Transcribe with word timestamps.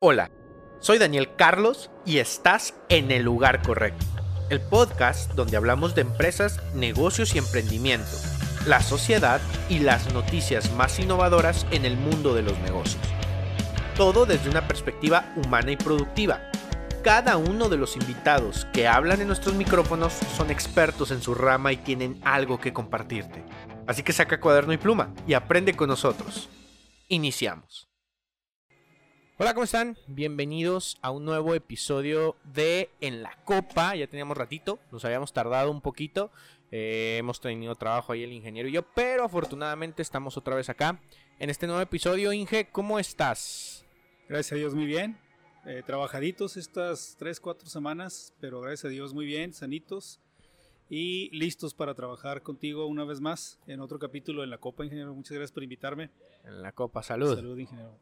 Hola, 0.00 0.30
soy 0.78 0.98
Daniel 0.98 1.34
Carlos 1.34 1.90
y 2.06 2.18
estás 2.18 2.72
en 2.88 3.10
el 3.10 3.24
lugar 3.24 3.62
correcto. 3.62 4.06
El 4.48 4.60
podcast 4.60 5.32
donde 5.32 5.56
hablamos 5.56 5.96
de 5.96 6.02
empresas, 6.02 6.62
negocios 6.72 7.34
y 7.34 7.38
emprendimiento, 7.38 8.06
la 8.64 8.80
sociedad 8.80 9.40
y 9.68 9.80
las 9.80 10.14
noticias 10.14 10.72
más 10.74 11.00
innovadoras 11.00 11.66
en 11.72 11.84
el 11.84 11.96
mundo 11.96 12.32
de 12.32 12.42
los 12.42 12.56
negocios. 12.60 13.02
Todo 13.96 14.24
desde 14.24 14.48
una 14.48 14.68
perspectiva 14.68 15.34
humana 15.34 15.72
y 15.72 15.76
productiva. 15.76 16.42
Cada 17.02 17.36
uno 17.36 17.68
de 17.68 17.78
los 17.78 17.96
invitados 17.96 18.68
que 18.72 18.86
hablan 18.86 19.20
en 19.20 19.26
nuestros 19.26 19.56
micrófonos 19.56 20.12
son 20.12 20.52
expertos 20.52 21.10
en 21.10 21.22
su 21.22 21.34
rama 21.34 21.72
y 21.72 21.76
tienen 21.76 22.20
algo 22.24 22.60
que 22.60 22.72
compartirte. 22.72 23.42
Así 23.88 24.04
que 24.04 24.12
saca 24.12 24.38
cuaderno 24.38 24.72
y 24.72 24.76
pluma 24.76 25.12
y 25.26 25.34
aprende 25.34 25.74
con 25.74 25.88
nosotros. 25.88 26.48
Iniciamos. 27.08 27.87
Hola, 29.40 29.54
¿cómo 29.54 29.62
están? 29.62 29.96
Bienvenidos 30.08 30.98
a 31.00 31.12
un 31.12 31.24
nuevo 31.24 31.54
episodio 31.54 32.34
de 32.42 32.90
En 33.00 33.22
la 33.22 33.38
Copa. 33.44 33.94
Ya 33.94 34.08
teníamos 34.08 34.36
ratito, 34.36 34.80
nos 34.90 35.04
habíamos 35.04 35.32
tardado 35.32 35.70
un 35.70 35.80
poquito. 35.80 36.32
Eh, 36.72 37.18
hemos 37.20 37.40
tenido 37.40 37.76
trabajo 37.76 38.12
ahí 38.12 38.24
el 38.24 38.32
ingeniero 38.32 38.68
y 38.68 38.72
yo, 38.72 38.82
pero 38.82 39.22
afortunadamente 39.22 40.02
estamos 40.02 40.36
otra 40.36 40.56
vez 40.56 40.68
acá. 40.70 41.00
En 41.38 41.50
este 41.50 41.68
nuevo 41.68 41.80
episodio, 41.80 42.32
Inge, 42.32 42.66
¿cómo 42.72 42.98
estás? 42.98 43.86
Gracias 44.28 44.54
a 44.54 44.56
Dios, 44.56 44.74
muy 44.74 44.86
bien. 44.86 45.16
Eh, 45.66 45.84
trabajaditos 45.86 46.56
estas 46.56 47.14
3, 47.20 47.38
4 47.38 47.68
semanas, 47.68 48.34
pero 48.40 48.60
gracias 48.60 48.86
a 48.86 48.88
Dios 48.88 49.14
muy 49.14 49.24
bien, 49.24 49.52
sanitos 49.52 50.18
y 50.90 51.30
listos 51.30 51.74
para 51.74 51.94
trabajar 51.94 52.42
contigo 52.42 52.86
una 52.86 53.04
vez 53.04 53.20
más 53.20 53.60
en 53.68 53.78
otro 53.78 54.00
capítulo 54.00 54.42
en 54.42 54.50
la 54.50 54.58
Copa, 54.58 54.82
ingeniero. 54.82 55.14
Muchas 55.14 55.36
gracias 55.36 55.52
por 55.52 55.62
invitarme. 55.62 56.10
En 56.42 56.60
la 56.60 56.72
Copa, 56.72 57.04
salud. 57.04 57.36
Salud, 57.36 57.56
ingeniero. 57.56 58.00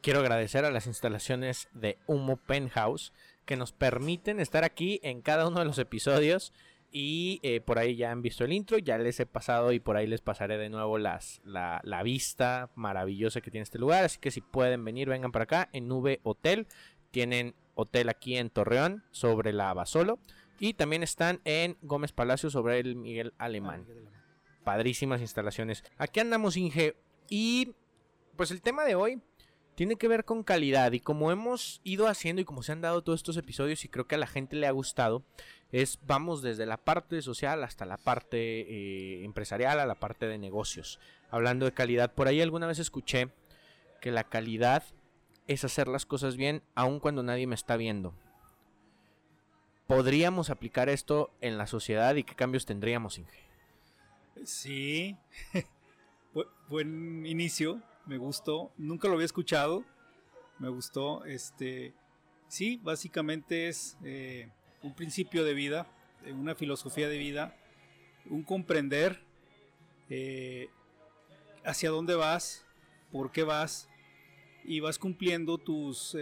Quiero 0.00 0.20
agradecer 0.20 0.64
a 0.64 0.70
las 0.70 0.86
instalaciones 0.86 1.68
de 1.72 1.98
Humo 2.06 2.36
Penthouse 2.36 3.12
que 3.44 3.56
nos 3.56 3.72
permiten 3.72 4.40
estar 4.40 4.62
aquí 4.62 5.00
en 5.02 5.22
cada 5.22 5.48
uno 5.48 5.58
de 5.58 5.64
los 5.64 5.78
episodios. 5.78 6.52
Y 6.90 7.40
eh, 7.42 7.60
por 7.60 7.78
ahí 7.78 7.96
ya 7.96 8.10
han 8.10 8.22
visto 8.22 8.44
el 8.44 8.52
intro, 8.52 8.78
ya 8.78 8.96
les 8.96 9.20
he 9.20 9.26
pasado 9.26 9.72
y 9.72 9.80
por 9.80 9.96
ahí 9.96 10.06
les 10.06 10.22
pasaré 10.22 10.56
de 10.56 10.70
nuevo 10.70 10.96
las, 10.96 11.42
la, 11.44 11.80
la, 11.84 12.02
vista 12.02 12.70
maravillosa 12.76 13.42
que 13.42 13.50
tiene 13.50 13.64
este 13.64 13.78
lugar. 13.78 14.04
Así 14.04 14.18
que 14.18 14.30
si 14.30 14.40
pueden 14.40 14.84
venir, 14.84 15.08
vengan 15.08 15.32
para 15.32 15.42
acá 15.42 15.68
en 15.72 15.88
Nube 15.88 16.20
Hotel. 16.22 16.66
Tienen 17.10 17.54
hotel 17.74 18.08
aquí 18.08 18.36
en 18.36 18.48
Torreón 18.48 19.04
sobre 19.10 19.52
la 19.52 19.74
Basolo. 19.74 20.18
Y 20.60 20.74
también 20.74 21.02
están 21.02 21.40
en 21.44 21.76
Gómez 21.82 22.12
Palacio 22.12 22.50
sobre 22.50 22.78
el 22.80 22.96
Miguel 22.96 23.34
Alemán. 23.38 23.86
Padrísimas 24.64 25.20
instalaciones. 25.20 25.84
Aquí 25.98 26.20
andamos, 26.20 26.56
Inge. 26.56 26.96
Y 27.28 27.74
pues 28.36 28.50
el 28.50 28.62
tema 28.62 28.84
de 28.84 28.94
hoy 28.94 29.20
tiene 29.78 29.94
que 29.94 30.08
ver 30.08 30.24
con 30.24 30.42
calidad 30.42 30.90
y 30.90 30.98
como 30.98 31.30
hemos 31.30 31.80
ido 31.84 32.08
haciendo 32.08 32.42
y 32.42 32.44
como 32.44 32.64
se 32.64 32.72
han 32.72 32.80
dado 32.80 33.04
todos 33.04 33.20
estos 33.20 33.36
episodios 33.36 33.84
y 33.84 33.88
creo 33.88 34.08
que 34.08 34.16
a 34.16 34.18
la 34.18 34.26
gente 34.26 34.56
le 34.56 34.66
ha 34.66 34.72
gustado, 34.72 35.22
es 35.70 36.00
vamos 36.04 36.42
desde 36.42 36.66
la 36.66 36.78
parte 36.78 37.22
social 37.22 37.62
hasta 37.62 37.86
la 37.86 37.96
parte 37.96 38.38
eh, 38.38 39.24
empresarial, 39.24 39.78
a 39.78 39.86
la 39.86 39.94
parte 39.94 40.26
de 40.26 40.36
negocios. 40.36 40.98
Hablando 41.30 41.64
de 41.64 41.74
calidad, 41.74 42.12
por 42.12 42.26
ahí 42.26 42.40
alguna 42.40 42.66
vez 42.66 42.80
escuché 42.80 43.28
que 44.00 44.10
la 44.10 44.24
calidad 44.24 44.82
es 45.46 45.62
hacer 45.62 45.86
las 45.86 46.06
cosas 46.06 46.36
bien 46.36 46.64
aun 46.74 46.98
cuando 46.98 47.22
nadie 47.22 47.46
me 47.46 47.54
está 47.54 47.76
viendo. 47.76 48.14
¿Podríamos 49.86 50.50
aplicar 50.50 50.88
esto 50.88 51.30
en 51.40 51.56
la 51.56 51.68
sociedad 51.68 52.16
y 52.16 52.24
qué 52.24 52.34
cambios 52.34 52.66
tendríamos, 52.66 53.16
Inge? 53.16 53.44
Sí, 54.42 55.16
buen 56.68 57.24
inicio 57.26 57.80
me 58.08 58.16
gustó, 58.16 58.72
nunca 58.78 59.06
lo 59.06 59.14
había 59.14 59.26
escuchado, 59.26 59.84
me 60.58 60.70
gustó, 60.70 61.26
este, 61.26 61.92
sí, 62.48 62.80
básicamente 62.82 63.68
es 63.68 63.98
eh, 64.02 64.48
un 64.82 64.94
principio 64.94 65.44
de 65.44 65.52
vida, 65.52 65.86
eh, 66.24 66.32
una 66.32 66.54
filosofía 66.54 67.08
de 67.10 67.18
vida, 67.18 67.54
un 68.30 68.42
comprender 68.42 69.20
eh, 70.08 70.70
hacia 71.64 71.90
dónde 71.90 72.14
vas, 72.14 72.64
por 73.12 73.30
qué 73.30 73.42
vas, 73.42 73.90
y 74.64 74.80
vas 74.80 74.98
cumpliendo 74.98 75.56
tus 75.56 76.16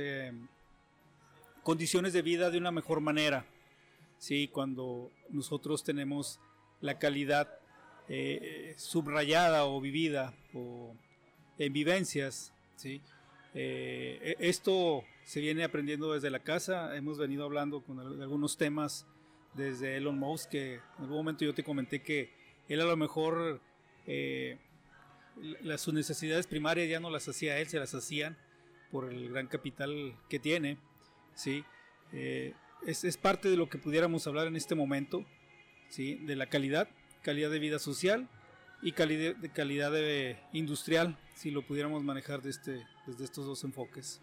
condiciones 1.63 2.13
de 2.13 2.23
vida 2.23 2.51
de 2.51 2.59
una 2.59 2.71
mejor 2.71 3.01
manera. 3.01 3.45
Sí, 4.19 4.49
cuando 4.49 5.11
nosotros 5.31 5.83
tenemos 5.83 6.39
la 6.81 6.99
calidad 6.99 7.59
subrayada 8.77 9.65
o 9.65 9.81
vivida 9.81 10.33
o 10.55 10.95
en 11.59 11.73
vivencias, 11.73 12.53
¿sí? 12.77 13.01
Eh, 13.55 14.37
esto 14.39 15.05
se 15.25 15.41
viene 15.41 15.65
aprendiendo 15.65 16.13
desde 16.13 16.31
la 16.31 16.41
casa, 16.41 16.95
hemos 16.97 17.19
venido 17.19 17.45
hablando 17.45 17.83
con 17.83 17.99
algunos 18.01 18.57
temas 18.57 19.07
desde 19.55 19.97
Elon 19.97 20.19
Musk, 20.19 20.51
que 20.51 20.75
en 20.75 20.81
algún 20.99 21.17
momento 21.17 21.45
yo 21.45 21.55
te 21.55 21.65
comenté 21.65 22.03
que 22.03 22.31
él 22.69 22.81
a 22.81 22.85
lo 22.85 22.97
mejor 22.97 23.61
eh, 24.07 24.59
sus 25.79 25.95
necesidades 25.95 26.47
primarias 26.47 26.89
ya 26.89 27.01
no 27.01 27.11
las 27.11 27.29
hacía 27.29 27.59
él, 27.59 27.67
se 27.67 27.79
las 27.79 27.95
hacían 27.95 28.37
por 28.91 29.11
el 29.11 29.31
gran 29.31 29.47
capital 29.47 30.17
que 30.29 30.39
tiene, 30.39 30.79
¿sí? 31.35 31.65
Eh, 32.13 32.55
es, 32.87 33.05
es, 33.05 33.17
parte 33.17 33.49
de 33.49 33.57
lo 33.57 33.69
que 33.69 33.79
pudiéramos 33.79 34.27
hablar 34.27 34.47
en 34.47 34.57
este 34.57 34.75
momento, 34.75 35.25
¿sí? 35.89 36.17
De 36.27 36.37
la 36.37 36.47
calidad, 36.47 36.89
calidad 37.23 37.51
de 37.51 37.59
vida 37.59 37.79
social 37.79 38.29
y 38.83 38.93
calidad 38.93 39.35
de, 39.37 39.51
calidad 39.51 39.91
de 39.91 40.39
industrial, 40.53 41.19
si 41.37 41.51
lo 41.51 41.63
pudiéramos 41.63 42.03
manejar 42.03 42.41
de 42.41 42.51
este, 42.51 42.87
desde 43.07 43.25
estos 43.25 43.45
dos 43.45 43.63
enfoques. 43.63 44.23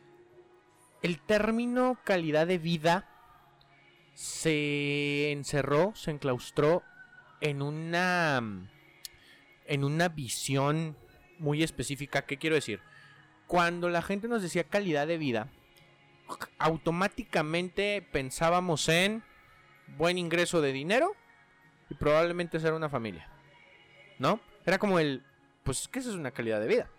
El 1.03 1.19
término 1.21 1.97
calidad 2.03 2.47
de 2.47 2.57
vida 2.57 3.07
se 4.15 5.31
encerró, 5.31 5.93
se 5.95 6.11
enclaustró 6.11 6.81
en 7.39 7.61
una 7.61 8.41
en 9.65 9.83
una 9.83 10.09
visión 10.09 10.97
muy 11.37 11.61
específica. 11.61 12.25
¿Qué 12.25 12.37
quiero 12.37 12.55
decir? 12.55 12.81
Cuando 13.47 13.89
la 13.89 14.01
gente 14.01 14.27
nos 14.27 14.41
decía 14.41 14.63
calidad 14.63 15.05
de 15.07 15.17
vida, 15.17 15.49
automáticamente 16.57 18.01
pensábamos 18.11 18.89
en 18.89 19.23
buen 19.97 20.17
ingreso 20.17 20.61
de 20.61 20.73
dinero 20.73 21.15
y 21.89 21.93
probablemente 21.93 22.59
ser 22.59 22.73
una 22.73 22.89
familia. 22.89 23.29
¿No? 24.17 24.39
Era 24.65 24.79
como 24.79 24.99
el, 24.99 25.23
pues 25.63 25.89
eso 25.93 26.09
es 26.09 26.15
una 26.15 26.31
calidad 26.31 26.59
de 26.59 26.67
vida 26.67 26.89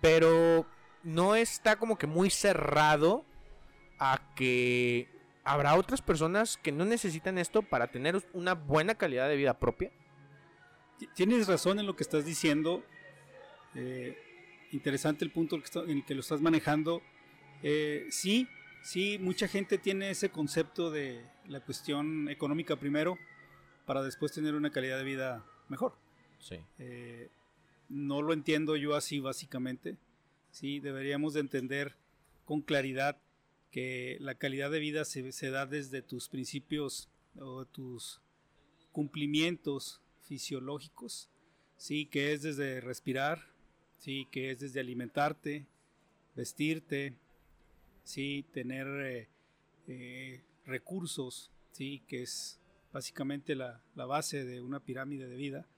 pero 0.00 0.66
no 1.02 1.34
está 1.34 1.76
como 1.76 1.98
que 1.98 2.06
muy 2.06 2.30
cerrado 2.30 3.24
a 3.98 4.20
que 4.34 5.08
habrá 5.44 5.74
otras 5.74 6.02
personas 6.02 6.56
que 6.56 6.72
no 6.72 6.84
necesitan 6.84 7.38
esto 7.38 7.62
para 7.62 7.88
tener 7.88 8.22
una 8.32 8.54
buena 8.54 8.94
calidad 8.94 9.28
de 9.28 9.36
vida 9.36 9.58
propia. 9.58 9.90
Tienes 11.14 11.46
razón 11.46 11.78
en 11.78 11.86
lo 11.86 11.96
que 11.96 12.02
estás 12.02 12.24
diciendo. 12.24 12.84
Eh, 13.74 14.16
interesante 14.72 15.24
el 15.24 15.30
punto 15.30 15.56
en 15.56 15.90
el 15.90 16.04
que 16.04 16.14
lo 16.14 16.20
estás 16.20 16.40
manejando. 16.40 17.02
Eh, 17.62 18.06
sí, 18.10 18.48
sí, 18.82 19.18
mucha 19.18 19.48
gente 19.48 19.78
tiene 19.78 20.10
ese 20.10 20.30
concepto 20.30 20.90
de 20.90 21.24
la 21.46 21.60
cuestión 21.60 22.28
económica 22.28 22.76
primero 22.76 23.16
para 23.86 24.02
después 24.02 24.32
tener 24.32 24.54
una 24.54 24.70
calidad 24.70 24.98
de 24.98 25.04
vida 25.04 25.44
mejor. 25.68 25.94
Sí. 26.38 26.60
Eh, 26.78 27.30
no 27.88 28.22
lo 28.22 28.32
entiendo 28.32 28.76
yo 28.76 28.94
así 28.94 29.20
básicamente. 29.20 29.96
Sí, 30.50 30.80
deberíamos 30.80 31.34
de 31.34 31.40
entender 31.40 31.96
con 32.44 32.62
claridad 32.62 33.20
que 33.70 34.16
la 34.20 34.34
calidad 34.34 34.70
de 34.70 34.78
vida 34.78 35.04
se, 35.04 35.50
da 35.50 35.66
desde 35.66 36.02
tus 36.02 36.28
principios 36.28 37.08
o 37.38 37.66
tus 37.66 38.20
cumplimientos 38.92 40.00
fisiológicos, 40.22 41.28
sí, 41.76 42.06
que 42.06 42.32
es 42.32 42.42
desde 42.42 42.80
respirar, 42.80 43.52
sí, 43.98 44.26
que 44.30 44.50
es 44.50 44.60
desde 44.60 44.80
alimentarte, 44.80 45.66
vestirte, 46.34 47.14
sí, 48.04 48.44
tener 48.52 48.86
eh, 48.86 49.28
eh, 49.86 50.42
recursos, 50.64 51.50
sí, 51.72 52.02
que 52.08 52.22
es 52.22 52.58
básicamente 52.92 53.54
la, 53.54 53.82
la, 53.94 54.06
base 54.06 54.44
de 54.44 54.62
una 54.62 54.80
pirámide 54.80 55.28
de 55.28 55.36
vida, 55.36 55.68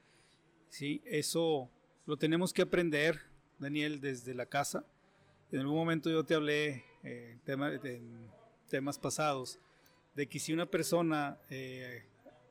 sí, 0.69 1.03
eso 1.05 1.71
lo 2.11 2.17
tenemos 2.17 2.53
que 2.53 2.63
aprender, 2.63 3.21
Daniel, 3.61 4.01
desde 4.01 4.35
la 4.35 4.47
casa. 4.47 4.85
En 5.53 5.61
algún 5.61 5.77
momento 5.77 6.11
yo 6.11 6.25
te 6.25 6.35
hablé 6.35 6.83
eh, 7.05 7.39
tema, 7.45 7.73
en 7.73 8.29
temas 8.69 8.99
pasados 8.99 9.61
de 10.17 10.27
que 10.27 10.41
si 10.41 10.53
una 10.53 10.67
persona 10.67 11.39
eh, 11.51 12.03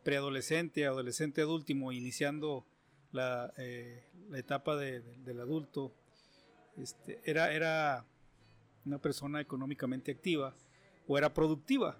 preadolescente, 0.05 0.85
adolescente, 0.85 1.41
adúltimo, 1.41 1.91
iniciando 1.91 2.65
la, 3.11 3.51
eh, 3.57 4.05
la 4.29 4.39
etapa 4.39 4.77
de, 4.77 5.01
de, 5.01 5.17
del 5.25 5.41
adulto, 5.41 5.93
este, 6.77 7.19
era, 7.25 7.51
era 7.51 8.05
una 8.85 8.99
persona 8.99 9.41
económicamente 9.41 10.09
activa 10.09 10.55
o 11.05 11.17
era 11.17 11.33
productiva. 11.33 11.97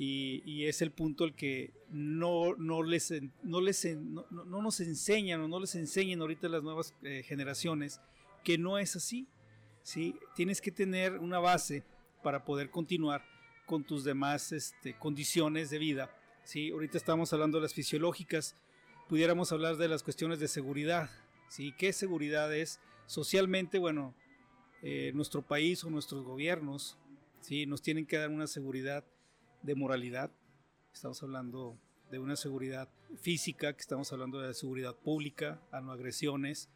Y, 0.00 0.64
es 0.66 0.80
el 0.80 0.92
punto 0.92 1.24
el 1.24 1.34
que 1.34 1.72
no, 1.90 2.54
no, 2.54 2.84
les, 2.84 3.12
no, 3.42 3.60
les, 3.60 3.84
no, 3.96 4.24
no 4.30 4.62
nos 4.62 4.78
enseñan 4.78 5.40
o 5.40 5.48
no 5.48 5.58
les 5.58 5.74
enseñan 5.74 6.20
ahorita 6.20 6.48
las 6.48 6.62
nuevas 6.62 6.94
eh, 7.02 7.24
generaciones 7.26 8.00
que 8.44 8.58
no 8.58 8.78
es 8.78 8.94
así. 8.94 9.26
¿sí? 9.82 10.14
Tienes 10.36 10.60
que 10.60 10.70
tener 10.70 11.18
una 11.18 11.40
base 11.40 11.84
para 12.22 12.44
poder 12.44 12.70
continuar 12.70 13.24
con 13.66 13.82
tus 13.84 14.04
demás 14.04 14.52
este, 14.52 14.96
condiciones 14.96 15.70
de 15.70 15.78
vida. 15.78 16.14
¿sí? 16.44 16.70
Ahorita 16.70 16.96
estamos 16.96 17.32
hablando 17.32 17.58
de 17.58 17.62
las 17.62 17.74
fisiológicas, 17.74 18.54
pudiéramos 19.08 19.50
hablar 19.50 19.78
de 19.78 19.88
las 19.88 20.04
cuestiones 20.04 20.38
de 20.38 20.46
seguridad. 20.46 21.10
¿sí? 21.48 21.74
¿Qué 21.76 21.92
seguridad 21.92 22.54
es? 22.54 22.80
Socialmente, 23.06 23.78
bueno, 23.78 24.14
eh, 24.82 25.10
nuestro 25.14 25.42
país 25.42 25.82
o 25.82 25.90
nuestros 25.90 26.22
gobiernos 26.24 26.96
¿sí? 27.40 27.66
nos 27.66 27.82
tienen 27.82 28.06
que 28.06 28.16
dar 28.16 28.30
una 28.30 28.46
seguridad 28.46 29.04
de 29.62 29.74
moralidad. 29.74 30.30
Estamos 30.92 31.22
hablando 31.22 31.78
de 32.10 32.18
una 32.18 32.36
seguridad 32.36 32.88
física, 33.20 33.72
que 33.72 33.80
estamos 33.80 34.12
hablando 34.12 34.40
de 34.40 34.54
seguridad 34.54 34.96
pública, 34.96 35.60
a 35.70 35.80
no 35.80 35.92
agresiones, 35.92 36.68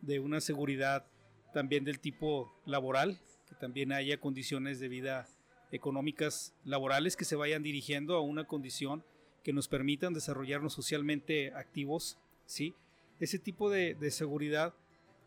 de 0.00 0.20
una 0.20 0.40
seguridad 0.40 1.06
también 1.52 1.84
del 1.84 2.00
tipo 2.00 2.52
laboral, 2.64 3.18
que 3.48 3.54
también 3.54 3.92
haya 3.92 4.18
condiciones 4.18 4.80
de 4.80 4.88
vida 4.88 5.28
económicas 5.72 6.54
laborales 6.64 7.16
que 7.16 7.24
se 7.24 7.36
vayan 7.36 7.62
dirigiendo 7.62 8.14
a 8.14 8.20
una 8.20 8.44
condición 8.44 9.04
que 9.42 9.52
nos 9.52 9.68
permitan 9.68 10.14
desarrollarnos 10.14 10.72
socialmente 10.72 11.52
activos, 11.54 12.18
¿sí? 12.46 12.74
Ese 13.20 13.38
tipo 13.38 13.70
de, 13.70 13.96
seguridad 14.10 14.74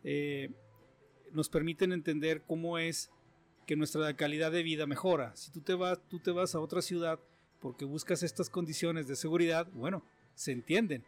eh, 0.03 0.49
nos 1.31 1.49
permiten 1.49 1.91
entender 1.91 2.43
cómo 2.45 2.77
es 2.77 3.11
que 3.69 3.75
nuestra 3.75 4.11
calidad 4.15 4.51
de 4.51 4.63
vida 4.63 4.87
mejora. 4.87 5.35
Si 5.35 5.51
tú 5.51 5.61
te 5.61 5.75
vas, 5.75 5.99
tú 6.09 6.17
te 6.17 6.31
vas 6.31 6.55
a 6.55 6.59
otra 6.59 6.81
ciudad 6.81 7.19
porque 7.59 7.85
buscas 7.85 8.23
estas 8.23 8.49
condiciones 8.49 9.07
de 9.07 9.15
seguridad, 9.15 9.67
bueno, 9.73 10.03
se 10.33 10.53
entienden, 10.53 11.05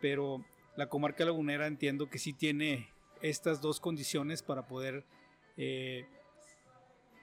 pero 0.00 0.44
la 0.76 0.88
comarca 0.88 1.24
lagunera 1.24 1.66
entiendo 1.66 2.08
que 2.08 2.20
sí 2.20 2.32
tiene 2.32 2.88
estas 3.22 3.60
dos 3.60 3.80
condiciones 3.80 4.44
para 4.44 4.68
poder 4.68 5.04
eh, 5.56 6.06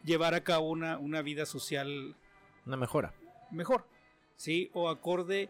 llevar 0.03 0.33
a 0.33 0.43
cabo 0.43 0.69
una, 0.69 0.97
una 0.97 1.21
vida 1.21 1.45
social. 1.45 2.17
Una 2.65 2.75
mejora. 2.75 3.13
Mejor, 3.51 3.87
¿sí? 4.35 4.69
O 4.73 4.89
acorde, 4.89 5.49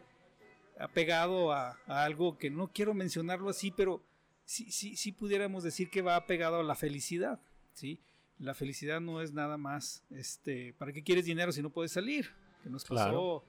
apegado 0.77 1.51
a, 1.51 1.80
a, 1.88 2.03
algo 2.03 2.38
que 2.38 2.51
no 2.51 2.68
quiero 2.68 2.94
mencionarlo 2.94 3.50
así, 3.50 3.71
pero 3.71 4.03
sí, 4.45 4.71
sí, 4.71 4.95
sí 4.95 5.12
pudiéramos 5.12 5.63
decir 5.63 5.89
que 5.89 6.03
va 6.03 6.18
apegado 6.18 6.59
a 6.59 6.63
la 6.63 6.75
felicidad, 6.75 7.41
¿sí? 7.74 8.00
La 8.39 8.53
felicidad 8.53 9.00
no 9.00 9.21
es 9.21 9.31
nada 9.31 9.57
más, 9.57 10.03
este, 10.09 10.74
¿para 10.77 10.91
qué 10.91 11.03
quieres 11.03 11.25
dinero 11.25 11.51
si 11.51 11.62
no 11.62 11.69
puedes 11.69 11.91
salir? 11.91 12.30
Que 12.63 12.69
nos 12.69 12.83
pasó, 12.83 13.44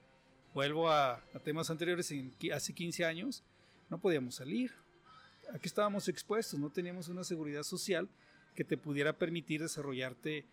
vuelvo 0.53 0.89
a, 0.89 1.15
a, 1.33 1.39
temas 1.43 1.69
anteriores, 1.69 2.11
en, 2.11 2.33
hace 2.53 2.73
15 2.73 3.03
años, 3.05 3.43
no 3.89 3.99
podíamos 3.99 4.35
salir. 4.35 4.71
Aquí 5.53 5.67
estábamos 5.67 6.07
expuestos, 6.07 6.59
no 6.59 6.69
teníamos 6.69 7.07
una 7.07 7.23
seguridad 7.23 7.63
social 7.63 8.09
que 8.55 8.63
te 8.63 8.77
pudiera 8.77 9.13
permitir 9.13 9.61
desarrollarte 9.61 10.45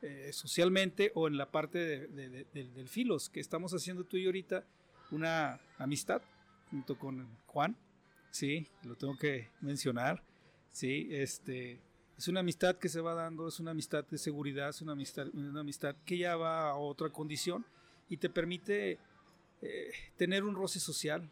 eh, 0.00 0.30
socialmente 0.32 1.10
o 1.16 1.26
en 1.26 1.36
la 1.36 1.50
parte 1.50 2.06
del 2.06 2.88
filos, 2.88 3.28
que 3.28 3.40
estamos 3.40 3.74
haciendo 3.74 4.04
tú 4.04 4.16
y 4.16 4.22
yo 4.22 4.28
ahorita 4.28 4.64
una 5.10 5.58
amistad 5.76 6.22
junto 6.70 6.96
con 6.96 7.26
Juan, 7.46 7.76
sí, 8.30 8.68
lo 8.84 8.94
tengo 8.94 9.18
que 9.18 9.48
mencionar, 9.60 10.22
sí, 10.70 11.08
este, 11.10 11.80
es 12.18 12.26
una 12.26 12.40
amistad 12.40 12.76
que 12.76 12.88
se 12.88 13.00
va 13.00 13.14
dando, 13.14 13.46
es 13.46 13.60
una 13.60 13.70
amistad 13.70 14.04
de 14.04 14.18
seguridad, 14.18 14.70
es 14.70 14.82
una 14.82 14.92
amistad, 14.92 15.28
una 15.32 15.60
amistad 15.60 15.94
que 16.04 16.18
ya 16.18 16.36
va 16.36 16.70
a 16.70 16.76
otra 16.76 17.10
condición 17.10 17.64
y 18.08 18.16
te 18.16 18.28
permite 18.28 18.98
eh, 19.62 19.90
tener 20.16 20.42
un 20.42 20.56
roce 20.56 20.80
social, 20.80 21.30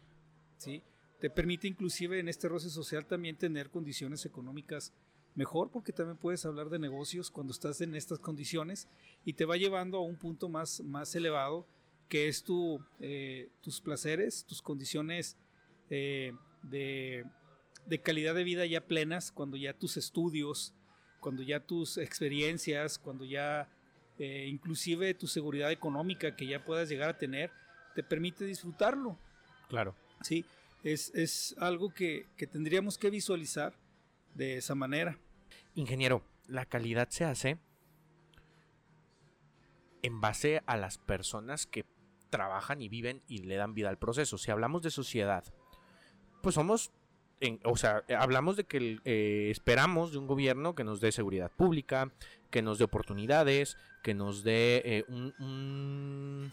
sí, 0.56 0.82
te 1.20 1.28
permite 1.28 1.66
inclusive 1.66 2.20
en 2.20 2.28
este 2.28 2.48
roce 2.48 2.70
social 2.70 3.04
también 3.04 3.36
tener 3.36 3.70
condiciones 3.70 4.24
económicas 4.26 4.92
mejor 5.34 5.70
porque 5.70 5.92
también 5.92 6.18
puedes 6.18 6.46
hablar 6.46 6.70
de 6.70 6.78
negocios 6.78 7.30
cuando 7.30 7.52
estás 7.52 7.80
en 7.80 7.94
estas 7.94 8.20
condiciones 8.20 8.88
y 9.24 9.32
te 9.32 9.44
va 9.44 9.56
llevando 9.56 9.98
a 9.98 10.02
un 10.02 10.16
punto 10.16 10.48
más, 10.48 10.80
más 10.82 11.14
elevado 11.16 11.66
que 12.08 12.28
es 12.28 12.44
tu, 12.44 12.80
eh, 13.00 13.48
tus 13.60 13.80
placeres, 13.80 14.44
tus 14.44 14.62
condiciones 14.62 15.36
eh, 15.90 16.32
de, 16.62 17.24
de, 17.86 18.00
calidad 18.00 18.34
de 18.34 18.44
vida 18.44 18.64
ya 18.66 18.86
plenas, 18.86 19.32
cuando 19.32 19.56
ya 19.56 19.72
tus 19.72 19.96
estudios, 19.96 20.72
cuando 21.26 21.42
ya 21.42 21.58
tus 21.58 21.98
experiencias, 21.98 23.00
cuando 23.00 23.24
ya 23.24 23.68
eh, 24.16 24.46
inclusive 24.48 25.12
tu 25.14 25.26
seguridad 25.26 25.72
económica 25.72 26.36
que 26.36 26.46
ya 26.46 26.64
puedas 26.64 26.88
llegar 26.88 27.08
a 27.08 27.18
tener, 27.18 27.50
te 27.96 28.04
permite 28.04 28.44
disfrutarlo. 28.44 29.18
Claro. 29.68 29.96
Sí, 30.20 30.44
es, 30.84 31.12
es 31.16 31.56
algo 31.58 31.92
que, 31.92 32.26
que 32.36 32.46
tendríamos 32.46 32.96
que 32.96 33.10
visualizar 33.10 33.74
de 34.36 34.58
esa 34.58 34.76
manera. 34.76 35.18
Ingeniero, 35.74 36.22
la 36.46 36.64
calidad 36.64 37.08
se 37.08 37.24
hace 37.24 37.58
en 40.02 40.20
base 40.20 40.62
a 40.64 40.76
las 40.76 40.96
personas 40.96 41.66
que 41.66 41.84
trabajan 42.30 42.80
y 42.80 42.88
viven 42.88 43.20
y 43.26 43.38
le 43.38 43.56
dan 43.56 43.74
vida 43.74 43.88
al 43.88 43.98
proceso. 43.98 44.38
Si 44.38 44.52
hablamos 44.52 44.80
de 44.82 44.92
sociedad, 44.92 45.42
pues 46.40 46.54
somos, 46.54 46.92
en, 47.40 47.60
o 47.64 47.76
sea, 47.76 48.02
hablamos 48.18 48.56
de 48.56 48.64
que 48.64 48.98
eh, 49.04 49.48
esperamos 49.50 50.12
de 50.12 50.18
un 50.18 50.26
gobierno 50.26 50.74
que 50.74 50.84
nos 50.84 51.00
dé 51.00 51.12
seguridad 51.12 51.50
pública, 51.50 52.10
que 52.50 52.62
nos 52.62 52.78
dé 52.78 52.84
oportunidades, 52.84 53.76
que 54.02 54.14
nos 54.14 54.42
dé 54.42 54.82
eh, 54.84 55.04
un, 55.08 56.52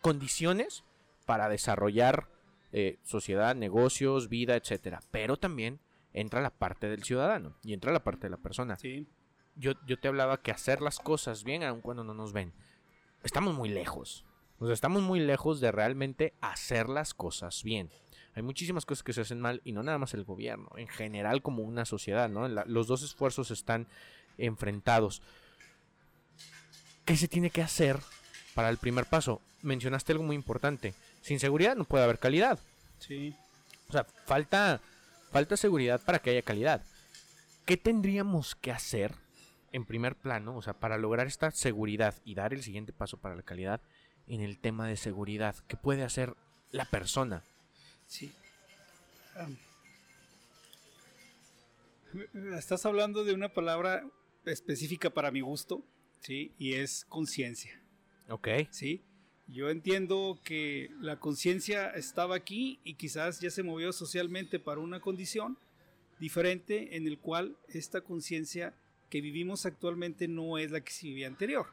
condiciones 0.00 0.84
para 1.26 1.48
desarrollar 1.48 2.28
eh, 2.72 2.98
sociedad, 3.02 3.54
negocios, 3.56 4.28
vida, 4.28 4.56
etcétera. 4.56 5.00
Pero 5.10 5.36
también 5.36 5.80
entra 6.12 6.40
la 6.40 6.50
parte 6.50 6.88
del 6.88 7.02
ciudadano 7.02 7.56
y 7.62 7.72
entra 7.72 7.92
la 7.92 8.04
parte 8.04 8.26
de 8.26 8.30
la 8.30 8.36
persona. 8.36 8.76
Sí. 8.78 9.06
Yo, 9.56 9.72
yo 9.86 9.98
te 9.98 10.08
hablaba 10.08 10.40
que 10.40 10.52
hacer 10.52 10.80
las 10.80 10.98
cosas 10.98 11.44
bien, 11.44 11.64
aun 11.64 11.80
cuando 11.80 12.04
no 12.04 12.14
nos 12.14 12.32
ven, 12.32 12.52
estamos 13.24 13.54
muy 13.54 13.68
lejos. 13.68 14.24
O 14.58 14.66
sea, 14.66 14.74
estamos 14.74 15.02
muy 15.02 15.20
lejos 15.20 15.60
de 15.60 15.72
realmente 15.72 16.34
hacer 16.40 16.88
las 16.88 17.14
cosas 17.14 17.62
bien. 17.64 17.90
Hay 18.34 18.42
muchísimas 18.42 18.86
cosas 18.86 19.02
que 19.02 19.12
se 19.12 19.22
hacen 19.22 19.40
mal 19.40 19.60
y 19.64 19.72
no 19.72 19.82
nada 19.82 19.98
más 19.98 20.14
el 20.14 20.24
gobierno, 20.24 20.70
en 20.76 20.88
general 20.88 21.42
como 21.42 21.62
una 21.62 21.84
sociedad, 21.84 22.28
¿no? 22.28 22.48
los 22.48 22.86
dos 22.86 23.02
esfuerzos 23.02 23.50
están 23.50 23.86
enfrentados. 24.38 25.20
¿Qué 27.04 27.16
se 27.16 27.28
tiene 27.28 27.50
que 27.50 27.62
hacer 27.62 27.98
para 28.54 28.68
el 28.68 28.78
primer 28.78 29.06
paso? 29.06 29.40
Mencionaste 29.62 30.12
algo 30.12 30.24
muy 30.24 30.36
importante. 30.36 30.94
Sin 31.22 31.40
seguridad 31.40 31.74
no 31.74 31.84
puede 31.84 32.04
haber 32.04 32.18
calidad. 32.18 32.58
Sí. 33.00 33.34
O 33.88 33.92
sea, 33.92 34.04
falta 34.04 34.80
Falta 35.30 35.56
seguridad 35.56 36.00
para 36.00 36.18
que 36.18 36.30
haya 36.30 36.42
calidad. 36.42 36.82
¿Qué 37.64 37.76
tendríamos 37.76 38.56
que 38.56 38.72
hacer 38.72 39.14
en 39.72 39.84
primer 39.84 40.16
plano, 40.16 40.56
o 40.56 40.62
sea, 40.62 40.72
para 40.72 40.98
lograr 40.98 41.28
esta 41.28 41.52
seguridad 41.52 42.16
y 42.24 42.34
dar 42.34 42.52
el 42.52 42.64
siguiente 42.64 42.92
paso 42.92 43.16
para 43.16 43.36
la 43.36 43.42
calidad 43.42 43.80
en 44.26 44.40
el 44.40 44.58
tema 44.58 44.88
de 44.88 44.96
seguridad? 44.96 45.54
¿Qué 45.68 45.76
puede 45.76 46.02
hacer 46.02 46.34
la 46.72 46.84
persona? 46.84 47.44
Sí. 48.10 48.32
estás 52.58 52.84
hablando 52.84 53.22
de 53.22 53.32
una 53.32 53.50
palabra 53.50 54.04
específica 54.44 55.10
para 55.10 55.30
mi 55.30 55.42
gusto, 55.42 55.84
¿sí? 56.18 56.52
Y 56.58 56.74
es 56.74 57.04
conciencia. 57.08 57.80
Ok. 58.28 58.48
¿Sí? 58.70 59.04
Yo 59.46 59.70
entiendo 59.70 60.40
que 60.42 60.90
la 61.00 61.20
conciencia 61.20 61.88
estaba 61.90 62.34
aquí 62.34 62.80
y 62.82 62.94
quizás 62.94 63.38
ya 63.40 63.48
se 63.48 63.62
movió 63.62 63.92
socialmente 63.92 64.58
para 64.58 64.80
una 64.80 64.98
condición 64.98 65.56
diferente 66.18 66.96
en 66.96 67.06
el 67.06 67.16
cual 67.20 67.56
esta 67.68 68.00
conciencia 68.00 68.74
que 69.08 69.20
vivimos 69.20 69.66
actualmente 69.66 70.26
no 70.26 70.58
es 70.58 70.72
la 70.72 70.80
que 70.80 70.90
se 70.90 71.06
vivía 71.06 71.28
anterior. 71.28 71.66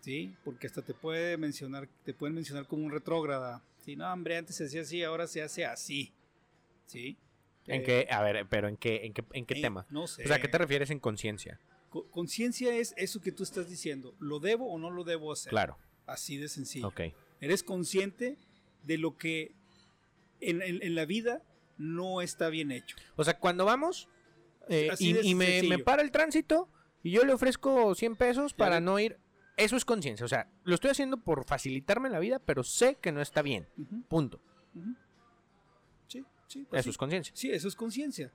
¿Sí? 0.00 0.34
Porque 0.42 0.68
hasta 0.68 0.80
te 0.80 0.94
puede 0.94 1.36
mencionar, 1.36 1.86
te 2.02 2.14
pueden 2.14 2.34
mencionar 2.34 2.66
como 2.66 2.86
un 2.86 2.92
retrógrada. 2.92 3.62
Sí, 3.86 3.94
no, 3.94 4.12
hombre, 4.12 4.36
antes 4.36 4.56
se 4.56 4.64
hacía 4.64 4.80
así, 4.80 5.04
ahora 5.04 5.28
se 5.28 5.42
hace 5.42 5.64
así. 5.64 6.12
¿Sí? 6.86 7.16
¿En 7.68 7.84
qué? 7.84 8.08
A 8.10 8.20
ver, 8.20 8.44
pero 8.50 8.66
¿en 8.66 8.76
qué, 8.76 9.06
en 9.06 9.14
qué, 9.14 9.24
en 9.32 9.46
qué 9.46 9.54
tema? 9.60 9.86
No 9.90 10.08
sé. 10.08 10.24
O 10.24 10.26
sea, 10.26 10.40
¿qué 10.40 10.48
te 10.48 10.58
refieres 10.58 10.90
en 10.90 10.98
conciencia? 10.98 11.60
conciencia 12.10 12.74
es 12.74 12.94
eso 12.96 13.20
que 13.20 13.30
tú 13.30 13.44
estás 13.44 13.70
diciendo. 13.70 14.16
¿Lo 14.18 14.40
debo 14.40 14.66
o 14.72 14.78
no 14.78 14.90
lo 14.90 15.04
debo 15.04 15.32
hacer? 15.32 15.50
Claro. 15.50 15.78
Así 16.04 16.36
de 16.36 16.48
sencillo. 16.48 16.88
Ok. 16.88 17.00
Eres 17.40 17.62
consciente 17.62 18.36
de 18.82 18.98
lo 18.98 19.16
que 19.16 19.52
en, 20.40 20.94
la 20.94 21.04
vida 21.04 21.42
no 21.78 22.22
está 22.22 22.48
bien 22.48 22.72
hecho. 22.72 22.96
O 23.14 23.22
sea, 23.22 23.38
cuando 23.38 23.64
vamos 23.64 24.08
eh, 24.68 24.90
y, 24.98 25.36
me, 25.36 25.78
para 25.78 26.02
el 26.02 26.10
tránsito 26.10 26.68
y 27.04 27.12
yo 27.12 27.24
le 27.24 27.32
ofrezco 27.32 27.94
100 27.94 28.16
pesos 28.16 28.52
para 28.52 28.80
no 28.80 28.98
ir, 28.98 29.16
eso 29.56 29.76
es 29.76 29.84
conciencia. 29.84 30.24
O 30.24 30.28
sea, 30.28 30.48
lo 30.64 30.74
estoy 30.74 30.90
haciendo 30.90 31.18
por 31.18 31.44
facilitarme 31.44 32.10
la 32.10 32.18
vida, 32.18 32.38
pero 32.38 32.62
sé 32.62 32.96
que 32.96 33.12
no 33.12 33.20
está 33.20 33.42
bien. 33.42 33.68
Punto. 34.08 34.40
Sí, 36.08 36.24
sí. 36.46 36.66
Pues 36.68 36.80
eso 36.80 36.90
es 36.90 36.98
conciencia. 36.98 37.34
Sí, 37.34 37.50
eso 37.50 37.68
es 37.68 37.76
conciencia. 37.76 38.32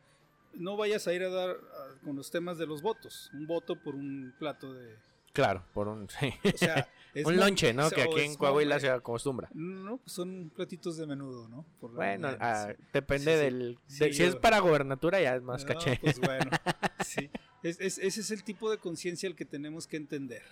No 0.53 0.75
vayas 0.75 1.07
a 1.07 1.13
ir 1.13 1.23
a 1.23 1.29
dar 1.29 1.57
con 2.03 2.15
los 2.15 2.29
temas 2.31 2.57
de 2.57 2.67
los 2.67 2.81
votos. 2.81 3.29
Un 3.33 3.47
voto 3.47 3.81
por 3.81 3.95
un 3.95 4.33
plato 4.37 4.73
de, 4.73 4.97
Claro, 5.33 5.63
por 5.73 5.87
un, 5.87 6.09
un 7.25 7.37
lonche, 7.37 7.73
¿no? 7.73 7.89
que 7.89 8.01
aquí 8.01 8.19
en 8.19 8.35
Coahuila 8.35 8.79
se 8.79 8.89
acostumbra. 8.89 9.49
No, 9.53 9.97
pues 9.97 10.11
son 10.11 10.51
platitos 10.53 10.97
de 10.97 11.07
menudo, 11.07 11.47
¿no? 11.47 11.65
bueno, 11.79 12.29
ah, 12.39 12.73
depende 12.91 13.37
del... 13.37 13.79
si 13.87 14.03
es 14.03 14.35
para 14.35 14.59
gobernatura 14.59 15.21
ya 15.21 15.35
es 15.35 15.41
más 15.41 15.63
caché. 15.63 15.99
Pues 16.01 16.19
bueno, 16.19 16.51
sí. 17.05 17.29
ese 17.63 18.07
es 18.07 18.31
el 18.31 18.43
tipo 18.43 18.69
de 18.69 18.77
conciencia 18.77 19.27
el 19.27 19.35
que 19.35 19.45
tenemos 19.45 19.87
que 19.87 19.97
entender. 19.97 20.43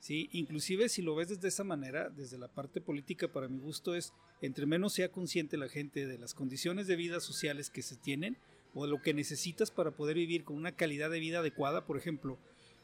¿Sí? 0.00 0.28
Inclusive 0.32 0.88
si 0.88 1.02
lo 1.02 1.14
ves 1.14 1.28
desde 1.28 1.48
esa 1.48 1.62
manera, 1.62 2.08
desde 2.08 2.38
la 2.38 2.48
parte 2.48 2.80
política, 2.80 3.28
para 3.28 3.48
mi 3.48 3.60
gusto 3.60 3.94
es, 3.94 4.12
entre 4.40 4.66
menos 4.66 4.94
sea 4.94 5.12
consciente 5.12 5.56
la 5.56 5.68
gente 5.68 6.06
de 6.06 6.18
las 6.18 6.34
condiciones 6.34 6.86
de 6.86 6.96
vida 6.96 7.20
sociales 7.20 7.70
que 7.70 7.82
se 7.82 7.96
tienen 7.96 8.36
o 8.74 8.84
de 8.84 8.90
lo 8.90 9.02
que 9.02 9.14
necesitas 9.14 9.70
para 9.70 9.92
poder 9.92 10.16
vivir 10.16 10.44
con 10.44 10.56
una 10.56 10.72
calidad 10.72 11.10
de 11.10 11.20
vida 11.20 11.40
adecuada, 11.40 11.86
por 11.86 11.96
ejemplo, 11.96 12.38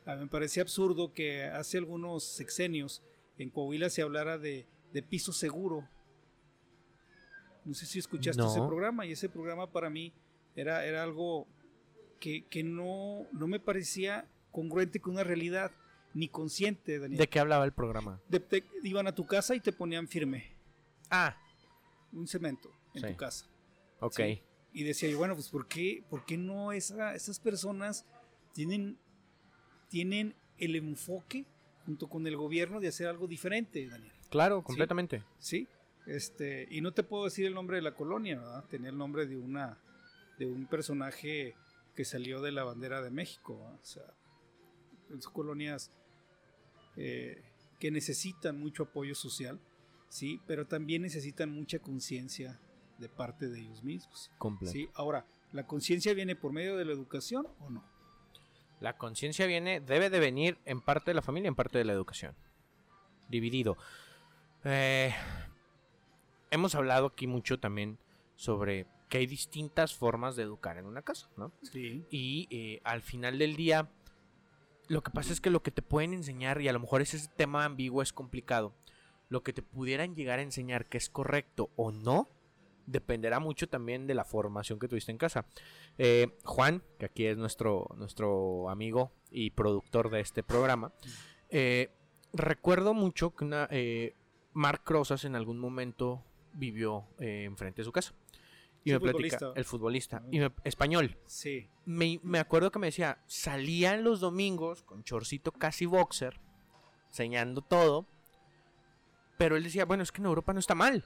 me 0.07 0.29
parece 0.29 0.61
absurdo 0.61 1.13
que 1.13 1.45
hace 1.45 1.79
algunos 1.79 2.23
sexenios 2.23 3.03
en 3.39 3.51
Coahuila 3.51 3.91
se 3.91 4.03
hablara 4.03 4.39
de, 4.39 4.67
piso 5.09 5.33
seguro. 5.33 5.87
No 7.65 7.75
sé 7.75 7.87
si 7.87 7.99
escuchaste 7.99 8.43
ese 8.43 8.61
programa 8.61 9.05
y 9.05 9.13
ese 9.13 9.29
programa 9.29 9.71
para 9.71 9.91
mí 9.91 10.13
era, 10.55 10.87
era 10.87 11.03
algo 11.03 11.49
que, 12.21 12.63
no, 12.65 13.27
no 13.33 13.49
me 13.49 13.59
parecía 13.59 14.29
congruente 14.53 15.01
con 15.01 15.15
una 15.15 15.25
realidad 15.25 15.73
ni 16.15 16.29
consciente, 16.29 16.99
Daniel. 16.99 17.19
¿De 17.19 17.29
qué 17.29 17.39
hablaba 17.39 17.65
el 17.65 17.73
programa? 17.73 18.21
iban 18.83 19.07
a 19.07 19.15
tu 19.15 19.27
casa 19.27 19.55
y 19.55 19.61
te 19.61 19.73
ponían 19.73 20.09
firme. 20.09 20.53
Ah. 21.11 21.37
Un 22.13 22.27
cemento 22.27 22.71
en 22.95 23.13
tu 23.13 23.17
casa. 23.17 23.47
Ok. 24.01 24.21
Y 24.73 24.85
decía 24.85 25.09
yo, 25.09 25.19
bueno, 25.19 25.35
pues 25.35 25.49
¿por 25.49 25.67
qué, 25.69 26.05
por 26.09 26.25
qué 26.25 26.37
no 26.37 26.73
esas 26.73 27.41
personas 27.41 28.07
tienen, 28.53 28.99
tienen 29.89 30.35
el 30.59 30.77
enfoque 30.77 31.47
junto 31.85 32.09
con 32.09 32.27
el 32.27 32.37
gobierno 32.37 32.81
de 32.81 32.89
hacer 32.89 33.07
algo 33.07 33.27
diferente, 33.27 33.87
Daniel? 33.87 34.13
Claro, 34.29 34.63
completamente. 34.63 35.23
Sí. 35.39 35.67
Este, 36.07 36.69
y 36.71 36.81
no 36.81 36.93
te 36.93 37.03
puedo 37.03 37.25
decir 37.25 37.47
el 37.47 37.55
nombre 37.55 37.77
de 37.77 37.83
la 37.83 37.95
colonia, 37.95 38.39
¿verdad? 38.39 38.65
Tenía 38.69 38.91
el 38.91 38.99
nombre 38.99 39.27
de 39.27 39.37
una 39.37 39.79
de 40.39 40.47
un 40.47 40.67
personaje 40.67 41.55
que 41.95 42.05
salió 42.05 42.41
de 42.41 42.53
la 42.53 42.63
bandera 42.63 43.03
de 43.03 43.11
México, 43.11 43.55
o 43.55 43.85
sea, 43.85 44.05
en 45.11 45.23
sus 45.23 45.33
colonias 45.33 45.91
eh, 46.97 47.43
que 47.79 47.91
necesitan 47.91 48.59
mucho 48.59 48.85
apoyo 48.85 49.15
social, 49.15 49.61
sí, 50.09 50.41
pero 50.47 50.67
también 50.67 51.03
necesitan 51.03 51.51
mucha 51.51 51.79
conciencia 51.79 52.59
de 52.99 53.09
parte 53.09 53.49
de 53.49 53.61
ellos 53.61 53.83
mismos. 53.83 54.31
¿sí? 54.65 54.89
Ahora, 54.95 55.27
¿la 55.53 55.67
conciencia 55.67 56.15
viene 56.15 56.37
por 56.37 56.53
medio 56.53 56.77
de 56.77 56.85
la 56.85 56.93
educación 56.93 57.47
o 57.61 57.71
no? 57.71 57.85
La 58.81 58.97
conciencia 58.97 59.47
viene, 59.47 59.81
debe 59.81 60.11
de 60.11 60.21
venir 60.21 60.59
en 60.65 60.81
parte 60.81 61.11
de 61.11 61.15
la 61.15 61.23
familia, 61.23 61.49
en 61.49 61.55
parte 61.55 61.79
de 61.79 61.85
la 61.85 61.93
educación. 61.93 62.35
Dividido. 63.29 63.77
Eh, 64.65 65.15
hemos 66.51 66.75
hablado 66.75 67.07
aquí 67.07 67.27
mucho 67.27 67.59
también 67.59 67.99
sobre 68.35 68.87
que 69.09 69.19
hay 69.19 69.27
distintas 69.27 69.95
formas 69.95 70.37
de 70.37 70.43
educar 70.43 70.79
en 70.79 70.87
una 70.87 71.03
casa, 71.03 71.29
¿no? 71.37 71.53
Sí. 71.63 72.05
Y 72.11 72.49
eh, 72.51 72.81
al 72.85 73.03
final 73.03 73.39
del 73.39 73.57
día, 73.57 73.91
lo 74.89 75.03
que 75.03 75.11
pasa 75.11 75.33
es 75.33 75.41
que 75.41 75.51
lo 75.51 75.63
que 75.63 75.71
te 75.71 75.83
pueden 75.83 76.13
enseñar, 76.13 76.61
y 76.61 76.69
a 76.69 76.73
lo 76.73 76.81
mejor 76.81 77.03
ese 77.03 77.29
tema 77.37 77.65
ambiguo 77.65 78.03
es 78.03 78.13
complicado, 78.13 78.75
lo 79.29 79.43
que 79.43 79.53
te 79.53 79.63
pudieran 79.63 80.15
llegar 80.15 80.39
a 80.39 80.43
enseñar 80.43 80.87
que 80.87 80.99
es 80.99 81.09
correcto 81.09 81.71
o 81.77 81.91
no, 81.91 82.29
dependerá 82.87 83.41
mucho 83.41 83.69
también 83.69 84.07
de 84.07 84.15
la 84.15 84.25
formación 84.25 84.79
que 84.79 84.89
tuviste 84.89 85.11
en 85.11 85.19
casa. 85.19 85.47
Eh, 85.99 86.39
Juan, 86.45 86.83
que 86.99 87.07
aquí 87.07 87.27
es 87.27 87.37
nuestro, 87.37 87.89
nuestro 87.97 88.71
amigo 88.71 89.13
y 89.31 89.51
productor 89.51 90.11
de 90.11 90.21
este 90.21 90.43
programa, 90.43 90.93
eh, 91.51 91.91
recuerdo 92.33 92.95
mucho 92.95 93.35
que 93.35 93.45
una, 93.45 93.69
eh, 93.71 94.15
Mark 94.53 94.83
Rosas 94.87 95.25
en 95.25 95.35
algún 95.35 95.59
momento 95.59 96.23
vivió 96.55 97.05
enfrente 97.19 97.83
de 97.83 97.85
su 97.85 97.93
casa. 97.93 98.15
Y 98.87 98.93
me 98.93 99.01
platica, 99.01 99.53
el 99.57 99.65
futbolista, 99.65 100.23
y 100.31 100.41
español. 100.63 101.19
Sí. 101.27 101.69
Me, 101.85 102.21
me, 102.23 102.39
acuerdo 102.39 102.71
que 102.71 102.79
me 102.79 102.87
decía, 102.87 103.19
salían 103.27 104.05
los 104.05 104.21
domingos 104.21 104.83
con 104.83 105.03
chorcito 105.03 105.51
casi 105.51 105.87
boxer, 105.87 106.41
enseñando 107.09 107.63
todo, 107.63 108.07
pero 109.39 109.57
él 109.57 109.65
decía, 109.65 109.85
bueno, 109.85 110.05
es 110.05 110.13
que 110.13 110.21
en 110.21 110.27
Europa 110.27 110.53
no 110.53 110.61
está 110.61 110.77
mal. 110.77 111.05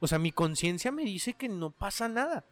O 0.00 0.06
sea, 0.06 0.18
mi 0.18 0.32
conciencia 0.32 0.92
me 0.92 1.04
dice 1.04 1.32
que 1.32 1.48
no 1.48 1.70
pasa 1.70 2.08
nada. 2.08 2.44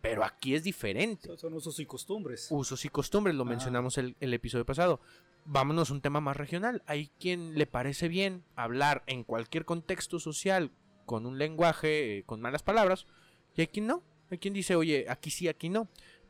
Pero 0.00 0.24
aquí 0.24 0.54
es 0.54 0.64
diferente. 0.64 1.36
Son 1.38 1.54
usos 1.54 1.78
y 1.78 1.86
costumbres. 1.86 2.48
Usos 2.50 2.84
y 2.84 2.88
costumbres, 2.88 3.36
lo 3.36 3.44
mencionamos 3.44 3.96
el, 3.96 4.16
el 4.20 4.34
episodio 4.34 4.66
pasado. 4.66 5.00
Vámonos 5.44 5.90
a 5.90 5.94
un 5.94 6.00
tema 6.00 6.20
más 6.20 6.36
regional. 6.36 6.82
Hay 6.86 7.10
quien 7.20 7.56
le 7.56 7.66
parece 7.66 8.08
bien 8.08 8.44
hablar 8.56 9.04
en 9.06 9.22
cualquier 9.22 9.64
contexto 9.64 10.18
social 10.18 10.72
con 11.06 11.24
un 11.24 11.38
lenguaje, 11.38 12.18
eh, 12.18 12.22
con 12.24 12.40
malas 12.40 12.62
palabras, 12.62 13.06
y 13.54 13.62
hay 13.62 13.68
quien 13.68 13.86
no. 13.86 14.02
Hay 14.30 14.38
quien 14.38 14.54
dice, 14.54 14.76
oye, 14.76 15.06
aquí 15.08 15.30
sí, 15.30 15.48
aquí 15.48 15.68
no. 15.68 15.88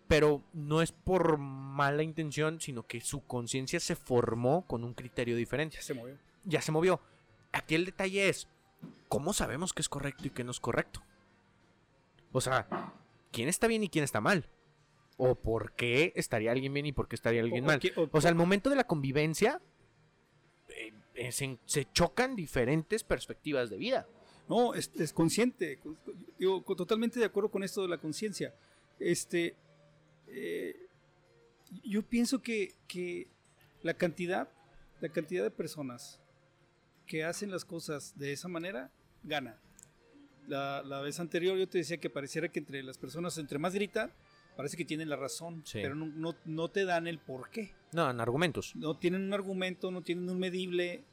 Pero 0.08 0.42
no 0.52 0.82
es 0.82 0.92
por 0.92 1.38
mala 1.38 2.02
intención, 2.02 2.60
sino 2.60 2.86
que 2.86 3.00
su 3.00 3.26
conciencia 3.26 3.80
se 3.80 3.96
formó 3.96 4.66
con 4.66 4.84
un 4.84 4.94
criterio 4.94 5.36
diferente. 5.36 5.76
Ya 5.76 5.82
se 5.82 5.94
movió. 5.94 6.18
Ya 6.44 6.62
se 6.62 6.72
movió. 6.72 7.00
Aquí 7.52 7.74
el 7.74 7.84
detalle 7.84 8.28
es, 8.28 8.48
¿cómo 9.08 9.32
sabemos 9.32 9.72
qué 9.72 9.82
es 9.82 9.88
correcto 9.88 10.26
y 10.26 10.30
qué 10.30 10.44
no 10.44 10.52
es 10.52 10.60
correcto? 10.60 11.02
O 12.32 12.40
sea, 12.40 12.68
¿quién 13.32 13.48
está 13.48 13.66
bien 13.66 13.82
y 13.82 13.88
quién 13.88 14.04
está 14.04 14.20
mal? 14.20 14.48
¿O 15.16 15.34
por 15.34 15.72
qué 15.72 16.12
estaría 16.14 16.52
alguien 16.52 16.74
bien 16.74 16.86
y 16.86 16.92
por 16.92 17.08
qué 17.08 17.16
estaría 17.16 17.40
alguien 17.40 17.64
mal? 17.64 17.80
O, 18.12 18.20
sea, 18.20 18.30
al 18.30 18.36
momento 18.36 18.70
de 18.70 18.76
la 18.76 18.84
convivencia, 18.84 19.60
eh, 20.68 20.92
eh, 21.14 21.32
se 21.32 21.92
chocan 21.92 22.36
diferentes 22.36 23.02
perspectivas 23.02 23.70
de 23.70 23.78
vida. 23.78 24.06
No, 24.48 24.74
es, 24.74 24.90
es 24.96 25.12
consciente. 25.12 25.78
Digo, 26.38 26.62
totalmente 26.76 27.18
de 27.18 27.26
acuerdo 27.26 27.50
con 27.50 27.62
esto 27.62 27.82
de 27.82 27.88
la 27.88 27.98
conciencia. 27.98 28.54
Este, 28.98 29.56
eh, 30.28 30.88
yo 31.84 32.02
pienso 32.02 32.42
que, 32.42 32.74
que, 32.86 33.28
la 33.82 33.94
cantidad, 33.94 34.48
la 35.00 35.08
cantidad 35.08 35.44
de 35.44 35.50
personas 35.50 36.20
que 37.06 37.24
hacen 37.24 37.50
las 37.50 37.64
cosas 37.64 38.18
de 38.18 38.32
esa 38.32 38.48
manera 38.48 38.90
gana. 39.22 39.60
La, 40.48 40.82
la, 40.82 41.00
vez 41.00 41.20
anterior 41.20 41.56
yo 41.56 41.68
te 41.68 41.78
decía 41.78 41.98
que 41.98 42.10
pareciera 42.10 42.48
que 42.48 42.60
entre 42.60 42.82
las 42.82 42.98
personas, 42.98 43.36
entre 43.38 43.58
más 43.58 43.74
gritan, 43.74 44.12
parece 44.56 44.76
que 44.76 44.84
tienen 44.84 45.08
la 45.08 45.16
razón, 45.16 45.62
pero 45.72 45.94
no, 45.94 46.06
no, 46.06 46.34
no, 46.44 46.68
te 46.68 46.84
dan 46.84 47.06
el 47.06 47.18
por 47.18 47.50
qué. 47.50 47.72
No, 47.92 48.10
en 48.10 48.20
argumentos. 48.20 48.74
No 48.74 48.96
tienen 48.96 49.22
un 49.22 49.34
argumento, 49.34 49.90
no 49.90 50.02
tienen 50.02 50.28
un 50.30 50.38
medible, 50.38 51.04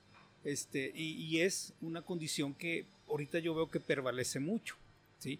este, 0.43 0.91
y, 0.95 1.13
y 1.25 1.41
es 1.41 1.73
una 1.81 2.03
condición 2.03 2.53
que 2.53 2.85
ahorita 3.13 3.37
yo 3.37 3.53
veo 3.53 3.69
que 3.69 3.79
prevalece 3.79 4.39
mucho, 4.39 4.75
¿sí? 5.19 5.39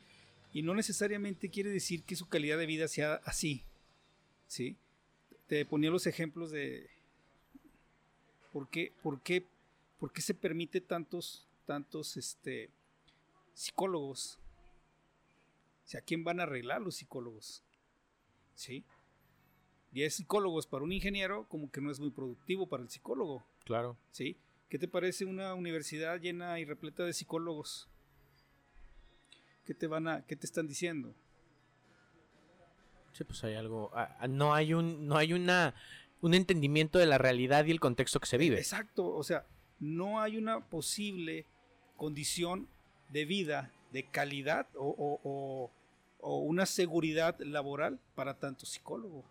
Y 0.53 0.61
no 0.61 0.75
necesariamente 0.75 1.49
quiere 1.49 1.71
decir 1.71 2.03
que 2.03 2.15
su 2.15 2.29
calidad 2.29 2.59
de 2.59 2.67
vida 2.67 2.87
sea 2.87 3.15
así, 3.25 3.63
¿sí? 4.47 4.75
Te 5.47 5.65
ponía 5.65 5.89
los 5.89 6.05
ejemplos 6.05 6.51
de 6.51 6.87
por 8.51 8.69
qué, 8.69 8.93
por 9.01 9.21
qué, 9.21 9.43
por 9.99 10.13
qué 10.13 10.21
se 10.21 10.35
permite 10.35 10.81
tantos, 10.81 11.47
tantos, 11.65 12.15
este, 12.15 12.69
psicólogos. 13.55 14.37
O 15.85 15.87
sea, 15.87 16.01
¿quién 16.01 16.23
van 16.23 16.39
a 16.39 16.43
arreglar 16.43 16.79
los 16.79 16.95
psicólogos? 16.95 17.63
¿Sí? 18.53 18.83
Y 19.91 20.03
es 20.03 20.13
psicólogos 20.13 20.67
para 20.67 20.83
un 20.83 20.91
ingeniero 20.91 21.47
como 21.49 21.71
que 21.71 21.81
no 21.81 21.89
es 21.89 21.99
muy 21.99 22.11
productivo 22.11 22.67
para 22.67 22.83
el 22.83 22.89
psicólogo. 22.89 23.43
Claro. 23.65 23.97
¿Sí? 24.11 24.37
¿Qué 24.69 24.79
te 24.79 24.87
parece 24.87 25.25
una 25.25 25.53
universidad 25.53 26.19
llena 26.19 26.59
y 26.59 26.65
repleta 26.65 27.03
de 27.03 27.13
psicólogos? 27.13 27.89
¿Qué 29.65 29.73
te 29.73 29.87
van 29.87 30.07
a, 30.07 30.25
qué 30.25 30.35
te 30.35 30.45
están 30.45 30.67
diciendo? 30.67 31.15
Sí, 33.13 33.23
pues 33.23 33.43
hay 33.43 33.53
algo, 33.53 33.91
ah, 33.93 34.17
ah, 34.19 34.27
no 34.27 34.53
hay 34.53 34.73
un, 34.73 35.07
no 35.07 35.17
hay 35.17 35.33
una, 35.33 35.75
un 36.21 36.33
entendimiento 36.33 36.97
de 36.97 37.05
la 37.05 37.19
realidad 37.19 37.65
y 37.65 37.71
el 37.71 37.79
contexto 37.79 38.19
que 38.19 38.25
se 38.25 38.37
vive. 38.37 38.57
Exacto, 38.57 39.07
o 39.07 39.23
sea, 39.23 39.45
no 39.79 40.19
hay 40.19 40.37
una 40.37 40.65
posible 40.67 41.45
condición 41.95 42.67
de 43.09 43.25
vida, 43.25 43.71
de 43.91 44.09
calidad 44.09 44.67
o, 44.75 45.71
una 46.19 46.65
seguridad 46.65 47.37
laboral 47.41 47.99
para 48.15 48.39
tanto 48.39 48.65
psicólogo. 48.65 49.25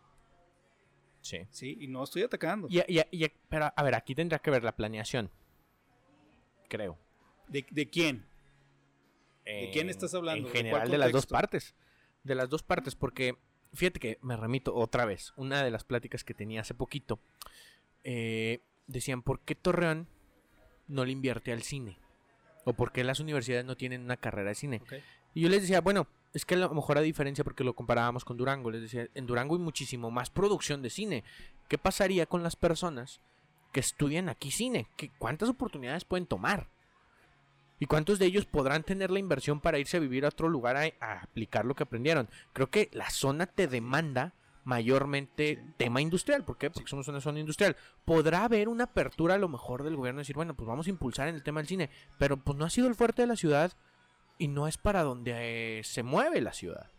Sí. 1.23 1.39
Sí, 1.51 1.79
y 1.81 1.87
no 1.87 2.05
estoy 2.05 2.25
atacando. 2.25 2.69
pero 3.49 3.73
a 3.75 3.83
ver, 3.83 3.95
aquí 3.95 4.15
tendrá 4.15 4.41
que 4.41 4.51
ver 4.51 4.65
la 4.65 4.77
planeación. 4.77 5.31
Creo. 6.69 6.99
¿De, 7.49 7.63
quién? 7.89 8.27
¿De 9.45 9.71
quién 9.73 9.89
estás 9.89 10.15
hablando? 10.15 10.49
En 10.49 10.55
general, 10.55 10.91
de, 10.91 10.99
las 10.99 11.13
dos 11.13 11.27
partes. 11.27 11.75
De 12.25 12.35
las 12.35 12.49
dos 12.49 12.63
partes, 12.63 12.97
porque 12.97 13.37
fíjate 13.73 14.01
que 14.01 14.19
me 14.21 14.37
remito 14.37 14.75
otra 14.75 15.05
vez. 15.05 15.33
Una 15.37 15.63
de 15.63 15.71
las 15.71 15.85
pláticas 15.85 16.25
que 16.25 16.35
tenía 16.35 16.63
hace 16.63 16.75
poquito. 16.75 17.21
Eh, 18.05 18.61
decían, 18.87 19.23
¿por 19.23 19.41
qué 19.41 19.55
Torreón 19.55 20.09
no 20.89 21.05
le 21.05 21.13
invierte 21.13 21.53
al 21.53 21.63
cine? 21.63 21.99
¿O 22.65 22.73
por 22.73 22.93
qué 22.93 23.05
las 23.05 23.21
universidades 23.21 23.65
no 23.65 23.77
tienen 23.77 24.03
una 24.03 24.17
carrera 24.17 24.51
de 24.51 24.55
cine? 24.55 24.83
Y 25.35 25.43
yo 25.43 25.49
les 25.49 25.63
decía, 25.63 25.81
bueno, 25.81 26.09
es 26.33 26.45
que 26.45 26.55
a 26.55 26.59
lo 26.59 26.75
mejor 26.75 26.99
a 26.99 27.03
diferencia 27.03 27.45
porque 27.45 27.65
lo 27.65 27.75
comparábamos 27.75 28.25
con 28.25 28.37
Durango, 28.37 28.71
les 28.71 28.83
decía, 28.83 29.09
en 29.15 29.27
Durango 29.27 29.55
hay 29.55 29.61
muchísimo 29.61 30.11
más 30.11 30.31
producción 30.31 30.83
de 30.83 30.91
cine. 30.91 31.25
¿Qué 31.69 31.79
pasaría 31.79 32.27
con 32.27 32.43
las 32.43 32.57
personas 32.57 33.21
que 33.73 33.81
estudian 33.81 34.29
aquí 34.29 34.51
cine? 34.51 34.87
¿Qué, 34.97 35.11
¿Cuántas 35.19 35.49
oportunidades 35.49 36.05
pueden 36.05 36.27
tomar? 36.27 36.69
¿Y 37.79 37.87
cuántos 37.87 38.19
de 38.19 38.27
ellos 38.27 38.47
podrán 38.47 38.85
tener 38.85 39.11
la 39.11 39.19
inversión 39.19 39.61
para 39.61 39.79
irse 39.79 39.97
a 39.97 40.01
vivir 40.01 40.25
a 40.25 40.29
otro 40.29 40.49
lugar 40.49 40.77
a, 40.77 40.85
a 41.01 41.23
aplicar 41.23 41.65
lo 41.65 41.75
que 41.75 41.83
aprendieron? 41.83 42.29
Creo 42.53 42.71
que 42.71 42.89
la 42.93 43.11
zona 43.11 43.47
te 43.47 43.67
demanda 43.67 44.35
mayormente 44.65 45.63
tema 45.77 46.01
industrial. 46.01 46.45
¿Por 46.45 46.57
qué? 46.57 46.71
Porque 46.71 46.89
somos 46.89 47.09
una 47.09 47.21
zona 47.21 47.41
industrial. 47.41 47.77
Podrá 48.05 48.45
haber 48.45 48.69
una 48.69 48.85
apertura 48.85 49.35
a 49.35 49.39
lo 49.39 49.49
mejor 49.49 49.83
del 49.83 49.97
gobierno 49.97 50.21
decir, 50.21 50.37
bueno, 50.37 50.55
pues 50.55 50.69
vamos 50.69 50.87
a 50.87 50.91
impulsar 50.91 51.29
en 51.29 51.35
el 51.35 51.43
tema 51.43 51.61
del 51.61 51.69
cine, 51.69 51.91
pero 52.19 52.37
pues 52.37 52.57
no 52.57 52.65
ha 52.65 52.71
sido 52.71 52.87
el 52.89 52.95
fuerte 52.95 53.23
de 53.23 53.29
la 53.29 53.37
ciudad 53.37 53.73
y 54.43 54.49
no 54.49 54.67
es 54.67 54.77
para 54.77 55.05
donde 55.05 55.79
eh, 55.79 55.85
se 55.85 56.03
mueve 56.03 56.41
la 56.41 56.53
ciudad. 56.53 56.91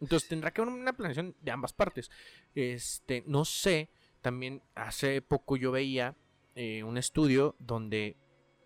Entonces 0.00 0.28
tendrá 0.28 0.52
que 0.52 0.60
haber 0.60 0.72
una 0.72 0.92
planeación 0.92 1.34
de 1.40 1.50
ambas 1.50 1.72
partes. 1.72 2.12
Este, 2.54 3.24
no 3.26 3.44
sé, 3.44 3.88
también 4.22 4.62
hace 4.76 5.20
poco 5.20 5.56
yo 5.56 5.72
veía 5.72 6.14
eh, 6.54 6.84
un 6.84 6.96
estudio 6.96 7.56
donde 7.58 8.16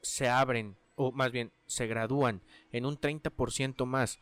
se 0.03 0.29
abren, 0.29 0.77
o 0.97 1.13
más 1.13 1.33
bien 1.33 1.51
se 1.65 1.87
gradúan 1.87 2.43
en 2.73 2.85
un 2.85 3.01
30% 3.01 3.87
más 3.87 4.19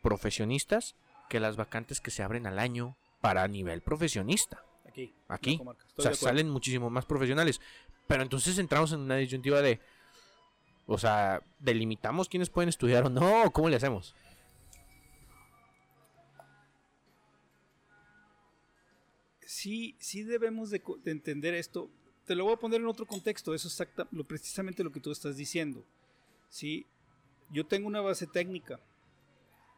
profesionistas 0.00 0.94
que 1.28 1.40
las 1.40 1.56
vacantes 1.56 2.00
que 2.00 2.12
se 2.12 2.22
abren 2.22 2.46
al 2.46 2.60
año 2.60 2.96
para 3.20 3.48
nivel 3.48 3.82
profesionista. 3.82 4.64
Aquí. 4.86 5.16
Aquí. 5.26 5.60
O 5.96 6.02
sea, 6.02 6.14
salen 6.14 6.48
muchísimo 6.48 6.90
más 6.90 7.06
profesionales. 7.06 7.60
Pero 8.06 8.22
entonces 8.22 8.56
entramos 8.58 8.92
en 8.92 9.00
una 9.00 9.16
disyuntiva 9.16 9.62
de, 9.62 9.80
o 10.92 10.98
sea, 10.98 11.40
delimitamos 11.60 12.28
quiénes 12.28 12.50
pueden 12.50 12.68
estudiar 12.68 13.04
o 13.06 13.08
no, 13.08 13.52
cómo 13.52 13.68
le 13.68 13.76
hacemos. 13.76 14.16
Sí, 19.46 19.94
sí 20.00 20.24
debemos 20.24 20.70
de, 20.70 20.82
entender 21.04 21.54
esto. 21.54 21.88
Te 22.26 22.34
lo 22.34 22.44
voy 22.44 22.54
a 22.54 22.56
poner 22.56 22.80
en 22.80 22.88
otro 22.88 23.06
contexto. 23.06 23.54
Eso 23.54 23.68
es 23.68 23.88
lo, 24.10 24.24
precisamente 24.24 24.82
lo 24.82 24.90
que 24.90 24.98
tú 24.98 25.12
estás 25.12 25.36
diciendo. 25.36 25.84
Sí, 26.48 26.86
yo 27.50 27.64
tengo 27.64 27.86
una 27.86 28.00
base 28.00 28.26
técnica 28.26 28.80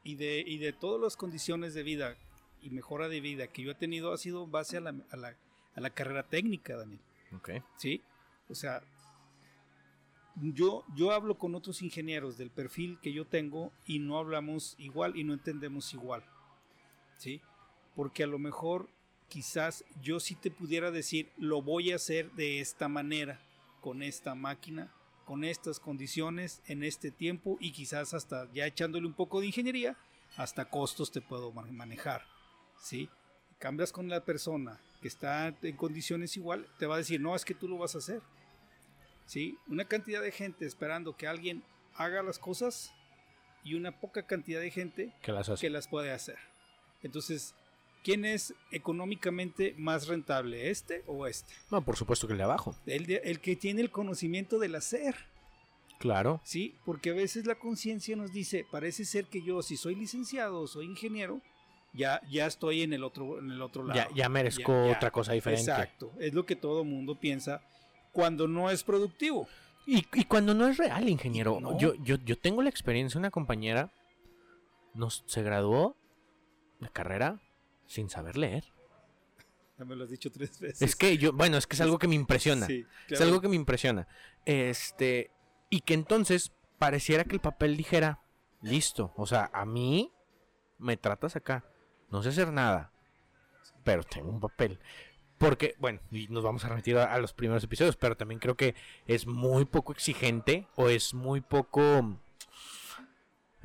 y 0.04 0.14
de, 0.14 0.42
y 0.46 0.56
de 0.56 0.72
todas 0.72 0.98
las 0.98 1.18
condiciones 1.18 1.74
de 1.74 1.82
vida 1.82 2.16
y 2.62 2.70
mejora 2.70 3.10
de 3.10 3.20
vida 3.20 3.48
que 3.48 3.62
yo 3.62 3.72
he 3.72 3.74
tenido 3.74 4.14
ha 4.14 4.18
sido 4.18 4.46
base 4.46 4.78
a 4.78 4.80
la, 4.80 4.94
a 5.10 5.16
la, 5.18 5.36
a 5.74 5.80
la 5.82 5.90
carrera 5.90 6.22
técnica, 6.22 6.74
Daniel. 6.74 7.02
Ok. 7.36 7.50
Sí, 7.76 8.00
o 8.48 8.54
sea, 8.54 8.82
yo, 10.36 10.84
yo 10.94 11.12
hablo 11.12 11.36
con 11.36 11.54
otros 11.54 11.82
ingenieros 11.82 12.38
del 12.38 12.50
perfil 12.50 12.98
que 13.02 13.12
yo 13.12 13.26
tengo 13.26 13.72
y 13.86 13.98
no 13.98 14.18
hablamos 14.18 14.74
igual 14.78 15.16
y 15.16 15.24
no 15.24 15.34
entendemos 15.34 15.92
igual. 15.94 16.24
¿Sí? 17.18 17.40
Porque 17.94 18.24
a 18.24 18.26
lo 18.26 18.38
mejor 18.38 18.88
quizás 19.28 19.84
yo 20.02 20.20
sí 20.20 20.34
te 20.34 20.50
pudiera 20.50 20.90
decir, 20.90 21.30
lo 21.36 21.62
voy 21.62 21.92
a 21.92 21.96
hacer 21.96 22.30
de 22.32 22.60
esta 22.60 22.88
manera, 22.88 23.40
con 23.80 24.02
esta 24.02 24.34
máquina, 24.34 24.92
con 25.24 25.44
estas 25.44 25.80
condiciones, 25.80 26.62
en 26.66 26.82
este 26.82 27.10
tiempo 27.10 27.56
y 27.60 27.72
quizás 27.72 28.14
hasta 28.14 28.50
ya 28.52 28.66
echándole 28.66 29.06
un 29.06 29.14
poco 29.14 29.40
de 29.40 29.46
ingeniería, 29.46 29.96
hasta 30.36 30.68
costos 30.68 31.12
te 31.12 31.20
puedo 31.20 31.52
manejar. 31.52 32.24
¿Sí? 32.78 33.08
Cambias 33.58 33.92
con 33.92 34.08
la 34.08 34.24
persona 34.24 34.80
que 35.00 35.08
está 35.08 35.48
en 35.62 35.76
condiciones 35.76 36.36
igual, 36.36 36.66
te 36.78 36.86
va 36.86 36.96
a 36.96 36.98
decir, 36.98 37.20
no, 37.20 37.34
es 37.34 37.44
que 37.44 37.54
tú 37.54 37.68
lo 37.68 37.78
vas 37.78 37.94
a 37.94 37.98
hacer. 37.98 38.22
¿Sí? 39.26 39.58
Una 39.68 39.84
cantidad 39.86 40.22
de 40.22 40.32
gente 40.32 40.66
esperando 40.66 41.16
que 41.16 41.26
alguien 41.26 41.62
haga 41.94 42.22
las 42.22 42.38
cosas 42.38 42.92
y 43.64 43.74
una 43.74 44.00
poca 44.00 44.26
cantidad 44.26 44.60
de 44.60 44.70
gente 44.70 45.12
que 45.22 45.32
las, 45.32 45.48
que 45.60 45.70
las 45.70 45.88
puede 45.88 46.10
hacer. 46.10 46.38
Entonces, 47.02 47.54
¿quién 48.02 48.24
es 48.24 48.54
económicamente 48.70 49.74
más 49.78 50.08
rentable, 50.08 50.70
este 50.70 51.04
o 51.06 51.26
este? 51.26 51.52
No, 51.70 51.82
por 51.82 51.96
supuesto 51.96 52.26
que 52.26 52.32
el 52.32 52.38
de 52.38 52.44
abajo. 52.44 52.76
El, 52.86 53.10
el 53.10 53.40
que 53.40 53.56
tiene 53.56 53.80
el 53.80 53.90
conocimiento 53.90 54.58
del 54.58 54.74
hacer. 54.74 55.14
Claro. 55.98 56.40
Sí, 56.42 56.74
porque 56.84 57.10
a 57.10 57.14
veces 57.14 57.46
la 57.46 57.54
conciencia 57.54 58.16
nos 58.16 58.32
dice, 58.32 58.66
parece 58.70 59.04
ser 59.04 59.26
que 59.26 59.42
yo, 59.42 59.62
si 59.62 59.76
soy 59.76 59.94
licenciado 59.94 60.60
o 60.60 60.66
soy 60.66 60.86
ingeniero, 60.86 61.40
ya, 61.92 62.20
ya 62.28 62.46
estoy 62.46 62.82
en 62.82 62.92
el 62.92 63.04
otro, 63.04 63.38
en 63.38 63.50
el 63.50 63.62
otro 63.62 63.84
lado. 63.84 64.00
Ya, 64.10 64.14
ya 64.14 64.28
merezco 64.28 64.86
otra 64.86 65.10
cosa 65.10 65.32
diferente. 65.32 65.70
Exacto, 65.70 66.12
es 66.18 66.34
lo 66.34 66.44
que 66.44 66.56
todo 66.56 66.84
mundo 66.84 67.20
piensa 67.20 67.62
cuando 68.12 68.46
no 68.46 68.70
es 68.70 68.84
productivo. 68.84 69.48
Y, 69.84 70.02
cuando 70.24 70.54
no 70.54 70.68
es 70.68 70.76
real, 70.76 71.08
ingeniero. 71.08 71.76
Yo, 71.78 71.94
yo, 71.94 72.16
yo 72.24 72.38
tengo 72.38 72.62
la 72.62 72.68
experiencia, 72.68 73.18
una 73.18 73.32
compañera 73.32 73.92
nos, 74.94 75.24
se 75.26 75.42
graduó 75.42 75.96
de 76.80 76.88
carrera 76.90 77.40
sin 77.86 78.08
saber 78.08 78.36
leer. 78.36 78.64
Ya 79.78 79.84
me 79.84 79.96
lo 79.96 80.04
has 80.04 80.10
dicho 80.10 80.30
tres 80.30 80.60
veces. 80.60 80.82
Es 80.82 80.94
que 80.94 81.18
yo, 81.18 81.32
bueno, 81.32 81.56
es 81.56 81.66
que 81.66 81.74
es 81.74 81.80
algo 81.80 81.98
que 81.98 82.08
me 82.08 82.14
impresiona. 82.14 82.68
Es 83.08 83.20
algo 83.20 83.40
que 83.40 83.48
me 83.48 83.56
impresiona. 83.56 84.06
Este, 84.44 85.30
y 85.70 85.80
que 85.80 85.94
entonces 85.94 86.52
pareciera 86.78 87.24
que 87.24 87.34
el 87.34 87.40
papel 87.40 87.76
dijera, 87.76 88.20
listo, 88.60 89.12
o 89.16 89.26
sea, 89.26 89.50
a 89.52 89.64
mí 89.64 90.12
me 90.78 90.96
tratas 90.96 91.36
acá, 91.36 91.64
no 92.10 92.22
sé 92.22 92.30
hacer 92.30 92.52
nada, 92.52 92.92
pero 93.82 94.04
tengo 94.04 94.30
un 94.30 94.40
papel. 94.40 94.78
Porque, 95.42 95.74
bueno, 95.80 95.98
y 96.12 96.28
nos 96.28 96.44
vamos 96.44 96.64
a 96.64 96.68
remitir 96.68 96.96
a, 96.96 97.18
los 97.18 97.32
primeros 97.32 97.64
episodios, 97.64 97.96
pero 97.96 98.16
también 98.16 98.38
creo 98.38 98.56
que 98.56 98.76
es 99.08 99.26
muy 99.26 99.64
poco 99.64 99.90
exigente 99.90 100.68
o 100.76 100.88
es 100.88 101.14
muy 101.14 101.40
poco 101.40 102.16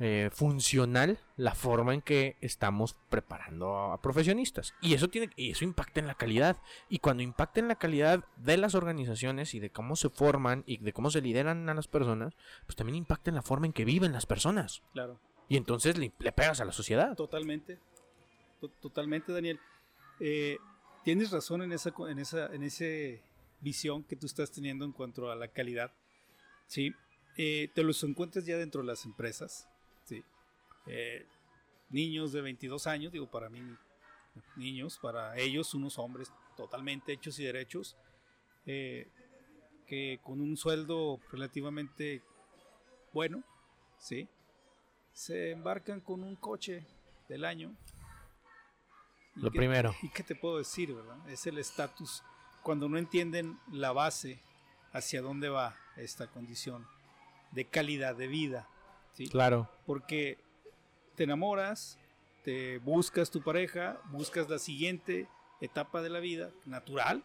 eh, 0.00 0.28
funcional 0.32 1.20
la 1.36 1.54
forma 1.54 1.94
en 1.94 2.02
que 2.02 2.36
estamos 2.40 2.96
preparando 3.08 3.92
a, 3.92 4.02
profesionistas. 4.02 4.74
Y 4.80 4.94
eso 4.94 5.06
tiene, 5.06 5.30
y 5.36 5.52
eso 5.52 5.62
impacta 5.64 6.00
en 6.00 6.08
la 6.08 6.16
calidad. 6.16 6.56
Y 6.88 6.98
cuando 6.98 7.22
impacta 7.22 7.60
en 7.60 7.68
la 7.68 7.76
calidad 7.76 8.24
de 8.38 8.56
las 8.56 8.74
organizaciones 8.74 9.54
y 9.54 9.60
de 9.60 9.70
cómo 9.70 9.94
se 9.94 10.08
forman 10.08 10.64
y 10.66 10.78
de 10.78 10.92
cómo 10.92 11.12
se 11.12 11.20
lideran 11.20 11.68
a 11.68 11.74
las 11.74 11.86
personas, 11.86 12.34
pues 12.66 12.74
también 12.74 12.96
impacta 12.96 13.30
en 13.30 13.36
la 13.36 13.42
forma 13.42 13.66
en 13.66 13.72
que 13.72 13.84
viven 13.84 14.10
las 14.10 14.26
personas. 14.26 14.82
Claro. 14.94 15.20
Y 15.48 15.56
entonces 15.56 15.96
le, 15.96 16.10
pegas 16.10 16.60
a 16.60 16.64
la 16.64 16.72
sociedad. 16.72 17.14
Totalmente. 17.14 17.78
Totalmente, 18.80 19.32
Daniel. 19.32 19.60
Eh, 20.18 20.58
tienes 21.04 21.30
razón 21.30 21.62
en 21.62 21.72
esa, 21.72 21.92
en 22.08 22.18
esa, 22.18 22.46
en 22.46 22.62
ese 22.62 23.22
visión 23.60 24.04
que 24.04 24.16
tú 24.16 24.26
estás 24.26 24.50
teniendo 24.50 24.84
en 24.84 24.92
cuanto 24.92 25.30
a 25.30 25.36
la 25.36 25.48
calidad. 25.48 25.92
Sí, 26.66 26.94
eh, 27.36 27.70
te 27.74 27.82
los 27.82 28.02
encuentras 28.04 28.44
ya 28.44 28.56
dentro 28.56 28.80
de 28.80 28.86
las 28.86 29.04
empresas. 29.04 29.68
Sí. 30.04 30.22
Eh, 30.86 31.26
niños 31.90 32.32
de 32.32 32.42
22 32.42 32.86
años, 32.86 33.12
digo 33.12 33.30
para 33.30 33.48
mí, 33.48 33.60
niños, 34.56 34.98
para 35.00 35.36
ellos 35.38 35.74
unos 35.74 35.98
hombres 35.98 36.32
totalmente 36.56 37.12
hechos 37.12 37.38
y 37.38 37.44
derechos, 37.44 37.96
eh, 38.66 39.08
que 39.86 40.20
con 40.22 40.40
un 40.40 40.56
sueldo 40.56 41.20
relativamente 41.30 42.22
bueno, 43.12 43.42
sí, 43.98 44.28
se 45.12 45.52
embarcan 45.52 46.00
con 46.00 46.22
un 46.22 46.36
coche 46.36 46.86
del 47.28 47.44
año 47.44 47.74
lo 49.40 49.50
primero. 49.50 49.94
¿Y 50.02 50.08
qué 50.08 50.22
te 50.22 50.34
puedo 50.34 50.58
decir, 50.58 50.94
verdad? 50.94 51.16
Es 51.28 51.46
el 51.46 51.58
estatus 51.58 52.22
cuando 52.62 52.88
no 52.88 52.98
entienden 52.98 53.58
la 53.70 53.92
base 53.92 54.40
hacia 54.92 55.22
dónde 55.22 55.48
va 55.48 55.76
esta 55.96 56.26
condición 56.26 56.86
de 57.52 57.64
calidad 57.64 58.14
de 58.14 58.26
vida. 58.26 58.68
¿sí? 59.14 59.28
Claro. 59.28 59.70
Porque 59.86 60.38
te 61.14 61.24
enamoras, 61.24 61.98
te 62.44 62.78
buscas 62.78 63.30
tu 63.30 63.42
pareja, 63.42 64.00
buscas 64.10 64.48
la 64.48 64.58
siguiente 64.58 65.28
etapa 65.60 66.02
de 66.02 66.10
la 66.10 66.20
vida, 66.20 66.50
natural, 66.64 67.24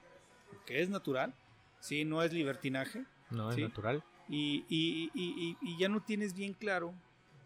que 0.65 0.81
es 0.81 0.89
natural, 0.89 1.33
¿sí? 1.79 2.05
no 2.05 2.23
es 2.23 2.33
libertinaje. 2.33 3.05
No, 3.29 3.51
es 3.51 3.57
natural. 3.57 4.03
Y, 4.29 4.65
y, 4.69 5.11
y, 5.13 5.57
y, 5.61 5.77
ya 5.77 5.89
no 5.89 6.01
tienes 6.01 6.33
bien 6.33 6.53
claro 6.53 6.93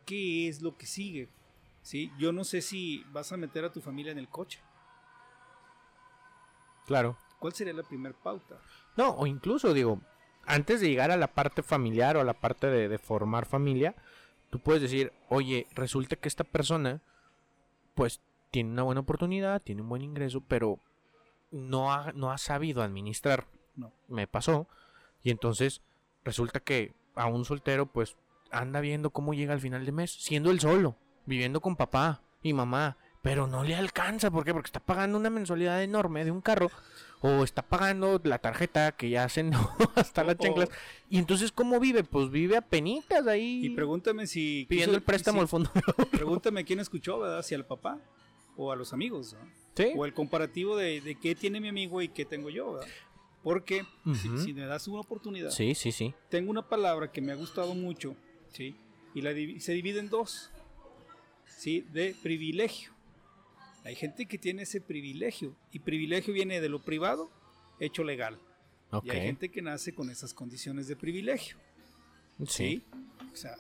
qué 0.06 0.48
es 0.48 0.62
lo 0.62 0.78
que 0.78 0.86
sigue, 0.86 1.28
¿sí? 1.88 2.12
Yo 2.18 2.34
no 2.34 2.44
sé 2.44 2.62
si 2.62 3.06
vas 3.14 3.32
a 3.32 3.38
meter 3.38 3.64
a 3.64 3.72
tu 3.72 3.80
familia 3.80 4.12
en 4.12 4.18
el 4.18 4.28
coche. 4.28 4.60
Claro. 6.86 7.18
¿Cuál 7.40 7.54
sería 7.54 7.74
la 7.74 7.84
primera 7.84 8.14
pauta? 8.14 8.60
No, 8.98 9.12
o 9.12 9.26
incluso 9.26 9.74
digo, 9.74 10.02
antes 10.46 10.82
de 10.82 10.90
llegar 10.90 11.12
a 11.12 11.18
la 11.18 11.34
parte 11.34 11.64
familiar 11.64 12.18
o 12.18 12.20
a 12.22 12.26
la 12.26 12.34
parte 12.34 12.68
de, 12.68 12.98
formar 12.98 13.46
familia, 13.46 13.96
tú 14.50 14.60
puedes 14.60 14.82
decir, 14.82 15.14
oye, 15.30 15.66
resulta 15.76 16.18
que 16.18 16.28
esta 16.28 16.44
persona, 16.44 17.02
pues, 17.96 18.20
tiene 18.52 18.72
una 18.72 18.84
buena 18.84 19.02
oportunidad, 19.02 19.62
tiene 19.62 19.82
un 19.82 19.90
buen 19.90 20.02
ingreso, 20.02 20.42
pero 20.42 20.80
no 21.52 21.94
ha, 21.94 22.12
no 22.12 22.32
ha 22.32 22.38
sabido 22.38 22.84
administrar. 22.84 23.48
No. 23.76 23.94
Me 24.10 24.28
pasó. 24.28 24.68
Y 25.24 25.32
entonces 25.32 25.82
resulta 26.26 26.60
que 26.60 26.94
a 27.16 27.28
un 27.28 27.46
soltero, 27.46 27.86
pues, 27.86 28.18
anda 28.52 28.82
viendo 28.82 29.12
cómo 29.12 29.34
llega 29.34 29.54
al 29.54 29.62
final 29.62 29.86
de 29.86 29.94
mes, 29.94 30.12
siendo 30.12 30.52
él 30.52 30.60
solo 30.60 30.98
viviendo 31.28 31.62
con 31.62 31.76
papá 31.76 32.24
y 32.42 32.54
mamá, 32.54 32.98
pero 33.22 33.46
no 33.46 33.64
le 33.64 33.76
alcanza, 33.76 34.32
¿por 34.32 34.46
qué? 34.46 34.54
Porque 34.54 34.68
está 34.68 34.80
pagando 34.80 35.18
una 35.18 35.30
mensualidad 35.30 35.84
enorme 35.84 36.26
de 36.26 36.32
un 36.32 36.42
carro 36.42 36.72
o 37.22 37.44
está 37.44 37.62
pagando 37.62 38.22
la 38.24 38.40
tarjeta 38.40 38.92
que 38.94 39.10
ya 39.10 39.24
hacen 39.24 39.52
hasta 39.96 40.24
las 40.24 40.38
chanclas. 40.38 40.70
Y 41.10 41.18
entonces, 41.18 41.52
¿cómo 41.52 41.80
vive? 41.80 42.04
Pues 42.04 42.30
vive 42.30 42.58
a 42.58 42.62
penitas 42.62 43.28
ahí. 43.28 43.66
Y 43.66 43.70
pregúntame 43.72 44.28
si... 44.28 44.66
Pidiendo 44.70 44.96
el 44.96 45.04
préstamo 45.04 45.42
al 45.42 45.48
fondo. 45.48 45.72
pregúntame 46.12 46.64
quién 46.64 46.80
escuchó, 46.80 47.20
¿verdad? 47.20 47.44
Si 47.44 47.56
al 47.56 47.66
papá 47.66 48.00
o 48.56 48.72
a 48.72 48.76
los 48.76 48.94
amigos. 48.94 49.36
¿Sí? 49.76 49.92
O 49.96 50.06
el 50.06 50.14
comparativo 50.14 50.76
de, 50.76 51.18
qué 51.22 51.36
tiene 51.36 51.60
mi 51.60 51.68
amigo 51.68 52.02
y 52.02 52.10
qué 52.10 52.26
tengo 52.26 52.50
yo, 52.50 52.74
¿verdad? 52.74 52.88
Porque 53.44 53.86
si, 54.44 54.54
me 54.54 54.66
das 54.66 54.88
una 54.88 55.02
oportunidad. 55.02 55.52
Sí, 55.52 55.76
sí, 55.76 55.92
sí. 55.92 56.14
Tengo 56.30 56.50
una 56.50 56.68
palabra 56.68 57.12
que 57.12 57.22
me 57.22 57.32
ha 57.32 57.36
gustado 57.36 57.76
mucho, 57.76 58.16
¿sí? 58.52 58.76
Y 59.14 59.22
la, 59.22 59.32
se 59.60 59.74
divide 59.74 60.00
en 60.00 60.10
dos. 60.10 60.52
¿Sí? 61.58 61.82
de 61.92 62.16
privilegio. 62.22 62.92
Hay 63.84 63.96
gente 63.96 64.26
que 64.26 64.38
tiene 64.38 64.64
ese 64.64 64.80
privilegio 64.80 65.56
y 65.72 65.80
privilegio 65.80 66.34
viene 66.34 66.62
de 66.62 66.70
lo 66.70 66.80
privado 66.80 67.30
hecho 67.80 68.04
legal. 68.04 68.40
Y 69.04 69.10
hay 69.10 69.22
gente 69.22 69.50
que 69.50 69.62
nace 69.62 69.94
con 69.94 70.10
esas 70.10 70.34
condiciones 70.34 70.88
de 70.88 70.96
privilegio. 70.96 71.58
Sí. 72.48 72.84
O 73.34 73.36
sea, 73.36 73.58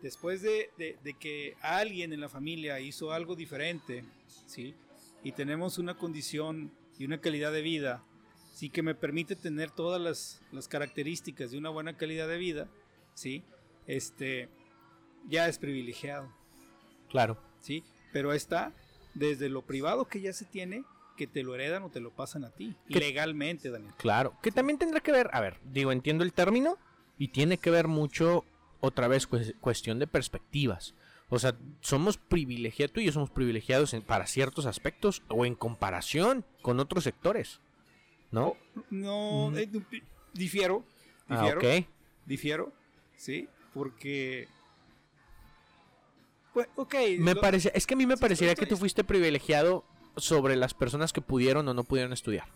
después 0.00 0.40
de, 0.42 0.70
de, 0.78 1.14
que 1.14 1.56
alguien 1.60 2.12
en 2.12 2.20
la 2.20 2.28
familia 2.28 2.80
hizo 2.80 3.12
algo 3.12 3.36
diferente, 3.36 4.04
¿sí? 4.46 4.74
Y 5.22 5.32
tenemos 5.32 5.78
una 5.78 5.96
condición 5.96 6.72
y 6.98 7.04
una 7.04 7.20
calidad 7.20 7.52
de 7.52 7.62
vida, 7.62 8.02
sí, 8.54 8.70
que 8.70 8.82
me 8.82 8.94
permite 8.94 9.36
tener 9.36 9.70
todas 9.70 10.00
las, 10.00 10.40
las 10.52 10.68
características 10.68 11.50
de 11.50 11.58
una 11.58 11.68
buena 11.68 11.96
calidad 11.96 12.28
de 12.28 12.38
vida, 12.38 12.68
¿sí? 13.14 13.42
Este, 13.86 14.48
ya 15.28 15.48
es 15.48 15.58
privilegiado. 15.58 16.32
Claro. 17.12 17.38
Sí, 17.60 17.84
pero 18.12 18.32
está 18.32 18.72
desde 19.14 19.48
lo 19.48 19.62
privado 19.62 20.06
que 20.06 20.20
ya 20.20 20.32
se 20.32 20.46
tiene 20.46 20.84
que 21.16 21.26
te 21.26 21.42
lo 21.42 21.54
heredan 21.54 21.82
o 21.82 21.90
te 21.90 22.00
lo 22.00 22.10
pasan 22.10 22.44
a 22.44 22.50
ti. 22.50 22.74
Legalmente, 22.88 23.70
Daniel. 23.70 23.92
Claro, 23.98 24.34
que 24.42 24.50
también 24.50 24.78
tendrá 24.78 25.00
que 25.00 25.12
ver, 25.12 25.28
a 25.32 25.40
ver, 25.40 25.58
digo, 25.62 25.92
entiendo 25.92 26.24
el 26.24 26.32
término 26.32 26.78
y 27.18 27.28
tiene 27.28 27.58
que 27.58 27.70
ver 27.70 27.86
mucho, 27.86 28.44
otra 28.80 29.08
vez, 29.08 29.28
cuestión 29.60 29.98
de 29.98 30.06
perspectivas. 30.06 30.94
O 31.28 31.38
sea, 31.38 31.54
somos 31.80 32.16
privilegiados, 32.16 32.92
tú 32.92 33.00
y 33.00 33.04
yo 33.04 33.12
somos 33.12 33.30
privilegiados 33.30 33.94
para 34.06 34.26
ciertos 34.26 34.66
aspectos 34.66 35.22
o 35.28 35.46
en 35.46 35.54
comparación 35.54 36.44
con 36.62 36.80
otros 36.80 37.04
sectores. 37.04 37.60
¿No? 38.30 38.48
Oh, 38.48 38.56
no, 38.90 39.50
mm. 39.50 39.58
eh, 39.58 39.70
difiero. 40.32 40.84
Ah, 41.28 41.42
difiero. 41.42 41.86
Difiero, 42.24 42.72
sí, 43.16 43.48
porque 43.74 44.48
pues, 46.52 46.68
ok. 46.76 46.94
Me 47.18 47.36
parece, 47.36 47.72
es 47.74 47.86
que 47.86 47.94
a 47.94 47.96
mí 47.96 48.06
me 48.06 48.16
parecería 48.16 48.54
que 48.54 48.66
tú 48.66 48.76
fuiste 48.76 49.04
privilegiado 49.04 49.84
sobre 50.16 50.56
las 50.56 50.74
personas 50.74 51.12
que 51.12 51.20
pudieron 51.20 51.66
o 51.68 51.74
no 51.74 51.84
pudieron 51.84 52.12
estudiar. 52.12 52.46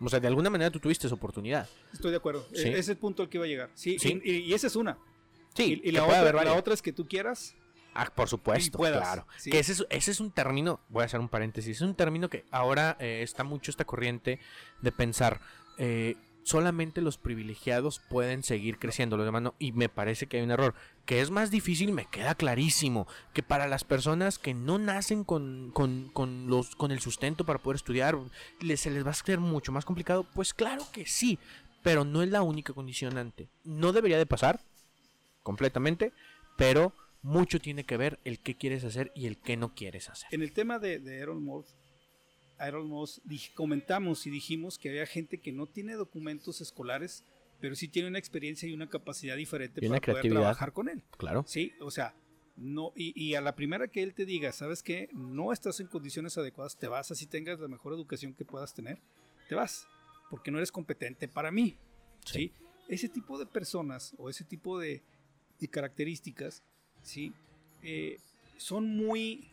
O 0.00 0.08
sea, 0.08 0.20
de 0.20 0.26
alguna 0.26 0.50
manera 0.50 0.70
tú 0.70 0.80
tuviste 0.80 1.06
esa 1.06 1.14
oportunidad. 1.14 1.68
Estoy 1.92 2.10
de 2.10 2.16
acuerdo. 2.16 2.46
E-, 2.52 2.60
ese 2.60 2.78
es 2.78 2.88
el 2.88 2.96
punto 2.96 3.22
al 3.22 3.28
que 3.28 3.38
iba 3.38 3.44
a 3.44 3.48
llegar. 3.48 3.70
Sí, 3.74 3.96
Y, 4.24 4.52
esa 4.52 4.66
es 4.66 4.76
una. 4.76 4.98
Sí, 5.54 5.80
y, 5.84 5.92
la, 5.92 6.04
otra, 6.04 6.44
la, 6.44 6.54
otra, 6.54 6.74
es 6.74 6.82
que 6.82 6.92
tú 6.92 7.06
quieras. 7.06 7.54
Ah, 7.94 8.10
por 8.12 8.28
supuesto, 8.28 8.76
claro. 8.76 9.26
Que 9.44 9.60
ese 9.60 9.72
es, 9.72 9.86
ese 9.88 10.10
es 10.10 10.18
un 10.18 10.32
término, 10.32 10.80
voy 10.88 11.02
a 11.02 11.06
hacer 11.06 11.20
un 11.20 11.28
paréntesis, 11.28 11.76
es 11.76 11.82
un 11.82 11.94
término 11.94 12.28
que 12.28 12.44
ahora 12.50 12.96
eh, 12.98 13.20
está 13.22 13.44
mucho 13.44 13.70
esta 13.70 13.84
corriente 13.84 14.40
de 14.82 14.90
pensar, 14.90 15.40
eh, 15.78 16.16
solamente 16.44 17.00
los 17.00 17.18
privilegiados 17.18 18.00
pueden 18.08 18.42
seguir 18.42 18.78
creciendo, 18.78 19.16
los 19.16 19.26
demás 19.26 19.42
no. 19.42 19.54
Y 19.58 19.72
me 19.72 19.88
parece 19.88 20.26
que 20.26 20.36
hay 20.36 20.42
un 20.44 20.50
error. 20.50 20.74
Que 21.04 21.20
es 21.20 21.30
más 21.30 21.50
difícil, 21.50 21.92
me 21.92 22.06
queda 22.06 22.34
clarísimo. 22.34 23.08
Que 23.32 23.42
para 23.42 23.66
las 23.66 23.84
personas 23.84 24.38
que 24.38 24.54
no 24.54 24.78
nacen 24.78 25.24
con, 25.24 25.72
con, 25.72 26.46
los, 26.46 26.76
con 26.76 26.92
el 26.92 27.00
sustento 27.00 27.44
para 27.44 27.58
poder 27.58 27.76
estudiar, 27.76 28.16
se 28.76 28.90
les 28.90 29.04
va 29.04 29.10
a 29.10 29.14
ser 29.14 29.40
mucho 29.40 29.72
más 29.72 29.84
complicado. 29.84 30.24
Pues 30.34 30.54
claro 30.54 30.84
que 30.92 31.06
sí, 31.06 31.38
pero 31.82 32.04
no 32.04 32.22
es 32.22 32.30
la 32.30 32.42
única 32.42 32.72
condicionante. 32.72 33.48
No 33.64 33.92
debería 33.92 34.18
de 34.18 34.26
pasar 34.26 34.60
completamente, 35.42 36.12
pero 36.56 36.92
mucho 37.22 37.58
tiene 37.58 37.84
que 37.84 37.96
ver 37.96 38.20
el 38.24 38.38
qué 38.38 38.56
quieres 38.56 38.84
hacer 38.84 39.10
y 39.14 39.26
el 39.26 39.38
qué 39.38 39.56
no 39.56 39.74
quieres 39.74 40.10
hacer. 40.10 40.28
En 40.30 40.42
el 40.42 40.52
tema 40.52 40.78
de, 40.78 40.98
de 40.98 41.22
Aaron 41.22 41.42
Moore, 41.42 41.66
Iron 42.66 42.90
comentamos 43.54 44.26
y 44.26 44.30
dijimos 44.30 44.78
que 44.78 44.88
había 44.88 45.06
gente 45.06 45.38
que 45.38 45.52
no 45.52 45.66
tiene 45.66 45.94
documentos 45.94 46.60
escolares, 46.60 47.24
pero 47.60 47.74
sí 47.74 47.88
tiene 47.88 48.08
una 48.08 48.18
experiencia 48.18 48.68
y 48.68 48.72
una 48.72 48.88
capacidad 48.88 49.36
diferente 49.36 49.80
para 49.86 50.00
poder 50.00 50.28
trabajar 50.28 50.72
con 50.72 50.88
él. 50.88 51.02
Claro. 51.16 51.44
Sí, 51.46 51.72
o 51.80 51.90
sea, 51.90 52.14
no, 52.56 52.92
y, 52.94 53.34
a 53.34 53.40
la 53.40 53.56
primera 53.56 53.88
que 53.88 54.02
él 54.02 54.14
te 54.14 54.24
diga, 54.24 54.52
¿sabes 54.52 54.82
qué? 54.82 55.08
No 55.12 55.52
estás 55.52 55.80
en 55.80 55.88
condiciones 55.88 56.38
adecuadas, 56.38 56.76
te 56.76 56.86
vas, 56.86 57.10
así 57.10 57.26
tengas 57.26 57.58
la 57.58 57.68
mejor 57.68 57.92
educación 57.94 58.34
que 58.34 58.44
puedas 58.44 58.74
tener, 58.74 59.00
te 59.48 59.56
vas, 59.56 59.88
porque 60.30 60.50
no 60.50 60.58
eres 60.58 60.70
competente 60.70 61.26
para 61.26 61.50
mí. 61.50 61.76
Sí. 62.24 62.52
Ese 62.88 63.08
tipo 63.08 63.38
de 63.38 63.46
personas 63.46 64.14
o 64.18 64.30
ese 64.30 64.44
tipo 64.44 64.78
de, 64.78 65.02
características, 65.70 66.62
¿sí? 67.02 67.32
Eh, 67.82 68.18
son 68.58 68.96
muy 68.96 69.48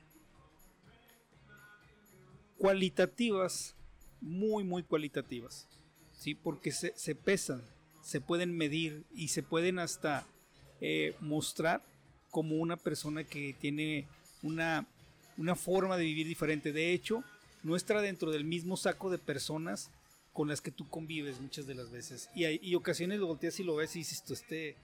cualitativas, 2.61 3.75
muy, 4.21 4.63
muy 4.63 4.83
cualitativas, 4.83 5.67
¿sí? 6.13 6.35
porque 6.35 6.71
se, 6.71 7.15
pesan, 7.15 7.63
se 8.03 8.21
pueden 8.21 8.55
medir 8.55 9.03
y 9.15 9.29
se 9.29 9.41
pueden 9.41 9.79
hasta 9.79 10.27
eh, 10.79 11.15
mostrar 11.21 11.83
como 12.29 12.57
una 12.57 12.77
persona 12.77 13.23
que 13.23 13.55
tiene 13.59 14.07
una, 14.43 14.85
una 15.37 15.55
forma 15.55 15.97
de 15.97 16.03
vivir 16.03 16.27
diferente. 16.27 16.71
De 16.71 16.93
hecho, 16.93 17.23
no 17.63 17.75
está 17.75 17.99
dentro 17.99 18.29
del 18.29 18.45
mismo 18.45 18.77
saco 18.77 19.09
de 19.09 19.17
personas 19.17 19.89
con 20.31 20.47
las 20.47 20.61
que 20.61 20.69
tú 20.69 20.87
convives 20.87 21.41
muchas 21.41 21.65
de 21.65 21.73
las 21.73 21.89
veces. 21.89 22.29
Y, 22.35 22.45
hay, 22.45 22.59
y 22.61 22.75
ocasiones 22.75 23.19
lo 23.19 23.25
volteas 23.25 23.59
y 23.59 23.63
lo 23.63 23.75
ves 23.75 23.95
y 23.95 23.99
dices, 23.99 24.23
tú 24.23 24.33
este 24.33 24.75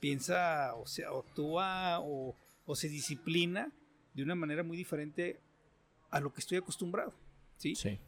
piensa, 0.00 0.74
o 0.74 0.86
sea, 0.86 1.08
actúa 1.08 1.98
o, 2.00 2.36
o 2.66 2.76
se 2.76 2.90
disciplina 2.90 3.72
de 4.12 4.22
una 4.22 4.34
manera 4.34 4.62
muy 4.62 4.76
diferente 4.76 5.40
a 6.10 6.20
lo 6.20 6.32
que 6.32 6.40
estoy 6.40 6.58
acostumbrado. 6.58 7.12
¿sí? 7.56 7.74
sí. 7.74 7.98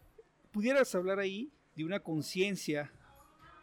Pudieras 0.50 0.94
hablar 0.94 1.18
ahí 1.18 1.50
de 1.76 1.84
una 1.84 2.00
conciencia 2.00 2.90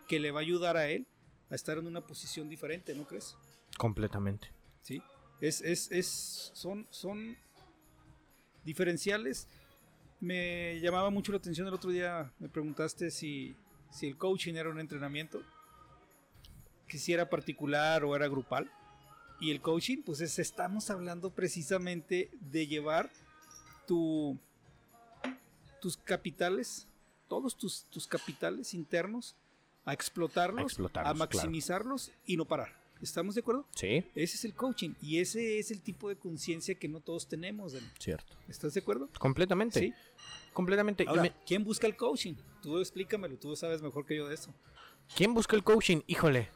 que 0.08 0.20
le 0.20 0.32
va 0.32 0.40
a 0.40 0.44
ayudar 0.44 0.78
a 0.78 0.88
él 0.88 1.08
a 1.50 1.56
estar 1.56 1.78
en 1.78 1.88
una 1.88 2.02
posición 2.02 2.50
diferente, 2.50 2.94
¿no 2.96 3.06
crees? 3.06 3.36
Completamente. 3.78 4.50
Sí. 4.82 5.02
Es, 5.42 5.62
es, 5.62 5.92
es, 5.92 6.52
son, 6.54 6.88
son 6.90 7.38
diferenciales. 8.64 9.48
Me 10.20 10.80
llamaba 10.80 11.10
mucho 11.10 11.32
la 11.32 11.38
atención 11.38 11.68
el 11.68 11.74
otro 11.74 11.92
día, 11.92 12.32
me 12.40 12.50
preguntaste 12.50 13.12
si, 13.12 13.56
si 13.92 14.08
el 14.08 14.18
coaching 14.18 14.56
era 14.56 14.70
un 14.70 14.80
entrenamiento, 14.80 15.42
que 16.88 16.98
si 16.98 17.14
era 17.14 17.30
particular 17.30 18.04
o 18.04 18.16
era 18.16 18.28
grupal. 18.28 18.72
Y 19.40 19.52
el 19.52 19.62
coaching, 19.62 20.02
pues 20.04 20.22
es, 20.22 20.40
estamos 20.40 20.90
hablando 20.90 21.32
precisamente 21.32 22.32
de 22.40 22.68
llevar 22.68 23.12
tu, 23.86 24.38
tus 25.82 25.98
capitales, 25.98 26.88
todos 27.28 27.56
tus, 27.56 27.86
tus 27.86 28.08
capitales 28.08 28.74
internos, 28.74 29.36
a 29.86 29.94
explotarlos, 29.94 30.78
a, 30.96 31.14
maximizarlos 31.14 32.12
y 32.26 32.38
no 32.38 32.46
parar. 32.46 32.74
¿Estamos 33.02 33.36
de 33.36 33.42
acuerdo? 33.42 33.68
Sí. 33.76 34.04
Ese 34.16 34.36
es 34.36 34.46
el 34.46 34.54
coaching 34.54 34.92
y 35.02 35.20
ese 35.20 35.60
es 35.60 35.70
el 35.70 35.82
tipo 35.82 36.10
de 36.10 36.16
conciencia 36.16 36.76
que 36.76 36.88
no 36.88 37.02
todos 37.02 37.28
tenemos. 37.28 37.76
Cierto. 38.00 38.36
¿Estás 38.48 38.74
de 38.74 38.80
acuerdo? 38.80 39.10
Completamente. 39.20 39.80
Sí. 39.80 39.94
Completamente. 40.54 41.06
¿quién 41.46 41.64
busca 41.64 41.86
el 41.86 41.96
coaching? 41.96 42.34
Tú 42.62 42.80
explícamelo, 42.80 43.38
tú 43.38 43.56
sabes 43.56 43.82
mejor 43.82 44.06
que 44.06 44.16
yo 44.16 44.28
de 44.28 44.36
eso. 44.36 44.54
¿Quién 45.16 45.34
busca 45.34 45.56
el 45.56 45.64
coaching? 45.64 46.02
Híjole. 46.08 46.50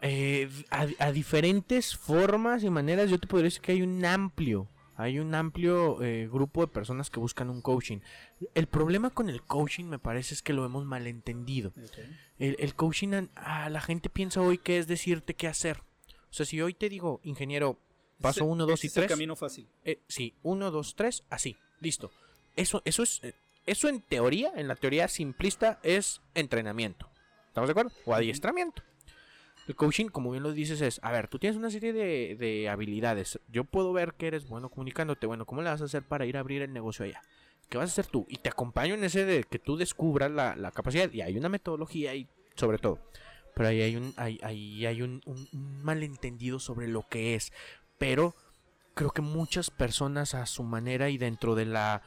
Eh, 0.00 0.48
a 0.70 1.10
diferentes 1.10 1.96
formas 1.96 2.62
y 2.62 2.70
maneras 2.70 3.10
yo 3.10 3.18
te 3.18 3.26
podría 3.26 3.46
decir 3.46 3.60
que 3.60 3.72
hay 3.72 3.82
un 3.82 4.04
amplio 4.04 4.68
hay 4.96 5.18
un 5.18 5.34
amplio 5.34 6.02
eh, 6.02 6.28
grupo 6.30 6.62
de 6.62 6.68
personas 6.68 7.10
que 7.10 7.20
buscan 7.20 7.50
un 7.50 7.60
coaching. 7.60 7.98
El 8.54 8.66
problema 8.66 9.10
con 9.10 9.28
el 9.28 9.42
coaching 9.42 9.84
me 9.84 9.98
parece 9.98 10.34
es 10.34 10.42
que 10.42 10.54
lo 10.54 10.64
hemos 10.64 10.84
malentendido. 10.84 11.72
El, 12.38 12.74
coaching, 12.74 13.28
a, 13.34 13.68
la 13.68 13.80
gente 13.80 14.08
piensa 14.08 14.40
hoy 14.40 14.58
que 14.58 14.78
es 14.78 14.86
decirte 14.86 15.34
qué 15.34 15.48
hacer. 15.48 15.82
O 16.30 16.32
sea, 16.32 16.46
si 16.46 16.60
hoy 16.60 16.74
te 16.74 16.88
digo, 16.88 17.20
ingeniero, 17.24 17.78
paso 18.20 18.44
1, 18.44 18.66
2 18.66 18.84
y 18.84 18.88
3. 18.88 18.96
Es 18.96 19.02
el 19.02 19.08
camino 19.08 19.36
fácil. 19.36 19.68
Eh, 19.84 20.00
sí, 20.08 20.34
1, 20.42 20.70
2, 20.70 20.94
3, 20.96 21.24
así, 21.28 21.56
listo. 21.80 22.10
Eso, 22.56 22.80
eso 22.86 23.02
es, 23.02 23.22
eh, 23.22 23.34
eso 23.66 23.88
en 23.88 24.00
teoría, 24.00 24.52
en 24.56 24.66
la 24.66 24.76
teoría 24.76 25.08
simplista, 25.08 25.78
es 25.82 26.22
entrenamiento. 26.34 27.10
¿Estamos 27.48 27.68
de 27.68 27.72
acuerdo? 27.72 27.92
O 28.06 28.14
adiestramiento. 28.14 28.82
El 29.66 29.74
coaching, 29.74 30.06
como 30.06 30.30
bien 30.30 30.42
lo 30.42 30.52
dices, 30.52 30.80
es, 30.80 31.00
a 31.02 31.10
ver, 31.10 31.28
tú 31.28 31.38
tienes 31.38 31.56
una 31.56 31.70
serie 31.70 31.92
de, 31.92 32.68
habilidades. 32.68 33.40
Yo 33.48 33.64
puedo 33.64 33.92
ver 33.92 34.14
que 34.14 34.28
eres 34.28 34.48
bueno 34.48 34.70
comunicándote. 34.70 35.26
Bueno, 35.26 35.44
¿cómo 35.44 35.62
le 35.62 35.70
vas 35.70 35.82
a 35.82 35.86
hacer 35.86 36.04
para 36.04 36.24
ir 36.26 36.36
a 36.36 36.40
abrir 36.40 36.62
el 36.62 36.72
negocio 36.72 37.04
allá? 37.04 37.20
¿Qué 37.68 37.78
vas 37.78 37.90
a 37.90 37.92
hacer 37.92 38.06
tú? 38.06 38.26
Y 38.28 38.36
te 38.36 38.48
acompaño 38.48 38.94
en 38.94 39.02
ese 39.02 39.24
de 39.24 39.42
que 39.42 39.58
tú 39.58 39.76
descubras 39.76 40.30
la, 40.30 40.70
capacidad. 40.70 41.10
Y 41.12 41.20
hay 41.20 41.36
una 41.36 41.48
metodología 41.48 42.14
y 42.14 42.28
sobre 42.54 42.78
todo. 42.78 43.00
Pero 43.54 43.68
ahí 43.68 43.80
hay 43.80 43.96
un, 43.96 44.14
hay, 44.16 44.38
hay 44.86 45.02
un, 45.02 45.20
un 45.26 45.82
malentendido 45.82 46.60
sobre 46.60 46.86
lo 46.86 47.08
que 47.08 47.34
es. 47.34 47.52
Pero 47.98 48.36
creo 48.96 49.10
que 49.10 49.22
muchas 49.22 49.70
personas 49.70 50.34
a 50.34 50.46
su 50.46 50.62
manera 50.62 51.10
y 51.10 51.18
dentro 51.18 51.54
de 51.54 51.66
la 51.66 52.02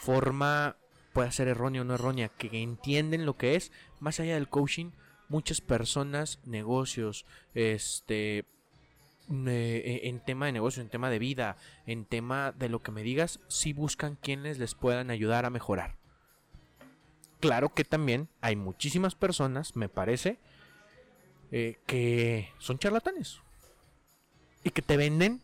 forma, 0.00 0.76
puede 1.12 1.32
ser 1.32 1.48
errónea 1.48 1.80
o 1.80 1.84
no 1.84 1.94
errónea, 1.94 2.28
que 2.28 2.62
entienden 2.62 3.24
lo 3.24 3.36
que 3.36 3.56
es, 3.56 3.72
más 3.98 4.20
allá 4.20 4.34
del 4.34 4.48
coaching, 4.48 4.90
muchas 5.34 5.60
personas, 5.60 6.38
negocios, 6.44 7.26
este, 7.54 8.38
eh, 8.38 8.46
eh, 9.28 10.00
en 10.04 10.20
tema 10.20 10.46
de 10.46 10.52
negocio, 10.52 10.80
en 10.80 10.88
tema 10.88 11.10
de 11.10 11.18
vida, 11.18 11.56
en 11.86 12.04
tema 12.04 12.52
de 12.52 12.68
lo 12.68 12.84
que 12.84 12.92
me 12.92 13.02
digas, 13.02 13.40
sí 13.48 13.72
buscan 13.72 14.14
quienes 14.14 14.60
les 14.60 14.76
puedan 14.76 15.10
ayudar 15.10 15.44
a 15.44 15.50
mejorar. 15.50 15.96
Claro 17.40 17.74
que 17.74 17.82
también 17.82 18.28
hay 18.42 18.54
muchísimas 18.54 19.16
personas, 19.16 19.74
me 19.74 19.88
parece, 19.88 20.38
eh, 21.50 21.80
que 21.84 22.52
son 22.58 22.78
charlatanes 22.78 23.40
y 24.62 24.70
que 24.70 24.82
te 24.82 24.96
venden 24.96 25.42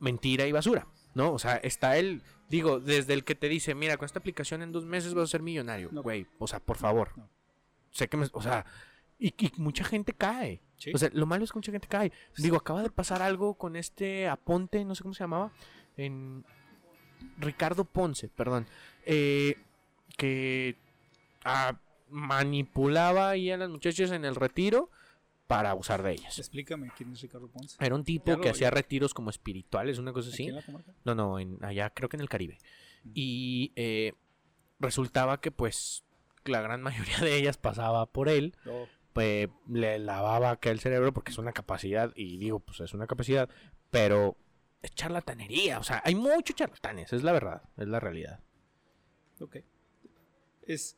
mentira 0.00 0.46
y 0.46 0.52
basura. 0.52 0.86
¿no? 1.14 1.34
O 1.34 1.38
sea, 1.38 1.56
está 1.56 1.98
él, 1.98 2.22
digo, 2.48 2.80
desde 2.80 3.12
el 3.12 3.24
que 3.24 3.34
te 3.34 3.50
dice, 3.50 3.74
mira, 3.74 3.98
con 3.98 4.06
esta 4.06 4.20
aplicación 4.20 4.62
en 4.62 4.72
dos 4.72 4.86
meses 4.86 5.12
vas 5.12 5.24
a 5.24 5.32
ser 5.32 5.42
millonario, 5.42 5.90
No. 5.92 6.02
güey, 6.02 6.26
o 6.38 6.46
sea, 6.46 6.60
por 6.60 6.78
favor. 6.78 7.10
No. 7.16 7.28
Sé 7.90 8.08
que 8.08 8.16
me, 8.16 8.26
o 8.32 8.40
sea, 8.40 8.64
y, 9.22 9.34
y 9.38 9.52
mucha 9.56 9.84
gente 9.84 10.12
cae. 10.12 10.60
Sí. 10.76 10.90
O 10.92 10.98
sea, 10.98 11.10
lo 11.12 11.26
malo 11.26 11.44
es 11.44 11.52
que 11.52 11.58
mucha 11.58 11.70
gente 11.70 11.86
cae. 11.86 12.12
Digo, 12.36 12.56
acaba 12.56 12.82
de 12.82 12.90
pasar 12.90 13.22
algo 13.22 13.54
con 13.54 13.76
este 13.76 14.26
Aponte, 14.28 14.84
no 14.84 14.94
sé 14.96 15.02
cómo 15.02 15.14
se 15.14 15.22
llamaba, 15.22 15.52
en 15.96 16.44
Ricardo 17.38 17.84
Ponce, 17.84 18.28
perdón, 18.28 18.66
eh, 19.06 19.56
que 20.16 20.76
ah, 21.44 21.78
manipulaba 22.08 23.30
ahí 23.30 23.50
a 23.50 23.56
las 23.56 23.70
muchachas 23.70 24.10
en 24.10 24.24
el 24.24 24.34
retiro 24.34 24.90
para 25.46 25.70
abusar 25.70 26.02
de 26.02 26.12
ellas. 26.12 26.38
Explícame 26.38 26.90
quién 26.96 27.12
es 27.12 27.20
Ricardo 27.20 27.48
Ponce. 27.48 27.76
Era 27.78 27.94
un 27.94 28.04
tipo 28.04 28.40
que 28.40 28.48
hacía 28.48 28.70
retiros 28.70 29.14
como 29.14 29.30
espirituales, 29.30 29.98
una 29.98 30.12
cosa 30.12 30.30
¿Aquí 30.30 30.34
así. 30.34 30.48
en 30.48 30.56
la 30.56 30.62
comarca? 30.62 30.92
No, 31.04 31.14
no, 31.14 31.38
en, 31.38 31.64
allá 31.64 31.90
creo 31.90 32.08
que 32.08 32.16
en 32.16 32.22
el 32.22 32.28
Caribe. 32.28 32.58
Mm. 33.04 33.10
Y 33.14 33.72
eh, 33.76 34.14
resultaba 34.80 35.40
que 35.40 35.52
pues 35.52 36.04
la 36.44 36.60
gran 36.60 36.82
mayoría 36.82 37.18
de 37.18 37.36
ellas 37.36 37.56
pasaba 37.56 38.06
por 38.06 38.28
él, 38.28 38.56
No. 38.64 38.86
Pues 39.12 39.48
le 39.68 39.98
lavaba 39.98 40.50
acá 40.50 40.70
el 40.70 40.80
cerebro 40.80 41.12
porque 41.12 41.32
es 41.32 41.38
una 41.38 41.52
capacidad, 41.52 42.12
y 42.16 42.38
digo, 42.38 42.60
pues 42.60 42.80
es 42.80 42.94
una 42.94 43.06
capacidad, 43.06 43.48
pero 43.90 44.36
es 44.82 44.94
charlatanería, 44.94 45.78
o 45.78 45.82
sea, 45.84 46.02
hay 46.04 46.14
muchos 46.14 46.56
charlatanes, 46.56 47.12
es 47.12 47.22
la 47.22 47.32
verdad, 47.32 47.62
es 47.76 47.88
la 47.88 48.00
realidad. 48.00 48.40
Ok. 49.40 49.56
Es, 50.66 50.96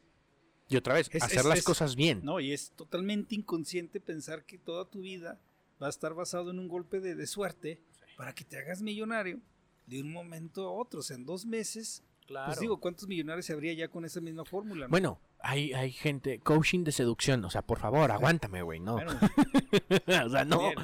Y 0.69 0.77
otra 0.77 0.95
vez, 0.95 1.11
Es- 1.13 1.23
hacer 1.23 1.41
es- 1.41 1.45
las 1.45 1.59
es- 1.59 1.65
cosas 1.65 1.95
bien. 1.97 2.21
no, 2.25 2.41
y 2.41 2.53
es 2.53 2.71
totalmente 2.73 3.35
inconsciente 3.35 4.01
pensar 4.01 4.45
que 4.45 4.59
toda 4.59 4.87
tu 4.89 5.01
vida 5.03 5.39
va 5.83 5.89
a 5.89 5.91
estar 5.91 6.15
basado 6.15 6.51
en 6.51 6.59
un 6.59 6.69
golpe 6.69 7.01
de, 7.01 7.15
de 7.15 7.27
suerte 7.27 7.81
para 8.17 8.35
que 8.35 8.45
te 8.45 8.57
hagas 8.57 8.81
millonario 8.81 9.41
de 9.87 10.01
un 10.01 10.11
momento 10.13 10.67
a 10.67 10.73
otro. 10.73 11.01
O 11.01 11.03
sea, 11.03 11.17
en 11.17 11.27
dos 11.27 11.45
meses, 11.45 12.03
pues 12.27 12.61
digo, 12.61 12.79
¿cuántos 12.79 13.09
millonarios 13.09 13.47
se 13.47 13.53
habría 13.53 13.73
ya 13.75 13.89
con 13.89 14.05
esa 14.05 14.21
misma 14.21 14.45
fórmula? 14.45 14.87
no? 14.87 14.91
Bueno, 14.91 15.21
hay, 15.41 15.73
hay 15.73 15.93
gente, 15.93 16.39
coaching 16.41 16.85
de 16.85 16.93
seducción, 16.93 17.45
o 17.45 17.51
sea, 17.51 17.63
por 17.63 17.79
favor, 17.79 18.11
aguántame, 18.11 18.63
güey, 18.63 18.81
no. 18.81 18.95
Bueno, 18.95 19.13
o 20.27 20.29
sea, 20.31 20.45
no. 20.45 20.61
bien. 20.61 20.75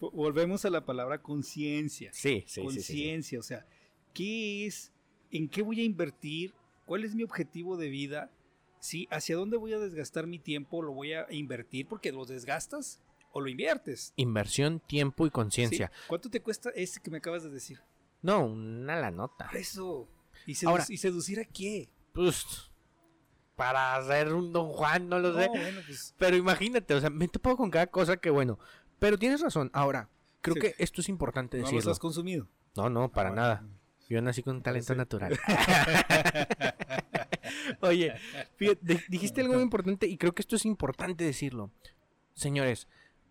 Volvemos 0.00 0.64
a 0.64 0.70
la 0.70 0.84
palabra 0.84 1.22
conciencia. 1.22 2.10
Sí, 2.12 2.44
sí, 2.46 2.46
sí, 2.46 2.46
sí, 2.46 2.54
sí. 2.54 2.62
conciencia, 2.62 3.38
o 3.38 3.42
sea, 3.42 3.66
¿qué 4.12 4.66
es? 4.66 4.92
¿En 5.30 5.48
qué 5.48 5.62
voy 5.62 5.80
a 5.80 5.84
invertir? 5.84 6.54
¿Cuál 6.84 7.04
es 7.04 7.14
mi 7.14 7.22
objetivo 7.22 7.76
de 7.76 7.88
vida? 7.88 8.30
¿Sí? 8.78 9.08
¿Hacia 9.10 9.36
dónde 9.36 9.56
voy 9.56 9.72
a 9.72 9.78
desgastar 9.78 10.26
mi 10.26 10.38
tiempo? 10.38 10.82
¿Lo 10.82 10.92
voy 10.92 11.14
a 11.14 11.26
invertir 11.30 11.88
porque 11.88 12.12
lo 12.12 12.26
desgastas 12.26 13.00
o 13.32 13.40
lo 13.40 13.48
inviertes? 13.48 14.12
Inversión, 14.16 14.80
tiempo 14.80 15.24
y 15.24 15.28
¿Sí? 15.28 15.32
conciencia. 15.32 15.90
¿Cuánto 16.06 16.28
te 16.28 16.40
cuesta 16.40 16.70
ese 16.74 17.00
que 17.00 17.10
me 17.10 17.18
acabas 17.18 17.42
de 17.42 17.50
decir? 17.50 17.80
No, 18.20 18.44
una 18.44 19.00
la 19.00 19.10
nota. 19.10 19.48
Por 19.48 19.56
eso. 19.56 20.08
¿Y, 20.46 20.54
sedu- 20.54 20.68
Ahora- 20.70 20.84
¿y 20.88 20.96
seducir 20.98 21.40
a 21.40 21.44
qué? 21.44 21.88
Pues, 22.12 22.44
para 23.56 23.96
hacer 23.96 24.32
un 24.32 24.52
Don 24.52 24.68
Juan, 24.68 25.08
no 25.08 25.18
lo 25.18 25.34
sé. 25.38 25.46
No, 25.46 25.52
bueno, 25.52 25.80
pues, 25.86 26.14
Pero 26.18 26.36
imagínate, 26.36 26.94
o 26.94 27.00
sea, 27.00 27.10
me 27.10 27.28
topo 27.28 27.56
con 27.56 27.70
cada 27.70 27.86
cosa 27.86 28.16
que 28.16 28.30
bueno. 28.30 28.58
Pero 28.98 29.18
tienes 29.18 29.40
razón. 29.40 29.70
Ahora, 29.72 30.08
creo 30.40 30.54
Sí. 30.54 30.60
que 30.60 30.74
esto 30.78 31.00
es 31.00 31.08
importante 31.08 31.56
no 31.58 31.62
los 31.62 31.70
decirlo. 31.72 31.92
has 31.92 31.98
consumido. 31.98 32.48
No, 32.76 32.90
no, 32.90 33.10
para 33.12 33.30
Ah, 33.30 33.34
nada. 33.34 33.64
Yo 34.08 34.20
nací 34.20 34.42
con 34.42 34.56
un 34.56 34.62
talento 34.62 34.92
Sí. 34.92 34.98
natural. 34.98 35.38
Oye, 37.80 38.14
fíjate, 38.56 38.80
di- 38.82 39.00
dijiste 39.08 39.40
algo 39.40 39.54
muy 39.54 39.62
importante 39.62 40.06
y 40.06 40.16
creo 40.16 40.34
que 40.34 40.42
esto 40.42 40.56
es 40.56 40.64
importante 40.64 41.24
decirlo. 41.24 41.70
Señores, 42.34 42.88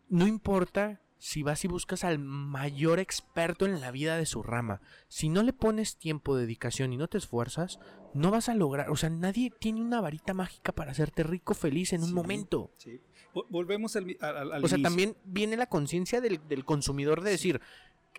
no 0.09 0.27
importa 0.27 1.01
si 1.25 1.41
vas 1.41 1.63
y 1.63 1.69
buscas 1.69 2.03
al 2.03 2.19
mayor 2.19 2.99
experto 2.99 3.65
en 3.65 3.79
la 3.79 3.91
vida 3.91 4.17
de 4.17 4.25
su 4.25 4.43
rama. 4.43 4.81
Si 5.07 5.29
no 5.29 5.41
le 5.41 5.53
pones 5.53 5.95
tiempo, 5.95 6.35
dedicación 6.35 6.91
y 6.91 6.97
no 6.97 7.07
te 7.07 7.17
esfuerzas, 7.17 7.79
no 8.13 8.29
vas 8.29 8.49
a 8.49 8.55
lograr. 8.55 8.89
O 8.89 8.97
sea, 8.97 9.09
nadie 9.09 9.49
tiene 9.49 9.79
una 9.81 10.01
varita 10.01 10.33
mágica 10.33 10.73
para 10.73 10.91
hacerte 10.91 11.23
rico, 11.23 11.53
feliz 11.53 11.93
en 11.93 12.01
un 12.01 12.09
Sí. 12.09 12.13
momento. 12.13 12.71
Sí. 12.77 12.99
Volvemos 13.49 13.95
al, 13.95 14.17
al, 14.19 14.65
O 14.65 14.67
sea, 14.67 14.77
inicio. 14.77 14.81
también 14.83 15.15
viene 15.23 15.55
la 15.55 15.67
conciencia 15.67 16.19
del, 16.19 16.45
del 16.49 16.65
consumidor 16.65 17.21
de 17.21 17.31
decir, 17.31 17.61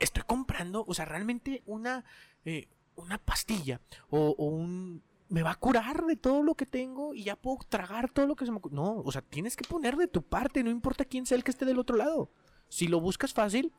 estoy 0.01 0.23
comprando, 0.27 0.87
o 0.89 0.95
sea, 0.95 1.05
realmente 1.05 1.63
una, 1.67 2.07
eh, 2.47 2.69
una 2.97 3.19
pastilla 3.19 3.83
o, 4.09 4.35
o 4.39 4.47
un... 4.47 5.03
Me 5.29 5.43
va 5.43 5.51
a 5.51 5.57
curar 5.57 6.07
de 6.07 6.17
todo 6.17 6.43
lo 6.43 6.55
que 6.55 6.65
tengo 6.65 7.13
y 7.13 7.25
ya 7.25 7.37
puedo 7.37 7.59
tragar 7.69 8.09
todo 8.11 8.27
lo 8.27 8.35
que 8.35 8.47
se 8.47 8.51
me... 8.51 8.61
ocu-". 8.63 8.71
No, 8.71 8.97
o 9.05 9.13
sea, 9.13 9.21
tienes 9.21 9.57
que 9.57 9.69
poner 9.69 9.97
de 9.97 10.09
tu 10.09 10.23
parte, 10.23 10.65
no 10.65 10.71
importa 10.71 11.05
quién 11.05 11.27
sea 11.27 11.37
el 11.37 11.45
que 11.45 11.51
esté 11.51 11.67
del 11.67 11.79
otro 11.79 11.97
lado. 11.99 12.31
Si 12.69 12.87
lo 12.89 13.01
buscas 13.01 13.33
fácil, 13.33 13.73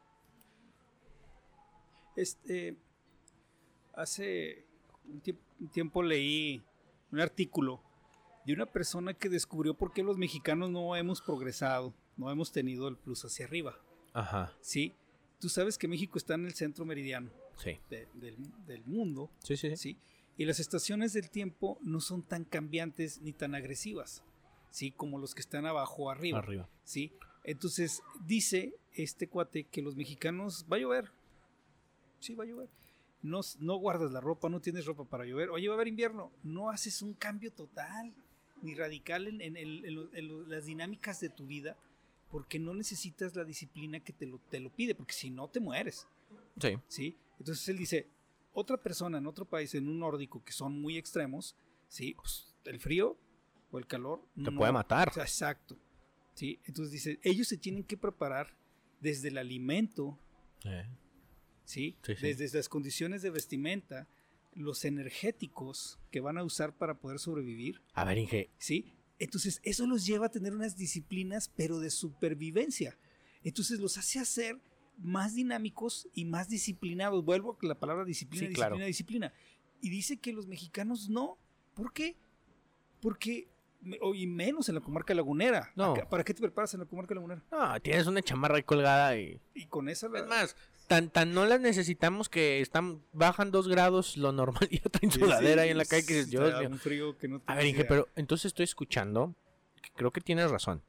Este, 2.15 2.78
hace 3.93 4.65
un 5.06 5.21
tiemp- 5.21 5.39
un 5.60 5.67
tiempo, 5.69 6.02
leí 6.02 6.63
un 7.12 7.19
artículo 7.19 7.82
de 8.45 8.54
una 8.54 8.65
persona 8.65 9.13
que 9.13 9.28
descubrió 9.28 9.74
por 9.74 9.91
qué 9.91 10.02
los 10.02 10.17
mexicanos 10.17 10.69
no 10.69 10.95
hemos 10.95 11.21
progresado, 11.21 11.93
no 12.15 12.32
hemos 12.32 12.52
tenido 12.54 12.88
el 12.88 12.95
plus 12.98 13.26
hacia 13.26 13.45
arriba. 13.45 13.78
Ajá, 14.13 14.54
¿sí? 14.62 14.93
Tú 15.41 15.50
sabes 15.50 15.78
que 15.78 15.89
México 15.89 16.17
está 16.17 16.36
en 16.36 16.45
el 16.45 16.54
centro 16.54 16.86
meridiano 16.86 17.32
sí. 17.58 17.78
de- 17.89 18.08
del, 18.13 18.38
del 18.65 18.86
mundo, 18.86 19.30
Sí, 19.43 19.58
sí, 19.58 19.69
sí. 19.71 19.76
¿sí? 19.78 19.98
Y 20.38 20.45
las 20.45 20.60
estaciones 20.62 21.12
del 21.12 21.30
tiempo 21.30 21.78
no 21.82 22.00
son 22.00 22.24
tan 22.24 22.45
cambiantes 22.45 23.21
ni 23.21 23.34
tan 23.34 23.56
agresivas, 23.56 24.24
¿sí? 24.69 24.91
Como 24.91 25.17
los 25.17 25.36
que 25.36 25.41
están 25.41 25.65
abajo 25.65 26.04
o 26.04 26.10
arriba. 26.10 26.39
Arriba. 26.39 26.69
¿sí? 26.86 27.12
Entonces 27.47 28.01
dice 28.25 28.75
este 28.93 29.27
cuate 29.27 29.65
que 29.65 29.81
los 29.81 29.95
mexicanos 29.95 30.65
va 30.71 30.77
a 30.77 30.79
llover. 30.79 31.12
Sí, 32.19 32.34
va 32.36 32.43
a 32.43 32.47
llover. 32.47 32.69
No, 33.21 33.41
no 33.60 33.75
guardas 33.77 34.12
la 34.12 34.21
ropa, 34.21 34.49
no 34.49 34.60
tienes 34.62 34.86
ropa 34.86 35.03
para 35.05 35.25
llover. 35.25 35.49
Oye, 35.49 35.67
va 35.67 35.73
a 35.73 35.77
haber 35.77 35.88
invierno. 35.88 36.31
No 36.43 36.69
haces 36.69 37.01
un 37.01 37.13
cambio 37.13 37.51
total 37.51 38.13
ni 38.62 38.73
radical 38.75 39.27
en, 39.27 39.41
en 39.41 39.58
el- 39.58 39.86
en 39.86 39.95
lo- 39.95 40.13
en 40.13 40.27
lo- 40.27 40.45
las 40.47 40.65
dinámicas 40.65 41.19
de 41.19 41.29
tu 41.29 41.45
vida 41.45 41.77
porque 42.31 42.58
no 42.60 42.73
necesitas 42.73 43.36
la 43.36 43.43
disciplina 43.43 43.99
que 43.99 44.12
te 44.12 44.25
lo, 44.25 44.39
te 44.49 44.60
lo 44.60 44.69
pide, 44.69 44.95
porque 44.95 45.13
si 45.13 45.29
no 45.29 45.47
te 45.47 45.60
mueres. 45.60 46.08
Sí. 46.60 46.77
¿sí? 46.88 47.17
Entonces 47.39 47.67
él 47.69 47.77
dice, 47.77 48.08
otra 48.53 48.77
persona 48.77 49.17
en 49.19 49.27
otro 49.27 49.45
país, 49.45 49.73
en 49.75 49.88
un 49.88 49.99
nórdico, 49.99 50.43
que 50.43 50.51
son 50.51 50.81
muy 50.81 50.97
extremos, 50.97 51.55
¿sí? 51.88 52.13
Pues, 52.15 52.53
el 52.65 52.79
frío 52.79 53.15
o 53.71 53.77
el 53.77 53.86
calor 53.86 54.21
Te 54.36 54.41
no- 54.51 54.58
puede 54.58 54.71
matar. 54.71 55.10
o 55.10 55.13
sea, 55.13 55.23
exacto. 55.23 55.77
¿Sí? 56.36 56.60
Entonces 56.65 56.91
dice, 56.91 57.19
ellos 57.24 57.48
se 57.48 57.58
tienen 57.58 57.84
que 57.84 57.98
preparar 57.98 58.56
desde 59.02 59.30
el 59.30 59.38
alimento, 59.38 60.19
Eh, 60.63 60.88
¿sí? 61.65 61.98
Sí, 62.04 62.15
sí. 62.15 62.34
desde 62.36 62.58
las 62.58 62.69
condiciones 62.69 63.21
de 63.21 63.30
vestimenta, 63.32 64.08
los 64.54 64.86
energéticos 64.86 66.00
que 66.12 66.19
van 66.21 66.38
a 66.38 66.43
usar 66.43 66.78
para 66.78 66.98
poder 67.00 67.19
sobrevivir, 67.19 67.82
A 67.93 68.06
ver, 68.06 68.17
Inge, 68.19 68.50
¿sí? 68.58 68.93
Entonces 69.19 69.60
eso 69.63 69.86
los 69.88 70.06
lleva 70.06 70.28
a 70.28 70.30
tener 70.30 70.54
unas 70.54 70.76
disciplinas, 70.78 71.50
pero 71.56 71.80
de 71.80 71.89
supervivencia. 71.89 72.98
Entonces 73.43 73.80
los 73.80 73.98
hace 73.98 74.19
hacer 74.19 74.60
más 74.98 75.36
dinámicos 75.36 76.08
y 76.13 76.26
más 76.26 76.50
disciplinados. 76.50 77.24
Vuelvo 77.24 77.58
a 77.62 77.65
la 77.65 77.80
palabra 77.80 78.06
disciplina, 78.06 78.41
Sí, 78.45 78.48
disciplina, 78.48 78.69
claro. 78.76 78.86
disciplina. 78.86 79.34
Y 79.82 79.89
dice 79.89 80.17
que 80.17 80.34
los 80.34 80.48
mexicanos 80.48 81.10
no. 81.10 81.38
¿Por 81.76 81.91
qué? 81.93 82.15
Porque, 83.02 83.48
y 84.15 84.28
menos 84.28 84.67
en 84.69 84.76
la 84.76 84.82
comarca 84.82 85.13
lagunera. 85.13 85.71
No. 85.76 85.93
¿Para 86.10 86.24
qué 86.24 86.34
te 86.34 86.41
preparas 86.41 86.74
en 86.74 86.82
la 86.82 86.86
comarca 86.86 87.13
lagunera? 87.13 87.41
no, 87.52 87.80
tienes 87.82 88.08
una 88.08 88.21
chamarra 88.21 88.56
ahí 88.58 88.63
colgada 88.63 89.17
y... 89.17 89.39
Y 89.54 89.65
con 89.67 89.88
esa... 89.89 90.10
la- 90.10 90.19
Es 90.19 90.28
más, 90.28 90.56
tan, 90.88 91.10
tan 91.10 91.34
no 91.34 91.45
las 91.45 91.60
necesitamos 91.62 92.28
que 92.30 92.62
están 92.62 93.02
bajan 93.13 93.52
dos 93.52 93.67
grados 93.67 94.17
lo 94.17 94.32
normal 94.32 94.67
y 94.71 94.78
otra 94.86 95.00
en 95.04 95.12
Sí, 95.12 95.19
sí, 95.19 95.32
ahí 95.60 95.69
en 95.69 95.78
la 95.78 95.86
calle 95.86 96.06
que 96.06 96.13
dices, 96.15 96.34
está 96.34 96.45
Dios 96.48 96.60
mío. 96.62 96.69
un 96.69 96.80
frío 96.80 97.17
que 97.17 97.28
no 97.28 97.41
A 97.45 97.56
ver, 97.56 97.65
idea. 97.67 97.86
pero 97.88 98.08
entonces 98.15 98.45
estoy 98.45 98.63
escuchando, 98.65 99.34
que 99.82 99.89
creo 99.95 100.12
que 100.12 100.21
tienes 100.21 100.50
razón, 100.52 100.82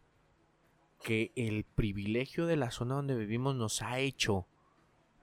que 1.03 1.33
el 1.37 1.65
privilegio 1.65 2.47
de 2.47 2.57
la 2.57 2.71
zona 2.71 2.95
donde 2.97 3.15
vivimos 3.15 3.55
nos 3.55 3.83
ha 3.83 3.99
hecho 4.01 4.47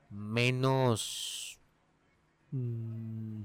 menos... 0.09 1.59
mm, 2.51 3.43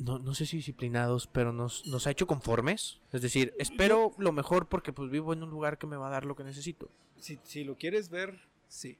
no, 0.00 0.18
no 0.18 0.34
sé 0.34 0.46
si 0.46 0.56
disciplinados, 0.56 1.26
pero 1.26 1.52
nos, 1.52 1.86
nos 1.86 2.06
ha 2.06 2.10
hecho 2.10 2.26
conformes. 2.26 3.00
Es 3.12 3.22
decir, 3.22 3.54
espero 3.58 4.12
lo 4.18 4.32
mejor 4.32 4.68
porque 4.68 4.92
pues 4.92 5.10
vivo 5.10 5.32
en 5.32 5.42
un 5.42 5.50
lugar 5.50 5.78
que 5.78 5.86
me 5.86 5.96
va 5.96 6.08
a 6.08 6.10
dar 6.10 6.24
lo 6.24 6.34
que 6.36 6.44
necesito. 6.44 6.90
Si, 7.18 7.38
si 7.44 7.64
lo 7.64 7.76
quieres 7.76 8.08
ver, 8.10 8.40
sí. 8.68 8.98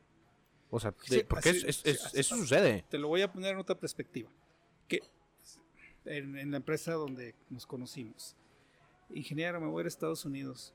O 0.71 0.79
sea, 0.79 0.95
Sí, 1.03 1.23
porque 1.29 1.51
así- 1.51 1.65
es- 1.67 1.85
así 2.05 2.21
eso 2.21 2.37
sucede. 2.37 2.85
Te 2.89 2.99
lo 2.99 3.09
voy 3.09 3.23
a 3.23 3.33
poner 3.33 3.55
en 3.55 3.59
otra 3.59 3.79
perspectiva. 3.79 4.31
Que 4.87 5.01
en, 6.05 6.37
en 6.37 6.51
la 6.53 6.59
empresa 6.59 6.93
donde 6.93 7.35
nos 7.49 7.67
conocimos, 7.67 8.37
ingeniero, 9.13 9.61
me 9.61 9.67
voy 9.67 9.81
a 9.81 9.83
ir 9.83 9.87
a 9.87 9.89
Estados 9.89 10.25
Unidos. 10.25 10.73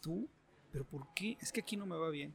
¿Tú? 0.00 0.28
¿Pero 0.72 0.84
por 0.84 1.06
qué? 1.14 1.36
Es 1.40 1.52
que 1.52 1.60
aquí 1.60 1.76
no 1.76 1.86
me 1.86 1.96
va 1.96 2.10
bien. 2.10 2.34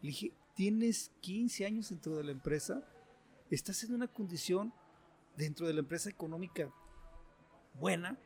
Le 0.00 0.08
dije, 0.08 0.32
tienes 0.54 1.10
15 1.20 1.66
años 1.66 1.90
dentro 1.90 2.16
de 2.16 2.24
la 2.24 2.30
empresa, 2.32 2.82
estás 3.50 3.82
en 3.84 3.92
una 3.94 4.08
condición 4.08 4.72
dentro 5.36 5.66
de 5.66 5.74
la 5.74 5.80
empresa 5.80 6.08
económica 6.08 6.72
buena, 7.74 8.18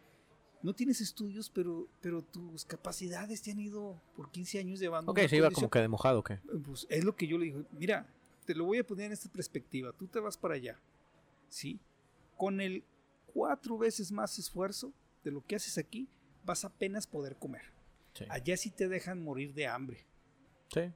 no 0.62 0.74
tienes 0.74 1.00
estudios, 1.00 1.50
pero, 1.50 1.88
pero 2.00 2.22
tus 2.22 2.64
capacidades 2.64 3.42
te 3.42 3.50
han 3.50 3.60
ido 3.60 4.00
por 4.14 4.30
15 4.30 4.58
años 4.58 4.80
llevando. 4.80 5.12
Ok, 5.12 5.20
se 5.28 5.36
iba 5.36 5.50
como 5.50 5.70
que 5.70 5.78
de 5.78 5.88
mojado, 5.88 6.22
¿qué? 6.22 6.38
pues 6.64 6.86
es 6.90 7.04
lo 7.04 7.16
que 7.16 7.26
yo 7.26 7.38
le 7.38 7.46
digo. 7.46 7.64
Mira, 7.72 8.06
te 8.44 8.54
lo 8.54 8.64
voy 8.64 8.78
a 8.78 8.86
poner 8.86 9.06
en 9.06 9.12
esta 9.12 9.30
perspectiva. 9.30 9.92
Tú 9.92 10.06
te 10.06 10.20
vas 10.20 10.36
para 10.36 10.54
allá, 10.54 10.78
¿sí? 11.48 11.80
Con 12.36 12.60
el 12.60 12.84
cuatro 13.32 13.78
veces 13.78 14.12
más 14.12 14.38
esfuerzo 14.38 14.92
de 15.24 15.30
lo 15.30 15.44
que 15.44 15.56
haces 15.56 15.78
aquí, 15.78 16.08
vas 16.44 16.64
apenas 16.64 17.06
poder 17.06 17.36
comer. 17.36 17.62
Sí. 18.14 18.24
Allá 18.28 18.56
sí 18.56 18.70
te 18.70 18.88
dejan 18.88 19.22
morir 19.22 19.54
de 19.54 19.66
hambre. 19.66 20.04
Sí. 20.72 20.92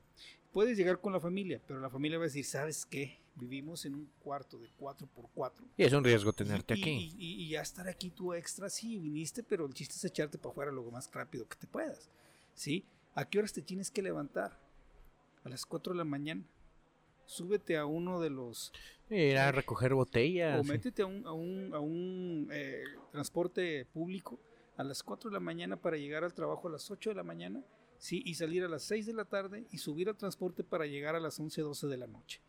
Puedes 0.52 0.76
llegar 0.76 1.00
con 1.00 1.12
la 1.12 1.20
familia, 1.20 1.60
pero 1.66 1.80
la 1.80 1.90
familia 1.90 2.18
va 2.18 2.24
a 2.24 2.28
decir, 2.28 2.44
¿sabes 2.44 2.86
qué? 2.86 3.18
Vivimos 3.36 3.84
en 3.84 3.94
un 3.96 4.08
cuarto 4.20 4.58
de 4.58 4.68
4 4.78 5.06
por 5.08 5.28
4 5.34 5.64
Y 5.76 5.82
es 5.82 5.92
un 5.92 6.04
riesgo 6.04 6.32
tenerte 6.32 6.74
y, 6.76 6.80
aquí. 6.80 6.90
Y, 6.90 7.24
y- 7.26 7.42
y 7.44 7.48
ya 7.50 7.62
estar 7.62 7.88
aquí 7.88 8.10
tú 8.10 8.32
extra, 8.32 8.70
sí, 8.70 8.98
viniste, 8.98 9.42
pero 9.42 9.66
el 9.66 9.74
chiste 9.74 9.94
es 9.96 10.04
echarte 10.04 10.38
para 10.38 10.50
afuera 10.52 10.70
lo 10.72 10.82
más 10.90 11.10
rápido 11.12 11.48
que 11.48 11.56
te 11.56 11.66
puedas. 11.66 12.08
¿Sí? 12.54 12.84
¿A 13.14 13.28
qué 13.28 13.38
horas 13.40 13.52
te 13.52 13.62
tienes 13.62 13.90
que 13.90 14.02
levantar? 14.02 14.58
A 15.44 15.48
las 15.48 15.66
4 15.66 15.92
de 15.92 15.98
la 15.98 16.04
mañana. 16.04 16.42
Súbete 17.26 17.76
a 17.76 17.86
uno 17.86 18.20
de 18.20 18.30
los... 18.30 18.72
Ir 19.10 19.36
a 19.38 19.50
recoger 19.52 19.94
botellas. 19.94 20.60
o 20.60 20.62
sí. 20.64 20.70
métete 20.70 21.02
a 21.02 21.06
un, 21.06 21.26
a 21.26 21.32
un, 21.32 21.74
a 21.74 21.78
un, 21.80 22.48
eh, 22.52 22.84
transporte 23.12 23.86
público 23.86 24.38
a 24.76 24.84
las 24.84 25.02
4 25.02 25.30
de 25.30 25.34
la 25.34 25.40
mañana 25.40 25.76
para 25.76 25.96
llegar 25.96 26.22
al 26.24 26.34
trabajo 26.34 26.68
a 26.68 26.72
las 26.72 26.90
8 26.90 27.10
de 27.10 27.16
la 27.16 27.22
mañana. 27.22 27.62
Sí, 27.98 28.22
y 28.26 28.34
salir 28.34 28.62
a 28.64 28.68
las 28.68 28.82
6 28.84 29.06
de 29.06 29.12
la 29.14 29.24
tarde 29.24 29.66
y 29.70 29.78
subir 29.78 30.08
al 30.08 30.16
transporte 30.16 30.62
para 30.64 30.86
llegar 30.86 31.14
a 31.14 31.20
las 31.20 31.38
11, 31.40 31.62
12 31.62 31.86
de 31.86 31.96
la 31.96 32.06
noche. 32.06 32.40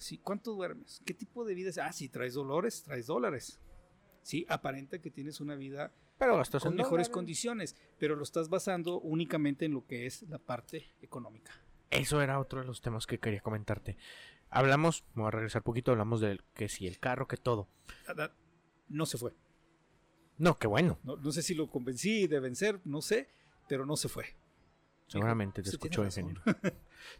Sí, 0.00 0.16
¿Cuánto 0.16 0.54
duermes? 0.54 1.02
¿Qué 1.04 1.12
tipo 1.12 1.44
de 1.44 1.54
vida 1.54 1.68
es? 1.68 1.76
Ah, 1.76 1.92
si 1.92 2.08
traes 2.08 2.32
dolores, 2.32 2.82
traes 2.82 3.06
dólares. 3.06 3.60
Sí, 4.22 4.46
aparenta 4.48 4.98
que 4.98 5.10
tienes 5.10 5.40
una 5.42 5.54
vida 5.56 5.92
Pero 6.18 6.38
gastas 6.38 6.62
con 6.62 6.72
en 6.72 6.76
mejores 6.78 7.08
dólares. 7.08 7.08
condiciones, 7.10 7.76
pero 7.98 8.16
lo 8.16 8.22
estás 8.22 8.48
basando 8.48 8.98
únicamente 9.00 9.66
en 9.66 9.72
lo 9.72 9.86
que 9.86 10.06
es 10.06 10.22
la 10.22 10.38
parte 10.38 10.86
económica. 11.02 11.52
Eso 11.90 12.22
era 12.22 12.40
otro 12.40 12.60
de 12.60 12.66
los 12.66 12.80
temas 12.80 13.06
que 13.06 13.18
quería 13.18 13.40
comentarte. 13.42 13.98
Hablamos, 14.48 15.04
voy 15.14 15.26
a 15.26 15.32
regresar 15.32 15.62
poquito, 15.62 15.90
hablamos 15.90 16.22
del 16.22 16.42
que 16.54 16.70
si 16.70 16.86
el 16.86 16.98
carro, 16.98 17.28
que 17.28 17.36
todo. 17.36 17.68
No 18.88 19.04
se 19.04 19.18
fue. 19.18 19.34
No, 20.38 20.58
qué 20.58 20.66
bueno. 20.66 20.98
No, 21.02 21.16
no 21.16 21.30
sé 21.30 21.42
si 21.42 21.54
lo 21.54 21.70
convencí 21.70 22.26
de 22.26 22.40
vencer, 22.40 22.80
no 22.84 23.02
sé, 23.02 23.28
pero 23.68 23.84
no 23.84 23.98
se 23.98 24.08
fue. 24.08 24.34
Seguramente 25.08 25.62
te 25.62 25.70
escuchó, 25.70 26.04
ingeniero. 26.04 26.40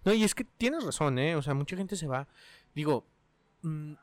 No, 0.04 0.12
y 0.12 0.22
es 0.22 0.34
que 0.34 0.44
tienes 0.44 0.84
razón, 0.84 1.18
¿eh? 1.18 1.34
O 1.34 1.42
sea, 1.42 1.54
mucha 1.54 1.76
gente 1.76 1.96
se 1.96 2.06
va. 2.06 2.28
Digo, 2.74 3.06
mm, 3.62 3.94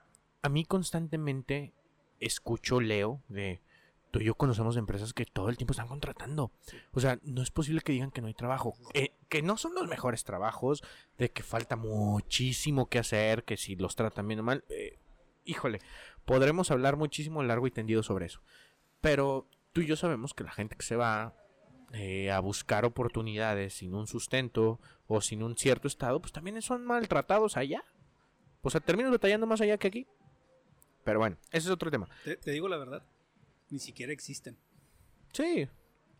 a 0.41 0.49
mí 0.49 0.65
constantemente 0.65 1.73
escucho, 2.19 2.80
leo 2.80 3.21
de. 3.27 3.62
Tú 4.10 4.21
y 4.21 4.25
yo 4.25 4.36
conocemos 4.36 4.77
empresas 4.77 5.13
que 5.13 5.25
todo 5.25 5.49
el 5.49 5.58
tiempo 5.58 5.73
están 5.73 5.89
contratando. 5.89 6.51
O 6.93 7.01
sea, 7.01 7.19
no 7.23 7.41
es 7.41 7.51
posible 7.51 7.82
que 7.82 7.91
digan 7.91 8.10
que 8.10 8.21
no 8.21 8.27
hay 8.27 8.34
trabajo. 8.34 8.73
Eh, 8.93 9.12
que 9.27 9.41
no 9.41 9.58
son 9.58 9.75
los 9.75 9.88
mejores 9.89 10.23
trabajos, 10.23 10.82
de 11.17 11.30
que 11.30 11.43
falta 11.43 11.75
muchísimo 11.75 12.88
que 12.88 12.99
hacer, 12.99 13.43
que 13.43 13.58
si 13.58 13.75
los 13.75 13.97
tratan 13.97 14.27
bien 14.27 14.39
o 14.39 14.43
mal. 14.43 14.63
eh, 14.69 14.97
híjole, 15.43 15.80
podremos 16.25 16.71
hablar 16.71 16.95
muchísimo 16.95 17.43
largo 17.43 17.67
y 17.67 17.71
tendido 17.71 18.01
sobre 18.01 18.27
eso. 18.27 18.41
Pero 19.01 19.49
tú 19.73 19.82
y 19.82 19.88
yo 19.88 19.95
sabemos 19.95 20.34
que 20.34 20.43
la 20.43 20.51
gente 20.51 20.75
que 20.75 20.86
se 20.86 20.95
va 20.95 21.34
eh, 21.93 22.32
a 22.32 22.39
buscar 22.39 22.84
oportunidades 22.84 23.75
sin 23.75 23.93
un 23.95 24.08
sustento 24.08 24.80
o 25.08 25.21
sin 25.21 25.41
un 25.41 25.56
cierto 25.56 25.88
estado, 25.88 26.19
pues 26.19 26.34
también 26.34 26.62
son 26.62 26.86
maltratados 26.86 27.58
allá. 27.58 27.84
O 28.61 28.69
sea, 28.69 28.81
terminan 28.81 29.11
batallando 29.11 29.45
más 29.47 29.61
allá 29.61 29.77
que 29.77 29.87
aquí. 29.87 30.07
Pero 31.03 31.19
bueno, 31.19 31.37
ese 31.51 31.67
es 31.67 31.69
otro 31.69 31.89
tema. 31.89 32.07
Te, 32.23 32.35
te 32.37 32.51
digo 32.51 32.67
la 32.67 32.77
verdad, 32.77 33.03
ni 33.69 33.79
siquiera 33.79 34.11
existen. 34.11 34.57
Sí, 35.31 35.67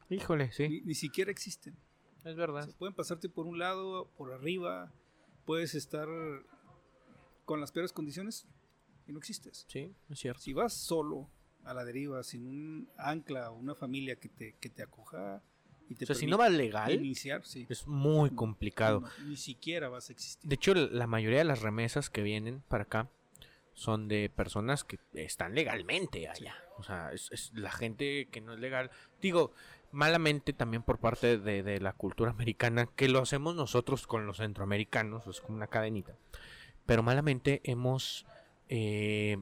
híjole, 0.10 0.52
sí, 0.52 0.70
Ni, 0.70 0.82
ni 0.82 0.96
siquiera 0.96 1.32
existen. 1.32 1.76
es 2.24 2.34
O 2.34 2.38
verdad. 2.38 2.66
sea, 2.66 2.78
pueden 2.78 2.94
pasarte 2.96 3.28
por 3.30 3.46
un 3.48 3.60
lado, 3.60 4.10
por 4.18 4.32
arriba, 4.34 4.92
puedes 5.46 5.76
estar 5.76 6.08
con 7.46 7.60
las 7.60 7.72
peores 7.72 7.92
condiciones 7.94 8.46
y 9.08 9.12
no 9.14 9.20
existes. 9.20 9.66
Sí, 9.68 9.94
es 10.10 10.20
cierto. 10.20 10.42
Si 10.42 10.54
vas 10.54 10.74
solo 10.74 11.30
a 11.64 11.74
la 11.74 11.84
deriva, 11.84 12.24
sin 12.24 12.46
un 12.48 12.90
ancla 12.98 13.52
o 13.52 13.56
una 13.58 13.76
familia 13.76 14.16
que 14.18 14.30
te, 14.30 14.54
que 14.60 14.70
te 14.70 14.84
acoja 14.84 15.42
y 15.90 15.96
te 15.96 16.06
O 16.06 16.08
sea, 16.08 16.16
si 16.16 16.28
no 16.28 16.38
va 16.38 16.50
legal, 16.50 16.92
iniciar, 16.92 17.46
sí. 17.46 17.66
es 17.70 17.88
muy 17.88 18.30
complicado. 18.32 19.02
No, 19.02 19.10
ni 19.26 19.38
siquiera 19.38 19.90
vas 19.90 20.10
a 20.10 20.14
existir. 20.14 20.48
De 20.48 20.56
hecho, 20.56 20.74
la 20.74 21.08
mayoría 21.08 21.40
de 21.40 21.46
las 21.46 21.62
remesas 21.62 22.10
que 22.10 22.22
vienen 22.22 22.62
para 22.68 22.84
acá 22.84 23.10
son 23.74 24.08
de 24.08 24.30
personas 24.30 24.84
que 24.84 25.00
están 25.14 25.54
legalmente 25.54 26.28
allá. 26.28 26.56
O 26.78 26.84
sea, 26.84 27.12
es, 27.14 27.32
es 27.32 27.52
la 27.54 27.72
gente 27.72 28.28
que 28.32 28.42
no 28.42 28.54
es 28.54 28.60
legal. 28.60 28.90
Digo, 29.22 29.54
malamente 29.92 30.54
también 30.54 30.84
por 30.84 31.00
parte 31.00 31.38
de, 31.38 31.64
de 31.64 31.80
la 31.80 31.94
cultura 31.94 32.32
americana, 32.32 32.90
que 32.96 33.08
lo 33.08 33.20
hacemos 33.20 33.56
nosotros 33.56 34.08
con 34.08 34.26
los 34.26 34.38
centroamericanos, 34.38 35.28
es 35.28 35.42
como 35.42 35.58
una 35.58 35.68
cadenita. 35.68 36.16
Pero 36.86 37.04
malamente 37.04 37.62
hemos... 37.64 38.26
Eh, 38.70 39.38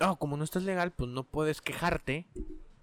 oh, 0.00 0.16
como 0.18 0.36
no 0.36 0.44
estás 0.44 0.64
legal, 0.64 0.92
pues 0.92 1.10
no 1.10 1.24
puedes 1.24 1.60
quejarte. 1.60 2.26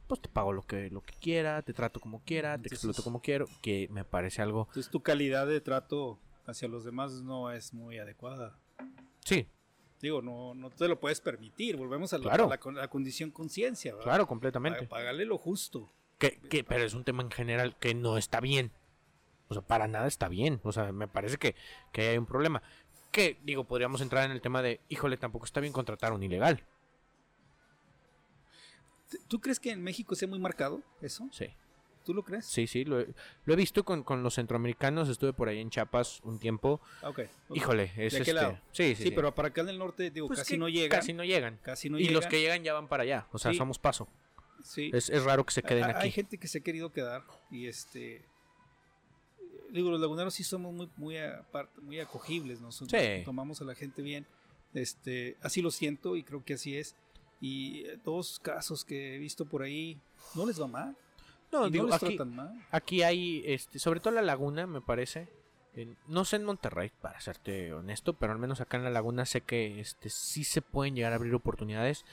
Pues 0.08 0.22
te 0.22 0.30
pago 0.30 0.54
lo 0.54 0.62
que, 0.62 0.90
lo 0.90 1.02
que 1.02 1.14
quiera, 1.20 1.62
te 1.62 1.74
trato 1.74 2.00
como 2.00 2.22
quiera, 2.24 2.58
te 2.58 2.70
exploto 2.70 3.04
como 3.04 3.22
quiero, 3.22 3.46
que 3.62 3.88
me 3.92 4.06
parece 4.06 4.42
algo... 4.42 4.68
Entonces 4.70 4.90
tu 4.92 5.02
calidad 5.02 5.46
de 5.48 5.60
trato 5.60 6.18
hacia 6.46 6.68
los 6.70 6.86
demás 6.86 7.22
no 7.24 7.52
es 7.52 7.74
muy 7.74 7.98
adecuada. 7.98 8.58
Sí, 9.26 9.48
Digo, 10.00 10.22
no, 10.22 10.54
no 10.54 10.70
te 10.70 10.88
lo 10.88 11.00
puedes 11.00 11.20
permitir. 11.22 11.76
Volvemos 11.76 12.14
a 12.14 12.20
la, 12.20 12.24
Claro. 12.26 12.48
la, 12.48 12.60
con- 12.60 12.78
a 12.78 12.82
la 12.82 12.88
condición 12.88 13.32
conciencia. 13.32 13.94
¿verdad? 13.94 14.04
claro, 14.06 14.28
completamente. 14.28 14.84
Pa- 14.84 14.98
Págale 14.98 15.26
lo 15.26 15.40
justo. 15.40 15.92
Que, 16.20 16.38
que- 16.38 16.64
pero 16.64 16.84
es 16.84 16.94
un 16.94 17.04
tema 17.04 17.24
en 17.24 17.32
general 17.32 17.76
que 17.80 17.96
no 17.96 18.16
está 18.20 18.40
bien. 18.40 18.72
O 19.48 19.56
sea, 19.56 19.64
para 19.64 19.88
nada 19.88 20.06
está 20.08 20.28
bien. 20.28 20.60
O 20.64 20.72
sea, 20.72 20.92
me 20.92 21.08
parece 21.08 21.38
que, 21.38 21.56
que 21.92 22.10
hay 22.10 22.18
un 22.20 22.28
problema. 22.28 22.62
Que, 23.12 23.40
digo, 23.44 23.64
podríamos 23.64 24.00
entrar 24.02 24.24
en 24.26 24.32
el 24.32 24.40
tema 24.42 24.62
de, 24.62 24.82
híjole, 24.88 25.18
tampoco 25.18 25.46
está 25.46 25.62
bien 25.62 25.74
contratar 25.74 26.12
a 26.12 26.16
un 26.16 26.22
ilegal. 26.22 26.64
¿T- 29.10 29.18
¿Tú 29.28 29.40
crees 29.40 29.60
que 29.60 29.72
en 29.72 29.82
México 29.84 30.16
sea 30.16 30.28
muy 30.28 30.40
marcado 30.40 30.82
eso? 31.02 31.28
Sí, 31.32 31.48
¿Tú 32.06 32.14
lo 32.14 32.24
crees? 32.24 32.46
sí, 32.46 32.68
sí. 32.68 32.86
Lo 32.86 33.00
he, 33.02 33.08
lo 33.46 33.54
he 33.54 33.56
visto 33.58 33.84
con, 33.84 34.04
con 34.04 34.24
los 34.24 34.36
centroamericanos. 34.36 35.10
Estuve 35.10 35.34
por 35.34 35.50
ahí 35.50 35.60
en 35.60 35.70
Chiapas 35.70 36.20
un 36.24 36.40
tiempo. 36.40 36.80
Ah, 37.02 37.10
ok. 37.10 37.20
ok. 37.50 37.58
Híjole, 37.58 37.92
es 37.98 38.14
¿De 38.14 38.20
este- 38.20 38.34
lado? 38.34 38.60
Sí, 38.72 38.96
sí, 38.96 39.04
Sí, 39.04 39.12
pero 39.12 39.34
para 39.36 39.50
acá 39.50 39.62
en 39.62 39.70
el 39.70 39.78
norte, 39.78 40.10
digo, 40.12 40.28
Pues 40.28 40.40
casi 40.40 40.58
no 40.58 40.70
llegan. 40.70 41.00
Casi 41.00 41.14
no 41.14 41.24
llegan. 41.24 41.60
Casi 41.64 41.90
no 41.90 42.00
y 42.00 42.10
los 42.10 42.26
que 42.28 42.40
llegan 42.40 42.64
ya 42.64 42.74
van 42.74 42.88
para 42.88 43.04
allá. 43.04 43.28
O 43.32 43.38
sea, 43.38 43.52
Sí. 43.52 43.58
somos 43.58 43.78
paso. 43.80 44.08
Sí. 44.64 44.90
Es, 44.94 45.10
es 45.10 45.24
raro 45.24 45.46
que 45.46 45.54
se 45.54 45.64
queden 45.64 45.84
Hay- 45.86 45.92
aquí. 45.92 46.04
Hay 46.06 46.12
gente 46.12 46.38
que 46.38 46.48
se 46.48 46.58
ha 46.58 46.62
querido 46.62 46.92
quedar 46.92 47.24
y 47.52 47.68
este 47.68 48.24
digo 49.70 49.92
los 49.92 50.00
laguneros 50.00 50.34
sí 50.34 50.44
somos 50.44 50.74
muy 50.74 50.90
muy 50.96 51.18
aparte, 51.18 51.82
muy 51.82 52.00
acogibles, 52.00 52.62
¿no? 52.62 52.72
Son- 52.72 52.90
Sí. 52.90 53.22
tomamos 53.26 53.62
a 53.62 53.66
la 53.66 53.76
gente 53.76 54.02
bien. 54.02 54.26
Este, 54.74 55.38
así 55.42 55.62
lo 55.62 55.72
siento 55.72 56.16
y 56.16 56.24
creo 56.24 56.44
que 56.44 56.54
así 56.54 56.78
es. 56.78 56.96
Y 57.40 57.82
eh, 57.86 58.00
dos 58.04 58.40
casos 58.40 58.84
que 58.84 59.16
he 59.16 59.18
visto 59.20 59.46
por 59.46 59.62
ahí 59.62 60.00
no 60.36 60.46
les 60.46 60.60
va 60.62 60.68
mal. 60.68 60.96
No, 61.52 61.70
digo, 61.70 61.86
no 61.86 61.94
les 61.94 62.04
aquí, 62.04 62.16
tratan 62.16 62.36
mal. 62.36 62.66
Aquí 62.72 63.04
hay, 63.04 63.44
este, 63.46 63.80
sobre 63.80 64.00
todo 64.00 64.14
la 64.14 64.22
laguna, 64.22 64.68
me 64.68 64.82
parece. 64.82 65.30
en- 65.76 65.96
no 66.08 66.26
sé 66.26 66.38
en 66.38 66.44
Monterrey, 66.44 66.92
para 67.02 67.22
serte 67.22 67.72
honesto, 67.72 68.14
pero 68.14 68.34
al 68.34 68.40
menos 68.40 68.60
acá 68.62 68.78
en 68.78 68.84
la 68.84 68.90
laguna 68.90 69.26
sé 69.28 69.42
que 69.42 69.80
este, 69.80 70.10
sí 70.10 70.44
se 70.44 70.64
pueden 70.64 70.96
llegar 70.96 71.12
a 71.14 71.18
abrir 71.18 71.36
oportunidades. 71.36 72.04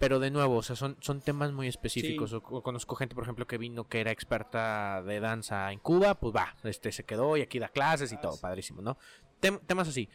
Pero 0.00 0.18
de 0.20 0.30
nuevo, 0.32 0.56
o 0.56 0.62
sea, 0.62 0.74
son, 0.76 0.96
son 1.00 1.20
temas 1.20 1.52
muy 1.52 1.66
específicos. 1.68 2.30
Sí. 2.30 2.36
O, 2.36 2.38
o 2.58 2.62
conozco 2.62 2.94
gente, 2.96 3.14
por 3.14 3.22
ejemplo, 3.24 3.46
que 3.46 3.56
vino 3.58 3.88
que 3.88 4.00
era 4.00 4.10
experta 4.10 5.02
de 5.02 5.18
danza 5.20 5.72
en 5.72 5.78
Cuba, 5.80 6.14
pues 6.16 6.34
va, 6.34 6.54
este 6.64 6.90
se 6.92 7.04
quedó 7.04 7.36
y 7.36 7.40
aquí 7.42 7.58
da 7.60 7.68
clases 7.68 8.10
y 8.12 8.16
Ah, 8.16 8.20
todo, 8.20 8.32
sí. 8.32 8.38
padrísimo, 8.42 8.82
¿no? 8.82 8.96
Tem- 9.40 9.60
temas 9.66 9.88
así. 9.88 10.08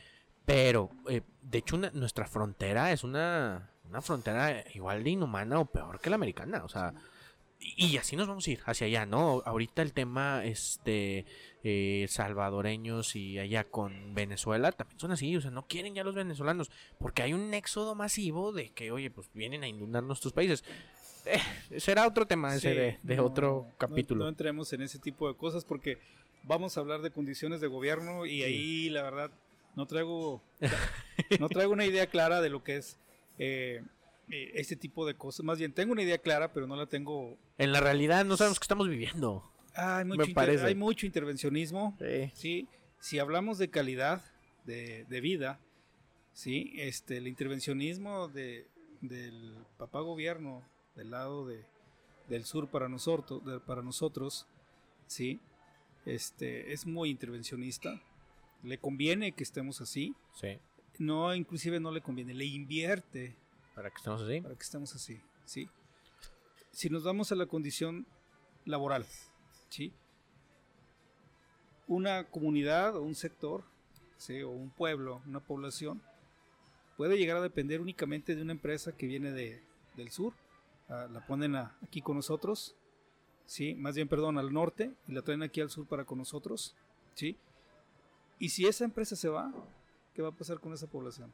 Pero, 0.46 0.90
eh, 1.10 1.22
de 1.42 1.58
hecho, 1.58 1.76
una- 1.78 1.92
nuestra 1.92 2.26
frontera 2.28 2.92
es 2.94 3.04
una, 3.06 3.72
una 3.90 4.02
frontera 4.02 4.64
igual 4.74 5.04
de 5.04 5.12
inhumana 5.12 5.60
o 5.60 5.66
peor 5.66 6.00
que 6.00 6.10
la 6.10 6.16
americana. 6.16 6.64
O 6.64 6.70
sea, 6.70 6.94
y, 7.60 7.98
así 7.98 8.16
nos 8.16 8.28
vamos 8.28 8.48
a 8.48 8.52
ir 8.52 8.62
hacia 8.66 8.88
allá, 8.88 9.06
¿no? 9.06 9.42
Ahorita 9.46 9.82
el 9.82 9.94
tema 9.94 10.44
este 10.44 11.26
eh, 11.64 12.06
salvadoreños 12.10 13.16
y 13.16 13.40
allá 13.40 13.64
con 13.64 14.14
Venezuela 14.14 14.72
también 14.72 15.00
son 15.00 15.12
así, 15.12 15.36
o 15.36 15.42
sea, 15.42 15.52
no 15.52 15.66
quieren 15.68 15.96
ya 15.96 16.04
los 16.04 16.16
venezolanos, 16.16 16.72
porque 17.00 17.22
hay 17.22 17.34
un 17.34 17.54
éxodo 17.54 17.96
masivo 17.96 18.52
de 18.52 18.72
que, 18.72 18.92
oye, 18.92 19.10
pues 19.10 19.30
vienen 19.34 19.64
a 19.64 19.68
inundar 19.68 20.04
nuestros 20.04 20.34
países. 20.34 20.64
Eh, 21.26 21.80
será 21.80 22.06
otro 22.06 22.26
tema 22.26 22.54
ese 22.54 22.74
de, 22.74 23.00
de 23.02 23.16
no, 23.16 23.26
otro 23.26 23.68
capítulo. 23.78 24.26
No, 24.26 24.30
entremos 24.30 24.74
en 24.74 24.82
ese 24.82 25.00
tipo 25.00 25.30
de 25.30 25.38
cosas 25.38 25.64
porque 25.64 25.98
vamos 26.44 26.78
a 26.78 26.82
hablar 26.82 27.02
de 27.02 27.12
condiciones 27.12 27.62
de 27.62 27.68
gobierno 27.68 28.26
y 28.26 28.44
ahí 28.44 28.90
la 28.90 29.04
verdad 29.04 29.32
no 29.76 29.86
traigo 29.86 30.42
no 31.40 31.48
traigo 31.50 31.72
una 31.72 31.86
idea 31.86 32.08
clara 32.08 32.42
de 32.42 32.50
lo 32.50 32.64
que 32.64 32.76
es 32.76 32.98
eh, 33.40 33.82
eh, 34.30 34.52
este 34.56 34.76
tipo 34.76 35.06
de 35.06 35.16
cosas. 35.16 35.46
Más 35.46 35.60
bien 35.60 35.74
tengo 35.74 35.92
una 35.94 36.02
idea 36.04 36.18
clara, 36.18 36.54
pero 36.54 36.68
no 36.68 36.76
la 36.76 36.86
tengo. 36.88 37.38
En 37.58 37.72
la 37.72 37.80
realidad 37.80 38.26
no 38.26 38.38
sabemos 38.38 38.60
qué 38.60 38.64
estamos 38.66 38.88
viviendo. 38.90 39.50
Ah, 39.76 39.98
hay, 39.98 40.06
mucho 40.06 40.24
inter- 40.26 40.66
hay 40.66 40.76
mucho 40.76 41.06
intervencionismo. 41.06 41.98
Sí. 42.00 42.32
Sí, 42.36 42.68
si 43.00 43.20
hablamos 43.20 43.58
de 43.58 43.70
calidad 43.70 44.24
de, 44.66 45.06
de 45.06 45.22
vida, 45.22 45.60
sí, 46.34 46.74
este, 46.76 47.18
el 47.18 47.28
intervencionismo 47.28 48.28
de, 48.28 48.68
del 49.02 49.56
papá 49.78 50.00
gobierno 50.02 50.64
del 50.96 51.10
lado 51.12 51.46
de, 51.48 51.66
del 52.30 52.46
sur 52.46 52.70
para 52.70 52.88
nosotros, 52.88 53.42
para 53.66 53.82
nosotros, 53.82 54.46
sí, 55.08 55.40
este, 56.06 56.72
es 56.72 56.86
muy 56.86 57.10
intervencionista, 57.10 58.00
le 58.62 58.78
conviene 58.78 59.32
que 59.32 59.44
estemos 59.44 59.82
así. 59.82 60.14
Sí. 60.40 60.60
No, 61.00 61.34
inclusive 61.36 61.80
no 61.80 61.92
le 61.92 62.02
conviene, 62.02 62.34
le 62.34 62.46
invierte 62.46 63.36
Para 63.76 63.90
que 63.90 63.98
estemos 63.98 64.22
así. 64.22 64.42
para 64.42 64.56
que 64.56 64.62
estemos 64.64 64.96
así, 64.96 65.20
¿sí? 65.46 65.70
Si 66.72 66.90
nos 66.90 67.04
vamos 67.04 67.32
a 67.32 67.36
la 67.36 67.46
condición 67.48 68.06
laboral, 68.66 69.06
¿sí? 69.70 69.92
Una 71.88 72.24
comunidad 72.30 72.96
o 72.96 73.02
un 73.02 73.16
sector, 73.16 73.64
¿sí? 74.18 74.42
o 74.42 74.50
un 74.50 74.70
pueblo, 74.70 75.22
una 75.28 75.40
población, 75.42 76.02
puede 76.96 77.18
llegar 77.18 77.38
a 77.38 77.42
depender 77.42 77.82
únicamente 77.82 78.36
de 78.36 78.42
una 78.42 78.54
empresa 78.54 78.96
que 78.96 79.06
viene 79.08 79.32
de, 79.32 79.62
del 79.96 80.10
sur, 80.10 80.34
ah, 80.90 81.08
la 81.12 81.26
ponen 81.26 81.56
a- 81.56 81.76
aquí 81.84 82.02
con 82.02 82.16
nosotros, 82.16 82.76
¿sí? 83.46 83.74
Más 83.76 83.96
bien, 83.96 84.08
perdón, 84.08 84.38
al 84.38 84.54
norte, 84.54 84.94
y 85.08 85.12
la 85.12 85.22
traen 85.24 85.44
aquí 85.44 85.60
al 85.60 85.70
sur 85.70 85.86
para 85.88 86.06
con 86.06 86.18
nosotros, 86.20 86.76
¿sí? 87.16 87.36
Y 88.40 88.50
si 88.50 88.66
esa 88.66 88.86
empresa 88.86 89.16
se 89.16 89.28
va, 89.28 89.54
¿qué 90.14 90.22
va 90.22 90.30
a 90.30 90.34
pasar 90.36 90.60
con 90.60 90.74
esa 90.74 90.88
población? 90.88 91.32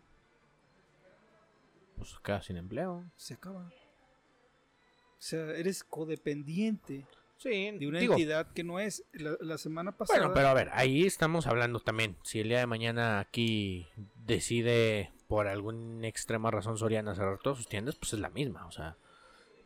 Pues 1.98 2.16
queda 2.24 2.42
sin 2.42 2.58
empleo. 2.58 3.04
se 3.16 3.34
acaba. 3.34 3.62
O 3.68 5.22
sea, 5.22 5.40
eres 5.52 5.84
codependiente 5.84 7.06
Sí, 7.38 7.72
de 7.72 7.88
una 7.88 8.00
digo, 8.00 8.14
entidad 8.14 8.52
que 8.52 8.64
no 8.66 8.80
es. 8.80 9.04
La, 9.14 9.36
la 9.40 9.58
semana 9.58 9.94
pasada. 9.94 10.20
Bueno, 10.20 10.34
pero 10.34 10.50
a 10.50 10.54
ver, 10.54 10.70
ahí 10.74 11.06
estamos 11.06 11.48
hablando 11.48 11.80
también. 11.80 12.18
Si 12.24 12.40
el 12.42 12.50
día 12.50 12.60
de 12.60 12.66
mañana 12.68 13.20
aquí 13.20 13.88
decide 14.26 15.12
por 15.30 15.48
alguna 15.48 16.08
extrema 16.08 16.52
razón 16.52 16.78
Soriana 16.78 17.16
cerrar 17.16 17.38
todas 17.40 17.58
sus 17.58 17.68
tiendas, 17.70 17.96
pues 17.96 18.12
es 18.14 18.20
la 18.20 18.30
misma. 18.30 18.66
O 18.66 18.72
sea, 18.72 18.98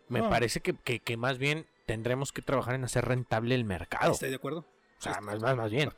me 0.07 0.19
No. 0.19 0.29
parece 0.29 0.59
que, 0.61 0.75
que- 0.75 0.99
que 0.99 1.17
más 1.17 1.39
bien 1.39 1.65
tendremos 1.87 2.31
que 2.31 2.41
trabajar 2.43 2.75
en 2.75 2.83
hacer 2.83 3.05
rentable 3.05 3.55
el 3.55 3.65
mercado. 3.65 4.11
¿Estoy 4.11 4.29
de 4.29 4.35
acuerdo? 4.35 4.65
O 4.99 5.01
sea, 5.01 5.19
más, 5.21 5.39
más, 5.41 5.55
más 5.57 5.71
bien. 5.71 5.91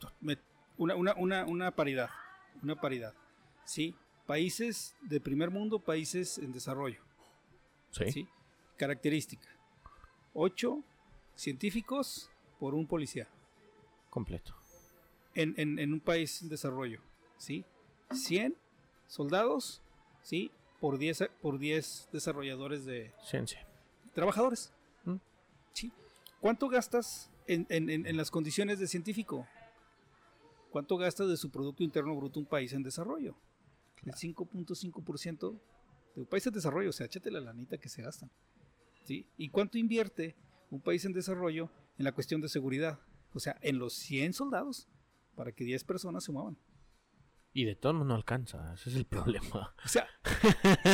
Una, 0.77 0.95
una, 0.95 1.13
una, 1.15 1.45
una 1.45 1.71
paridad. 1.71 2.09
Una 2.65 2.75
paridad. 2.81 3.13
Sí. 3.63 3.93
Países 4.25 4.95
de 5.01 5.19
primer 5.21 5.51
mundo, 5.51 5.77
países 5.77 6.39
en 6.39 6.51
desarrollo. 6.51 6.99
Sí. 7.91 8.11
¿sí? 8.11 8.27
Característica. 8.75 9.47
Ocho 10.33 10.83
científicos 11.35 12.31
por 12.59 12.73
un 12.73 12.87
policía. 12.87 13.27
Completo. 14.09 14.55
En, 15.35 15.53
en- 15.57 15.77
en 15.77 15.93
un 15.93 15.99
país 15.99 16.41
en 16.41 16.49
desarrollo. 16.49 17.01
¿sí? 17.37 17.63
100 18.11 18.55
soldados 19.07 19.83
¿sí? 20.23 20.49
por 20.79 20.97
10 20.97 21.29
por 21.43 21.59
10 21.59 22.09
desarrolladores 22.11 22.83
de, 22.85 23.11
Ciencia. 23.23 23.63
trabajadores. 24.15 24.73
¿Mm? 25.03 25.17
Sí. 25.73 25.91
¿Cuánto 26.41 26.67
gastas 26.67 27.29
en, 27.45 27.67
en- 27.69 27.91
en- 27.91 28.07
en 28.07 28.17
las 28.17 28.31
condiciones 28.31 28.79
de 28.79 28.87
científico? 28.87 29.47
¿Cuánto 30.75 30.97
gastas 30.97 31.29
de 31.29 31.37
su 31.37 31.51
Producto 31.51 31.83
Interno 31.85 32.13
Bruto 32.17 32.37
un 32.37 32.45
país 32.45 32.73
en 32.73 32.83
desarrollo? 32.83 33.37
El 34.03 34.11
5.5% 34.11 35.61
de 36.15 36.19
un 36.21 36.27
país 36.27 36.45
en 36.47 36.51
desarrollo, 36.53 36.89
o 36.89 36.91
sea, 36.91 37.05
échate 37.05 37.31
la 37.31 37.39
lanita 37.39 37.77
que 37.77 37.87
se 37.87 38.01
gastan. 38.01 38.29
¿Sí? 39.05 39.25
¿Y 39.37 39.47
cuánto 39.51 39.77
invierte 39.77 40.35
un 40.69 40.81
país 40.81 41.05
en 41.05 41.13
desarrollo 41.13 41.71
en 41.97 42.03
la 42.03 42.11
cuestión 42.11 42.41
de 42.41 42.49
seguridad? 42.49 42.99
O 43.33 43.39
sea, 43.39 43.57
en 43.61 43.79
los 43.79 43.93
100 43.93 44.33
soldados 44.33 44.89
para 45.37 45.53
que 45.53 45.63
10 45.63 45.85
personas 45.85 46.25
se 46.25 46.33
muevan. 46.33 46.57
Y 47.53 47.63
de 47.63 47.75
modos 47.81 48.05
no 48.05 48.13
alcanza. 48.13 48.73
Ese 48.73 48.89
es 48.89 48.97
el 48.97 49.05
problema. 49.05 49.73
O 49.85 49.87
sea, 49.87 50.05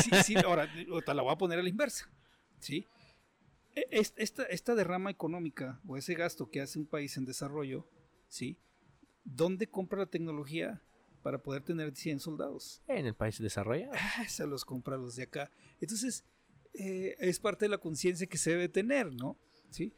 sí, 0.04 0.12
sí, 0.24 0.36
ahora 0.46 0.70
te 0.72 1.14
la 1.16 1.24
voy 1.24 1.32
a 1.34 1.38
poner 1.40 1.58
a 1.58 1.64
la 1.64 1.70
inversa. 1.70 2.08
¿sí? 2.60 2.86
E- 3.74 3.88
es- 3.90 4.14
Esta, 4.16 4.44
esta 4.44 4.76
derrama 4.76 5.10
económica 5.10 5.82
o 5.88 5.98
ese 5.98 6.14
gasto 6.14 6.52
que 6.52 6.62
hace 6.62 6.78
un 6.78 6.86
país 6.86 7.18
en 7.18 7.26
desarrollo, 7.26 7.90
¿sí? 8.28 8.60
¿Dónde 9.24 9.68
compra 9.68 10.00
la 10.00 10.06
tecnología 10.06 10.82
para 11.24 11.38
poder 11.40 11.64
tener 11.64 11.96
100 11.96 12.20
soldados? 12.20 12.82
En 12.88 13.06
el 13.06 13.14
país 13.16 13.38
desarrollado. 13.40 13.94
Ah, 13.96 14.26
se 14.28 14.46
los 14.48 14.66
compra 14.66 14.98
los 14.98 15.16
de 15.16 15.24
acá. 15.24 15.52
Entonces, 15.80 16.26
eh, 16.74 17.16
es 17.20 17.40
parte 17.40 17.66
de 17.66 17.70
la 17.70 17.78
conciencia 17.78 18.28
que 18.28 18.38
se 18.38 18.52
debe 18.52 18.70
tener, 18.70 19.14
¿no? 19.14 19.38
¿Sí? 19.70 19.94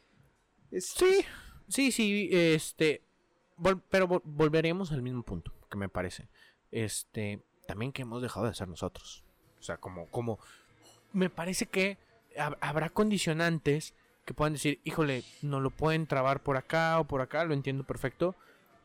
Es- 0.70 0.88
Sí, 0.96 1.24
sí, 1.68 1.92
sí, 1.92 2.28
este, 2.32 3.02
vol- 3.58 3.82
pero 3.90 4.08
vol- 4.08 4.22
volveremos 4.24 4.92
al 4.92 5.02
mismo 5.02 5.22
punto, 5.22 5.52
que 5.70 5.76
me 5.78 5.88
parece. 5.88 6.28
Este, 6.70 7.40
también 7.66 7.92
que 7.92 8.02
hemos 8.02 8.20
dejado 8.22 8.46
de 8.46 8.54
ser 8.54 8.68
nosotros. 8.68 9.24
O 9.60 9.62
sea, 9.62 9.76
como, 9.78 10.06
como, 10.08 10.38
me 11.12 11.30
parece 11.30 11.66
que 11.66 11.96
hab- 12.36 12.58
habrá 12.60 12.90
condicionantes 12.90 13.94
que 14.26 14.34
puedan 14.34 14.54
decir, 14.54 14.80
híjole, 14.84 15.22
no 15.42 15.60
lo 15.60 15.70
pueden 15.70 16.06
trabar 16.06 16.42
por 16.42 16.56
acá 16.56 16.98
o 16.98 17.04
por 17.04 17.20
acá, 17.20 17.44
lo 17.44 17.54
entiendo 17.54 17.84
perfecto. 17.84 18.34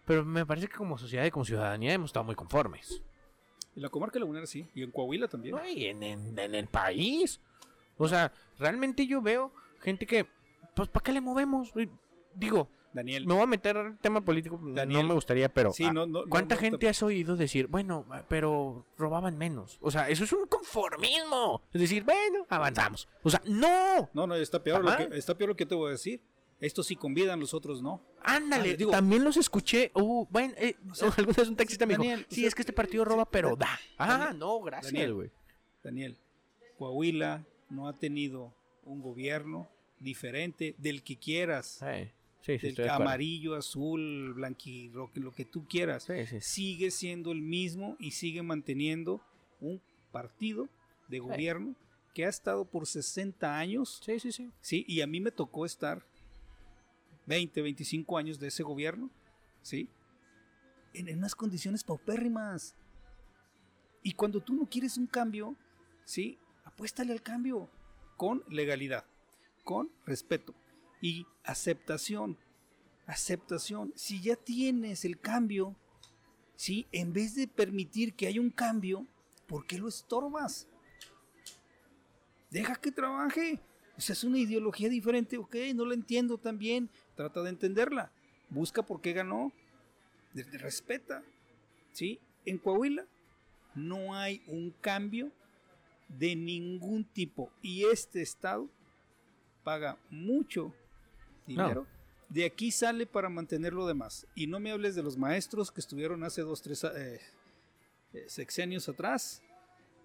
Pero 0.10 0.26
me 0.26 0.44
parece 0.44 0.68
que 0.68 0.74
como 0.76 0.98
sociedad 0.98 1.24
y 1.24 1.30
como 1.30 1.46
ciudadanía 1.46 1.94
hemos 1.94 2.10
estado 2.10 2.24
muy 2.24 2.34
conformes. 2.34 3.00
En 3.76 3.84
la 3.84 3.90
comarca 3.90 4.18
lagunera 4.18 4.48
sí, 4.48 4.66
y 4.74 4.82
en 4.82 4.90
Coahuila 4.90 5.28
también. 5.28 5.56
No, 5.56 5.64
y 5.70 5.86
en, 5.86 6.02
en- 6.02 6.40
en 6.40 6.56
el 6.56 6.66
país. 6.66 7.40
O 7.96 8.08
sea, 8.08 8.34
realmente 8.58 9.06
yo 9.06 9.22
veo 9.22 9.54
gente 9.82 10.08
que, 10.08 10.26
pues, 10.76 10.90
¿para 10.90 11.04
qué 11.04 11.12
le 11.12 11.22
movemos? 11.22 11.72
Digo, 12.34 12.68
Daniel, 12.92 13.28
me 13.28 13.36
voy 13.36 13.44
a 13.44 13.46
meter 13.46 13.78
en 13.78 13.98
tema 14.00 14.22
político, 14.22 14.60
Daniel. 14.64 15.04
no 15.04 15.08
me 15.10 15.14
gustaría, 15.14 15.48
pero 15.54 15.72
Sí, 15.74 15.84
no, 15.92 16.08
¿cuánta 16.28 16.56
no, 16.56 16.62
gente 16.62 16.90
has 16.90 17.04
oído 17.04 17.36
decir, 17.36 17.68
bueno, 17.68 18.04
pero 18.28 18.88
robaban 18.98 19.38
menos? 19.38 19.78
O 19.80 19.92
sea, 19.92 20.10
eso 20.10 20.24
es 20.24 20.34
un 20.34 20.48
conformismo. 20.48 21.62
Es 21.72 21.82
decir, 21.82 22.04
bueno, 22.04 22.48
avanzamos. 22.50 23.08
O 23.22 23.30
sea, 23.30 23.44
no. 23.46 24.10
No, 24.14 24.26
no, 24.26 24.34
está 24.34 24.64
peor, 24.64 24.84
lo 24.84 24.98
que, 24.98 25.16
está 25.20 25.38
peor 25.38 25.50
lo 25.52 25.56
que 25.56 25.68
te 25.68 25.76
voy 25.76 25.90
a 25.90 25.92
decir. 25.92 26.20
Estos 26.60 26.88
sí 26.88 26.96
convidan, 26.96 27.40
los 27.40 27.54
otros 27.54 27.82
no. 27.82 28.02
Ándale, 28.22 28.72
Ah, 28.72 28.76
digo- 28.76 28.92
también 28.92 29.24
los 29.24 29.38
escuché. 29.38 29.92
Uh, 29.96 30.26
bueno, 30.30 30.54
eh, 30.58 30.76
sea, 30.94 31.08
alguna 31.18 31.38
vez 31.38 31.48
un 31.48 31.56
taxista 31.56 31.86
me 31.86 31.94
dijo, 31.94 32.04
Daniel, 32.04 32.26
sí, 32.30 32.36
o 32.36 32.36
sea, 32.42 32.48
es 32.50 32.56
que 32.56 32.62
este 32.64 32.74
partido 32.74 33.06
roba, 33.06 33.30
pero 33.30 33.56
Da-. 33.56 33.80
Ah, 33.98 34.34
no, 34.36 34.60
gracias, 34.62 34.92
Daniel. 34.94 35.14
güey. 35.14 35.32
Daniel, 35.84 36.18
Coahuila 36.78 37.46
no 37.70 37.88
ha 37.88 37.94
tenido 37.94 38.54
un 38.84 39.02
gobierno 39.02 39.70
diferente 40.00 40.76
del 40.78 41.04
que 41.04 41.18
quieras. 41.18 41.80
Sí, 42.42 42.58
sí, 42.60 42.70
sí, 42.70 42.76
del 42.76 42.90
amarillo, 42.90 43.56
azul, 43.56 44.34
blanquirro, 44.34 45.12
lo 45.16 45.32
que 45.32 45.46
tú 45.46 45.66
quieras. 45.68 46.04
Sí, 46.04 46.26
sí, 46.26 46.40
sí. 46.40 46.42
Sigue 46.42 46.92
siendo 46.92 47.32
el 47.32 47.42
mismo 47.42 47.96
y 48.00 48.12
sigue 48.12 48.42
manteniendo 48.42 49.22
un 49.62 49.82
partido 50.12 50.68
de 51.08 51.20
gobierno 51.20 51.76
que 52.14 52.26
ha 52.26 52.30
estado 52.30 52.66
por 52.66 52.88
60 52.88 53.58
años. 53.58 54.02
Sí, 54.04 54.20
sí, 54.20 54.32
sí. 54.32 54.52
Sí, 54.62 54.86
y 54.88 55.02
a 55.02 55.08
mí 55.08 55.20
me 55.20 55.32
tocó 55.32 55.66
estar 55.66 56.04
20, 57.30 57.62
25 57.62 58.18
años 58.18 58.40
de 58.40 58.48
ese 58.48 58.64
gobierno, 58.64 59.12
¿sí? 59.62 59.88
En, 60.96 61.16
unas 61.16 61.36
condiciones 61.36 61.84
paupérrimas. 61.84 62.76
Y 64.02 64.14
cuando 64.14 64.42
tú 64.42 64.56
no 64.56 64.68
quieres 64.68 64.98
un 64.98 65.06
cambio, 65.06 65.56
¿sí? 66.06 66.40
Apuéstale 66.66 67.14
al 67.14 67.22
cambio 67.22 67.70
con 68.18 68.44
legalidad, 68.50 69.06
con 69.64 69.92
respeto 70.08 70.56
y 71.02 71.28
aceptación. 71.44 72.36
Aceptación. 73.06 73.94
Si 73.96 74.22
ya 74.22 74.36
tienes 74.36 75.06
el 75.06 75.20
cambio, 75.20 75.76
¿sí? 76.56 76.88
En 76.92 77.14
vez 77.14 77.36
de 77.36 77.48
permitir 77.48 78.16
que 78.16 78.26
haya 78.26 78.42
un 78.42 78.50
cambio, 78.50 79.06
¿por 79.46 79.68
qué 79.68 79.78
lo 79.78 79.88
estorbas? 79.88 80.68
Deja 82.50 82.76
que 82.76 82.92
trabaje. 82.92 83.62
O 84.00 84.02
sea, 84.02 84.14
es 84.14 84.24
una 84.24 84.38
ideología 84.38 84.88
diferente, 84.88 85.38
ok, 85.38 85.56
no 85.76 85.84
la 85.84 85.94
entiendo 85.94 86.38
tan 86.38 86.58
bien. 86.58 86.90
Trata 87.16 87.44
de 87.44 87.50
entenderla. 87.50 88.10
Busca 88.50 88.82
por 88.82 89.02
qué 89.02 89.12
ganó. 89.12 89.52
Respeta. 90.34 91.22
¿Sí? 91.92 92.18
En 92.46 92.60
Coahuila 92.60 93.06
no 93.76 94.16
hay 94.16 94.42
un 94.48 94.74
cambio 94.80 95.34
de 96.08 96.34
ningún 96.34 97.04
tipo. 97.04 97.52
Y 97.62 97.88
este 97.88 98.22
estado 98.22 98.70
paga 99.66 99.98
mucho 100.10 100.74
dinero. 101.46 101.86
De 102.30 102.46
aquí 102.46 102.72
sale 102.72 103.06
para 103.06 103.28
mantener 103.28 103.74
lo 103.74 103.86
demás. 103.86 104.26
Y 104.34 104.48
no 104.48 104.62
me 104.62 104.72
hables 104.72 104.96
de 104.96 105.04
los 105.04 105.18
maestros 105.18 105.74
que 105.74 105.82
estuvieron 105.82 106.24
hace 106.24 106.42
dos, 106.42 106.62
tres 106.62 106.86
eh, 106.86 107.20
eh, 108.14 108.26
sexenios 108.30 108.88
atrás. 108.88 109.42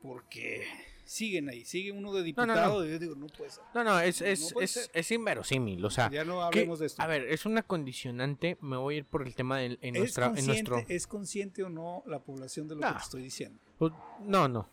Porque 0.03 0.67
siguen 1.05 1.49
ahí. 1.49 1.65
Sigue 1.65 1.93
uno 1.93 2.13
de 2.13 2.19
No, 2.33 2.47
no, 2.47 2.55
diputado. 2.55 2.87
y 2.87 2.91
yo 2.91 2.99
digo, 2.99 3.15
no 3.15 3.27
puede 3.27 3.51
ser. 3.51 3.63
No, 3.75 3.85
no, 3.85 3.99
es, 4.01 4.21
No 4.21 4.27
es, 4.27 4.55
es, 4.61 4.71
ser. 4.71 4.91
es 4.93 5.11
inverosímil. 5.11 5.85
O 5.85 5.91
sea, 5.91 6.11
Ya 6.11 6.25
no 6.25 6.39
que- 6.51 6.59
hablemos 6.61 6.79
de 6.79 6.87
esto. 6.87 7.03
a 7.03 7.07
ver, 7.07 7.23
es 7.29 7.47
una 7.47 7.63
condicionante. 7.63 8.57
Me 8.61 8.77
voy 8.77 8.95
a 8.95 8.99
ir 8.99 9.05
por 9.05 9.27
el 9.27 9.35
tema 9.35 9.59
del, 9.59 9.79
en, 9.83 9.95
¿Es, 9.97 10.01
nuestra, 10.01 10.33
en 10.37 10.47
nuestro. 10.47 10.85
¿Es 10.89 11.07
consciente 11.07 11.63
o 11.63 11.69
no 11.69 12.03
la 12.07 12.19
población 12.21 12.69
de 12.69 12.75
lo 12.77 12.81
No. 12.83 12.89
que 12.89 12.95
te 12.95 13.03
estoy 13.03 13.23
diciendo? 13.23 13.59
Pues, 13.79 13.93
No, 14.21 14.49
no. 14.49 14.69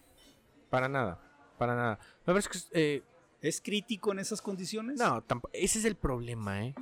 Para 0.69 0.87
nada. 0.87 1.19
Para 1.57 1.75
nada. 1.75 1.99
Me 2.25 2.33
parece 2.33 2.49
que. 2.49 2.57
es, 2.57 2.69
eh, 2.71 3.03
¿Es 3.41 3.59
crítico 3.59 4.11
en 4.11 4.19
esas 4.19 4.41
condiciones? 4.41 4.99
no, 4.99 5.23
ese 5.53 5.79
es 5.79 5.85
el 5.85 5.95
problema, 5.95 6.63
¿eh? 6.65 6.75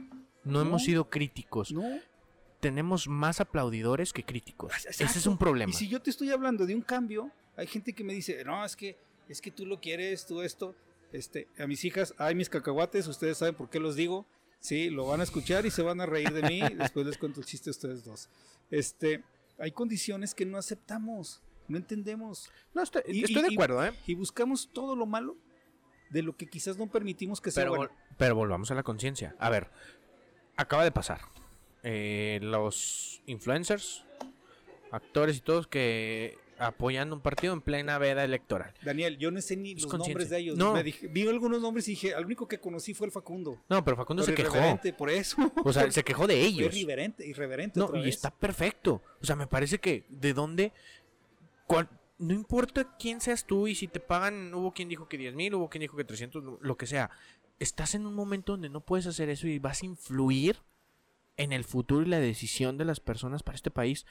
No, 0.44 0.60
No. 0.60 0.62
hemos 0.62 0.84
sido 0.84 1.10
críticos. 1.10 1.72
No. 1.72 1.84
Tenemos 2.60 3.08
más 3.08 3.40
aplaudidores 3.40 4.12
que 4.12 4.24
críticos. 4.26 4.74
Ese 4.86 5.04
es 5.06 5.26
un 5.26 5.38
problema. 5.38 5.70
Y 5.70 5.74
si 5.74 5.88
yo 5.88 6.02
te 6.02 6.10
estoy 6.10 6.30
hablando 6.32 6.66
de 6.66 6.76
un 6.76 6.82
cambio, 6.82 7.32
hay 7.56 7.68
gente 7.68 7.94
que 7.94 8.04
me 8.04 8.12
dice, 8.14 8.44
no, 8.44 8.66
es 8.66 8.76
que, 8.76 8.98
es 9.30 9.42
que 9.42 9.52
tú 9.52 9.66
lo 9.66 9.80
quieres, 9.80 10.26
tú 10.26 10.42
esto. 10.42 10.76
Este, 11.14 11.48
a 11.58 11.66
mis 11.66 11.86
hijas, 11.86 12.14
ay, 12.18 12.36
mis 12.36 12.50
cacahuates, 12.50 13.08
ustedes 13.08 13.38
saben 13.38 13.56
por 13.56 13.70
qué 13.70 13.80
los 13.80 13.96
digo. 13.96 14.26
Sí, 14.60 14.90
lo 14.90 15.06
van 15.08 15.22
a 15.22 15.24
escuchar 15.24 15.66
y 15.66 15.72
se 15.72 15.82
van 15.82 16.02
a 16.02 16.06
reír 16.06 16.32
de 16.34 16.44
mí. 16.44 16.62
Después 16.78 17.06
les 17.06 17.18
cuento 17.18 17.40
el 17.40 17.46
chiste 17.46 17.70
a 17.70 17.72
ustedes 17.72 18.04
dos. 18.04 18.30
Este, 18.70 19.24
hay 19.58 19.72
condiciones 19.72 20.36
que 20.36 20.46
no 20.46 20.58
aceptamos, 20.58 21.42
no 21.68 21.78
entendemos. 21.78 22.52
No, 22.74 22.84
estoy, 22.84 23.02
Y- 23.08 23.24
estoy 23.24 23.42
y- 23.44 23.48
de 23.50 23.54
acuerdo, 23.56 23.84
¿eh? 23.86 23.94
Y 24.06 24.16
buscamos 24.16 24.70
todo 24.74 24.96
lo 24.96 25.06
malo 25.06 25.38
de 26.10 26.22
lo 26.24 26.36
que 26.36 26.48
quizás 26.48 26.78
no 26.78 26.88
permitimos 26.88 27.40
que 27.40 27.52
sea 27.52 27.64
Pero, 27.64 27.76
bueno. 27.76 27.92
pero 28.18 28.36
volvamos 28.36 28.70
a 28.72 28.76
la 28.76 28.84
conciencia. 28.84 29.36
A 29.40 29.50
ver, 29.50 29.70
acaba 30.58 30.84
de 30.84 30.92
pasar. 30.92 31.22
Eh, 31.84 32.40
los 32.42 33.22
influencers, 33.26 34.04
actores 34.92 35.38
y 35.38 35.42
todos 35.42 35.68
que 35.68 36.38
apoyan 36.60 37.12
un 37.14 37.22
partido 37.22 37.54
en 37.54 37.62
plena 37.62 37.98
veda 37.98 38.24
electoral. 38.24 38.74
Daniel, 38.84 39.18
yo 39.18 39.32
no 39.32 39.42
sé 39.42 39.56
ni 39.58 39.72
Es 39.72 39.84
los 39.84 39.94
nombres 39.94 40.30
de 40.30 40.38
ellos. 40.40 40.58
No. 40.58 40.74
Me 40.74 40.84
dije- 40.84 41.08
vi 41.08 41.28
algunos 41.28 41.62
nombres 41.62 41.88
y 41.88 41.92
dije, 41.92 42.14
al 42.14 42.26
único 42.26 42.48
que 42.48 42.60
conocí 42.60 42.94
fue 42.94 43.08
el 43.08 43.12
Facundo. 43.12 43.62
No, 43.70 43.84
pero 43.84 43.98
Facundo 43.98 44.24
Pero 44.26 44.38
se 44.38 44.44
quejó. 44.44 44.98
por 44.98 45.10
eso. 45.10 45.38
O 45.64 45.74
sea, 45.74 45.90
se 45.92 46.04
quejó 46.04 46.28
de 46.28 46.36
Fue 46.36 46.46
ellos. 46.46 46.76
irreverente, 46.76 47.26
irreverente 47.26 47.80
No, 47.80 47.88
otra 47.88 48.00
y 48.02 48.10
está 48.10 48.30
perfecto. 48.32 49.02
O 49.22 49.26
sea, 49.26 49.36
me 49.36 49.48
parece 49.48 49.80
que 49.80 50.06
de 50.10 50.34
dónde. 50.34 50.74
no 52.18 52.34
importa 52.34 52.98
quién 53.00 53.22
seas 53.22 53.46
tú 53.46 53.68
y 53.68 53.76
si 53.76 53.88
te 53.88 54.00
pagan, 54.02 54.54
hubo 54.54 54.74
quien 54.74 54.90
dijo 54.90 55.08
que 55.08 55.18
10 55.18 55.36
mil, 55.36 55.54
hubo 55.56 55.70
quien 55.70 55.80
dijo 55.82 55.96
que 55.96 56.04
300, 56.04 56.44
lo- 56.44 56.60
lo 56.62 56.76
que 56.78 56.86
sea. 56.86 57.10
Estás 57.60 57.96
en 57.96 58.06
un 58.06 58.14
momento 58.14 58.54
donde 58.54 58.70
no 58.70 58.82
puedes 58.82 59.06
hacer 59.08 59.30
eso 59.30 59.48
y 59.48 59.58
vas 59.60 59.82
a 59.84 59.86
influir 59.86 60.58
en 61.38 61.54
el 61.54 61.64
futuro 61.64 62.06
y 62.06 62.10
la 62.10 62.20
decisión 62.20 62.78
de 62.78 62.84
las 62.86 63.00
personas 63.00 63.44
para 63.44 63.56
este 63.56 63.72
país 63.72 64.06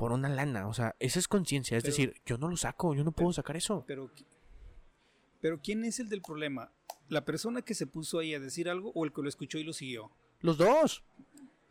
por 0.00 0.12
una 0.12 0.30
lana. 0.30 0.66
O 0.66 0.72
sea, 0.72 0.96
esa 0.98 1.18
es 1.18 1.28
conciencia. 1.28 1.76
Es 1.76 1.82
Pero- 1.84 1.92
decir, 1.92 2.22
yo 2.24 2.38
no 2.38 2.48
lo 2.48 2.56
saco, 2.56 2.94
yo 2.94 3.04
no 3.04 3.12
puedo 3.12 3.34
sacar 3.34 3.54
eso. 3.58 3.84
Pero, 3.86 4.10
pero 5.42 5.60
¿quién 5.62 5.84
es 5.84 6.00
el 6.00 6.08
del 6.08 6.22
problema? 6.22 6.72
¿La 7.10 7.26
persona 7.26 7.60
que 7.60 7.74
se 7.74 7.86
puso 7.86 8.18
ahí 8.18 8.32
a 8.34 8.40
decir 8.40 8.70
algo 8.70 8.92
o 8.94 9.04
el 9.04 9.12
que 9.12 9.20
lo 9.20 9.28
escuchó 9.28 9.58
y 9.58 9.64
lo 9.64 9.74
siguió? 9.74 10.10
Los 10.40 10.56
dos. 10.56 11.04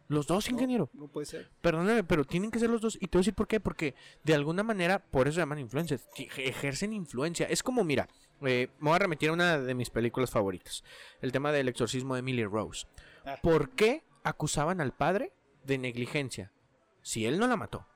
Los 0.09 0.27
dos, 0.27 0.47
No, 0.47 0.53
ingeniero. 0.55 0.89
No 0.93 1.07
puede 1.07 1.25
ser. 1.25 1.49
Perdóname, 1.61 2.03
pero 2.03 2.23
tienen 2.23 2.51
que 2.51 2.59
ser 2.59 2.69
los 2.69 2.81
dos. 2.81 2.97
Y 3.01 3.07
te 3.07 3.17
voy 3.17 3.21
a 3.21 3.23
decir 3.23 3.33
por 3.33 3.47
qué. 3.47 3.59
Porque 3.59 3.95
de 4.23 4.35
alguna 4.35 4.61
manera, 4.61 4.99
por 4.99 5.27
eso 5.27 5.35
se 5.35 5.41
llaman 5.41 5.57
influencers. 5.57 6.05
Ejercen 6.15 6.93
influencia. 6.93 7.47
Es 7.47 7.63
como, 7.63 7.83
mira, 7.83 8.07
eh, 8.41 8.69
me 8.79 8.89
voy 8.89 8.95
a 8.95 8.99
remitir 8.99 9.29
a 9.29 9.33
una 9.33 9.57
de 9.57 9.73
mis 9.73 9.89
películas 9.89 10.29
favoritas. 10.29 10.83
El 11.21 11.31
tema 11.31 11.51
del 11.51 11.67
exorcismo 11.67 12.13
de 12.13 12.19
Emily 12.19 12.45
Rose. 12.45 12.85
Ah. 13.25 13.37
¿Por 13.41 13.71
qué 13.71 14.03
acusaban 14.23 14.81
al 14.81 14.93
padre 14.93 15.33
de 15.63 15.79
negligencia? 15.79 16.51
Si 17.01 17.25
él 17.25 17.39
no 17.39 17.47
la 17.47 17.55
mató. 17.55 17.87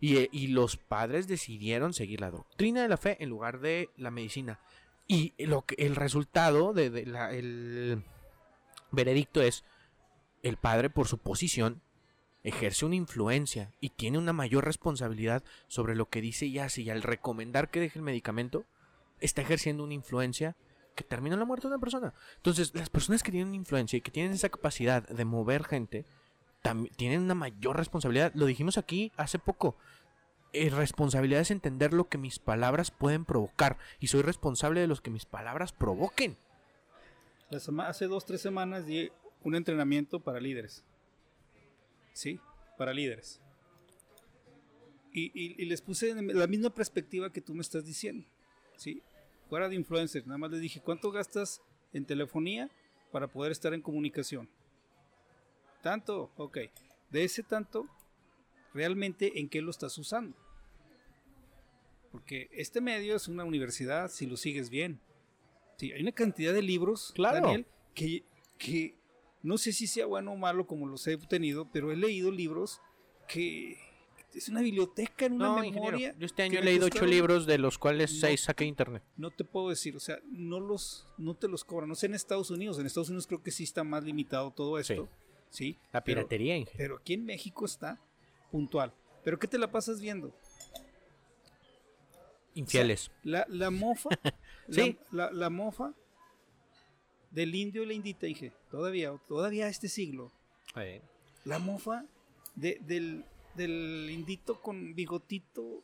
Y, 0.00 0.16
eh, 0.18 0.28
y 0.30 0.48
los 0.48 0.76
padres 0.76 1.26
decidieron 1.26 1.92
seguir 1.92 2.20
la 2.20 2.30
doctrina 2.30 2.82
de 2.82 2.88
la 2.88 2.96
fe 2.96 3.16
en 3.20 3.30
lugar 3.30 3.60
de 3.60 3.90
la 3.96 4.10
medicina. 4.10 4.60
Y 5.06 5.34
lo 5.44 5.62
que, 5.64 5.74
el 5.78 5.96
resultado 5.96 6.72
de, 6.72 7.04
la- 7.06 7.30
veredicto 8.90 9.42
es 9.42 9.64
el 10.42 10.56
padre 10.56 10.90
por 10.90 11.08
su 11.08 11.18
posición 11.18 11.82
ejerce 12.44 12.86
una 12.86 12.94
influencia 12.94 13.72
y 13.80 13.90
tiene 13.90 14.18
una 14.18 14.32
mayor 14.32 14.64
responsabilidad 14.64 15.42
sobre 15.66 15.96
lo 15.96 16.08
que 16.08 16.20
dice 16.20 16.46
y 16.46 16.58
hace 16.58 16.82
y 16.82 16.90
al 16.90 17.02
recomendar 17.02 17.70
que 17.70 17.80
deje 17.80 17.98
el 17.98 18.04
medicamento 18.04 18.64
está 19.20 19.42
ejerciendo 19.42 19.82
una 19.82 19.94
influencia 19.94 20.56
que 20.94 21.04
termina 21.04 21.34
en 21.34 21.40
la 21.40 21.46
muerte 21.46 21.66
de 21.66 21.74
una 21.74 21.80
persona. 21.80 22.14
Entonces, 22.36 22.74
las 22.74 22.88
personas 22.90 23.22
que 23.22 23.32
tienen 23.32 23.54
influencia 23.54 23.96
y 23.96 24.00
que 24.00 24.10
tienen 24.10 24.32
esa 24.32 24.48
capacidad 24.48 25.06
de 25.08 25.24
mover 25.24 25.64
gente 25.64 26.06
tienen 26.96 27.22
una 27.22 27.34
mayor 27.34 27.76
responsabilidad. 27.76 28.32
Lo 28.34 28.46
dijimos 28.46 28.78
aquí 28.78 29.12
hace 29.16 29.38
poco. 29.38 29.76
Eh, 30.52 30.70
responsabilidad 30.70 31.42
es 31.42 31.50
entender 31.50 31.92
lo 31.92 32.08
que 32.08 32.16
mis 32.18 32.38
palabras 32.38 32.90
pueden 32.90 33.24
provocar 33.24 33.76
y 34.00 34.06
soy 34.06 34.22
responsable 34.22 34.80
de 34.80 34.86
los 34.86 35.00
que 35.00 35.10
mis 35.10 35.26
palabras 35.26 35.72
provoquen. 35.72 36.36
Hace 37.86 38.06
dos, 38.06 38.24
tres 38.24 38.40
semanas 38.40 38.86
di 38.86 39.10
un 39.42 39.54
entrenamiento 39.54 40.20
para 40.20 40.40
líderes. 40.40 40.84
Sí, 42.12 42.40
para 42.76 42.92
líderes. 42.92 43.40
Y, 45.12 45.30
y- 45.34 45.64
les 45.66 45.80
puse 45.80 46.14
la 46.22 46.46
misma 46.46 46.70
perspectiva 46.70 47.30
que 47.32 47.40
tú 47.40 47.54
me 47.54 47.60
estás 47.62 47.84
diciendo. 47.84 48.26
Sí, 48.76 49.02
fuera 49.48 49.68
de 49.68 49.74
influencer. 49.74 50.26
Nada 50.26 50.38
más 50.38 50.50
les 50.50 50.60
dije, 50.60 50.80
¿cuánto 50.80 51.10
gastas 51.10 51.62
en 51.92 52.04
telefonía 52.04 52.70
para 53.10 53.26
poder 53.28 53.52
estar 53.52 53.72
en 53.74 53.80
comunicación? 53.82 54.48
Tanto, 55.82 56.30
ok. 56.36 56.58
De 57.10 57.24
ese 57.24 57.42
tanto, 57.42 57.86
realmente 58.74 59.38
en 59.40 59.48
qué 59.48 59.62
lo 59.62 59.70
estás 59.70 59.96
usando. 59.98 60.36
Porque 62.12 62.48
este 62.52 62.80
medio 62.80 63.16
es 63.16 63.28
una 63.28 63.44
universidad 63.44 64.10
si 64.10 64.26
lo 64.26 64.36
sigues 64.36 64.70
bien. 64.70 65.00
Sí, 65.76 65.92
hay 65.92 66.02
una 66.02 66.12
cantidad 66.12 66.52
de 66.52 66.62
libros, 66.62 67.12
Claro. 67.14 67.46
Daniel, 67.46 67.66
que, 67.94 68.24
que 68.56 68.94
no 69.42 69.58
sé 69.58 69.72
si 69.72 69.86
sea 69.86 70.06
bueno 70.06 70.32
o 70.32 70.36
malo 70.36 70.66
como 70.66 70.86
los 70.86 71.06
he 71.06 71.14
obtenido, 71.14 71.68
pero 71.72 71.92
he 71.92 71.96
leído 71.96 72.30
libros 72.32 72.80
que 73.28 73.78
es 74.34 74.48
una 74.48 74.60
biblioteca 74.62 75.26
en 75.26 75.34
una 75.34 75.48
No, 75.48 75.60
memoria. 75.60 76.14
yo 76.18 76.26
este 76.26 76.42
año 76.42 76.58
he 76.58 76.62
leído 76.62 76.86
ocho 76.86 77.06
libros 77.06 77.46
de 77.46 77.58
los 77.58 77.78
cuales 77.78 78.12
No. 78.14 78.20
seis 78.20 78.40
saqué 78.42 78.64
internet. 78.64 79.02
No 79.16 79.30
te 79.30 79.44
puedo 79.44 79.68
decir, 79.68 79.94
o 79.96 80.00
sea, 80.00 80.18
no 80.30 80.58
los, 80.60 81.06
no 81.18 81.34
te 81.36 81.46
los 81.48 81.64
cobran. 81.64 81.88
No 81.88 81.94
sé 81.94 82.06
en 82.06 82.14
Estados 82.14 82.50
Unidos. 82.50 82.78
En 82.78 82.86
Estados 82.86 83.08
Unidos 83.10 83.26
creo 83.26 83.42
que 83.42 83.50
sí 83.50 83.64
está 83.64 83.84
más 83.84 84.02
limitado 84.02 84.50
todo 84.50 84.78
esto. 84.78 85.04
Sí. 85.04 85.27
La 85.92 86.02
pero- 86.02 86.20
piratería, 86.20 86.56
ingeniero. 86.56 86.76
Pero 86.78 86.96
aquí 86.98 87.14
en 87.14 87.24
México 87.24 87.64
está 87.64 87.98
puntual. 88.50 88.92
¿Pero 89.24 89.38
qué 89.38 89.46
te 89.48 89.58
la 89.58 89.70
pasas 89.70 90.00
viendo? 90.00 90.32
Infieles. 92.54 93.10
La, 93.22 93.46
la 93.48 93.70
mofa, 93.70 94.10
Sí. 94.70 94.98
la, 95.10 95.26
la- 95.26 95.32
la 95.32 95.50
mofa 95.50 95.94
del 97.30 97.54
indio 97.54 97.82
y 97.82 97.86
la 97.86 97.92
indita, 97.92 98.26
dije, 98.26 98.52
todavía, 98.70 99.12
todavía 99.28 99.68
este 99.68 99.88
siglo. 99.88 100.32
La 101.44 101.58
mofa 101.58 102.04
de- 102.54 102.78
del, 102.82 103.24
del 103.54 104.08
indito 104.10 104.60
con 104.60 104.94
bigotito 104.94 105.82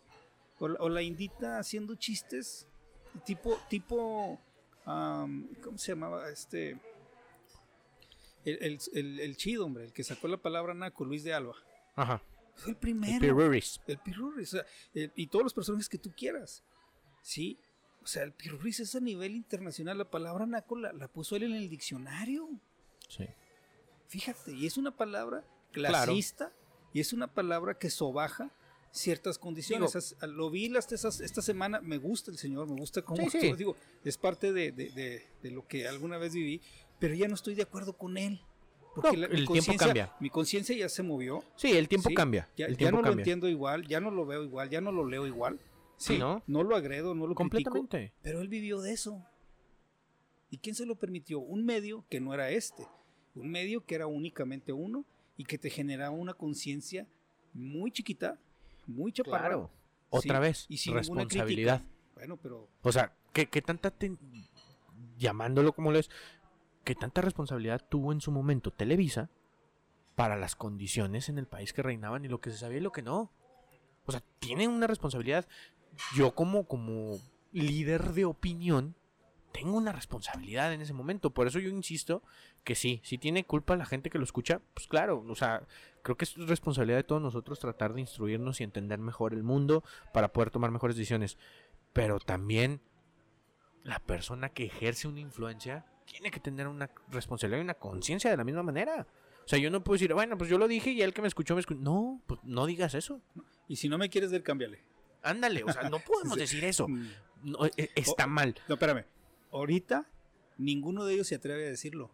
o 0.59 0.69
la, 0.69 0.79
o 0.81 0.89
la 0.89 1.03
indita 1.03 1.59
haciendo 1.59 1.95
chistes 1.97 2.67
tipo, 3.25 3.59
tipo, 3.69 4.39
am, 4.85 5.49
¿cómo 5.63 5.79
se 5.79 5.93
llamaba? 5.93 6.29
Este, 6.31 6.79
el, 8.45 8.59
el, 8.63 8.79
el- 8.93 9.21
el 9.21 9.37
chido, 9.37 9.67
hombre, 9.67 9.85
el 9.85 9.93
que 9.93 10.05
sacó 10.05 10.29
la 10.29 10.37
palabra 10.39 10.75
naco, 10.75 11.05
Luis 11.05 11.25
de 11.25 11.33
Alba. 11.35 11.55
Ajá. 11.97 12.23
Fue 12.57 12.71
el 12.71 12.75
El 12.75 12.81
primero. 12.81 13.21
Piruris. 13.21 13.81
El 13.87 13.99
Pirurris, 13.99 14.55
o 14.55 14.57
sea, 14.59 14.67
el- 14.95 15.13
y 15.17 15.27
todos 15.27 15.43
los 15.45 15.55
personajes 15.55 15.89
que 15.89 15.99
tú 15.99 16.13
quieras. 16.17 16.63
Sí. 17.23 17.59
O 18.03 18.07
sea, 18.07 18.23
el 18.23 18.33
Pirurris 18.33 18.81
es 18.81 18.95
a 18.95 19.01
nivel 19.01 19.35
internacional. 19.35 19.97
La 19.99 20.11
palabra 20.11 20.47
naco 20.47 20.77
la, 20.77 20.93
la 20.93 21.09
puso 21.09 21.37
él 21.37 21.45
en 21.45 21.55
el 21.55 21.69
diccionario. 21.71 22.49
Sí. 23.09 23.27
Fíjate, 24.09 24.53
y 24.53 24.67
es 24.67 24.77
una 24.77 24.97
palabra 24.97 25.45
Claro. 25.73 26.05
clasista 26.05 26.53
y 26.93 27.01
es 27.01 27.13
una 27.13 27.27
palabra 27.33 27.79
que 27.79 27.91
sobaja 27.91 28.53
ciertas 28.93 29.39
condiciones. 29.39 29.93
Digo- 29.93 29.99
As- 29.99 30.17
lo 30.29 30.51
vi 30.51 30.69
las- 30.69 30.93
esas- 30.93 31.21
esta 31.21 31.43
semana, 31.43 31.81
me 31.81 31.99
gusta 31.99 32.31
el 32.31 32.39
señor, 32.39 32.69
me 32.69 32.77
gusta 32.79 33.03
cómo 33.03 33.29
Sí, 33.29 33.41
sí. 33.41 33.53
digo, 33.55 33.77
es 34.05 34.17
parte 34.19 34.53
de, 34.53 34.71
de- 34.71 34.91
de- 34.91 35.27
de 35.43 35.51
lo 35.51 35.67
que 35.67 35.89
alguna 35.89 36.17
vez 36.19 36.33
viví, 36.35 36.61
pero 36.99 37.15
ya 37.15 37.29
no 37.29 37.35
estoy 37.35 37.55
de 37.55 37.63
acuerdo 37.63 37.93
con 37.97 38.17
él. 38.17 38.41
Porque 38.95 39.17
No, 39.17 39.23
la- 39.23 39.29
mi 39.29 39.41
el 39.41 39.49
tiempo 39.49 39.75
cambia. 39.77 40.13
Mi 40.21 40.31
conciencia 40.31 40.77
ya 40.77 40.89
se 40.89 41.03
movió. 41.03 41.43
Sí, 41.57 41.73
el 41.73 41.89
tiempo 41.89 42.09
Sí, 42.11 42.15
cambia. 42.15 42.49
Ya, 42.57 42.67
el 42.67 42.73
ya 42.73 42.79
tiempo 42.79 43.03
no 43.03 43.09
lo 43.09 43.13
entiendo 43.15 43.49
igual, 43.49 43.87
ya 43.89 44.01
no 44.01 44.11
lo 44.13 44.25
veo 44.25 44.45
igual, 44.45 44.71
ya 44.71 44.81
no 44.81 44.93
lo 44.93 45.05
leo 45.05 45.27
igual. 45.27 45.59
Sí, 45.97 46.19
¿no? 46.19 46.43
No 46.47 46.63
lo 46.63 46.77
agredo, 46.77 47.15
no 47.15 47.27
lo 47.27 47.35
critico, 47.35 47.71
Completamente. 47.71 48.13
pero 48.23 48.41
él 48.41 48.49
vivió 48.49 48.81
de 48.81 48.93
eso. 48.93 49.25
¿Y 50.51 50.59
quién 50.59 50.75
se 50.77 50.87
lo 50.87 50.95
permitió? 50.97 51.41
Un 51.41 51.65
medio 51.65 52.05
que 52.09 52.21
no 52.21 52.33
era 52.35 52.51
este. 52.51 52.87
Un 53.35 53.51
medio 53.51 53.85
que 53.85 53.97
era 53.97 54.07
únicamente 54.07 54.73
uno 54.73 55.05
y 55.37 55.45
que 55.45 55.59
te 55.59 55.71
generaba 55.71 56.11
una 56.15 56.35
conciencia 56.35 57.07
muy 57.53 57.91
chiquita, 57.91 58.39
muy 58.87 59.13
chaparra. 59.13 59.49
Claro. 59.49 59.71
Otra 60.11 60.37
Sí, 60.37 60.43
vez, 60.43 60.67
y 60.69 60.77
sin 60.77 60.95
responsabilidad. 60.95 61.83
Bueno, 62.15 62.37
pero 62.37 62.69
O 62.83 62.93
sea, 62.93 63.13
¿qué, 63.33 63.47
qué 63.47 63.61
tanta, 63.63 63.91
te- 63.91 64.17
llamándolo 65.19 65.73
como 65.73 65.91
lo 65.91 65.99
es, 65.99 66.09
qué 66.85 66.95
tanta 66.95 67.21
responsabilidad 67.21 67.85
tuvo 67.89 68.13
en 68.13 68.21
su 68.21 68.31
momento 68.31 68.71
Televisa 68.71 69.31
para 70.15 70.37
las 70.37 70.55
condiciones 70.55 71.29
en 71.29 71.39
el 71.39 71.47
país 71.47 71.73
que 71.73 71.83
reinaban 71.83 72.25
y 72.25 72.29
lo 72.29 72.41
que 72.41 72.51
se 72.51 72.59
sabía 72.59 72.79
y 72.79 72.83
lo 72.83 72.93
que 72.93 73.03
no? 73.03 73.33
O 74.07 74.13
sea, 74.13 74.23
tienen 74.39 74.71
una 74.71 74.87
responsabilidad. 74.87 75.47
Yo 76.15 76.35
como, 76.35 76.67
como 76.67 77.19
líder 77.53 78.13
de 78.13 78.25
opinión, 78.25 78.95
tengo 79.53 79.77
una 79.77 79.93
responsabilidad 79.93 80.73
en 80.73 80.81
ese 80.81 80.93
momento. 80.93 81.31
Por 81.31 81.47
eso 81.47 81.59
yo 81.59 81.71
insisto 81.71 82.23
que 82.65 82.75
sí, 82.75 83.01
si 83.05 83.19
tiene 83.19 83.45
culpa 83.45 83.77
la 83.77 83.87
gente 83.87 84.11
que 84.11 84.19
lo 84.19 84.25
escucha, 84.25 84.61
pues 84.75 84.87
claro, 84.89 85.25
o 85.29 85.35
sea, 85.35 85.67
creo 86.03 86.17
que 86.17 86.25
es 86.25 86.37
responsabilidad 86.37 86.99
de 86.99 87.05
todos 87.05 87.23
nosotros 87.23 87.61
tratar 87.61 87.95
de 87.95 88.01
instruirnos 88.01 88.61
y 88.61 88.65
entender 88.65 88.99
mejor 88.99 89.33
el 89.33 89.43
mundo 89.43 89.85
para 90.13 90.33
poder 90.33 90.51
tomar 90.51 90.71
mejores 90.71 90.97
decisiones. 90.97 91.39
Pero 91.93 92.19
también 92.19 92.81
la 93.85 94.01
persona 94.01 94.49
que 94.49 94.65
ejerce 94.65 95.07
una 95.07 95.21
influencia 95.21 95.87
tiene 96.05 96.31
que 96.31 96.41
tener 96.41 96.67
una 96.69 96.91
responsabilidad 97.11 97.61
y 97.61 97.65
una 97.65 97.75
conciencia 97.75 98.31
de 98.31 98.37
la 98.37 98.45
misma 98.45 98.63
manera. 98.63 99.07
O 99.45 99.49
sea, 99.49 99.59
yo 99.59 99.71
no 99.71 99.83
puedo 99.85 99.95
decir, 99.97 100.13
bueno, 100.15 100.39
pues 100.39 100.49
yo 100.49 100.59
lo 100.59 100.69
dije 100.69 100.91
y 100.93 101.03
el 101.03 101.13
que 101.13 101.23
me 101.23 101.29
escuchó 101.29 101.55
me 101.55 101.61
escuchó. 101.61 101.81
No, 101.81 102.23
pues 102.27 102.41
no 102.45 102.67
digas 102.67 102.95
eso. 102.95 103.21
y 103.69 103.77
si 103.77 103.89
no 103.89 103.99
me 103.99 104.09
quieres 104.09 104.31
ver, 104.33 104.43
cámbiale. 104.43 104.81
Ándale, 105.23 105.65
o 105.65 105.73
sea, 105.73 105.89
no 105.89 105.99
podemos 106.07 106.37
decir 106.37 106.65
eso. 106.65 106.87
Mm, 106.89 107.09
No, 107.45 107.67
e- 107.67 107.91
está 107.95 108.27
mal. 108.27 108.55
No, 108.69 108.75
espérame. 108.75 109.05
Ahorita 109.53 110.07
ninguno 110.59 111.05
de 111.05 111.15
ellos 111.15 111.27
se 111.29 111.35
atreve 111.35 111.67
a 111.67 111.71
decirlo. 111.71 112.11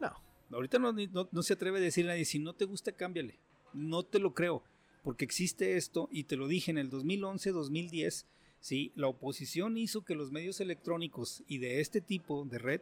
No. 0.00 0.12
Ahorita 0.52 0.78
no, 0.78 0.92
no- 0.92 1.28
no 1.30 1.42
se 1.42 1.52
atreve 1.54 1.78
a 1.78 1.82
decir 1.82 2.04
a 2.06 2.08
nadie, 2.08 2.24
si 2.24 2.38
no 2.38 2.52
te 2.54 2.64
gusta, 2.64 2.92
cámbiale. 2.92 3.38
No 3.72 4.02
te 4.04 4.18
lo 4.18 4.34
creo. 4.34 4.62
porque 5.02 5.24
existe 5.24 5.76
esto, 5.76 6.08
y 6.10 6.24
te 6.24 6.34
lo 6.34 6.48
dije 6.48 6.72
en 6.72 6.78
el 6.78 6.90
2011, 6.90 7.52
2010, 7.52 8.26
¿sí? 8.66 8.90
La 8.96 9.06
oposición 9.06 9.76
hizo 9.76 10.04
que 10.04 10.16
los 10.16 10.32
medios 10.32 10.60
electrónicos 10.60 11.44
y 11.46 11.58
de 11.58 11.80
este 11.80 12.00
tipo 12.00 12.44
de 12.46 12.58
red, 12.58 12.80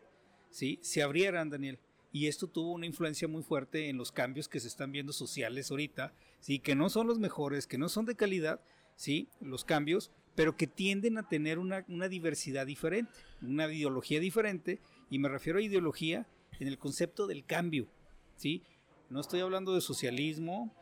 ¿sí? 0.49 0.79
Se 0.81 1.03
abrieran, 1.03 1.51
Daniel. 1.51 1.79
Y 2.11 2.27
esto 2.27 2.47
tuvo 2.47 2.73
una 2.73 2.87
influencia 2.87 3.29
muy 3.29 3.43
fuerte 3.43 3.91
en 3.91 3.99
los 3.99 4.11
cambios 4.11 4.49
que 4.49 4.61
se 4.61 4.69
están 4.69 4.93
viendo 4.93 5.13
sociales 5.13 5.71
ahorita, 5.71 6.15
¿sí? 6.41 6.59
Que 6.59 6.75
no 6.75 6.89
son 6.89 7.07
los 7.07 7.19
mejores, 7.19 7.67
que 7.67 7.77
no 7.77 7.91
son 7.91 8.07
de 8.07 8.15
calidad, 8.15 8.63
¿sí? 8.97 9.29
Los 9.43 9.67
cambios, 9.67 10.11
pero 10.35 10.57
que 10.57 10.67
tienden 10.67 11.19
a 11.19 11.29
tener 11.29 11.59
una, 11.59 11.85
una 11.89 12.09
diversidad 12.09 12.65
diferente, 12.65 13.13
una 13.43 13.71
ideología 13.71 14.21
diferente, 14.21 14.81
y 15.11 15.19
me 15.19 15.29
refiero 15.29 15.59
a 15.59 15.63
ideología 15.63 16.27
en 16.61 16.69
el 16.69 16.79
concepto 16.79 17.27
del 17.27 17.45
cambio, 17.45 17.89
¿sí? 18.37 18.63
No 19.11 19.21
estoy 19.21 19.41
hablando 19.41 19.75
de 19.75 19.83
socialismo, 19.83 20.75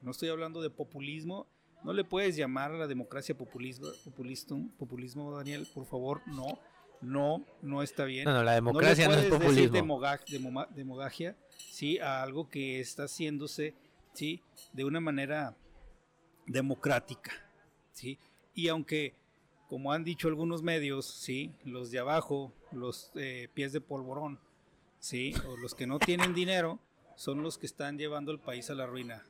no 0.00 0.12
estoy 0.12 0.30
hablando 0.30 0.62
de 0.62 0.70
populismo, 0.70 1.46
no 1.84 1.92
le 1.92 2.02
puedes 2.02 2.34
llamar 2.34 2.72
a 2.72 2.78
la 2.78 2.86
democracia 2.86 3.36
populismo, 3.36 3.88
populismo, 4.04 4.70
populismo 4.78 5.36
Daniel, 5.36 5.68
por 5.72 5.84
favor, 5.84 6.22
no, 6.26 6.58
no, 7.02 7.44
no 7.60 7.82
está 7.82 8.04
bien. 8.04 8.24
No, 8.24 8.32
no, 8.32 8.42
la 8.42 8.54
democracia 8.54 9.06
no, 9.06 9.14
es 9.14 9.26
populismo. 9.26 9.50
Decir 9.50 9.70
demogagia, 10.74 11.36
sí, 11.58 11.98
a 11.98 12.22
algo 12.22 12.48
que 12.48 12.80
está 12.80 13.04
haciéndose, 13.04 13.74
sí, 14.14 14.42
de 14.72 14.84
una 14.84 15.00
manera 15.00 15.54
democrática, 16.46 17.32
sí, 17.92 18.18
y 18.54 18.68
aunque, 18.68 19.14
como 19.68 19.92
han 19.92 20.04
dicho 20.04 20.28
algunos 20.28 20.62
medios, 20.62 21.06
sí, 21.06 21.52
los 21.64 21.90
de 21.90 21.98
abajo, 21.98 22.52
los 22.72 23.12
eh, 23.14 23.48
pies 23.52 23.72
de 23.72 23.82
polvorón, 23.82 24.40
sí, 25.00 25.34
o 25.46 25.56
los 25.58 25.74
que 25.74 25.86
no 25.86 25.98
tienen 25.98 26.32
dinero, 26.32 26.80
son 27.16 27.42
los 27.42 27.58
que 27.58 27.66
están 27.66 27.98
llevando 27.98 28.32
el 28.32 28.40
país 28.40 28.70
a 28.70 28.74
la 28.74 28.86
ruina. 28.86 29.26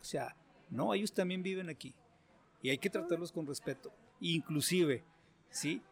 O 0.00 0.04
sea, 0.04 0.36
no, 0.70 0.94
ellos 0.94 1.12
también 1.12 1.42
viven 1.42 1.68
aquí. 1.68 1.94
Y 2.62 2.70
hay 2.70 2.78
que 2.78 2.90
tratarlos 2.90 3.32
con 3.32 3.46
respeto. 3.46 3.92
Inclusive, 4.20 5.04
¿sí? 5.50 5.82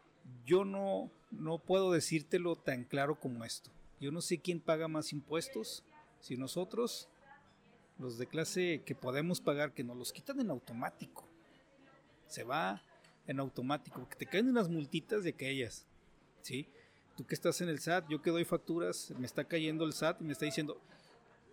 Yo 0.47 0.65
no, 0.65 1.11
no 1.31 1.59
puedo 1.59 1.93
decírtelo 1.93 2.57
tan 2.57 2.85
claro 2.85 3.19
como 3.19 3.45
esto. 3.45 3.71
Yo 4.01 4.11
no 4.11 4.21
sé 4.21 4.39
quién 4.39 4.61
paga 4.61 4.89
más 4.89 5.13
impuestos, 5.13 5.85
si 6.21 6.37
nosotros, 6.37 7.09
los 7.99 8.19
de 8.19 8.27
clase 8.27 8.83
que 8.85 8.95
podemos 8.95 9.41
pagar, 9.41 9.75
que 9.75 9.85
nos 9.85 9.97
los 9.97 10.13
quitan 10.13 10.41
en 10.41 10.51
automático. 10.51 11.29
Se 12.27 12.45
va 12.45 12.83
en 13.27 13.39
automático, 13.39 14.09
que 14.09 14.17
te 14.17 14.27
caen 14.27 14.49
unas 14.49 14.69
multitas 14.69 15.23
de 15.23 15.31
aquellas, 15.31 15.87
¿sí? 16.43 16.69
Tú 17.17 17.27
que 17.27 17.35
estás 17.35 17.61
en 17.61 17.69
el 17.69 17.79
SAT, 17.79 18.09
yo 18.09 18.23
que 18.23 18.31
doy 18.31 18.45
facturas, 18.45 19.13
me 19.19 19.27
está 19.27 19.45
cayendo 19.45 19.85
el 19.85 19.93
SAT 19.93 20.21
y 20.21 20.25
me 20.25 20.33
está 20.33 20.47
diciendo, 20.47 20.81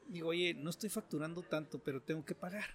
digo, 0.08 0.30
oye, 0.30 0.54
no 0.54 0.70
estoy 0.70 0.90
facturando 0.90 1.44
tanto, 1.44 1.80
pero 1.80 2.02
tengo 2.02 2.26
que 2.26 2.36
pagar. 2.36 2.66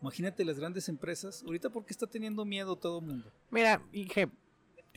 Imagínate 0.00 0.44
las 0.44 0.58
grandes 0.58 0.88
empresas, 0.88 1.42
ahorita 1.44 1.70
porque 1.70 1.92
está 1.92 2.06
teniendo 2.06 2.44
miedo 2.44 2.76
todo 2.76 3.00
el 3.00 3.06
mundo. 3.06 3.32
Mira, 3.50 3.82
dije, 3.90 4.28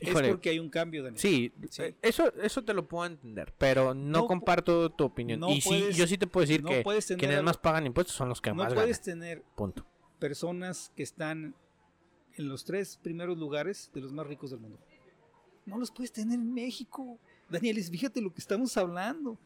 es 0.00 0.14
porque 0.14 0.50
hay 0.50 0.58
un 0.58 0.70
cambio, 0.70 1.02
Daniel. 1.02 1.20
Sí, 1.20 1.52
eh, 1.78 1.94
Eso, 2.02 2.32
eso 2.34 2.64
te 2.64 2.72
lo 2.74 2.88
puedo 2.88 3.06
entender, 3.06 3.52
pero 3.58 3.94
no, 3.94 4.26
comparto 4.26 4.90
tu 4.90 5.04
opinión. 5.04 5.42
y 5.48 5.60
sí, 5.60 5.92
yo 5.92 6.06
sí 6.06 6.16
te 6.16 6.26
puedo 6.26 6.46
decir 6.46 6.62
que 6.62 7.16
quienes 7.16 7.42
más 7.42 7.58
pagan 7.58 7.86
impuestos 7.86 8.16
son 8.16 8.28
los 8.28 8.40
que 8.40 8.50
más 8.52 8.64
ganan. 8.64 8.74
No 8.76 8.80
puedes 8.82 9.00
tener 9.00 9.42
Punto. 9.56 9.86
personas 10.18 10.92
que 10.96 11.02
están 11.02 11.54
en 12.36 12.48
los 12.48 12.64
tres 12.64 12.98
primeros 13.02 13.36
lugares 13.38 13.90
de 13.92 14.00
los 14.00 14.12
más 14.12 14.26
ricos 14.26 14.50
del 14.50 14.60
mundo. 14.60 14.78
No 15.66 15.78
los 15.78 15.90
puedes 15.90 16.12
tener 16.12 16.38
en 16.38 16.52
México. 16.52 17.18
Daniel, 17.48 17.82
fíjate 17.82 18.20
lo 18.20 18.32
que 18.32 18.40
estamos 18.40 18.76
hablando. 18.76 19.38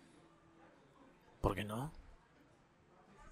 ¿Por 1.40 1.54
qué 1.54 1.64
no? 1.64 1.92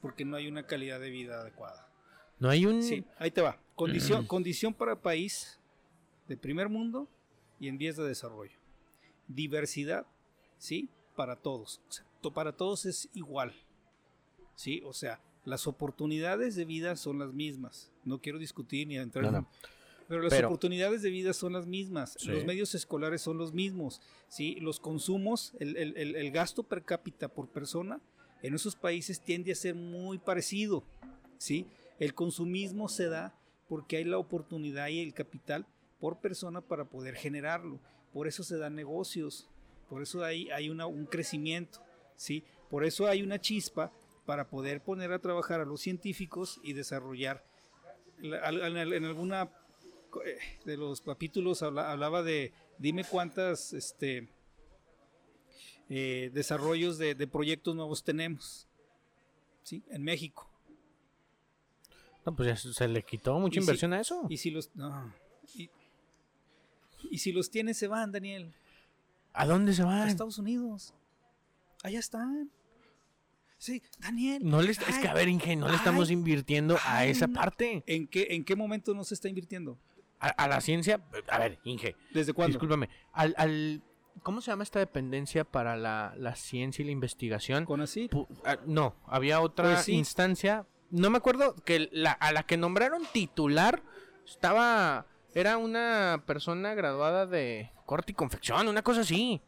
Porque 0.00 0.24
no 0.24 0.36
hay 0.36 0.48
una 0.48 0.66
calidad 0.66 0.98
de 0.98 1.10
vida 1.10 1.40
adecuada. 1.40 1.91
No 2.38 2.48
hay 2.48 2.66
un... 2.66 2.82
Sí, 2.82 3.04
ahí 3.18 3.30
te 3.30 3.40
va. 3.40 3.58
Condición, 3.74 4.26
condición 4.26 4.74
para 4.74 5.00
país 5.00 5.58
de 6.28 6.36
primer 6.36 6.68
mundo 6.68 7.08
y 7.58 7.68
en 7.68 7.78
vías 7.78 7.96
de 7.96 8.04
desarrollo. 8.04 8.56
Diversidad, 9.28 10.06
¿sí? 10.58 10.88
Para 11.16 11.36
todos. 11.36 11.80
O 11.88 11.92
sea, 11.92 12.04
para 12.34 12.52
todos 12.52 12.86
es 12.86 13.08
igual. 13.14 13.52
¿Sí? 14.54 14.82
O 14.84 14.92
sea, 14.92 15.20
las 15.44 15.66
oportunidades 15.66 16.54
de 16.54 16.64
vida 16.64 16.96
son 16.96 17.18
las 17.18 17.32
mismas. 17.32 17.90
No 18.04 18.20
quiero 18.20 18.38
discutir 18.38 18.86
ni 18.86 18.96
entrar 18.96 19.24
en... 19.24 19.46
Pero 20.08 20.22
las 20.22 20.42
oportunidades 20.42 21.00
de 21.00 21.10
vida 21.10 21.32
son 21.32 21.54
las 21.54 21.66
mismas, 21.66 22.22
los 22.26 22.44
medios 22.44 22.74
escolares 22.74 23.22
son 23.22 23.38
los 23.38 23.54
mismos, 23.54 24.02
¿sí? 24.28 24.56
los 24.56 24.78
consumos, 24.78 25.54
el, 25.58 25.74
el, 25.76 25.96
el, 25.96 26.30
gasto 26.30 26.64
per 26.64 26.84
cápita 26.84 27.28
por 27.28 27.48
persona 27.48 27.98
en 28.42 28.54
esos 28.54 28.76
países 28.76 29.20
tiende 29.20 29.52
a 29.52 29.54
ser 29.54 29.74
muy 29.74 30.18
parecido. 30.18 30.84
¿sí? 31.38 31.66
El 31.98 32.14
consumismo 32.14 32.88
se 32.88 33.08
da 33.08 33.34
porque 33.68 33.96
hay 33.96 34.04
la 34.04 34.18
oportunidad 34.18 34.88
y 34.88 35.00
el 35.00 35.14
capital 35.14 35.66
por 36.00 36.18
persona 36.18 36.60
para 36.60 36.84
poder 36.84 37.14
generarlo. 37.14 37.78
Por 38.12 38.26
eso 38.28 38.42
se 38.42 38.58
dan 38.58 38.74
negocios, 38.74 39.48
por 39.88 40.02
eso 40.02 40.24
hay, 40.24 40.50
hay 40.50 40.68
una, 40.68 40.86
un 40.86 41.06
crecimiento, 41.06 41.80
¿sí? 42.16 42.44
por 42.68 42.84
eso 42.84 43.06
hay 43.06 43.22
una 43.22 43.40
chispa 43.40 43.92
para 44.26 44.48
poder 44.48 44.82
poner 44.82 45.12
a 45.12 45.18
trabajar 45.18 45.60
a 45.60 45.64
los 45.64 45.80
científicos 45.80 46.60
y 46.62 46.72
desarrollar. 46.72 47.44
En 48.22 49.04
alguna 49.04 49.50
eh, 50.24 50.38
de 50.64 50.76
los 50.76 51.00
capítulos 51.00 51.62
hablaba 51.62 52.22
de 52.22 52.52
dime 52.78 53.04
cuántas 53.04 53.72
este, 53.72 54.28
eh, 55.88 56.30
desarrollos 56.32 56.98
de, 56.98 57.14
proyectos 57.26 57.74
nuevos 57.74 58.04
tenemos 58.04 58.68
¿sí? 59.62 59.82
en 59.88 60.02
México. 60.02 60.51
No, 62.24 62.34
pues 62.36 62.48
ya 62.48 62.56
se 62.56 62.88
le 62.88 63.02
quitó 63.02 63.38
mucha 63.38 63.60
inversión 63.60 63.92
a 63.92 64.00
eso. 64.00 64.26
Y 64.28 64.36
si 64.36 64.50
los 64.50 64.70
y, 67.10 67.18
si 67.18 67.32
los 67.32 67.50
tiene 67.50 67.74
se 67.74 67.88
van, 67.88 68.12
Daniel. 68.12 68.54
¿A 69.32 69.46
dónde 69.46 69.72
se 69.74 69.82
van? 69.82 70.02
A 70.02 70.08
Estados 70.08 70.38
Unidos. 70.38 70.94
Allá 71.82 71.98
están. 71.98 72.50
Sí, 73.58 73.82
Daniel. 74.00 74.42
No 74.44 74.60
es 74.60 74.78
que 74.78 75.08
a 75.08 75.14
ver, 75.14 75.28
Inge, 75.28 75.56
no 75.56 75.68
le 75.68 75.76
estamos 75.76 76.10
invirtiendo 76.10 76.78
a 76.84 77.06
esa 77.06 77.28
parte. 77.28 77.82
¿En 77.86 78.06
qué, 78.06 78.28
¿En 78.30 78.44
qué 78.44 78.56
momento 78.56 78.94
no 78.94 79.04
se 79.04 79.14
está 79.14 79.28
invirtiendo? 79.28 79.78
a, 80.22 80.48
la 80.48 80.60
ciencia, 80.60 81.00
a 81.28 81.38
ver, 81.38 81.58
Inge. 81.64 81.96
¿Desde 82.12 82.32
cuándo? 82.32 82.54
Discúlpame. 82.54 82.88
Al, 83.12 83.34
al, 83.36 83.82
¿Cómo 84.22 84.40
se 84.40 84.50
llama 84.50 84.62
esta 84.62 84.78
dependencia 84.78 85.44
para 85.44 85.76
la, 85.76 86.14
la 86.16 86.36
ciencia 86.36 86.82
y 86.82 86.86
la 86.86 86.92
investigación? 86.92 87.64
¿Con 87.64 87.80
así? 87.80 88.08
Ah, 88.44 88.58
no, 88.66 88.94
había 89.06 89.40
otra 89.40 89.74
pues 89.74 89.88
instancia. 89.88 90.66
No 90.92 91.10
me 91.10 91.16
acuerdo 91.16 91.56
que 91.64 91.88
la, 91.90 92.12
a 92.12 92.32
la 92.32 92.44
que 92.44 92.56
nombraron 92.56 93.02
titular 93.12 93.82
estaba. 94.26 95.06
Era 95.34 95.56
una 95.56 96.22
persona 96.26 96.74
graduada 96.74 97.26
de 97.26 97.72
corte 97.86 98.12
y 98.12 98.14
confección, 98.14 98.68
una 98.68 98.82
cosa 98.82 99.00
así. 99.00 99.40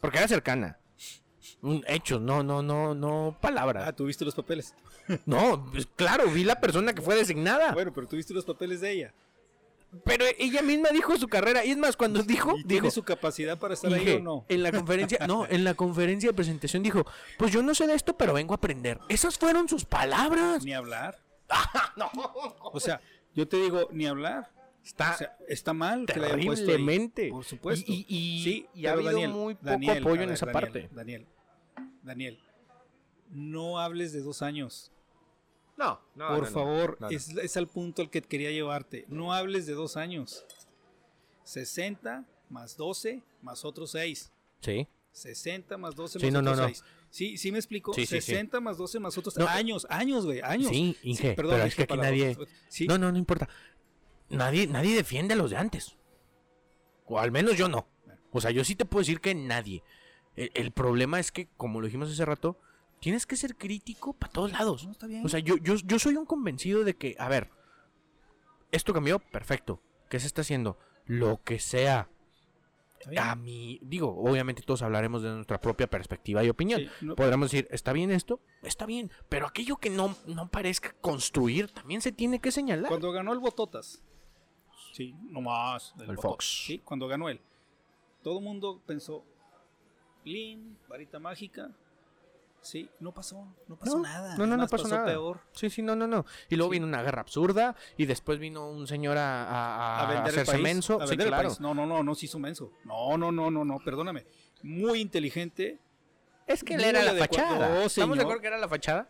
Porque 0.00 0.18
era 0.18 0.28
cercana. 0.28 0.78
Hechos, 1.86 2.20
no, 2.20 2.44
no, 2.44 2.62
no, 2.62 2.94
no 2.94 3.36
palabras. 3.40 3.84
Ah, 3.88 3.92
¿tuviste 3.92 4.24
los 4.24 4.34
papeles? 4.34 4.74
No, 5.26 5.68
pues, 5.72 5.86
claro, 5.96 6.30
vi 6.30 6.44
la 6.44 6.60
persona 6.60 6.94
que 6.94 7.02
fue 7.02 7.16
designada. 7.16 7.72
Bueno, 7.72 7.92
pero 7.92 8.06
tuviste 8.06 8.32
los 8.32 8.44
papeles 8.44 8.80
de 8.80 8.92
ella. 8.92 9.14
Pero 10.04 10.24
ella 10.38 10.62
misma 10.62 10.88
dijo 10.90 11.16
su 11.16 11.28
carrera. 11.28 11.64
Y 11.64 11.70
es 11.70 11.76
más, 11.76 11.96
cuando 11.96 12.22
dijo. 12.22 12.54
¿Tiene 12.66 12.90
su 12.90 13.02
capacidad 13.02 13.58
para 13.58 13.74
estar 13.74 13.92
ahí 13.92 14.16
o 14.16 14.20
no? 14.20 14.46
En 14.48 14.62
la 14.62 14.72
conferencia. 14.72 15.26
no, 15.26 15.46
en 15.46 15.64
la 15.64 15.74
conferencia 15.74 16.30
de 16.30 16.34
presentación 16.34 16.82
dijo: 16.82 17.04
Pues 17.38 17.52
yo 17.52 17.62
no 17.62 17.74
sé 17.74 17.86
de 17.86 17.94
esto, 17.94 18.16
pero 18.16 18.32
vengo 18.32 18.54
a 18.54 18.56
aprender. 18.56 18.98
Esas 19.08 19.38
fueron 19.38 19.68
sus 19.68 19.84
palabras. 19.84 20.64
Ni 20.64 20.72
hablar. 20.72 21.18
no. 21.96 22.10
O 22.62 22.80
sea, 22.80 23.00
yo 23.34 23.46
te 23.46 23.58
digo, 23.58 23.88
ni 23.92 24.06
hablar. 24.06 24.50
Está, 24.84 25.36
está 25.46 25.72
mal 25.72 26.06
que 26.06 26.14
terriblemente. 26.14 27.28
por 27.28 27.44
supuesto. 27.44 27.90
Y, 27.92 28.04
y, 28.08 28.42
sí, 28.42 28.66
y 28.74 28.86
ha 28.86 28.92
habido 28.92 29.28
muy 29.28 29.54
poco 29.54 29.92
apoyo 29.92 30.22
en 30.22 30.30
esa 30.30 30.50
parte. 30.50 30.88
Daniel, 30.92 31.26
Daniel, 32.02 32.40
no 33.30 33.78
hables 33.78 34.12
de 34.12 34.22
dos 34.22 34.42
años. 34.42 34.90
No, 35.76 36.00
no. 36.14 36.28
Por 36.28 36.46
favor, 36.46 36.98
es, 37.10 37.30
es, 37.30 37.56
al 37.56 37.66
punto 37.66 38.02
al 38.02 38.10
que 38.10 38.22
quería 38.22 38.50
llevarte. 38.50 39.04
No 39.08 39.32
hables 39.32 39.66
de 39.66 39.72
dos 39.72 39.96
años. 39.96 40.44
60 41.44 42.24
más 42.50 42.76
12 42.76 43.22
más 43.42 43.64
otros 43.64 43.90
6. 43.92 44.32
Sí. 44.60 44.86
60 45.12 45.76
más 45.76 45.94
12 45.94 46.18
más 46.30 46.34
otros 46.34 46.60
6. 46.66 46.84
Sí, 47.10 47.36
sí 47.36 47.52
me 47.52 47.58
explico. 47.58 47.92
60 47.92 48.60
más 48.60 48.78
12 48.78 49.00
más 49.00 49.16
otros 49.18 49.36
años, 49.38 49.86
años, 49.90 50.24
güey, 50.24 50.40
años. 50.40 50.70
Sí, 50.70 50.96
Inge, 51.02 51.34
perdón, 51.34 51.54
pero 51.56 51.66
es 51.66 51.74
que 51.74 51.82
aquí 51.82 51.96
nadie... 51.96 52.36
No, 52.88 52.96
no, 52.96 53.12
no 53.12 53.18
importa. 53.18 53.48
Nadie, 54.30 54.66
nadie 54.66 54.94
defiende 54.94 55.34
a 55.34 55.36
los 55.36 55.50
de 55.50 55.58
antes. 55.58 55.96
O 57.04 57.18
al 57.18 57.30
menos 57.30 57.56
yo 57.56 57.68
no. 57.68 57.86
O 58.30 58.40
sea, 58.40 58.50
yo 58.50 58.64
sí 58.64 58.76
te 58.76 58.86
puedo 58.86 59.02
decir 59.02 59.20
que 59.20 59.34
nadie. 59.34 59.82
el 60.36 60.70
problema 60.72 61.20
es 61.20 61.32
que, 61.32 61.48
como 61.58 61.80
lo 61.80 61.86
dijimos 61.86 62.10
hace 62.10 62.24
rato, 62.24 62.58
tienes 63.02 63.26
que 63.26 63.36
ser 63.36 63.56
crítico 63.56 64.14
para 64.14 64.32
todos 64.32 64.52
lados. 64.52 64.86
está 64.90 65.06
bien. 65.06 65.26
O 65.26 65.28
sea, 65.28 65.40
yo, 65.40 65.56
yo, 65.58 65.74
yo 65.74 65.98
soy 65.98 66.16
un 66.16 66.24
convencido 66.24 66.84
de 66.84 66.96
que, 66.96 67.14
a 67.18 67.28
ver, 67.28 67.50
esto 68.70 68.94
cambió, 68.94 69.18
perfecto. 69.18 69.82
¿Qué 70.08 70.18
se 70.20 70.26
está 70.26 70.40
haciendo? 70.42 70.78
Lo 71.06 71.42
que 71.42 71.58
sea. 71.58 72.08
A 73.18 73.34
mí, 73.34 73.80
digo, 73.82 74.14
obviamente 74.16 74.62
todos 74.62 74.80
hablaremos 74.82 75.22
de 75.22 75.30
nuestra 75.30 75.60
propia 75.60 75.88
perspectiva 75.88 76.44
y 76.44 76.48
opinión. 76.48 76.80
Sí, 76.80 76.88
no- 77.00 77.16
Podremos 77.16 77.50
decir, 77.50 77.66
¿está 77.72 77.92
bien 77.92 78.12
esto? 78.12 78.38
Está 78.62 78.86
bien. 78.86 79.10
Pero 79.28 79.48
aquello 79.48 79.76
que 79.76 79.90
no, 79.90 80.14
no 80.26 80.48
parezca 80.48 80.92
construir 81.00 81.68
también 81.72 82.00
se 82.00 82.12
tiene 82.12 82.38
que 82.40 82.52
señalar. 82.52 82.88
Cuando 82.88 83.10
ganó 83.10 83.32
el 83.32 83.40
Bototas, 83.40 84.00
sí, 84.92 85.16
nomás. 85.24 85.92
El 85.98 86.06
Bototas, 86.14 86.22
Fox. 86.22 86.64
Sí, 86.66 86.78
cuando 86.78 87.08
ganó 87.08 87.28
él. 87.28 87.40
Todo 88.22 88.38
el 88.38 88.44
mundo 88.44 88.80
pensó, 88.86 89.24
Lin, 90.24 90.78
varita 90.88 91.18
mágica. 91.18 91.72
Sí, 92.62 92.88
no 93.00 93.12
pasó, 93.12 93.44
no 93.66 93.76
pasó 93.76 93.96
No, 93.96 94.02
nada. 94.04 94.36
no, 94.36 94.46
no, 94.46 94.56
no 94.56 94.62
más, 94.62 94.70
pasó 94.70 94.86
nada. 94.88 95.04
peor. 95.04 95.40
Sí, 95.52 95.68
sí, 95.68 95.82
no, 95.82 95.96
no, 95.96 96.06
no. 96.06 96.24
Y 96.48 96.54
luego 96.56 96.70
Sí. 96.72 96.76
vino 96.76 96.86
una 96.86 97.02
guerra 97.02 97.20
absurda 97.22 97.74
y 97.96 98.06
después 98.06 98.38
vino 98.38 98.70
un 98.70 98.86
señor 98.86 99.18
a, 99.18 99.42
a- 99.44 99.98
a 99.98 100.02
A 100.02 100.06
vender 100.06 100.22
el 100.26 100.30
hacerse 100.30 100.52
país. 100.52 100.62
menso. 100.62 101.00
a 101.00 101.06
Sí, 101.06 101.10
vender 101.10 101.26
el 101.26 101.32
claro. 101.32 101.48
país. 101.48 101.60
No, 101.60 101.74
no, 101.74 101.84
no, 101.86 102.02
no 102.04 102.14
se 102.14 102.26
hizo 102.26 102.38
menso. 102.38 102.70
No, 102.84 103.18
no, 103.18 103.32
no, 103.32 103.50
no, 103.50 103.64
no, 103.64 103.78
perdóname. 103.84 104.24
Muy 104.62 105.00
inteligente. 105.00 105.80
Es 106.46 106.62
que 106.62 106.74
él 106.74 106.84
era 106.84 107.02
la 107.02 107.14
fachada. 107.14 107.68
No, 107.68 107.80
¿Estamos 107.82 108.16
de 108.16 108.22
acuerdo 108.22 108.40
que 108.42 108.46
era 108.48 108.58
la 108.58 108.68
fachada? 108.68 109.08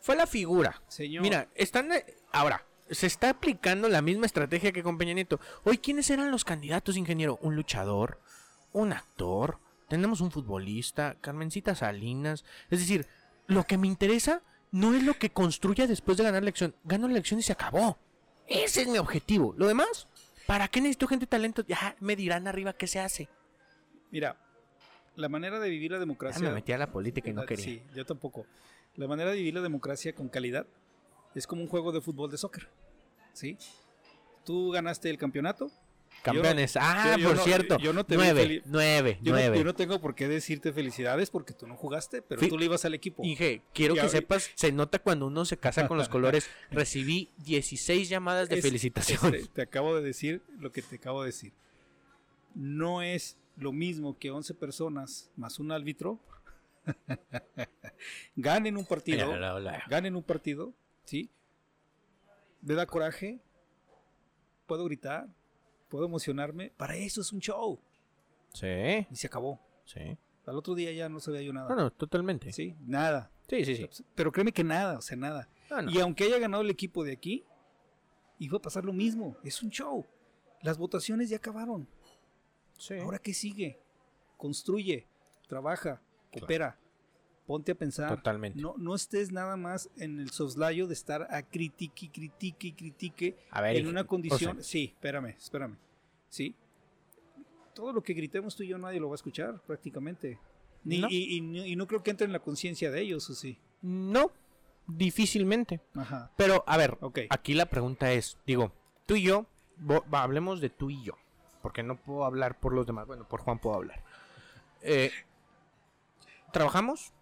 Fue 0.00 0.14
la 0.16 0.26
figura. 0.26 0.82
Señor. 0.88 1.22
Mira, 1.22 1.48
están. 1.54 1.90
eh, 1.92 2.04
Ahora, 2.32 2.64
se 2.90 3.06
está 3.06 3.30
aplicando 3.30 3.88
la 3.88 4.02
misma 4.02 4.26
estrategia 4.26 4.72
que 4.72 4.82
con 4.82 4.98
Peña 4.98 5.14
Nieto. 5.14 5.40
Hoy, 5.64 5.78
¿quiénes 5.78 6.10
eran 6.10 6.30
los 6.30 6.44
candidatos, 6.44 6.96
ingeniero? 6.96 7.38
Un 7.42 7.56
luchador, 7.56 8.20
un 8.72 8.92
actor, 8.92 9.58
tenemos 9.90 10.20
un 10.20 10.30
futbolista, 10.30 11.16
Carmencita 11.20 11.74
Salinas. 11.74 12.44
Es 12.70 12.78
decir, 12.78 13.06
lo 13.48 13.64
que 13.64 13.76
me 13.76 13.88
interesa 13.88 14.40
no 14.70 14.94
es 14.94 15.02
lo 15.02 15.14
que 15.18 15.30
construya 15.30 15.88
después 15.88 16.16
de 16.16 16.22
ganar 16.24 16.42
la 16.42 16.46
elección. 16.46 16.74
Gano 16.84 17.08
la 17.08 17.14
elección 17.14 17.40
y 17.40 17.42
se 17.42 17.52
acabó. 17.52 17.98
Ese 18.46 18.82
es 18.82 18.88
mi 18.88 18.98
objetivo. 18.98 19.52
Lo 19.58 19.66
demás, 19.66 20.06
¿para 20.46 20.68
qué 20.68 20.80
necesito 20.80 21.08
gente 21.08 21.26
talento? 21.26 21.64
Ya 21.66 21.96
me 21.98 22.14
dirán 22.14 22.46
arriba 22.46 22.72
qué 22.72 22.86
se 22.86 23.00
hace. 23.00 23.28
Mira, 24.12 24.36
la 25.16 25.28
manera 25.28 25.58
de 25.58 25.68
vivir 25.68 25.90
la 25.90 25.96
Ya 25.96 26.00
democracia. 26.00 26.48
me 26.48 26.54
metí 26.54 26.70
a 26.72 26.78
la 26.78 26.92
política 26.92 27.28
y 27.28 27.32
no 27.32 27.44
quería. 27.44 27.64
Sí, 27.64 27.82
yo 27.92 28.06
tampoco. 28.06 28.46
La 28.94 29.08
manera 29.08 29.30
de 29.30 29.38
vivir 29.38 29.54
la 29.54 29.60
democracia 29.60 30.14
con 30.14 30.28
calidad 30.28 30.66
es 31.34 31.48
como 31.48 31.62
un 31.62 31.68
juego 31.68 31.90
de 31.90 32.00
fútbol 32.00 32.30
de 32.30 32.38
soccer. 32.38 32.68
¿Sí? 33.32 33.58
Tú 34.44 34.70
ganaste 34.70 35.10
el 35.10 35.18
campeonato. 35.18 35.68
Campeones. 36.22 36.76
ah, 36.78 37.14
yo- 37.16 37.22
yo 37.22 37.28
por 37.28 37.36
no- 37.38 37.42
cierto. 37.44 37.78
yo 37.78 37.92
no 37.94 38.04
te 38.04 38.14
vi 38.16 38.22
nueve, 38.22 38.62
nueve, 38.66 39.18
Yo 39.22 39.32
no, 39.32 39.38
nueve. 39.38 39.58
yo 39.58 39.64
no 39.64 39.74
tengo 39.74 40.00
por 40.00 40.14
qué 40.14 40.28
decirte 40.28 40.72
felicidades 40.72 41.30
porque 41.30 41.54
tú 41.54 41.66
no 41.66 41.76
jugaste, 41.76 42.20
pero 42.20 42.46
tú 42.46 42.58
le 42.58 42.66
ibas 42.66 42.84
al 42.84 42.92
equipo. 42.94 43.22
Inge, 43.24 43.62
quiero 43.72 43.94
que 43.94 44.08
sepas, 44.08 44.50
se 44.54 44.70
nota 44.70 44.98
cuando 44.98 45.26
uno 45.28 45.44
se 45.46 45.56
casa 45.56 45.88
con 45.88 45.96
los 45.96 46.08
colores. 46.10 46.50
Recibí 46.70 47.30
16 47.38 48.08
llamadas 48.10 48.48
de 48.50 48.56
Es- 48.58 48.62
felicitación. 48.62 49.34
este, 49.34 49.48
te 49.48 49.62
acabo 49.62 49.94
de 49.94 50.02
decir 50.02 50.42
lo 50.58 50.72
que 50.72 50.82
te 50.82 50.96
acabo 50.96 51.22
de 51.22 51.26
decir. 51.28 51.52
No 52.54 53.00
es 53.00 53.38
lo 53.56 53.72
mismo 53.72 54.18
que 54.18 54.30
11 54.30 54.52
personas 54.54 55.30
más 55.36 55.58
un 55.58 55.72
árbitro 55.72 56.18
ganen 58.36 58.76
un 58.76 58.84
partido. 58.84 59.26
Mira, 59.26 59.38
la- 59.38 59.60
la- 59.60 59.84
ganen 59.88 60.16
un 60.16 60.22
partido, 60.22 60.72
¿sí? 61.04 61.30
Me 62.62 62.74
da 62.74 62.86
coraje, 62.86 63.38
puedo 64.66 64.84
gritar, 64.84 65.28
puedo 65.90 66.06
emocionarme. 66.06 66.70
Para 66.76 66.96
eso 66.96 67.20
es 67.20 67.32
un 67.32 67.40
show. 67.40 67.78
Sí, 68.54 69.06
Y 69.10 69.16
se 69.16 69.26
acabó. 69.26 69.60
sí. 69.84 70.16
Al 70.46 70.56
otro 70.56 70.74
día 70.74 70.90
ya 70.90 71.08
no 71.08 71.20
se 71.20 71.30
veía 71.30 71.42
yo 71.46 71.52
nada. 71.52 71.68
No, 71.68 71.76
no, 71.76 71.90
totalmente. 71.92 72.50
Sí, 72.52 72.70
Sí, 72.70 72.76
nada. 72.80 73.30
sí, 73.48 73.64
sí. 73.64 73.88
Pero 74.16 74.32
créeme 74.32 74.50
que 74.52 74.64
nada, 74.64 74.98
o 74.98 75.00
sea, 75.00 75.16
nada. 75.16 75.48
No, 75.70 75.82
no. 75.82 75.90
Y 75.92 76.00
aunque 76.00 76.24
haya 76.24 76.38
ganado 76.40 76.62
el 76.64 76.70
equipo 76.70 77.04
de 77.04 77.12
aquí, 77.12 77.44
iba 78.40 78.58
a 78.58 78.62
pasar 78.62 78.84
lo 78.84 78.92
mismo. 78.92 79.36
Es 79.44 79.62
un 79.62 79.70
show. 79.70 80.04
Las 80.62 80.76
votaciones 80.78 81.28
ya 81.28 81.36
acabaron. 81.36 81.86
Sí. 82.78 82.94
Ahora 82.98 83.18
qué 83.20 83.32
sigue? 83.32 83.78
Construye, 84.36 85.06
trabaja, 85.46 86.00
coopera, 86.32 86.78
ponte 87.50 87.72
a 87.72 87.74
pensar. 87.74 88.08
Totalmente. 88.14 88.60
No, 88.60 88.74
no 88.78 88.94
estés 88.94 89.32
nada 89.32 89.56
más 89.56 89.90
en 89.96 90.20
el 90.20 90.30
soslayo 90.30 90.86
de 90.86 90.94
estar 90.94 91.26
a 91.34 91.42
critique, 91.42 92.08
critique, 92.12 92.68
y 92.68 92.72
critique 92.74 93.36
A 93.50 93.60
ver, 93.60 93.74
en 93.74 93.88
una 93.88 94.04
condición. 94.04 94.52
o 94.52 94.54
sea, 94.54 94.62
sí, 94.62 94.92
espérame, 94.94 95.30
espérame. 95.36 95.76
Sí. 96.28 96.54
Todo 97.74 97.92
lo 97.92 98.02
que 98.04 98.14
gritemos 98.14 98.54
tú 98.54 98.62
y 98.62 98.68
yo 98.68 98.78
nadie 98.78 99.00
lo 99.00 99.08
va 99.08 99.14
a 99.14 99.16
escuchar 99.16 99.60
prácticamente. 99.66 100.38
Ni, 100.84 100.98
No. 101.00 101.08
y, 101.10 101.38
y 101.38 101.40
no- 101.40 101.66
y 101.66 101.74
no 101.74 101.88
creo 101.88 102.04
que 102.04 102.12
entre 102.12 102.26
en 102.26 102.32
la 102.32 102.38
conciencia 102.38 102.92
de 102.92 103.00
ellos, 103.00 103.28
¿o 103.30 103.34
sí? 103.34 103.58
no, 103.82 104.30
difícilmente. 104.86 105.80
Ajá. 105.96 106.30
Pero, 106.36 106.62
a 106.68 106.76
ver, 106.76 106.98
Ok. 107.00 107.18
aquí 107.30 107.54
la 107.54 107.66
pregunta 107.66 108.12
es, 108.12 108.38
digo, 108.46 108.70
tú 109.06 109.16
y 109.16 109.22
yo, 109.22 109.46
hablemos 110.12 110.60
de 110.60 110.70
tú 110.70 110.88
y 110.90 111.02
yo, 111.02 111.14
porque 111.62 111.82
no 111.82 111.96
puedo 111.96 112.24
hablar 112.24 112.60
por 112.60 112.72
los 112.74 112.86
demás, 112.86 113.08
bueno, 113.08 113.26
por 113.26 113.40
Juan 113.40 113.58
puedo 113.58 113.74
hablar. 113.74 114.04
Eh, 114.82 115.10
trabajamos, 116.52 117.12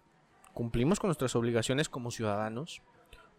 cumplimos 0.53 0.99
con 0.99 1.07
nuestras 1.07 1.35
obligaciones 1.35 1.89
como 1.89 2.11
ciudadanos, 2.11 2.81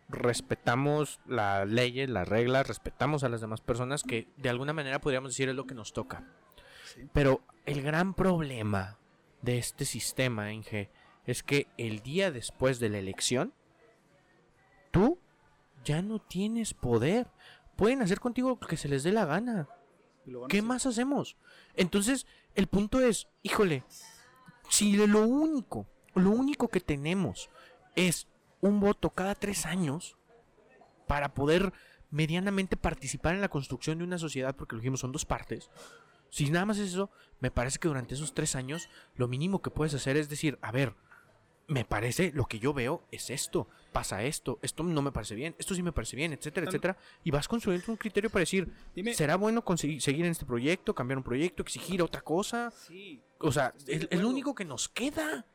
respetamos 0.08 1.20
las 1.26 1.68
leyes, 1.68 2.08
las 2.10 2.28
reglas, 2.28 2.66
respetamos 2.66 3.24
a 3.24 3.28
las 3.28 3.40
demás 3.40 3.60
personas 3.60 4.02
que 4.02 4.28
de 4.36 4.48
alguna 4.48 4.72
manera 4.72 5.00
podríamos 5.00 5.32
decir 5.32 5.48
es 5.48 5.54
lo 5.54 5.66
que 5.66 5.74
nos 5.74 5.92
toca. 5.92 6.24
Sí. 6.84 7.08
Pero 7.12 7.42
el 7.66 7.82
gran 7.82 8.14
problema 8.14 8.98
de 9.42 9.58
este 9.58 9.84
sistema, 9.84 10.52
Inge, 10.52 10.90
es 11.26 11.42
que 11.42 11.68
el 11.76 12.00
día 12.00 12.30
después 12.30 12.80
de 12.80 12.88
la 12.88 12.98
elección, 12.98 13.54
tú 14.90 15.18
ya 15.84 16.02
no 16.02 16.18
tienes 16.18 16.74
poder. 16.74 17.28
Pueden 17.76 18.02
hacer 18.02 18.20
contigo 18.20 18.58
lo 18.60 18.66
que 18.66 18.76
se 18.76 18.88
les 18.88 19.02
dé 19.02 19.12
la 19.12 19.24
gana. 19.24 19.68
¿Qué 20.48 20.62
más 20.62 20.86
hacemos? 20.86 21.36
Entonces, 21.74 22.26
el 22.54 22.66
punto 22.66 23.00
es, 23.00 23.28
híjole, 23.42 23.84
si 24.68 24.94
lo 24.94 25.26
único, 25.26 25.86
lo 26.14 26.30
único 26.30 26.68
que 26.68 26.80
tenemos 26.80 27.50
es 27.96 28.26
un 28.60 28.80
voto 28.80 29.10
cada 29.10 29.34
tres 29.34 29.66
años 29.66 30.16
para 31.06 31.34
poder 31.34 31.72
medianamente 32.10 32.76
participar 32.76 33.34
en 33.34 33.40
la 33.40 33.48
construcción 33.48 33.98
de 33.98 34.04
una 34.04 34.18
sociedad, 34.18 34.54
porque 34.54 34.74
lo 34.74 34.80
dijimos 34.80 35.00
son 35.00 35.12
dos 35.12 35.24
partes. 35.24 35.70
Si 36.28 36.48
nada 36.50 36.66
más 36.66 36.78
es 36.78 36.90
eso, 36.92 37.10
me 37.40 37.50
parece 37.50 37.78
que 37.78 37.88
durante 37.88 38.14
esos 38.14 38.34
tres 38.34 38.54
años 38.54 38.88
lo 39.16 39.28
mínimo 39.28 39.62
que 39.62 39.70
puedes 39.70 39.94
hacer 39.94 40.16
es 40.16 40.28
decir, 40.28 40.58
a 40.62 40.70
ver, 40.70 40.94
me 41.66 41.84
parece, 41.84 42.32
lo 42.34 42.46
que 42.46 42.58
yo 42.58 42.72
veo 42.72 43.02
es 43.12 43.30
esto, 43.30 43.68
pasa 43.92 44.24
esto, 44.24 44.58
esto 44.60 44.82
no 44.82 45.02
me 45.02 45.12
parece 45.12 45.36
bien, 45.36 45.54
esto 45.58 45.74
sí 45.74 45.82
me 45.82 45.92
parece 45.92 46.16
bien, 46.16 46.32
etcétera, 46.32 46.66
etcétera, 46.66 46.96
y 47.22 47.30
vas 47.30 47.46
construyendo 47.46 47.92
un 47.92 47.96
criterio 47.96 48.28
para 48.28 48.40
decir, 48.40 48.72
Dime- 48.94 49.14
¿será 49.14 49.36
bueno 49.36 49.64
conseguir, 49.64 50.02
seguir 50.02 50.24
en 50.24 50.32
este 50.32 50.44
proyecto, 50.44 50.94
cambiar 50.94 51.18
un 51.18 51.24
proyecto, 51.24 51.62
exigir 51.62 52.02
otra 52.02 52.22
cosa? 52.22 52.72
Sí. 52.72 53.22
O 53.38 53.52
sea, 53.52 53.72
es, 53.86 54.08
lo 54.20 54.28
único 54.28 54.54
que 54.54 54.64
nos 54.64 54.88
queda 54.88 55.46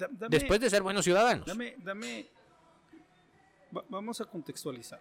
Da- 0.00 0.08
dame- 0.10 0.30
después 0.38 0.58
de 0.60 0.70
ser 0.70 0.82
buenos 0.82 1.04
ciudadanos. 1.04 1.46
Dame, 1.46 1.74
dame. 1.78 2.26
va- 3.76 3.84
vamos 3.88 4.20
a 4.20 4.24
contextualizar. 4.24 5.00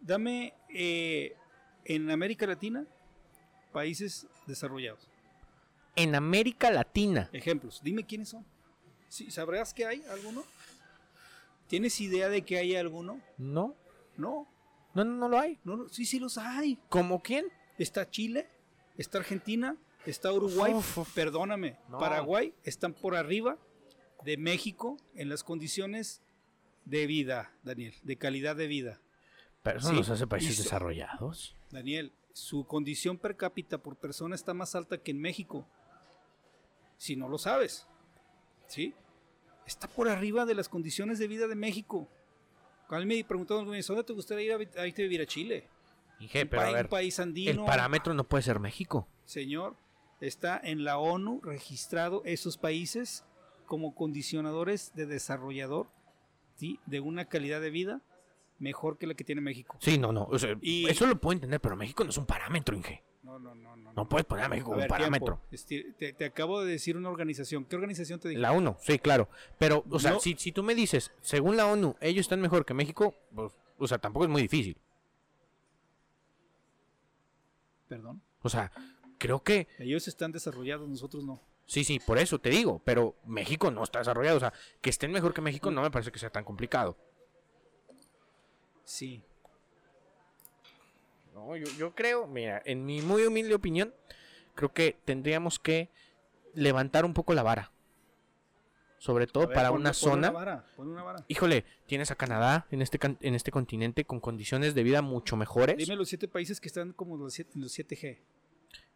Dame 0.00 0.54
eh, 0.68 1.36
en 1.84 2.10
América 2.10 2.46
Latina 2.46 2.84
países 3.72 4.26
desarrollados. 4.46 5.00
En 5.96 6.14
América 6.14 6.70
Latina, 6.70 7.28
Ejemplos. 7.32 7.80
Dime 7.82 8.04
quiénes 8.04 8.30
son. 8.30 8.44
Sí, 9.08 9.30
¿Sabrás 9.30 9.74
que 9.74 9.84
hay 9.86 10.02
alguno? 10.10 10.44
¿Tienes 11.68 12.00
idea 12.00 12.28
de 12.28 12.42
que 12.42 12.58
hay 12.58 12.74
alguno? 12.76 13.20
no, 13.38 13.74
No, 14.16 14.46
no, 14.94 15.04
no, 15.04 15.04
no 15.04 15.28
lo 15.28 15.38
hay. 15.38 15.58
no, 15.64 15.76
no, 15.76 15.88
sí, 15.88 16.04
sí 16.04 16.18
los 16.18 16.38
hay. 16.38 16.78
¿Como 16.88 17.22
quién? 17.22 17.46
Está 17.78 18.08
Chile, 18.10 18.48
está 18.96 19.18
Argentina, 19.18 19.76
está 20.06 20.32
Uruguay, 20.32 20.72
Uf, 20.74 20.98
uf. 20.98 21.14
perdóname, 21.14 21.78
No. 21.88 21.98
Paraguay 21.98 22.54
están 22.64 22.92
por 22.94 23.14
arriba 23.16 23.58
de 24.24 24.36
México 24.36 24.96
en 25.14 25.28
las 25.28 25.44
condiciones 25.44 26.20
de 26.84 27.06
vida, 27.06 27.52
Daniel, 27.62 27.94
de 28.02 28.16
calidad 28.16 28.56
de 28.56 28.66
vida. 28.66 29.00
Pero 29.62 29.78
eso 29.78 29.88
Sí, 29.90 29.94
nos 29.96 30.08
hace 30.08 30.26
países 30.26 30.58
desarrollados. 30.58 31.54
Daniel, 31.70 32.12
su 32.32 32.64
condición 32.64 33.18
per 33.18 33.36
cápita 33.36 33.78
por 33.78 33.96
persona 33.96 34.34
está 34.34 34.54
más 34.54 34.74
alta 34.74 34.98
que 34.98 35.10
en 35.10 35.20
México. 35.20 35.66
Si 36.96 37.16
no 37.16 37.28
lo 37.28 37.38
sabes, 37.38 37.86
¿sí? 38.66 38.94
Está 39.66 39.86
por 39.88 40.08
arriba 40.08 40.44
de 40.46 40.54
las 40.54 40.68
condiciones 40.68 41.18
de 41.18 41.28
vida 41.28 41.46
de 41.46 41.54
México. 41.54 42.08
Cuando 42.88 43.06
me 43.06 43.22
preguntaron, 43.24 43.64
¿dónde 43.66 44.04
te 44.04 44.12
gustaría 44.12 44.44
ir 44.44 44.52
a, 44.76 44.80
a 44.82 44.86
irte 44.86 45.02
a 45.02 45.04
vivir 45.04 45.20
a 45.20 45.26
Chile? 45.26 45.68
Dije, 46.18 46.42
un, 46.42 46.48
pero 46.48 46.62
a 46.62 46.64
país, 46.64 46.74
ver, 46.74 46.84
un 46.86 46.90
país 46.90 47.18
el 47.18 47.22
andino. 47.22 47.64
parámetro 47.66 48.12
no 48.14 48.24
puede 48.24 48.42
ser 48.42 48.58
México. 48.58 49.06
señor, 49.24 49.76
está 50.20 50.60
en 50.62 50.84
la 50.84 50.98
ONU 50.98 51.40
registrado 51.42 52.22
esos 52.24 52.56
países 52.58 53.24
como 53.66 53.94
condicionadores 53.94 54.92
de 54.94 55.06
desarrollador 55.06 55.88
¿sí? 56.56 56.78
de 56.86 57.00
una 57.00 57.26
calidad 57.26 57.60
de 57.60 57.70
vida 57.70 58.00
mejor 58.58 58.98
que 58.98 59.06
la 59.06 59.14
que 59.14 59.24
tiene 59.24 59.40
México. 59.40 59.76
Sí, 59.80 59.96
no, 59.96 60.12
no. 60.12 60.24
o 60.24 60.38
sea, 60.38 60.56
Y- 60.60 60.86
Eso 60.88 61.06
lo 61.06 61.18
puedo 61.18 61.32
entender, 61.34 61.60
pero 61.60 61.76
México 61.76 62.04
no 62.04 62.10
es 62.10 62.18
un 62.18 62.26
parámetro, 62.26 62.76
Inge. 62.76 63.02
No, 63.22 63.38
no, 63.38 63.54
no, 63.54 63.76
no. 63.76 63.92
No 63.92 64.08
puedes 64.08 64.26
poner 64.26 64.44
a 64.44 64.48
México 64.48 64.70
A 64.70 64.74
como 64.74 64.82
un 64.82 64.88
parámetro. 64.88 65.40
tiempo. 65.48 65.52
Esti- 65.52 65.96
Te, 65.96 66.12
te 66.12 66.24
acabo 66.24 66.62
de 66.62 66.70
decir 66.72 66.96
una 66.96 67.08
organización. 67.10 67.64
¿Qué 67.64 67.76
organización 67.76 68.18
te 68.20 68.28
dije? 68.28 68.40
La 68.40 68.52
ONU, 68.52 68.76
sí, 68.80 68.98
claro. 68.98 69.28
Pero, 69.58 69.84
o 69.88 69.98
sea, 69.98 70.12
No. 70.12 70.20
si, 70.20 70.34
si 70.38 70.52
tú 70.52 70.62
me 70.62 70.74
dices, 70.74 71.12
según 71.20 71.56
la 71.56 71.66
ONU, 71.66 71.96
ellos 72.00 72.22
están 72.22 72.40
mejor 72.40 72.64
que 72.66 72.74
México, 72.74 73.14
pues, 73.34 73.52
o 73.78 73.86
sea, 73.86 73.98
tampoco 73.98 74.24
es 74.24 74.30
muy 74.30 74.42
difícil. 74.42 74.76
Perdón. 77.88 78.22
O 78.42 78.48
sea, 78.48 78.70
creo 79.20 79.40
que 79.44 79.68
Ellos 79.78 80.08
están 80.08 80.32
desarrollados, 80.32 80.88
nosotros 80.88 81.22
no. 81.24 81.40
sí, 81.66 81.84
sí, 81.84 82.00
por 82.00 82.18
eso 82.18 82.40
te 82.40 82.50
digo, 82.50 82.80
pero 82.84 83.14
México 83.24 83.70
no 83.70 83.84
está 83.84 84.00
desarrollado. 84.00 84.38
O 84.38 84.40
sea, 84.40 84.52
que 84.80 84.90
estén 84.90 85.12
mejor 85.12 85.32
que 85.32 85.40
México 85.42 85.70
no 85.70 85.82
me 85.82 85.90
parece 85.92 86.10
que 86.10 86.18
sea 86.18 86.30
tan 86.30 86.42
complicado. 86.44 86.96
Sí. 88.84 89.22
No, 91.34 91.56
yo, 91.56 91.66
yo 91.78 91.94
creo, 91.94 92.26
mira, 92.26 92.60
en 92.64 92.84
mi 92.84 93.02
muy 93.02 93.22
humilde 93.24 93.54
opinión, 93.54 93.94
creo 94.54 94.72
que 94.72 94.96
tendríamos 95.04 95.58
que 95.58 95.88
levantar 96.54 97.04
un 97.04 97.14
poco 97.14 97.34
la 97.34 97.42
vara. 97.42 97.70
Sobre 98.98 99.26
todo 99.26 99.46
ver, 99.46 99.54
para 99.54 99.70
pon- 99.70 99.80
una 99.80 99.94
zona. 99.94 100.30
vara, 100.30 100.66
pon 100.76 100.88
una 100.88 101.02
vara. 101.02 101.24
Híjole, 101.28 101.64
tienes 101.86 102.10
a 102.10 102.16
Canadá 102.16 102.66
en 102.70 102.82
este, 102.82 102.98
en 103.20 103.34
este 103.34 103.50
continente 103.50 104.04
con 104.04 104.20
condiciones 104.20 104.74
de 104.74 104.82
vida 104.82 105.00
mucho 105.00 105.36
mejores. 105.36 105.76
Dime 105.78 105.96
los 105.96 106.08
siete 106.08 106.28
países 106.28 106.60
que 106.60 106.68
están 106.68 106.92
como 106.92 107.16
los, 107.16 107.32
siete, 107.32 107.52
los 107.54 107.72
7G. 107.78 108.18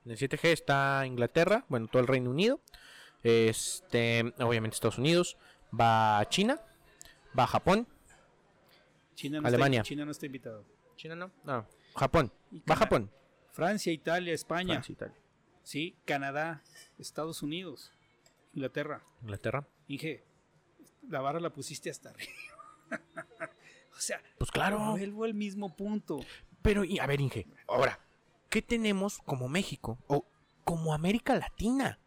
En 0.04 0.10
el 0.10 0.18
7G 0.18 0.44
está 0.52 1.04
Inglaterra, 1.06 1.64
bueno, 1.68 1.86
todo 1.88 2.00
el 2.02 2.08
Reino 2.08 2.30
Unido. 2.30 2.60
Este, 3.22 4.20
obviamente 4.38 4.74
Estados 4.74 4.98
Unidos. 4.98 5.36
Va 5.78 6.24
China. 6.28 6.60
Va 7.38 7.46
Japón. 7.46 7.88
China 9.14 9.40
no 9.40 9.48
Alemania. 9.48 9.80
Está, 9.80 9.88
China 9.88 10.04
no 10.04 10.10
está 10.10 10.26
invitado. 10.26 10.64
China 10.96 11.16
no. 11.16 11.30
No. 11.44 11.66
Japón. 11.96 12.32
Y 12.50 12.60
Va 12.60 12.76
Japón. 12.76 13.10
Francia, 13.52 13.92
Italia, 13.92 14.34
España. 14.34 14.74
Francia, 14.74 14.92
Italia. 14.92 15.16
Sí, 15.62 15.96
Canadá, 16.04 16.62
Estados 16.98 17.42
Unidos, 17.42 17.92
Inglaterra. 18.52 19.02
Inglaterra. 19.22 19.66
Inge, 19.88 20.24
la 21.08 21.20
vara 21.20 21.40
la 21.40 21.50
pusiste 21.50 21.88
hasta 21.88 22.10
arriba. 22.10 22.32
o 23.96 24.00
sea, 24.00 24.20
Pues 24.36 24.50
claro. 24.50 24.78
vuelvo 24.90 25.24
al 25.24 25.34
mismo 25.34 25.74
punto. 25.74 26.20
Pero, 26.60 26.84
y, 26.84 26.98
a 26.98 27.06
ver, 27.06 27.20
Inge, 27.20 27.46
ahora, 27.68 27.98
¿qué 28.54 28.62
tenemos 28.62 29.18
como 29.26 29.48
México 29.48 29.98
o 30.06 30.24
como 30.62 30.94
América 30.94 31.34
Latina? 31.34 31.98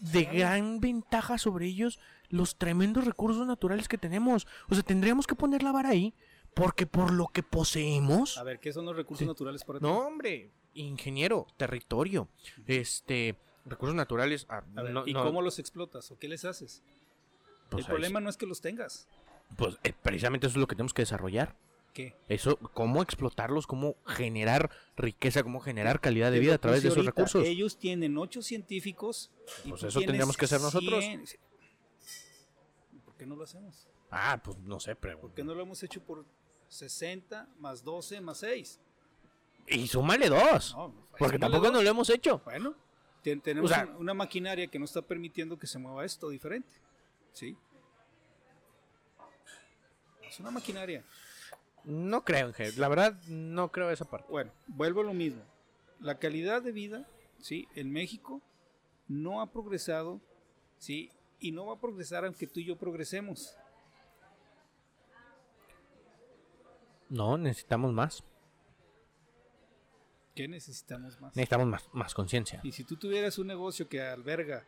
De 0.00 0.24
gran 0.24 0.80
ventaja 0.80 1.38
sobre 1.38 1.66
ellos 1.66 2.00
los 2.28 2.56
tremendos 2.56 3.04
recursos 3.04 3.46
naturales 3.46 3.86
que 3.86 3.96
tenemos. 3.96 4.48
O 4.68 4.74
sea, 4.74 4.82
tendríamos 4.82 5.28
que 5.28 5.36
poner 5.36 5.62
la 5.62 5.70
vara 5.70 5.90
ahí, 5.90 6.12
porque 6.54 6.86
por 6.88 7.12
lo 7.12 7.28
que 7.28 7.44
poseemos. 7.44 8.36
A 8.36 8.42
ver, 8.42 8.58
¿qué 8.58 8.72
son 8.72 8.84
los 8.84 8.96
recursos 8.96 9.20
Sí. 9.24 9.28
naturales 9.28 9.62
para 9.62 9.78
ti? 9.78 9.84
No, 9.84 9.98
hombre, 10.08 10.50
ingeniero, 10.74 11.46
territorio, 11.56 12.28
este, 12.66 13.36
recursos 13.64 13.94
naturales. 13.94 14.44
ah, 14.48 14.64
A 14.74 14.82
ver, 14.82 14.92
no- 14.92 15.06
¿Y 15.06 15.14
no, 15.14 15.22
cómo 15.22 15.40
los 15.40 15.60
explotas 15.60 16.10
o 16.10 16.18
qué 16.18 16.26
les 16.26 16.44
haces? 16.44 16.82
pues, 17.70 17.84
El 17.84 17.90
problema 17.90 18.18
no 18.18 18.28
es 18.28 18.36
que 18.36 18.46
los 18.46 18.60
tengas. 18.60 19.06
Pues 19.56 19.78
eh, 19.84 19.92
precisamente 20.02 20.48
eso 20.48 20.54
es 20.54 20.60
lo 20.60 20.66
que 20.66 20.74
tenemos 20.74 20.92
que 20.94 21.02
desarrollar. 21.02 21.54
¿Qué? 21.96 22.14
Eso, 22.28 22.58
cómo 22.74 23.00
explotarlos, 23.02 23.66
cómo 23.66 23.96
generar 24.06 24.68
riqueza, 24.98 25.42
cómo 25.42 25.60
generar 25.60 25.98
calidad 25.98 26.30
de 26.30 26.38
vida 26.40 26.56
a 26.56 26.58
través 26.58 26.82
de 26.82 26.90
esos 26.90 27.06
recursos. 27.06 27.42
Ellos 27.46 27.78
tienen 27.78 28.18
ocho 28.18 28.42
científicos. 28.42 29.30
y 29.64 29.70
Pues 29.70 29.82
eso 29.82 29.98
tendríamos 30.00 30.36
que 30.36 30.44
hacer 30.44 30.60
nosotros. 30.60 31.02
100. 31.02 31.24
¿Por 33.02 33.14
qué 33.16 33.24
no 33.24 33.34
lo 33.34 33.44
hacemos? 33.44 33.88
Ah, 34.10 34.38
pues 34.44 34.58
no 34.58 34.78
sé, 34.78 34.94
pero. 34.94 35.18
¿Por 35.18 35.32
qué 35.32 35.42
no 35.42 35.54
lo 35.54 35.62
hemos 35.62 35.82
hecho 35.82 36.02
por 36.02 36.26
60 36.68 37.48
más 37.60 37.82
12 37.82 38.20
más 38.20 38.36
6? 38.40 38.78
Y 39.68 39.86
súmale 39.86 40.28
dos. 40.28 40.74
No, 40.76 40.92
porque 41.18 41.38
tampoco 41.38 41.64
dos. 41.64 41.72
no 41.72 41.82
lo 41.82 41.88
hemos 41.88 42.10
hecho. 42.10 42.42
Bueno, 42.44 42.74
ten- 43.22 43.40
tenemos 43.40 43.70
O 43.70 43.74
sea- 43.74 43.84
una, 43.86 43.96
una 43.96 44.12
maquinaria 44.14 44.66
que 44.66 44.78
no 44.78 44.84
está 44.84 45.00
permitiendo 45.00 45.58
que 45.58 45.66
se 45.66 45.78
mueva 45.78 46.04
esto 46.04 46.28
diferente. 46.28 46.74
¿Sí? 47.32 47.56
Es 50.28 50.38
una 50.40 50.50
maquinaria. 50.50 51.02
No 51.86 52.24
creo. 52.24 52.52
La 52.76 52.88
verdad, 52.88 53.16
no 53.28 53.70
creo 53.70 53.90
esa 53.90 54.04
parte. 54.04 54.26
Bueno, 54.28 54.50
vuelvo 54.66 55.00
a 55.02 55.04
lo 55.04 55.14
mismo. 55.14 55.42
La 56.00 56.18
calidad 56.18 56.60
de 56.60 56.72
vida, 56.72 57.08
¿sí? 57.38 57.68
En 57.76 57.92
México 57.92 58.42
no 59.06 59.40
ha 59.40 59.52
progresado, 59.52 60.20
¿sí? 60.78 61.12
Y 61.38 61.52
no 61.52 61.66
va 61.66 61.74
a 61.74 61.80
progresar 61.80 62.24
aunque 62.24 62.48
tú 62.48 62.58
y 62.58 62.64
yo 62.64 62.76
progresemos. 62.76 63.56
No, 67.08 67.38
necesitamos 67.38 67.92
más. 67.92 68.24
¿Qué 70.34 70.48
necesitamos 70.48 71.20
más? 71.20 71.36
Necesitamos 71.36 71.68
más, 71.68 71.88
más 71.92 72.14
conciencia. 72.14 72.60
Y 72.64 72.72
si 72.72 72.82
tú 72.82 72.96
tuvieras 72.96 73.38
un 73.38 73.46
negocio 73.46 73.88
que 73.88 74.02
alberga 74.02 74.66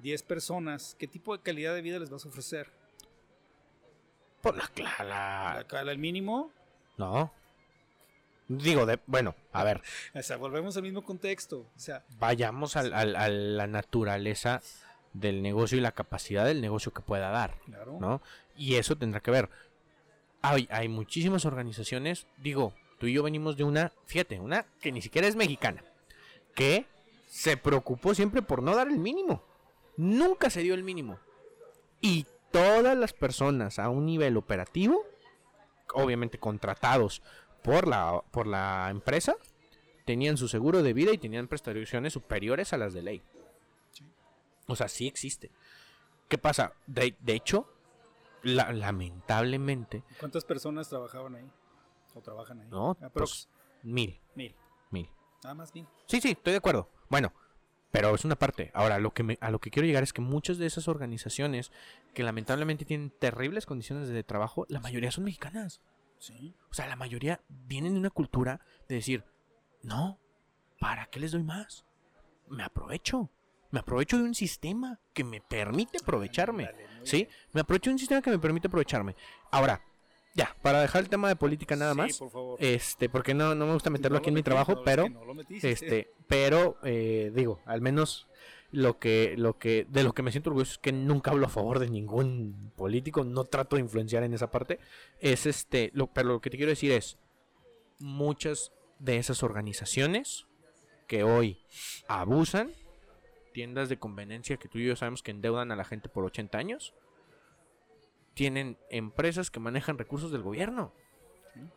10 0.00 0.22
personas, 0.24 0.96
¿qué 0.98 1.06
tipo 1.06 1.36
de 1.36 1.42
calidad 1.44 1.74
de 1.74 1.82
vida 1.82 2.00
les 2.00 2.10
vas 2.10 2.24
a 2.24 2.28
ofrecer? 2.28 2.72
Por 4.42 4.56
la 4.56 4.66
clara. 4.66 5.54
¿La 5.54 5.66
cala 5.66 5.92
al 5.92 5.98
mínimo? 5.98 6.52
No. 6.96 7.32
Digo, 8.48 8.86
de, 8.86 9.00
bueno, 9.06 9.34
a 9.52 9.64
ver, 9.64 9.82
O 10.14 10.22
sea, 10.22 10.36
volvemos 10.36 10.76
al 10.76 10.82
mismo 10.84 11.02
contexto. 11.04 11.66
O 11.74 11.78
sea, 11.78 12.04
vayamos 12.18 12.76
al- 12.76 12.92
al- 12.94 13.16
a 13.16 13.28
la 13.28 13.66
naturaleza 13.66 14.62
del 15.12 15.42
negocio 15.42 15.78
y 15.78 15.80
la 15.80 15.92
capacidad 15.92 16.44
del 16.44 16.60
negocio 16.60 16.92
que 16.92 17.00
pueda 17.02 17.30
dar. 17.30 17.54
claro. 17.64 17.96
¿no? 18.00 18.22
Y 18.56 18.76
eso 18.76 18.96
tendrá 18.96 19.20
que 19.20 19.30
ver. 19.30 19.48
Hay, 20.42 20.68
hay 20.70 20.88
muchísimas 20.88 21.44
organizaciones, 21.44 22.26
digo, 22.36 22.72
tú 22.98 23.06
y 23.06 23.14
yo 23.14 23.22
venimos 23.24 23.56
de 23.56 23.64
una, 23.64 23.92
fíjate, 24.04 24.38
una 24.38 24.64
que 24.80 24.92
ni 24.92 25.02
siquiera 25.02 25.26
es 25.26 25.34
mexicana, 25.34 25.82
que 26.54 26.86
se 27.28 27.56
preocupó 27.56 28.14
siempre 28.14 28.42
por 28.42 28.62
no 28.62 28.76
dar 28.76 28.86
el 28.86 28.98
mínimo. 28.98 29.42
Nunca 29.96 30.50
se 30.50 30.60
dio 30.62 30.74
el 30.74 30.84
mínimo. 30.84 31.18
Y 32.00 32.26
todas 32.52 32.96
las 32.96 33.12
personas 33.12 33.78
a 33.80 33.88
un 33.88 34.06
nivel 34.06 34.36
operativo, 34.36 35.04
obviamente 35.96 36.38
contratados 36.38 37.22
por 37.62 37.86
la, 37.88 38.22
por 38.30 38.46
la 38.46 38.88
empresa, 38.90 39.36
tenían 40.04 40.36
su 40.36 40.48
seguro 40.48 40.82
de 40.82 40.92
vida 40.92 41.12
y 41.12 41.18
tenían 41.18 41.48
prestaciones 41.48 42.12
superiores 42.12 42.72
a 42.72 42.76
las 42.78 42.94
de 42.94 43.02
ley. 43.02 43.22
O 44.68 44.74
sea, 44.76 44.88
sí 44.88 45.06
existe. 45.06 45.50
¿Qué 46.28 46.38
pasa? 46.38 46.72
De, 46.86 47.16
de 47.20 47.34
hecho, 47.34 47.68
la- 48.42 48.72
lamentablemente, 48.72 50.02
¿Cuántas 50.18 50.44
personas 50.44 50.88
trabajaban 50.88 51.36
ahí? 51.36 51.48
¿O 52.14 52.20
trabajan 52.20 52.60
ahí? 52.60 52.68
no, 52.70 52.90
Aprox. 52.90 53.10
pues, 53.12 53.48
mil, 53.82 54.18
mil. 54.34 54.54
mil. 54.90 55.08
Nada 55.44 55.54
más 55.54 55.72
mil. 55.74 55.86
Sí, 56.06 56.20
sí, 56.20 56.30
estoy 56.32 56.52
de 56.52 56.58
acuerdo. 56.58 56.88
Bueno, 57.08 57.32
pero 57.90 58.14
es 58.14 58.24
una 58.24 58.36
parte. 58.36 58.70
Ahora, 58.74 58.98
lo 58.98 59.12
que 59.12 59.22
me, 59.22 59.38
a 59.40 59.50
lo 59.50 59.58
que 59.58 59.70
quiero 59.70 59.86
llegar 59.86 60.02
es 60.02 60.12
que 60.12 60.20
muchas 60.20 60.58
de 60.58 60.66
esas 60.66 60.88
organizaciones 60.88 61.72
que 62.14 62.22
lamentablemente 62.22 62.84
tienen 62.84 63.10
terribles 63.10 63.66
condiciones 63.66 64.08
de 64.08 64.22
trabajo, 64.22 64.66
la 64.68 64.80
mayoría 64.80 65.10
son 65.10 65.24
mexicanas. 65.24 65.80
Sí. 66.18 66.54
O 66.70 66.74
sea, 66.74 66.86
la 66.86 66.96
mayoría 66.96 67.40
vienen 67.48 67.94
de 67.94 68.00
una 68.00 68.10
cultura 68.10 68.60
de 68.88 68.96
decir, 68.96 69.24
no, 69.82 70.18
¿para 70.80 71.06
qué 71.06 71.20
les 71.20 71.32
doy 71.32 71.42
más? 71.42 71.84
Me 72.48 72.62
aprovecho. 72.62 73.30
Me 73.70 73.80
aprovecho 73.80 74.16
de 74.16 74.24
un 74.24 74.34
sistema 74.34 75.00
que 75.12 75.24
me 75.24 75.40
permite 75.40 75.98
aprovecharme. 75.98 76.70
¿Sí? 77.02 77.28
Me 77.52 77.60
aprovecho 77.60 77.90
de 77.90 77.94
un 77.94 77.98
sistema 77.98 78.22
que 78.22 78.30
me 78.30 78.38
permite 78.38 78.68
aprovecharme. 78.68 79.16
Ahora, 79.50 79.82
ya, 80.36 80.54
para 80.62 80.80
dejar 80.82 81.02
el 81.02 81.08
tema 81.08 81.28
de 81.28 81.36
política 81.36 81.74
nada 81.76 81.92
Sí, 81.92 81.98
más, 81.98 82.18
por 82.18 82.30
favor. 82.30 82.56
este, 82.60 83.08
porque 83.08 83.34
no, 83.34 83.54
no 83.54 83.66
me 83.66 83.72
gusta 83.72 83.90
meterlo 83.90 84.16
No 84.16 84.18
aquí 84.20 84.28
en 84.28 84.34
mi 84.34 84.42
trabajo, 84.42 84.74
no, 84.74 84.82
pero, 84.84 85.08
no 85.08 85.24
este, 85.62 86.12
pero, 86.28 86.76
eh, 86.84 87.32
digo, 87.34 87.60
al 87.64 87.80
menos 87.80 88.28
lo 88.70 88.98
que, 88.98 89.34
lo 89.38 89.58
que, 89.58 89.86
de 89.88 90.02
lo 90.02 90.12
que 90.12 90.22
me 90.22 90.30
siento 90.30 90.50
orgulloso 90.50 90.72
es 90.72 90.78
que 90.78 90.92
nunca 90.92 91.30
hablo 91.30 91.46
a 91.46 91.48
favor 91.48 91.78
de 91.78 91.88
ningún 91.88 92.72
político, 92.76 93.24
no 93.24 93.44
trato 93.44 93.76
de 93.76 93.82
influenciar 93.82 94.22
en 94.24 94.34
esa 94.34 94.50
parte, 94.50 94.78
es 95.20 95.46
este, 95.46 95.90
lo, 95.94 96.08
pero 96.08 96.28
lo 96.28 96.40
que 96.40 96.50
te 96.50 96.56
quiero 96.58 96.70
decir 96.70 96.92
es, 96.92 97.16
muchas 97.98 98.72
de 98.98 99.16
esas 99.16 99.42
organizaciones 99.42 100.46
que 101.06 101.22
hoy 101.24 101.58
abusan, 102.08 102.72
tiendas 103.54 103.88
de 103.88 103.98
conveniencia 103.98 104.58
que 104.58 104.68
tú 104.68 104.78
y 104.78 104.84
yo 104.86 104.96
sabemos 104.96 105.22
que 105.22 105.30
endeudan 105.30 105.72
a 105.72 105.76
la 105.76 105.84
gente 105.84 106.10
por 106.10 106.24
80 106.24 106.58
años, 106.58 106.92
tienen 108.36 108.76
empresas 108.90 109.50
que 109.50 109.60
manejan 109.60 109.96
recursos 109.96 110.30
del 110.30 110.42
gobierno. 110.42 110.92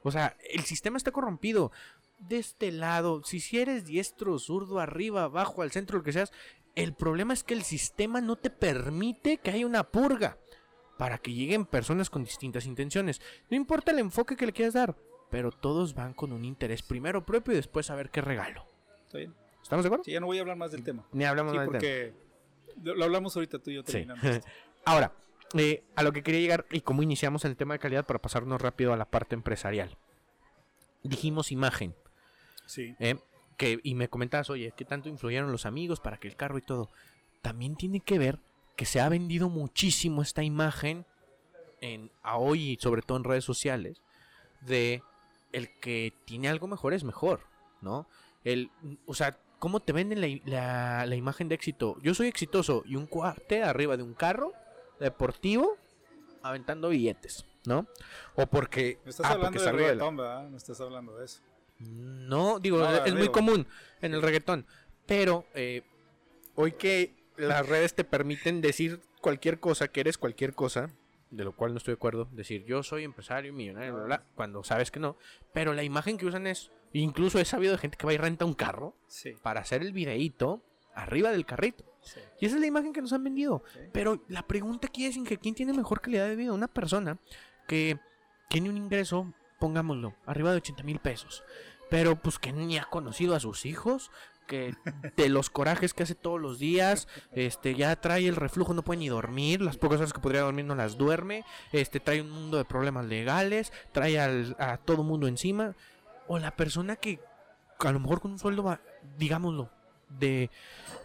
O 0.04 0.12
sea, 0.12 0.36
el 0.52 0.66
sistema 0.66 0.98
está 0.98 1.12
corrompido. 1.12 1.72
De 2.18 2.38
este 2.38 2.74
lado, 2.74 3.24
si 3.24 3.40
si 3.40 3.60
eres 3.62 3.86
diestro, 3.86 4.38
zurdo, 4.40 4.80
arriba, 4.82 5.24
abajo, 5.24 5.62
al 5.62 5.72
centro, 5.72 6.00
lo 6.00 6.04
que 6.04 6.12
seas, 6.12 6.34
el 6.76 6.94
problema 6.94 7.34
es 7.34 7.46
que 7.46 7.54
el 7.54 7.64
sistema 7.64 8.20
no 8.20 8.36
te 8.36 8.50
permite 8.50 9.38
que 9.38 9.52
haya 9.52 9.66
una 9.66 9.86
purga 9.86 10.38
para 10.98 11.18
que 11.18 11.34
lleguen 11.34 11.66
personas 11.66 12.10
con 12.10 12.26
distintas 12.26 12.66
intenciones. 12.66 13.22
No 13.50 13.56
importa 13.56 13.92
el 13.92 14.00
enfoque 14.00 14.36
que 14.36 14.46
le 14.46 14.52
quieras 14.52 14.74
dar, 14.74 14.98
pero 15.32 15.52
todos 15.52 15.94
van 15.94 16.14
con 16.14 16.34
un 16.34 16.44
interés 16.44 16.82
primero 16.84 17.26
propio 17.26 17.54
y 17.54 17.56
después 17.56 17.90
a 17.90 17.96
ver 17.96 18.10
qué 18.10 18.20
regalo. 18.20 18.66
Está 19.06 19.20
bien. 19.20 19.34
¿Estamos 19.64 19.86
de 19.86 19.88
acuerdo? 19.88 20.04
Sí, 20.04 20.12
ya 20.12 20.20
no 20.20 20.26
voy 20.26 20.40
a 20.40 20.42
hablar 20.42 20.58
más 20.58 20.74
del 20.74 20.84
tema. 20.84 21.08
Ni 21.14 21.24
hablamos 21.24 21.54
Sí, 21.54 21.58
más 21.58 21.70
del 21.72 21.80
tema. 21.80 22.14
porque 22.84 22.94
lo, 22.98 23.06
hablamos 23.06 23.34
ahorita 23.34 23.60
tú 23.60 23.72
y 23.72 23.76
yo 23.76 23.82
Sí. 23.86 23.94
terminando. 23.94 24.28
esto. 24.30 24.46
Ahora, 24.84 25.14
eh, 25.56 25.84
a 25.96 26.04
lo 26.04 26.12
que 26.14 26.24
quería 26.24 26.42
llegar 26.42 26.66
y 26.72 26.82
cómo 26.82 27.04
iniciamos 27.04 27.46
el 27.46 27.56
tema 27.56 27.74
de 27.74 27.80
calidad 27.80 28.06
para 28.06 28.20
pasarnos 28.22 28.62
rápido 28.62 28.94
a 28.94 28.98
la 28.98 29.06
parte 29.06 29.36
empresarial. 29.36 29.98
Dijimos 31.04 31.52
imagen, 31.52 31.96
Sí. 32.66 32.96
¿eh? 33.00 33.18
que, 33.58 33.80
y 33.84 33.96
me 33.96 34.10
comentabas, 34.10 34.50
oye, 34.50 34.74
¿qué 34.78 34.86
tanto 34.86 35.10
influyeron 35.10 35.52
los 35.52 35.66
amigos 35.66 36.00
para 36.00 36.18
que 36.18 36.28
el 36.28 36.36
carro 36.36 36.58
y 36.58 36.62
todo? 36.62 36.90
También 37.42 37.76
tiene 37.76 38.00
que 38.00 38.20
ver 38.20 38.40
que 38.76 38.86
se 38.86 39.02
ha 39.02 39.10
vendido 39.10 39.50
muchísimo 39.50 40.22
esta 40.22 40.44
imagen 40.44 41.06
en, 41.82 42.12
a 42.22 42.38
hoy 42.38 42.72
y 42.72 42.78
sobre 42.78 43.02
todo 43.02 43.18
en 43.18 43.24
redes 43.24 43.44
sociales 43.44 44.02
de 44.62 45.02
el 45.52 45.70
que 45.80 46.14
tiene 46.26 46.48
algo 46.50 46.68
mejor 46.68 46.94
es 46.94 47.04
mejor, 47.04 47.42
¿no? 47.82 48.08
El, 48.44 48.70
o 49.06 49.14
sea, 49.14 49.38
¿cómo 49.58 49.80
te 49.82 49.92
venden 49.94 50.22
la, 50.22 50.28
la- 50.46 51.06
la 51.06 51.16
imagen 51.16 51.50
de 51.50 51.56
éxito? 51.56 51.98
Yo 52.02 52.14
soy 52.14 52.28
exitoso 52.28 52.84
y 52.86 52.96
un 52.96 53.08
cuate 53.08 53.64
arriba 53.64 53.98
de 53.98 54.04
un 54.04 54.14
carro 54.14 54.54
deportivo 55.00 55.78
aventando 56.42 56.90
billetes, 56.90 57.46
¿no? 57.66 57.88
O 58.36 58.48
porque... 58.48 59.00
No 59.04 59.10
estás 59.10 59.26
ah, 59.26 59.34
hablando 59.34 59.46
porque 59.58 59.60
de 59.60 59.66
salgo 59.66 59.78
de 59.80 59.84
la- 59.84 59.90
reggaetón, 59.92 60.18
¿verdad? 60.18 60.50
No 60.50 60.58
estás 60.58 60.82
hablando 60.82 61.18
de 61.18 61.26
eso. 61.26 61.42
no, 61.80 62.60
digo, 62.60 62.78
No, 62.80 63.06
es 63.06 63.14
muy 63.16 63.30
común 63.30 63.68
en 64.02 64.14
el 64.14 64.22
reggaetón. 64.22 64.66
Pero 65.06 65.46
eh, 65.54 65.84
hoy 66.56 66.74
que 66.74 67.16
las 67.38 67.68
redes 67.68 67.94
te 67.96 68.04
permiten 68.04 68.62
decir 68.62 69.02
cualquier 69.22 69.60
cosa, 69.60 69.88
que 69.88 70.02
eres 70.02 70.18
cualquier 70.18 70.54
cosa, 70.54 70.90
de 71.32 71.44
lo 71.44 71.56
cual 71.56 71.72
no 71.74 71.78
estoy 71.78 71.94
de 71.94 71.98
acuerdo, 71.98 72.28
decir 72.32 72.66
yo 72.66 72.84
soy 72.84 73.04
empresario, 73.04 73.54
millonario, 73.54 73.94
bla, 73.94 74.04
bla, 74.06 74.18
bla, 74.18 74.26
cuando 74.36 74.64
sabes 74.64 74.92
que 74.92 75.00
no. 75.00 75.18
Pero 75.54 75.74
la 75.74 75.84
imagen 75.84 76.18
que 76.18 76.26
usan 76.26 76.48
es, 76.48 76.72
incluso 76.94 77.40
he 77.40 77.46
sabido 77.46 77.72
de 77.74 77.78
gente 77.80 77.98
que 77.98 78.06
va 78.06 78.14
y 78.14 78.18
renta 78.18 78.46
un 78.46 78.54
carro 78.54 78.96
Sí. 79.08 79.36
para 79.42 79.62
hacer 79.62 79.82
el 79.82 79.94
videíto 79.94 80.62
arriba 80.94 81.32
del 81.32 81.46
carrito. 81.46 81.86
Sí. 82.02 82.20
Y 82.40 82.46
esa 82.46 82.56
es 82.56 82.62
la 82.62 82.68
imagen 82.68 82.94
que 82.94 83.02
nos 83.02 83.14
han 83.14 83.24
vendido. 83.24 83.64
Sí. 83.74 83.80
Pero 83.92 84.24
la 84.28 84.46
pregunta 84.48 84.88
aquí 84.88 85.06
es, 85.06 85.16
Inge, 85.18 85.38
¿quién 85.38 85.56
tiene 85.56 85.74
mejor 85.74 86.02
calidad 86.02 86.28
de 86.28 86.36
vida? 86.36 86.54
Una 86.54 86.68
persona 86.68 87.18
que 87.68 88.00
tiene 88.50 88.70
un 88.70 88.78
ingreso, 88.78 89.34
pongámoslo, 89.60 90.16
arriba 90.26 90.52
de 90.52 90.58
80 90.58 90.84
mil 90.84 91.00
pesos. 91.00 91.44
Pero 91.90 92.16
pues 92.16 92.38
que 92.40 92.52
ni 92.54 92.78
ha 92.78 92.86
conocido 92.86 93.36
a 93.36 93.40
sus 93.40 93.66
hijos, 93.66 94.12
que 94.48 94.74
de 95.16 95.30
los 95.30 95.50
corajes 95.52 95.94
que 95.94 96.04
hace 96.04 96.16
todos 96.16 96.40
los 96.42 96.58
días, 96.58 97.08
este 97.34 97.76
ya 97.76 97.96
trae 98.02 98.28
el 98.28 98.36
reflujo, 98.36 98.74
no 98.74 98.84
puede 98.84 99.00
ni 99.00 99.10
dormir, 99.10 99.62
las 99.62 99.78
pocas 99.78 100.00
horas 100.00 100.14
que 100.14 100.20
podría 100.20 100.42
dormir 100.42 100.66
no 100.66 100.74
las 100.76 100.98
duerme, 100.98 101.46
este 101.72 102.00
trae 102.00 102.22
un 102.22 102.32
mundo 102.32 102.58
de 102.58 102.66
problemas 102.66 103.06
legales, 103.06 103.72
trae 103.92 104.20
al- 104.20 104.56
a 104.60 104.78
todo 104.78 105.04
mundo 105.04 105.28
encima. 105.28 105.76
O 106.28 106.40
la 106.40 106.56
persona 106.56 106.96
que 106.96 107.20
a 107.80 107.92
lo 107.92 108.00
mejor 108.00 108.22
con 108.22 108.32
un 108.32 108.40
sueldo, 108.40 108.78
digámoslo, 109.18 109.70
de 110.10 110.50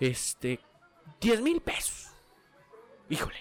este 0.00 0.60
10 1.20 1.40
mil 1.42 1.60
pesos. 1.60 2.08
Híjole, 3.08 3.36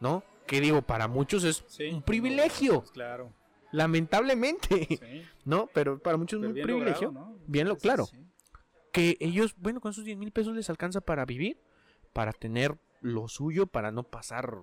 ¿no? 0.00 0.22
Que 0.46 0.60
digo, 0.60 0.82
para 0.82 1.08
muchos 1.08 1.44
es 1.44 1.64
Sí. 1.68 1.84
un 1.88 2.02
privilegio, 2.02 2.80
Pues 2.80 2.90
claro. 2.92 3.32
lamentablemente, 3.72 4.86
Sí. 4.88 5.22
¿no? 5.44 5.68
Pero 5.72 5.98
para 5.98 6.16
muchos 6.16 6.40
es 6.42 6.48
un 6.48 6.52
privilegio. 6.54 7.08
logrado, 7.08 7.32
¿no? 7.32 7.38
Bien 7.46 7.68
lo- 7.68 7.76
claro. 7.76 8.06
sí. 8.06 8.18
Que 8.92 9.16
ellos, 9.20 9.54
bueno, 9.58 9.80
con 9.80 9.90
esos 9.90 10.04
10 10.04 10.16
mil 10.16 10.32
pesos 10.32 10.54
les 10.54 10.70
alcanza 10.70 11.00
para 11.00 11.24
vivir, 11.24 11.60
para 12.12 12.32
tener 12.32 12.78
lo 13.02 13.28
suyo, 13.28 13.66
para 13.66 13.90
no 13.92 14.04
pasar 14.04 14.62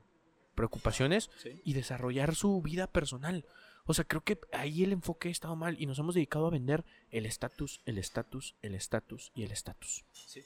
preocupaciones 0.55 1.29
y 1.63 1.73
desarrollar 1.73 2.35
su 2.35 2.61
vida 2.61 2.87
personal. 2.87 3.45
O 3.85 3.93
sea, 3.93 4.05
creo 4.05 4.21
que 4.23 4.39
ahí 4.53 4.83
el 4.83 4.93
enfoque 4.93 5.27
ha 5.27 5.31
estado 5.31 5.55
mal 5.55 5.75
y 5.79 5.85
nos 5.85 5.99
hemos 5.99 6.15
dedicado 6.15 6.47
a 6.47 6.51
vender 6.51 6.83
el 7.11 7.25
estatus, 7.25 7.81
el 7.85 7.97
estatus, 7.97 8.55
el 8.61 8.75
estatus 8.75 9.31
y 9.35 9.43
el 9.43 9.51
estatus. 9.51 10.05
Sí. 10.13 10.41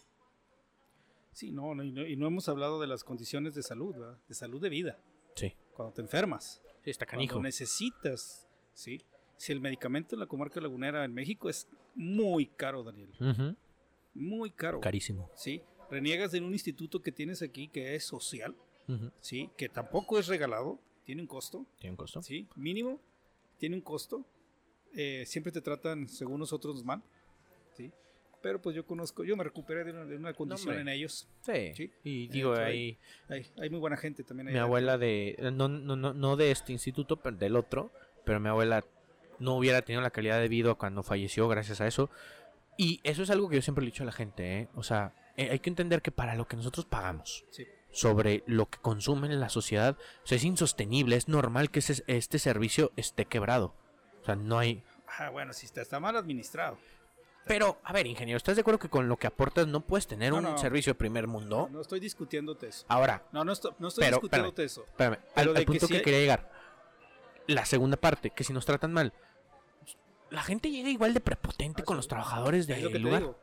Sí, 1.37 1.51
no, 1.51 1.75
no, 1.75 1.83
y 1.83 1.91
no, 1.91 2.03
y 2.03 2.15
no 2.15 2.25
hemos 2.25 2.49
hablado 2.49 2.81
de 2.81 2.87
las 2.87 3.03
condiciones 3.03 3.53
de 3.53 3.61
salud, 3.61 3.93
¿verdad? 3.93 4.17
De 4.27 4.33
salud 4.33 4.59
de 4.59 4.69
vida. 4.69 4.97
Sí. 5.35 5.53
Cuando 5.75 5.93
te 5.93 6.01
enfermas. 6.01 6.63
Sí, 6.83 6.89
está 6.89 7.05
Cuando 7.05 7.27
canijo. 7.27 7.43
necesitas, 7.43 8.47
¿sí? 8.73 9.03
Si 9.35 9.51
el 9.51 9.61
medicamento 9.61 10.15
en 10.15 10.21
la 10.21 10.25
comarca 10.25 10.59
lagunera 10.59 11.05
en 11.05 11.13
México 11.13 11.47
es 11.47 11.67
muy 11.93 12.47
caro, 12.47 12.83
Daniel. 12.83 13.11
Ujú. 13.19 13.55
Muy 14.15 14.49
caro. 14.49 14.79
Carísimo. 14.79 15.29
¿Sí? 15.35 15.61
Reniegas 15.91 16.31
de 16.31 16.41
un 16.41 16.53
instituto 16.53 17.03
que 17.03 17.11
tienes 17.11 17.43
aquí 17.43 17.67
que 17.67 17.93
es 17.93 18.03
social. 18.03 18.55
¿sí? 19.19 19.51
Que 19.57 19.69
tampoco 19.69 20.17
es 20.17 20.25
regalado, 20.25 20.79
tiene 21.03 21.21
un 21.21 21.27
costo, 21.27 21.67
¿Tiene 21.77 21.91
un 21.91 21.97
costo? 21.97 22.23
¿sí? 22.23 22.47
Mínimo, 22.55 22.99
tiene 23.59 23.75
un 23.75 23.83
costo. 23.83 24.25
Eh, 24.95 25.23
siempre 25.27 25.51
te 25.51 25.61
tratan, 25.61 26.09
según 26.09 26.39
nosotros, 26.39 26.83
mal. 26.83 27.03
Pero 28.41 28.61
pues 28.61 28.75
yo 28.75 28.85
conozco, 28.85 29.23
yo 29.23 29.35
me 29.35 29.43
recuperé 29.43 29.83
de 29.83 29.91
una, 29.91 30.05
de 30.05 30.15
una 30.15 30.33
condición 30.33 30.77
en 30.79 30.87
ellos. 30.89 31.27
Sí. 31.41 31.73
Sí. 31.75 31.91
Y 32.03 32.27
digo, 32.27 32.53
ahí. 32.53 32.97
Hay, 33.29 33.45
hay 33.59 33.69
muy 33.69 33.79
buena 33.79 33.97
gente 33.97 34.23
también. 34.23 34.47
ahí 34.49 34.53
mi 34.53 34.59
abuela 34.59 34.97
de... 34.97 35.35
No, 35.53 35.67
no, 35.67 35.95
no, 35.95 36.13
no 36.13 36.35
de 36.35 36.51
este 36.51 36.71
instituto, 36.71 37.17
pero 37.17 37.35
del 37.35 37.55
otro. 37.55 37.91
Pero 38.25 38.39
mi 38.39 38.49
abuela 38.49 38.85
no 39.39 39.55
hubiera 39.55 39.81
tenido 39.81 40.01
la 40.01 40.11
calidad 40.11 40.39
de 40.39 40.47
vida 40.47 40.75
cuando 40.75 41.01
falleció 41.03 41.47
gracias 41.47 41.81
a 41.81 41.87
eso. 41.87 42.09
Y 42.77 42.99
eso 43.03 43.23
es 43.23 43.29
algo 43.31 43.49
que 43.49 43.55
yo 43.55 43.61
siempre 43.61 43.83
le 43.83 43.89
he 43.89 43.91
dicho 43.91 44.03
a 44.03 44.05
la 44.05 44.11
gente, 44.11 44.59
¿eh? 44.59 44.67
O 44.75 44.83
sea, 44.83 45.13
eh, 45.35 45.49
hay 45.51 45.59
que 45.59 45.69
entender 45.71 46.01
que 46.03 46.11
para 46.11 46.35
lo 46.35 46.47
que 46.47 46.55
nosotros 46.55 46.85
pagamos 46.85 47.43
Sí. 47.49 47.65
sobre 47.91 48.43
lo 48.45 48.67
que 48.69 48.77
consumen 48.79 49.31
en 49.31 49.39
la 49.39 49.49
sociedad, 49.49 49.97
o 50.23 50.27
sea, 50.27 50.35
es 50.37 50.43
insostenible, 50.43 51.15
es 51.15 51.27
normal 51.27 51.71
que 51.71 51.79
ese- 51.79 52.03
este 52.05 52.37
servicio 52.37 52.91
esté 52.95 53.25
quebrado. 53.25 53.73
O 54.21 54.25
sea, 54.25 54.35
no 54.35 54.59
hay... 54.59 54.83
Ah, 55.19 55.29
bueno, 55.31 55.53
si 55.53 55.65
está, 55.65 55.81
está 55.81 55.99
mal 55.99 56.15
administrado. 56.17 56.77
Pero, 57.47 57.79
a 57.83 57.93
ver, 57.93 58.07
ingeniero, 58.07 58.37
¿estás 58.37 58.55
de 58.55 58.61
acuerdo 58.61 58.79
que 58.79 58.89
con 58.89 59.07
lo 59.07 59.17
que 59.17 59.27
aportas 59.27 59.67
no 59.67 59.81
puedes 59.81 60.07
tener 60.07 60.31
No, 60.31 60.37
un 60.37 60.43
no. 60.43 60.57
servicio 60.57 60.91
de 60.91 60.95
primer 60.95 61.27
mundo? 61.27 61.69
No 61.71 61.81
estoy 61.81 61.99
discutiéndote 61.99 62.67
eso. 62.67 62.85
Ahora, 62.87 63.23
No, 63.31 63.43
no 63.45 63.51
estoy, 63.53 63.71
no 63.79 63.87
estoy 63.87 64.03
Pero, 64.03 64.17
discutiéndote 64.17 64.63
eso. 64.63 64.83
Espérame, 64.85 65.17
Pero 65.35 65.51
al, 65.51 65.55
de 65.57 65.65
punto 65.65 65.87
que 65.87 66.01
quería 66.01 66.19
llegar. 66.19 66.51
La 67.47 67.65
segunda 67.65 67.95
parte, 67.97 68.31
que 68.31 68.43
si 68.43 68.51
nos 68.53 68.65
tratan 68.65 68.91
mal, 68.93 69.13
la 70.29 70.43
gente 70.43 70.69
llega 70.69 70.89
igual 70.89 71.13
de 71.13 71.21
prepotente 71.21 71.81
Ah, 71.81 71.85
con 71.85 71.95
sí. 71.95 71.99
los 71.99 72.07
trabajadores 72.09 72.67
del 72.67 72.91
te 72.91 72.99
lugar. 72.99 73.35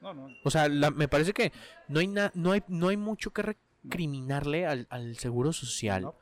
No, 0.00 0.12
no. 0.12 0.28
O 0.42 0.50
sea, 0.50 0.68
la- 0.68 0.90
me 0.90 1.06
parece 1.08 1.32
que 1.32 1.52
no 1.88 2.00
hay, 2.00 2.08
na- 2.08 2.32
no 2.34 2.52
hay, 2.52 2.62
no 2.68 2.88
hay 2.88 2.96
mucho 2.96 3.30
que 3.32 3.42
recriminarle 3.42 4.66
al, 4.66 4.86
al 4.90 5.16
seguro 5.18 5.52
social. 5.52 6.12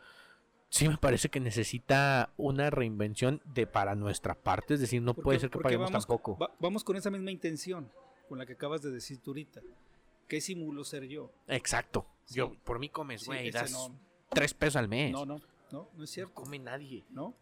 No. 0.72 0.78
Sí 0.78 0.88
me 0.88 0.96
parece 0.96 1.28
que 1.28 1.38
necesita 1.40 2.32
una 2.38 2.70
reinvención 2.70 3.42
de 3.44 3.66
para 3.66 3.94
nuestra 3.94 4.34
parte, 4.34 4.74
es 4.74 4.80
decir, 4.80 5.02
no 5.02 5.12
Porque- 5.14 5.24
puede 5.24 5.38
ser 5.40 5.50
que 5.50 5.58
paguemos 5.58 5.90
vamos, 5.90 6.06
tampoco. 6.06 6.38
va- 6.38 6.54
vamos 6.60 6.82
con 6.82 6.96
esa 6.96 7.10
misma 7.10 7.30
intención 7.30 7.90
con 8.28 8.38
la 8.38 8.46
que 8.46 8.54
acabas 8.54 8.80
de 8.82 8.90
decir 8.90 9.18
tú 9.18 9.30
ahorita. 9.32 9.60
¿Qué 10.28 10.40
simulo 10.40 10.82
ser 10.84 11.04
yo? 11.06 11.30
Exacto. 11.48 12.06
Sí. 12.24 12.36
Yo, 12.36 12.54
por 12.64 12.78
mí 12.78 12.88
comes, 12.88 13.20
Sí, 13.22 13.26
güey, 13.26 13.48
ese 13.48 13.58
das 13.58 13.72
no, 13.72 13.94
tres 14.30 14.54
pesos 14.54 14.76
al 14.76 14.88
mes. 14.88 15.12
no, 15.12 15.26
no, 15.26 15.40
no, 15.70 15.90
no 15.94 16.04
es 16.04 16.10
cierto. 16.10 16.32
come 16.32 16.58
nadie. 16.58 17.04
No, 17.10 17.34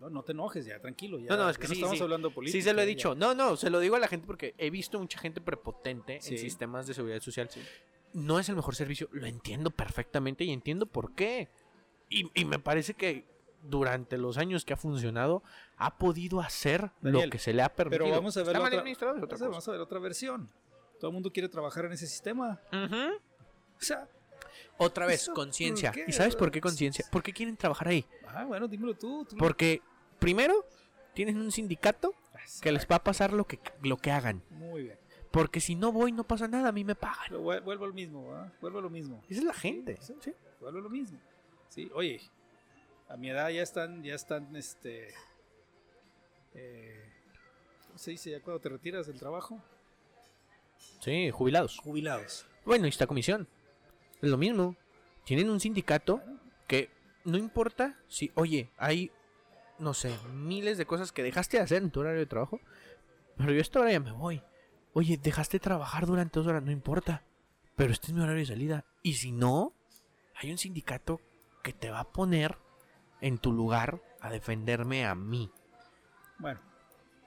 no, 0.00 0.08
no 0.08 0.22
te 0.22 0.32
enojes 0.32 0.64
ya, 0.64 0.80
tranquilo. 0.80 1.18
Ya, 1.18 1.28
No, 1.30 1.36
no, 1.36 1.50
es 1.50 1.58
que 1.58 1.66
sí, 1.66 1.74
estamos 1.74 1.98
sí. 1.98 2.02
hablando 2.02 2.30
política. 2.32 2.56
Sí, 2.58 2.62
se 2.62 2.72
lo 2.72 2.80
he 2.80 2.84
ya. 2.84 2.88
dicho. 2.88 3.14
No, 3.14 3.34
no, 3.34 3.56
se 3.56 3.68
lo 3.68 3.80
digo 3.80 3.96
a 3.96 3.98
la 3.98 4.08
gente 4.08 4.26
porque 4.26 4.54
he 4.56 4.70
visto 4.70 4.98
mucha 4.98 5.18
gente 5.18 5.42
prepotente 5.42 6.22
Sí. 6.22 6.34
en 6.34 6.40
sistemas 6.40 6.86
de 6.86 6.94
seguridad 6.94 7.20
social. 7.20 7.50
Sí. 7.50 7.60
No 8.14 8.38
es 8.38 8.48
el 8.48 8.56
mejor 8.56 8.74
servicio, 8.74 9.08
lo 9.12 9.26
entiendo 9.26 9.70
perfectamente 9.70 10.44
y 10.44 10.52
entiendo 10.52 10.86
por 10.86 11.14
qué. 11.14 11.50
Y, 12.08 12.30
y 12.34 12.44
me 12.44 12.58
parece 12.58 12.94
que 12.94 13.24
durante 13.62 14.16
los 14.16 14.38
años 14.38 14.64
que 14.64 14.72
ha 14.72 14.76
funcionado, 14.76 15.42
ha 15.76 15.98
podido 15.98 16.40
hacer 16.40 16.90
Daniel, 17.00 17.26
lo 17.26 17.30
que 17.30 17.38
se 17.38 17.52
le 17.52 17.62
ha 17.62 17.68
permitido. 17.74 18.04
Pero 18.06 18.16
vamos 18.16 18.36
a 18.36 18.40
ver 18.42 18.56
otra, 18.56 18.70
vamos 19.48 19.68
a- 19.68 19.72
ver 19.72 19.80
otra 19.80 19.98
versión. 19.98 20.48
Todo 21.00 21.10
el 21.10 21.14
mundo 21.14 21.32
quiere 21.32 21.48
trabajar 21.48 21.84
en 21.86 21.92
ese 21.92 22.06
sistema. 22.06 22.60
O 22.72 23.80
sea, 23.80 24.08
Otra 24.78 25.06
vez, 25.06 25.22
¿Eso 25.22 25.34
conciencia. 25.34 25.92
¿Y 26.06 26.12
sabes 26.12 26.36
por 26.36 26.50
qué 26.50 26.60
conciencia? 26.60 27.04
¿Por 27.10 27.22
qué 27.22 27.32
quieren 27.32 27.56
trabajar 27.56 27.88
ahí? 27.88 28.06
ah, 28.28 28.44
bueno, 28.44 28.68
dímelo 28.68 28.94
tú. 28.94 29.24
tú. 29.24 29.36
Porque, 29.36 29.80
primero, 30.18 30.66
tienen 31.14 31.38
un 31.38 31.50
sindicato 31.50 32.14
que 32.60 32.72
les 32.72 32.86
va 32.86 32.96
a 32.96 33.04
pasar 33.04 33.32
lo 33.32 33.46
que, 33.46 33.58
lo 33.82 33.96
que 33.96 34.10
hagan. 34.10 34.42
Muy 34.50 34.84
bien. 34.84 34.98
Porque 35.30 35.60
si 35.60 35.74
no 35.74 35.92
voy, 35.92 36.12
no 36.12 36.24
pasa 36.24 36.46
nada, 36.48 36.68
a 36.68 36.72
mí 36.72 36.84
me 36.84 36.94
pagan. 36.94 37.24
Pero 37.28 37.40
vuelvo 37.42 37.84
al 37.84 37.92
mismo, 37.94 38.32
¿ah? 38.34 38.50
Vuelvo 38.60 38.78
a 38.78 38.82
lo 38.82 38.90
mismo. 38.90 39.22
Esa 39.28 39.40
es 39.40 39.46
la 39.46 39.52
gente. 39.54 39.98
Sí, 40.00 40.14
sí, 40.20 40.32
vuelvo 40.60 40.78
a 40.78 40.82
lo 40.82 40.90
mismo. 40.90 41.18
Sí, 41.68 41.90
oye, 41.94 42.20
a 43.08 43.16
mi 43.16 43.30
edad 43.30 43.48
ya 43.50 43.62
están, 43.62 44.02
ya 44.02 44.14
están, 44.14 44.54
este, 44.56 45.14
eh, 46.54 47.12
¿cómo 47.86 47.98
se 47.98 48.12
dice? 48.12 48.30
Ya 48.30 48.40
cuando 48.40 48.60
te 48.60 48.68
retiras 48.68 49.06
del 49.06 49.18
trabajo, 49.18 49.62
Sí, 51.00 51.30
jubilados. 51.30 51.78
jubilados. 51.78 52.46
Bueno, 52.64 52.86
y 52.86 52.90
está 52.90 53.06
comisión. 53.06 53.48
Es 54.20 54.28
lo 54.30 54.36
mismo. 54.36 54.76
Tienen 55.24 55.50
un 55.50 55.60
sindicato 55.60 56.22
que 56.66 56.90
no 57.24 57.36
importa 57.38 57.98
si, 58.08 58.30
oye, 58.34 58.70
hay, 58.76 59.10
no 59.78 59.94
sé, 59.94 60.16
miles 60.32 60.78
de 60.78 60.86
cosas 60.86 61.12
que 61.12 61.22
dejaste 61.22 61.56
de 61.58 61.62
hacer 61.64 61.82
en 61.82 61.90
tu 61.90 62.00
horario 62.00 62.20
de 62.20 62.26
trabajo, 62.26 62.60
pero 63.36 63.52
yo 63.52 63.58
a 63.58 63.62
esta 63.62 63.80
hora 63.80 63.92
ya 63.92 64.00
me 64.00 64.12
voy. 64.12 64.42
Oye, 64.94 65.18
dejaste 65.18 65.56
de 65.58 65.62
trabajar 65.62 66.06
durante 66.06 66.38
dos 66.38 66.46
horas, 66.46 66.62
no 66.62 66.70
importa, 66.70 67.22
pero 67.74 67.92
este 67.92 68.08
es 68.08 68.12
mi 68.14 68.20
horario 68.22 68.40
de 68.40 68.46
salida. 68.46 68.84
Y 69.02 69.14
si 69.14 69.32
no, 69.32 69.74
hay 70.36 70.50
un 70.50 70.58
sindicato 70.58 71.20
que 71.66 71.72
te 71.72 71.90
va 71.90 71.98
a 72.00 72.12
poner 72.12 72.56
en 73.20 73.38
tu 73.38 73.52
lugar 73.52 74.00
a 74.20 74.30
defenderme 74.30 75.04
a 75.04 75.16
mí. 75.16 75.50
Bueno, 76.38 76.60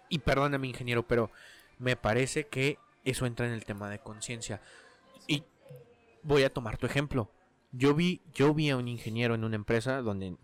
Y 0.08 0.20
perdóname, 0.20 0.66
ingeniero, 0.68 1.06
pero 1.06 1.30
me 1.78 1.98
parece 1.98 2.48
que 2.48 2.80
eso 3.04 3.26
entra 3.26 3.46
en 3.48 3.52
el 3.54 3.66
tema 3.66 3.90
de 3.90 4.00
conciencia. 4.00 4.62
Y 5.28 5.44
voy 6.24 6.44
a 6.44 6.54
tomar 6.54 6.78
tu 6.78 6.86
ejemplo. 6.86 7.30
Yo 7.74 7.94
vi, 7.94 8.22
yo 8.34 8.54
vi 8.54 8.70
a 8.70 8.78
un 8.78 8.88
ingeniero 8.88 9.36
en 9.36 9.44
una 9.44 9.58
empresa 9.58 10.02
donde 10.02 10.38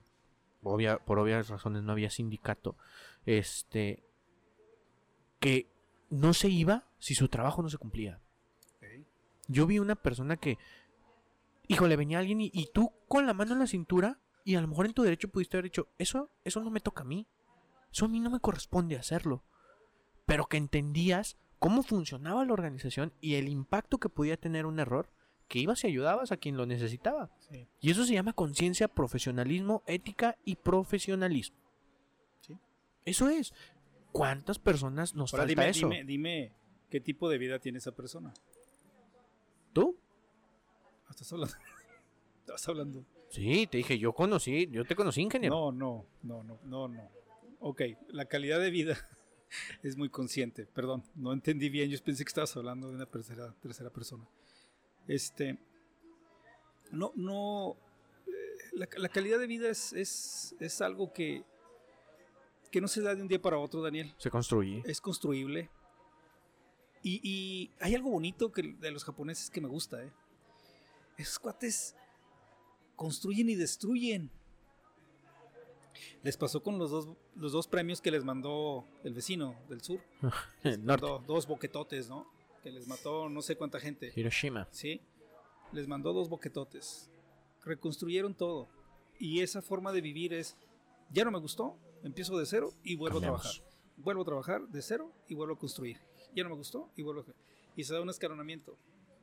obvia- 0.61 0.99
por 0.99 1.17
obvias 1.19 1.47
razones 1.47 1.81
no 1.83 1.93
había 1.93 2.09
sindicato. 2.09 2.75
Este 3.25 4.03
que 5.39 5.67
no 6.09 6.33
se 6.33 6.49
iba 6.49 6.83
si 6.99 7.15
su 7.15 7.29
trabajo 7.29 7.61
no 7.61 7.69
se 7.69 7.77
cumplía. 7.77 8.19
Yo 9.47 9.65
vi 9.67 9.79
una 9.79 9.95
persona 9.95 10.37
que, 10.37 10.57
híjole, 11.67 11.95
venía 11.95 12.19
alguien 12.19 12.41
y, 12.41 12.51
y 12.53 12.69
tú 12.73 12.91
con 13.07 13.25
la 13.25 13.33
mano 13.33 13.53
en 13.53 13.59
la 13.59 13.67
cintura 13.67 14.19
y 14.43 14.55
a 14.55 14.61
lo 14.61 14.67
mejor 14.67 14.85
en 14.85 14.93
tu 14.93 15.03
derecho 15.03 15.29
pudiste 15.29 15.57
haber 15.57 15.65
dicho, 15.65 15.87
eso, 15.97 16.29
eso 16.43 16.61
no 16.61 16.69
me 16.69 16.79
toca 16.79 17.01
a 17.01 17.05
mí, 17.05 17.27
eso 17.91 18.05
a 18.05 18.07
mí 18.07 18.19
no 18.19 18.29
me 18.29 18.39
corresponde 18.39 18.95
hacerlo. 18.95 19.43
Pero 20.25 20.45
que 20.45 20.57
entendías 20.57 21.37
cómo 21.59 21.81
funcionaba 21.83 22.45
la 22.45 22.53
organización 22.53 23.13
y 23.21 23.35
el 23.35 23.47
impacto 23.49 23.97
que 23.97 24.09
podía 24.09 24.37
tener 24.37 24.65
un 24.65 24.79
error, 24.79 25.09
que 25.47 25.59
ibas 25.59 25.83
y 25.83 25.87
ayudabas 25.87 26.31
a 26.31 26.37
quien 26.37 26.57
lo 26.57 26.65
necesitaba. 26.65 27.31
Sí. 27.39 27.67
Y 27.79 27.91
eso 27.91 28.05
se 28.05 28.13
llama 28.13 28.33
conciencia, 28.33 28.87
profesionalismo, 28.87 29.83
ética 29.87 30.37
y 30.43 30.55
profesionalismo. 30.55 31.57
Sí. 32.41 32.57
Eso 33.05 33.29
es. 33.29 33.53
¿Cuántas 34.11 34.59
personas 34.59 35.15
nos 35.15 35.33
Ahora 35.33 35.45
falta 35.45 35.61
dime, 35.61 35.69
eso? 35.69 35.87
dime, 35.89 36.03
dime 36.03 36.53
qué 36.89 36.99
tipo 37.01 37.29
de 37.29 37.37
vida 37.37 37.59
tiene 37.59 37.79
esa 37.79 37.91
persona. 37.93 38.33
¿Estás 41.09 41.31
hablando? 41.33 41.55
¿Estás 42.41 42.67
hablando? 42.69 43.05
Sí, 43.29 43.67
te 43.67 43.77
dije, 43.77 43.97
yo 43.97 44.13
conocí, 44.13 44.67
yo 44.71 44.85
te 44.85 44.95
conocí, 44.95 45.21
ingeniero. 45.21 45.71
No, 45.71 45.71
no, 45.71 46.05
no, 46.23 46.43
no, 46.43 46.59
no, 46.63 46.87
no. 46.87 47.09
Ok, 47.59 47.81
la 48.09 48.25
calidad 48.25 48.59
de 48.59 48.69
vida 48.69 48.95
es 49.83 49.97
muy 49.97 50.09
consciente. 50.09 50.65
Perdón, 50.67 51.03
no 51.15 51.33
entendí 51.33 51.69
bien. 51.69 51.89
Yo 51.89 51.97
pensé 52.03 52.23
que 52.23 52.29
estabas 52.29 52.55
hablando 52.55 52.89
de 52.89 52.95
una 52.95 53.05
tercera, 53.05 53.53
tercera 53.61 53.89
persona. 53.89 54.27
Este. 55.07 55.57
No, 56.91 57.11
no. 57.15 57.75
eh, 58.27 58.31
La, 58.73 58.87
la 58.97 59.09
calidad 59.09 59.39
de 59.39 59.47
vida 59.47 59.69
es, 59.69 59.91
es, 59.93 60.55
es 60.59 60.81
algo 60.81 61.11
que, 61.11 61.43
que 62.71 62.79
no 62.79 62.87
se 62.87 63.01
da 63.01 63.15
de 63.15 63.21
un 63.21 63.27
día 63.27 63.41
para 63.41 63.57
otro, 63.57 63.81
Daniel. 63.81 64.13
Se 64.17 64.29
construye. 64.29 64.83
Es 64.85 65.01
construible. 65.01 65.69
Y, 67.01 67.19
y 67.23 67.71
hay 67.79 67.95
algo 67.95 68.11
bonito 68.11 68.51
que, 68.51 68.61
de 68.79 68.91
los 68.91 69.03
japoneses 69.03 69.49
que 69.49 69.61
me 69.61 69.67
gusta, 69.67 70.03
¿eh? 70.03 70.11
Esos 71.17 71.39
cuates 71.39 71.95
construyen 72.95 73.49
y 73.49 73.55
destruyen. 73.55 74.29
Les 76.23 76.35
pasó 76.37 76.61
con 76.61 76.77
los 76.77 76.91
dos, 76.91 77.07
los 77.35 77.51
dos 77.51 77.67
premios 77.67 78.01
que 78.01 78.11
les 78.11 78.23
mandó 78.23 78.85
el 79.03 79.13
vecino 79.13 79.55
del 79.69 79.81
sur. 79.81 80.01
Norte. 80.79 81.05
Do- 81.05 81.23
dos 81.25 81.47
boquetotes, 81.47 82.09
¿no? 82.09 82.27
Que 82.63 82.71
les 82.71 82.87
mató 82.87 83.29
no 83.29 83.41
sé 83.41 83.55
cuánta 83.55 83.79
gente. 83.79 84.11
Hiroshima. 84.15 84.67
¿Sí? 84.71 85.01
Les 85.71 85.87
mandó 85.87 86.13
dos 86.13 86.29
boquetotes. 86.29 87.09
Reconstruyeron 87.63 88.33
todo. 88.33 88.67
Y 89.19 89.41
esa 89.41 89.61
forma 89.61 89.91
de 89.93 90.01
vivir 90.01 90.33
es, 90.33 90.57
ya 91.11 91.23
no 91.23 91.31
me 91.31 91.39
gustó, 91.39 91.77
empiezo 92.03 92.37
de 92.37 92.45
cero 92.45 92.73
y 92.83 92.95
vuelvo 92.95 93.17
Cambiamos. 93.21 93.39
a 93.41 93.43
trabajar. 93.51 93.75
Vuelvo 93.97 94.21
a 94.21 94.25
trabajar 94.25 94.67
de 94.67 94.81
cero 94.81 95.11
y 95.29 95.35
vuelvo 95.35 95.53
a 95.53 95.57
construir. 95.59 95.97
Ya 96.35 96.43
no 96.43 96.49
me 96.49 96.55
gustó 96.55 96.89
y 96.97 97.01
vuelvo 97.03 97.21
a... 97.21 97.25
Y 97.77 97.83
se 97.83 97.93
da 97.93 98.01
un 98.01 98.09
escalonamiento. 98.09 98.77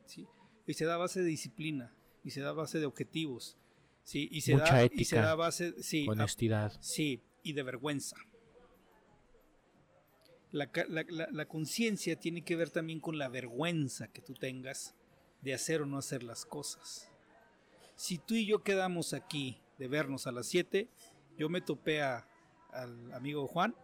¿sí? 0.05 0.25
Y 0.65 0.73
se 0.73 0.85
da 0.85 0.95
a 0.95 0.97
base 0.97 1.19
de 1.21 1.25
disciplina. 1.27 1.93
Y 2.23 2.31
se 2.31 2.41
da 2.41 2.49
a 2.49 2.53
base 2.53 2.79
de 2.79 2.85
objetivos. 2.85 3.57
¿sí? 4.03 4.27
Y 4.31 4.41
se, 4.41 4.53
Mucha 4.53 4.75
da, 4.75 4.85
y 4.91 5.05
se 5.05 5.15
da 5.17 5.31
a 5.31 5.35
base... 5.35 5.81
Sí, 5.81 6.05
a- 6.07 6.11
Honestidad. 6.11 6.73
Sí, 6.81 7.21
y 7.41 7.53
de 7.53 7.63
vergüenza. 7.63 8.15
La- 10.51 10.69
la- 10.87 11.27
la 11.31 11.45
conciencia 11.47 12.15
tiene 12.19 12.43
que 12.43 12.55
ver 12.55 12.69
también 12.69 12.99
con 12.99 13.17
la 13.17 13.27
vergüenza 13.27 14.07
que 14.09 14.21
tú 14.21 14.33
tengas 14.35 14.93
de 15.41 15.53
hacer 15.53 15.81
o 15.81 15.85
no 15.85 15.97
hacer 15.97 16.21
las 16.23 16.45
cosas. 16.45 17.09
Si 17.95 18.17
tú 18.19 18.35
y 18.35 18.45
yo 18.45 18.61
quedamos 18.63 19.13
aquí 19.13 19.59
de 19.79 19.87
vernos 19.87 20.27
a 20.27 20.31
las 20.31 20.47
7, 20.47 20.87
yo 21.37 21.49
me 21.49 21.61
topé 21.61 22.01
a- 22.03 22.27
al 22.71 23.11
amigo 23.13 23.47
Juan 23.47 23.75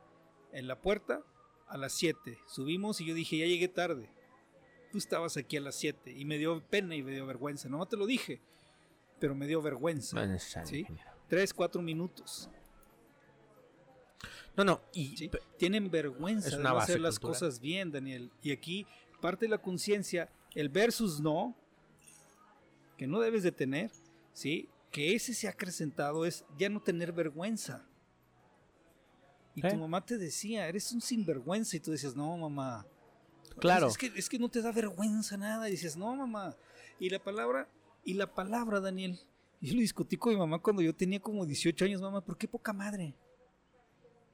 en 0.53 0.67
la 0.67 0.79
puerta 0.79 1.23
a 1.67 1.77
las 1.77 1.93
7. 1.93 2.37
Subimos 2.47 3.01
y 3.01 3.05
yo 3.05 3.13
dije, 3.15 3.37
ya 3.37 3.45
llegué 3.47 3.67
tarde. 3.67 4.09
Tú 4.91 4.97
estabas 4.97 5.37
aquí 5.37 5.57
a 5.57 5.61
las 5.61 5.75
7 5.75 6.11
y 6.11 6.25
me 6.25 6.37
dio 6.37 6.61
pena 6.63 6.95
y 6.95 7.03
me 7.03 7.11
dio 7.11 7.25
vergüenza. 7.25 7.69
No 7.69 7.85
te 7.85 7.95
lo 7.97 8.05
dije, 8.05 8.41
pero 9.19 9.35
me 9.35 9.45
dio 9.47 9.61
vergüenza. 9.61 10.15
No 10.15 10.23
es 10.23 10.29
necesario, 10.29 10.67
Sí. 10.69 10.79
ingeniero. 10.79 11.11
3, 11.27 11.53
4 11.53 11.81
minutos. 11.81 12.49
No, 14.57 14.63
no. 14.63 14.81
Y 14.93 15.29
Tienen 15.57 15.89
vergüenza 15.91 16.57
de 16.57 16.63
no 16.63 16.77
hacer 16.77 16.99
las 16.99 17.19
cultural. 17.19 17.39
cosas 17.39 17.59
bien, 17.59 17.91
Daniel. 17.91 18.31
Y 18.41 18.51
aquí 18.51 18.85
parte 19.21 19.45
de 19.45 19.49
la 19.49 19.57
conciencia, 19.61 20.29
el 20.55 20.69
versus 20.69 21.19
no, 21.21 21.55
que 22.97 23.07
no 23.07 23.19
debes 23.19 23.43
de 23.43 23.51
tener, 23.51 23.91
¿sí? 24.33 24.67
Que 24.91 25.13
ese 25.13 25.33
se 25.33 25.47
ha 25.47 25.51
acrecentado 25.51 26.25
es 26.25 26.43
ya 26.57 26.67
no 26.67 26.81
tener 26.81 27.13
vergüenza. 27.13 27.85
Y 29.55 29.65
¿Eh? 29.65 29.69
tu 29.69 29.77
mamá 29.77 30.03
te 30.05 30.17
decía, 30.17 30.67
eres 30.67 30.91
un 30.91 30.99
sinvergüenza. 31.01 31.77
Y 31.77 31.79
tú 31.79 31.91
dices, 31.91 32.15
no, 32.15 32.35
mamá. 32.37 32.85
Claro. 33.59 33.87
Es 33.87 33.97
que, 33.97 34.11
es 34.15 34.29
que 34.29 34.39
no 34.39 34.49
te 34.49 34.61
da 34.61 34.71
vergüenza 34.71 35.37
nada. 35.37 35.67
Y 35.67 35.71
dices, 35.71 35.95
no, 35.97 36.15
mamá. 36.15 36.55
Y 36.99 37.09
la 37.09 37.19
palabra, 37.19 37.67
y 38.03 38.13
la 38.13 38.33
palabra, 38.33 38.79
Daniel. 38.79 39.19
Yo 39.61 39.73
lo 39.73 39.81
discutí 39.81 40.15
con 40.17 40.33
mi 40.33 40.39
mamá 40.39 40.59
cuando 40.59 40.81
yo 40.81 40.95
tenía 40.95 41.19
como 41.19 41.45
18 41.45 41.85
años, 41.85 42.01
mamá. 42.01 42.21
¿Por 42.21 42.37
qué 42.37 42.47
poca 42.47 42.71
madre? 42.73 43.13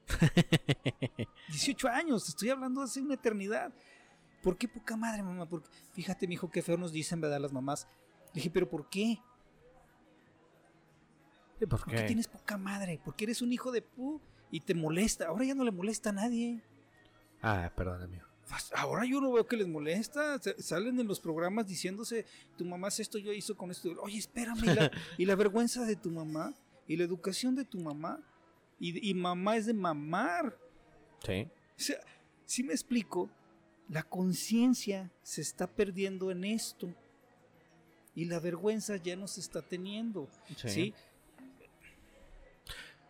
18 1.50 1.88
años, 1.88 2.30
estoy 2.30 2.50
hablando 2.50 2.82
hace 2.82 3.02
una 3.02 3.16
eternidad. 3.16 3.74
¿Por 4.44 4.58
qué 4.58 4.68
poca 4.68 4.96
madre, 4.96 5.24
mamá? 5.24 5.48
Porque, 5.50 5.68
fíjate, 5.94 6.28
mi 6.28 6.36
hijo, 6.36 6.50
qué 6.52 6.62
feo 6.62 6.78
nos 6.78 6.92
dicen, 6.92 7.20
¿verdad? 7.20 7.40
Las 7.40 7.52
mamás. 7.52 7.88
Le 8.28 8.34
dije, 8.36 8.52
¿pero 8.52 8.70
por 8.70 8.88
qué? 8.90 9.20
¿por 11.60 11.70
¿Por 11.70 11.86
qué 11.86 11.96
qué? 11.96 12.04
tienes 12.04 12.28
poca 12.28 12.58
madre? 12.58 13.00
Porque 13.04 13.24
eres 13.24 13.42
un 13.42 13.52
hijo 13.52 13.72
de 13.72 13.82
pu 13.82 14.22
y 14.52 14.60
te 14.60 14.76
molesta. 14.76 15.28
Ahora 15.28 15.46
ya 15.46 15.56
no 15.56 15.64
le 15.64 15.72
molesta 15.72 16.10
a 16.10 16.14
nadie. 16.14 16.62
Ah, 17.42 17.72
perdón, 17.76 18.04
amigo. 18.04 18.25
Ahora 18.76 19.06
yo 19.06 19.20
no 19.22 19.32
veo 19.32 19.48
que 19.48 19.58
les 19.58 19.68
molesta. 19.68 20.40
Salen 20.60 21.00
en 21.00 21.08
los 21.08 21.20
programas 21.20 21.68
diciéndose, 21.68 22.26
tu 22.58 22.66
mamá 22.66 22.88
hace 22.88 23.02
esto, 23.02 23.18
yo 23.18 23.34
hizo 23.34 23.56
con 23.58 23.72
esto. 23.72 23.90
Oye, 24.02 24.18
espérame. 24.18 24.64
Y 24.64 24.76
la, 24.76 24.92
y 25.18 25.26
la 25.26 25.36
vergüenza 25.36 25.86
de 25.86 25.96
tu 25.96 26.12
mamá. 26.12 26.54
Y 26.88 26.96
la 26.98 27.04
educación 27.04 27.56
de 27.56 27.66
tu 27.66 27.80
mamá. 27.80 28.20
Y, 28.80 29.10
y 29.10 29.14
mamá 29.14 29.58
es 29.58 29.66
de 29.66 29.74
mamar. 29.74 30.58
Sí. 31.26 31.48
O 31.78 31.80
sea, 31.80 32.00
si 32.46 32.64
me 32.64 32.74
explico, 32.74 33.30
la 33.90 34.04
conciencia 34.04 35.12
se 35.24 35.42
está 35.42 35.68
perdiendo 35.68 36.32
en 36.32 36.44
esto. 36.44 36.94
Y 38.14 38.26
la 38.26 38.40
vergüenza 38.40 38.96
ya 38.98 39.16
no 39.16 39.28
se 39.28 39.42
está 39.42 39.62
teniendo. 39.62 40.30
¿sí? 40.56 40.94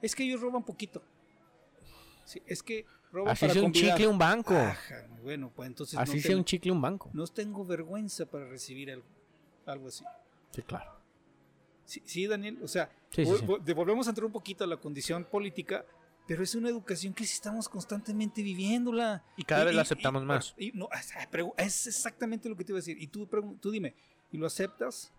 Es 0.02 0.16
que 0.16 0.24
ellos 0.24 0.42
roban 0.42 0.64
poquito. 0.64 1.04
Sí, 2.26 2.42
es 2.48 2.64
que 2.64 2.86
Así 3.28 3.42
para 3.42 3.54
sea 3.54 3.62
un 3.62 3.66
convidar. 3.72 3.96
chicle 3.98 4.08
un 4.08 4.18
banco. 4.18 4.54
Ajá, 4.56 5.08
bueno, 5.24 5.52
pues 5.56 5.68
entonces 5.68 5.98
Así 6.00 6.16
no, 6.16 6.22
sea 6.22 6.30
ten- 6.30 6.38
un 6.40 6.46
chicle 6.46 6.72
un 6.72 6.82
banco. 6.82 7.10
no 7.14 7.26
tengo 7.28 7.66
vergüenza 7.66 8.26
para 8.26 8.46
recibir 8.48 8.92
algo, 8.92 9.06
algo 9.66 9.88
así. 9.88 10.04
Sí, 10.52 10.62
claro. 10.64 10.92
Sí, 11.86 12.02
sí, 12.06 12.26
Daniel, 12.28 12.60
o 12.64 12.68
sea, 12.68 12.90
Sí, 13.12 13.26
sí, 13.26 13.32
a 13.32 14.10
entrar 14.10 14.26
un 14.26 14.32
poquito 14.32 14.64
a 14.64 14.68
la 14.68 14.78
condición 14.78 15.24
política, 15.24 15.86
pero 16.28 16.44
es 16.44 16.56
una 16.56 16.70
educación 16.70 17.14
que 17.14 17.24
estamos 17.24 17.70
constantemente 17.70 18.42
viviéndola. 18.42 19.24
Y 19.38 19.44
cada 19.44 19.64
vez 19.66 19.76
la 19.76 19.84
aceptamos 19.84 20.24
y- 20.24 20.26
más. 20.26 20.54
y 20.58 20.72
no, 20.74 20.90
es, 20.92 21.12
pregu- 21.32 21.54
es 21.58 21.86
exactamente 21.88 22.50
lo 22.50 22.56
que 22.58 22.64
te 22.66 22.72
iba 22.72 22.78
a 22.78 22.82
decir. 22.82 22.98
Y 23.00 23.08
tú, 23.08 23.28
tú 23.62 23.70
dime, 23.72 23.94
¿y 24.32 24.38
lo 24.38 24.48
aceptas? 24.48 25.12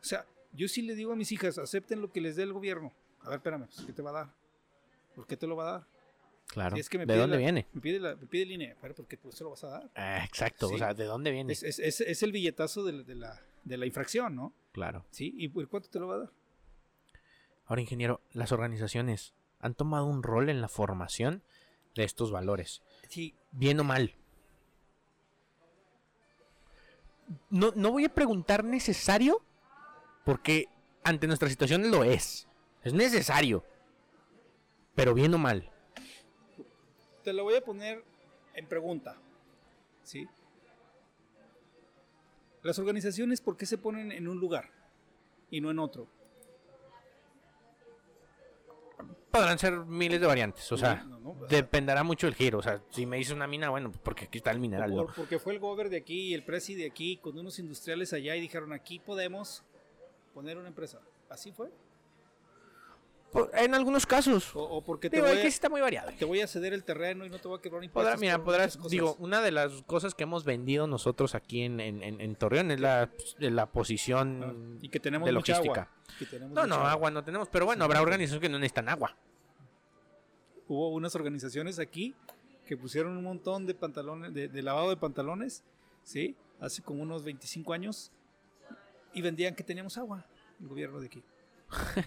O 0.00 0.04
sea, 0.04 0.24
yo 0.52 0.68
sí 0.68 0.82
le 0.82 0.94
digo 0.94 1.12
a 1.12 1.16
mis 1.16 1.30
hijas, 1.32 1.58
acepten 1.58 2.00
lo 2.00 2.12
que 2.12 2.20
les 2.20 2.36
dé 2.36 2.44
el 2.44 2.52
gobierno. 2.52 2.92
A 3.22 3.28
ver, 3.30 3.36
espérame, 3.38 3.66
pues, 3.66 3.84
¿qué 3.84 3.92
te 3.92 4.02
va 4.02 4.10
a 4.10 4.12
dar? 4.14 4.32
¿Por 5.14 5.26
qué 5.26 5.36
te 5.36 5.46
lo 5.46 5.56
va 5.56 5.68
a 5.68 5.72
dar? 5.72 5.86
Claro. 6.50 6.74
Si 6.76 6.80
es 6.80 6.88
que 6.88 6.98
me 6.98 7.06
¿De 7.06 7.12
pide 7.14 7.20
dónde 7.20 7.36
la- 7.36 7.42
viene? 7.42 7.66
Me 7.72 7.80
pide, 7.80 8.00
la, 8.00 8.16
me 8.16 8.26
pide 8.26 8.42
el 8.42 8.52
INE, 8.52 8.76
pero 8.80 8.94
¿por 8.94 9.06
qué 9.06 9.16
tú 9.16 9.30
se 9.30 9.44
lo 9.44 9.50
vas 9.50 9.62
a 9.64 9.68
dar? 9.68 9.90
Ah, 9.94 10.24
exacto. 10.24 10.68
Sí. 10.68 10.74
O 10.74 10.78
sea, 10.78 10.94
¿de 10.94 11.04
dónde 11.04 11.30
viene? 11.30 11.52
Es, 11.52 11.62
es- 11.62 11.78
es- 11.78 12.00
es 12.00 12.22
el 12.24 12.32
billetazo 12.32 12.82
de 12.84 12.92
la, 12.92 13.02
de 13.04 13.14
la, 13.14 13.40
de 13.64 13.76
la 13.76 13.86
infracción, 13.86 14.34
¿no? 14.34 14.52
Claro. 14.72 15.04
Sí, 15.10 15.32
¿y 15.36 15.48
por 15.48 15.68
cuánto 15.68 15.88
te 15.90 16.00
lo 16.00 16.08
va 16.08 16.14
a 16.16 16.18
dar? 16.18 16.30
Ahora, 17.66 17.80
ingeniero, 17.82 18.20
las 18.32 18.50
organizaciones 18.50 19.32
han 19.60 19.74
tomado 19.74 20.06
un 20.06 20.22
rol 20.24 20.48
en 20.48 20.60
la 20.60 20.68
formación 20.68 21.42
de 21.94 22.02
estos 22.04 22.32
valores. 22.32 22.82
Sí, 23.08 23.34
Bien 23.52 23.78
o 23.80 23.84
mal. 23.84 24.14
No, 27.48 27.72
no 27.76 27.92
voy 27.92 28.04
a 28.06 28.14
preguntar 28.14 28.64
necesario, 28.64 29.40
porque 30.24 30.66
ante 31.04 31.26
nuestra 31.26 31.48
situación 31.48 31.90
lo 31.90 32.02
es. 32.02 32.48
Es 32.82 32.92
necesario. 32.92 33.64
Pero 34.96 35.14
bien 35.14 35.32
o 35.34 35.38
mal. 35.38 35.69
Te 37.22 37.32
lo 37.32 37.44
voy 37.44 37.54
a 37.56 37.60
poner 37.64 38.02
en 38.54 38.66
pregunta. 38.66 39.16
¿Sí? 40.02 40.26
Las 42.62 42.78
organizaciones, 42.78 43.40
¿por 43.40 43.56
qué 43.56 43.66
se 43.66 43.78
ponen 43.78 44.12
en 44.12 44.28
un 44.28 44.38
lugar 44.38 44.70
y 45.50 45.60
no 45.60 45.70
en 45.70 45.78
otro? 45.78 46.06
Podrán 49.30 49.58
ser 49.58 49.72
miles 49.86 50.20
de 50.20 50.26
variantes. 50.26 50.70
O 50.72 50.76
sea, 50.76 51.04
No, 51.04 51.18
no, 51.20 51.34
no. 51.34 51.46
dependerá 51.46 52.02
mucho 52.02 52.26
del 52.26 52.34
giro. 52.34 52.58
O 52.58 52.62
sea, 52.62 52.82
si 52.90 53.06
me 53.06 53.16
dice 53.16 53.32
una 53.32 53.46
mina, 53.46 53.70
bueno, 53.70 53.90
pues 53.90 54.00
porque 54.02 54.24
aquí 54.24 54.38
está 54.38 54.50
el 54.50 54.58
mineral. 54.58 54.90
Por- 54.92 55.14
porque 55.14 55.38
fue 55.38 55.52
el 55.52 55.60
gober 55.60 55.88
de 55.88 55.98
aquí 55.98 56.28
y 56.30 56.34
el 56.34 56.44
presi 56.44 56.74
de 56.74 56.86
aquí 56.86 57.16
con 57.18 57.38
unos 57.38 57.58
industriales 57.60 58.12
allá 58.12 58.34
y 58.34 58.40
dijeron 58.40 58.72
aquí 58.72 58.98
podemos 58.98 59.62
poner 60.34 60.58
una 60.58 60.68
empresa. 60.68 61.00
¿Así 61.28 61.52
fue? 61.52 61.70
Por- 63.32 63.50
En 63.54 63.74
algunos 63.74 64.06
casos. 64.06 64.54
O, 64.56 64.62
o 64.62 64.82
porque 64.82 65.08
te 65.08 65.16
Digo, 65.16 65.28
voy, 65.28 65.36
a, 65.38 65.42
está 65.46 65.68
muy 65.68 65.80
variado. 65.80 66.10
te 66.18 66.24
voy 66.24 66.40
a 66.40 66.46
ceder 66.48 66.72
el 66.72 66.82
terreno 66.82 67.24
y 67.24 67.30
no 67.30 67.38
te 67.38 67.46
voy 67.46 67.58
a 67.58 67.62
quebrar 67.62 67.80
Podrá, 67.90 68.14
impuestos. 68.14 68.20
mira, 68.20 68.36
por 68.38 68.44
podrás, 68.46 68.78
digo, 68.88 69.14
una 69.20 69.40
de 69.40 69.52
las 69.52 69.82
cosas 69.82 70.14
que 70.14 70.24
hemos 70.24 70.44
vendido 70.44 70.86
nosotros 70.86 71.34
aquí 71.34 71.62
en, 71.62 71.78
en, 71.80 72.02
en- 72.02 72.20
en 72.20 72.34
Torreón 72.36 72.70
es 72.72 72.80
la, 72.80 73.10
la 73.38 73.66
posición 73.66 74.42
Ah, 74.42 74.78
y 74.82 74.88
que 74.88 74.98
tenemos 74.98 75.26
de 75.26 75.32
logística. 75.32 75.82
agua. 75.82 75.88
que 76.18 76.26
tenemos 76.26 76.54
No, 76.54 76.66
no, 76.66 76.74
agua 76.86 77.10
no 77.10 77.22
tenemos, 77.22 77.48
pero 77.48 77.66
bueno, 77.66 77.84
habrá 77.84 78.02
organizaciones 78.02 78.40
que 78.42 78.48
no 78.48 78.58
necesitan 78.58 78.88
agua. 78.88 79.16
Hubo 80.68 80.90
unas 80.90 81.14
organizaciones 81.14 81.78
aquí 81.78 82.14
que 82.66 82.76
pusieron 82.76 83.16
un 83.16 83.24
montón 83.24 83.66
de 83.66 83.74
pantalones, 83.74 84.32
de, 84.32 84.48
de 84.48 84.62
lavado 84.62 84.90
de 84.90 84.96
pantalones, 84.96 85.64
¿sí? 86.04 86.36
Hace 86.60 86.82
como 86.82 87.02
unos 87.02 87.24
25 87.24 87.72
años 87.72 88.12
y 89.12 89.22
vendían 89.22 89.54
que 89.54 89.64
teníamos 89.64 89.98
agua, 89.98 90.24
el 90.60 90.68
gobierno 90.68 91.00
de 91.00 91.06
aquí. 91.06 91.22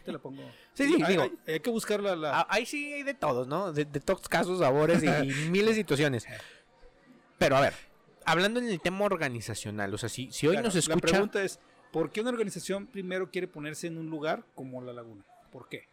Te 0.04 0.12
la 0.12 0.20
pongo. 0.20 0.42
Sí, 0.74 0.86
sí, 0.88 1.02
hay, 1.04 1.12
digo- 1.14 1.24
hay- 1.24 1.54
hay 1.54 1.60
que 1.60 1.70
buscar 1.70 2.00
la... 2.00 2.16
la- 2.16 2.40
Ah, 2.42 2.48
Ahí 2.50 2.66
sí 2.66 2.92
hay 2.94 3.04
de 3.04 3.14
todos, 3.14 3.48
¿no? 3.48 3.72
De, 3.72 3.86
de 3.86 4.00
todos 4.00 4.28
casos, 4.28 4.60
sabores 4.60 5.04
y, 5.04 5.08
y 5.08 5.50
miles 5.50 5.72
de 5.72 5.82
situaciones. 5.82 6.26
Pero 7.38 7.56
a 7.58 7.62
ver, 7.62 7.74
hablando 8.26 8.60
en 8.60 8.68
el 8.70 8.80
tema 8.82 9.06
organizacional, 9.06 9.94
o 9.94 9.98
sea, 9.98 10.10
si, 10.10 10.32
si 10.32 10.48
hoy 10.48 10.54
Claro, 10.56 10.66
nos 10.68 10.74
La 10.76 10.80
escucha... 10.80 11.00
pregunta 11.00 11.44
es, 11.44 11.60
¿por 11.92 12.12
qué 12.12 12.22
una 12.22 12.32
organización 12.32 12.88
primero 12.88 13.30
quiere 13.30 13.48
ponerse 13.48 13.88
en 13.88 13.98
un 13.98 14.10
lugar 14.10 14.44
como 14.56 14.82
La 14.82 14.94
Laguna? 14.94 15.24
¿Por 15.52 15.70
qué? 15.70 15.88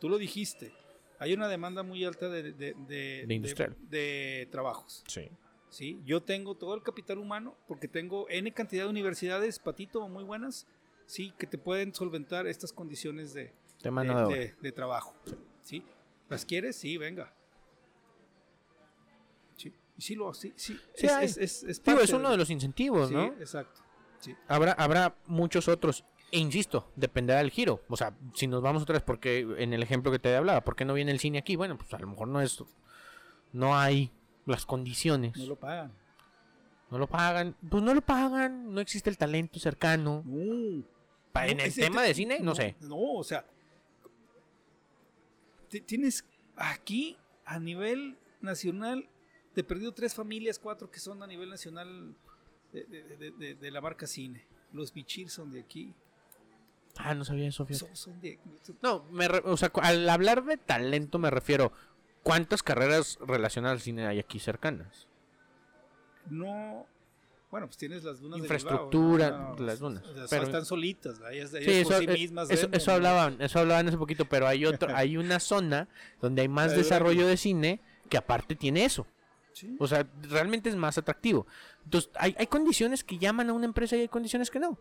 Tú 0.00 0.08
lo 0.08 0.18
dijiste, 0.18 0.72
hay 1.18 1.32
una 1.32 1.48
demanda 1.48 1.82
muy 1.82 2.04
alta 2.04 2.28
de, 2.28 2.52
de, 2.52 2.74
de- 2.86 3.24
De 3.26 3.34
industrial. 3.34 3.74
de- 3.88 3.98
de 3.98 4.48
trabajos. 4.50 5.02
Sí. 5.06 5.30
¿sí? 5.70 5.98
Yo 6.04 6.22
tengo 6.22 6.54
todo 6.56 6.74
el 6.74 6.82
capital 6.82 7.18
humano 7.18 7.56
porque 7.66 7.88
tengo 7.88 8.28
N 8.28 8.52
cantidad 8.52 8.84
de 8.84 8.90
universidades, 8.90 9.58
patito, 9.58 10.06
muy 10.08 10.24
buenas, 10.24 10.66
sí, 11.06 11.32
que 11.38 11.46
te 11.46 11.58
pueden 11.58 11.94
solventar 11.94 12.46
estas 12.46 12.72
condiciones 12.72 13.32
de, 13.34 13.44
De 13.44 13.52
de, 13.82 13.90
mano 13.90 14.16
de 14.18 14.24
obra. 14.24 14.36
de- 14.36 14.54
de 14.60 14.72
trabajo. 14.72 15.14
¿sí? 15.62 15.84
¿Las 16.28 16.44
quieres? 16.44 16.76
Sí, 16.76 16.96
venga. 16.96 17.32
Sí, 19.56 19.72
sí, 19.98 20.14
lo, 20.14 20.32
sí, 20.34 20.52
sí, 20.56 20.78
Sí 20.94 21.06
es, 21.06 21.12
hay. 21.12 21.24
es, 21.26 21.36
es, 21.38 21.62
es 21.64 21.82
Digo, 21.82 21.96
parte 21.98 22.04
es 22.04 22.12
uno 22.12 22.30
de 22.30 22.36
los 22.36 22.50
incentivos, 22.50 23.10
¿no? 23.10 23.24
exacto. 23.40 23.80
Sí. 24.20 24.34
Habrá, 24.48 24.72
habrá 24.72 25.16
muchos 25.26 25.68
otros. 25.68 26.04
E 26.32 26.38
insisto, 26.38 26.90
dependerá 26.96 27.38
del 27.40 27.50
giro. 27.50 27.82
O 27.88 27.96
sea, 27.96 28.16
si 28.34 28.46
nos 28.46 28.60
vamos 28.62 28.82
otra 28.82 28.94
vez, 28.94 29.02
porque 29.02 29.40
en 29.58 29.72
el 29.72 29.82
ejemplo 29.82 30.10
que 30.10 30.18
te 30.18 30.34
hablaba, 30.34 30.62
¿por 30.64 30.74
qué 30.74 30.84
no 30.84 30.94
viene 30.94 31.12
el 31.12 31.20
cine 31.20 31.38
aquí? 31.38 31.54
Bueno, 31.56 31.76
pues 31.78 31.92
a 31.94 31.98
lo 31.98 32.08
mejor 32.08 32.28
no 32.28 32.40
es. 32.40 32.62
No 33.52 33.76
hay 33.76 34.10
las 34.46 34.66
condiciones. 34.66 35.36
No 35.36 35.46
lo 35.46 35.56
pagan. 35.56 35.92
No 36.90 36.98
lo 36.98 37.06
pagan. 37.06 37.54
Pues 37.70 37.82
no 37.84 37.94
lo 37.94 38.00
pagan. 38.00 38.72
No 38.74 38.80
existe 38.80 39.10
el 39.10 39.18
talento 39.18 39.60
cercano. 39.60 40.22
No. 40.26 40.82
En 41.34 41.60
el 41.60 41.74
tema 41.74 42.02
te- 42.02 42.08
de 42.08 42.14
cine, 42.14 42.38
no, 42.40 42.54
sé. 42.54 42.76
No, 42.80 42.96
o 43.14 43.24
sea, 43.24 43.44
ti- 45.68 45.80
tienes 45.80 46.24
aquí 46.56 47.16
a 47.44 47.58
nivel 47.58 48.16
nacional, 48.40 49.08
te 49.54 49.64
perdido 49.64 49.92
tres 49.92 50.14
familias, 50.14 50.58
cuatro 50.58 50.90
que 50.90 51.00
son 51.00 51.22
a 51.22 51.26
nivel 51.26 51.50
nacional 51.50 52.14
de, 52.72 52.84
de- 52.84 53.54
de- 53.56 53.70
la 53.70 53.80
marca 53.80 54.06
cine. 54.06 54.46
Los 54.72 54.92
Bichir 54.92 55.28
son 55.30 55.50
de 55.52 55.60
aquí. 55.60 55.94
Ah, 56.96 57.14
no 57.14 57.24
sabía 57.24 57.48
eso, 57.48 57.66
fíjate. 57.66 57.86
Son, 57.86 57.96
son 57.96 58.20
de, 58.20 58.38
No, 58.82 59.04
me 59.10 59.26
re- 59.28 59.42
o 59.44 59.56
sea, 59.56 59.70
al 59.82 60.08
hablar 60.08 60.44
de 60.44 60.56
talento 60.56 61.18
me 61.18 61.30
refiero. 61.30 61.72
¿Cuántas 62.22 62.62
carreras 62.62 63.18
relacionadas 63.20 63.76
al 63.78 63.82
cine 63.82 64.06
hay 64.06 64.18
aquí 64.18 64.38
cercanas? 64.38 65.08
no. 66.30 66.86
Bueno, 67.54 67.68
pues 67.68 67.76
tienes 67.76 68.02
las 68.02 68.18
dunas 68.18 68.40
de 68.40 68.46
Infraestructura, 68.46 69.30
Bilbao, 69.30 69.56
¿no? 69.56 69.64
las 69.64 69.78
dunas, 69.78 70.02
o 70.02 70.12
sea, 70.12 70.24
pero- 70.28 70.42
están 70.42 70.64
solitas, 70.64 71.20
ellas, 71.30 71.54
ellas 71.54 71.72
Sí, 71.72 71.84
por 71.84 71.92
eso, 71.92 72.00
sí 72.00 72.06
mismas 72.08 72.50
eso, 72.50 72.62
venden, 72.62 72.80
eso 72.80 72.90
hablaban, 72.90 73.40
eso 73.40 73.60
hablaban 73.60 73.86
hace 73.86 73.96
poquito, 73.96 74.24
pero 74.24 74.48
hay 74.48 74.66
otro, 74.66 74.88
hay 74.96 75.16
una 75.16 75.38
zona 75.38 75.86
donde 76.20 76.42
hay 76.42 76.48
más 76.48 76.72
de 76.72 76.78
desarrollo 76.78 77.28
de 77.28 77.36
cine 77.36 77.80
que 78.08 78.16
aparte 78.16 78.56
tiene 78.56 78.84
eso. 78.84 79.06
Sí. 79.52 79.76
O 79.78 79.86
sea, 79.86 80.04
realmente 80.22 80.68
es 80.68 80.74
más 80.74 80.98
atractivo. 80.98 81.46
Entonces, 81.84 82.10
hay, 82.16 82.34
hay 82.36 82.48
condiciones 82.48 83.04
que 83.04 83.18
llaman 83.18 83.48
a 83.50 83.52
una 83.52 83.66
empresa 83.66 83.94
y 83.94 84.00
hay 84.00 84.08
condiciones 84.08 84.50
que 84.50 84.58
no. 84.58 84.76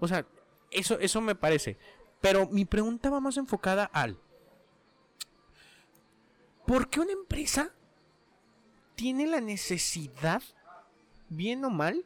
O 0.00 0.08
sea, 0.08 0.24
eso, 0.70 0.98
eso 0.98 1.20
me 1.20 1.34
parece. 1.34 1.76
Pero 2.22 2.48
mi 2.48 2.64
pregunta 2.64 3.10
va 3.10 3.20
más 3.20 3.36
enfocada 3.36 3.84
al. 3.84 4.18
¿Por 6.66 6.88
qué 6.88 7.00
una 7.00 7.12
empresa 7.12 7.74
tiene 8.94 9.26
la 9.26 9.42
necesidad, 9.42 10.42
bien 11.28 11.64
o 11.64 11.70
mal, 11.70 12.04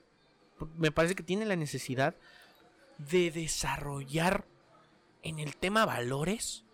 me 0.77 0.91
parece 0.91 1.15
que 1.15 1.23
tiene 1.23 1.47
la 1.47 1.57
necesidad 1.57 2.15
de 2.99 3.31
desarrollar 3.31 4.45
en 5.23 5.39
el 5.39 5.57
tema 5.57 5.87
valores, 5.87 6.65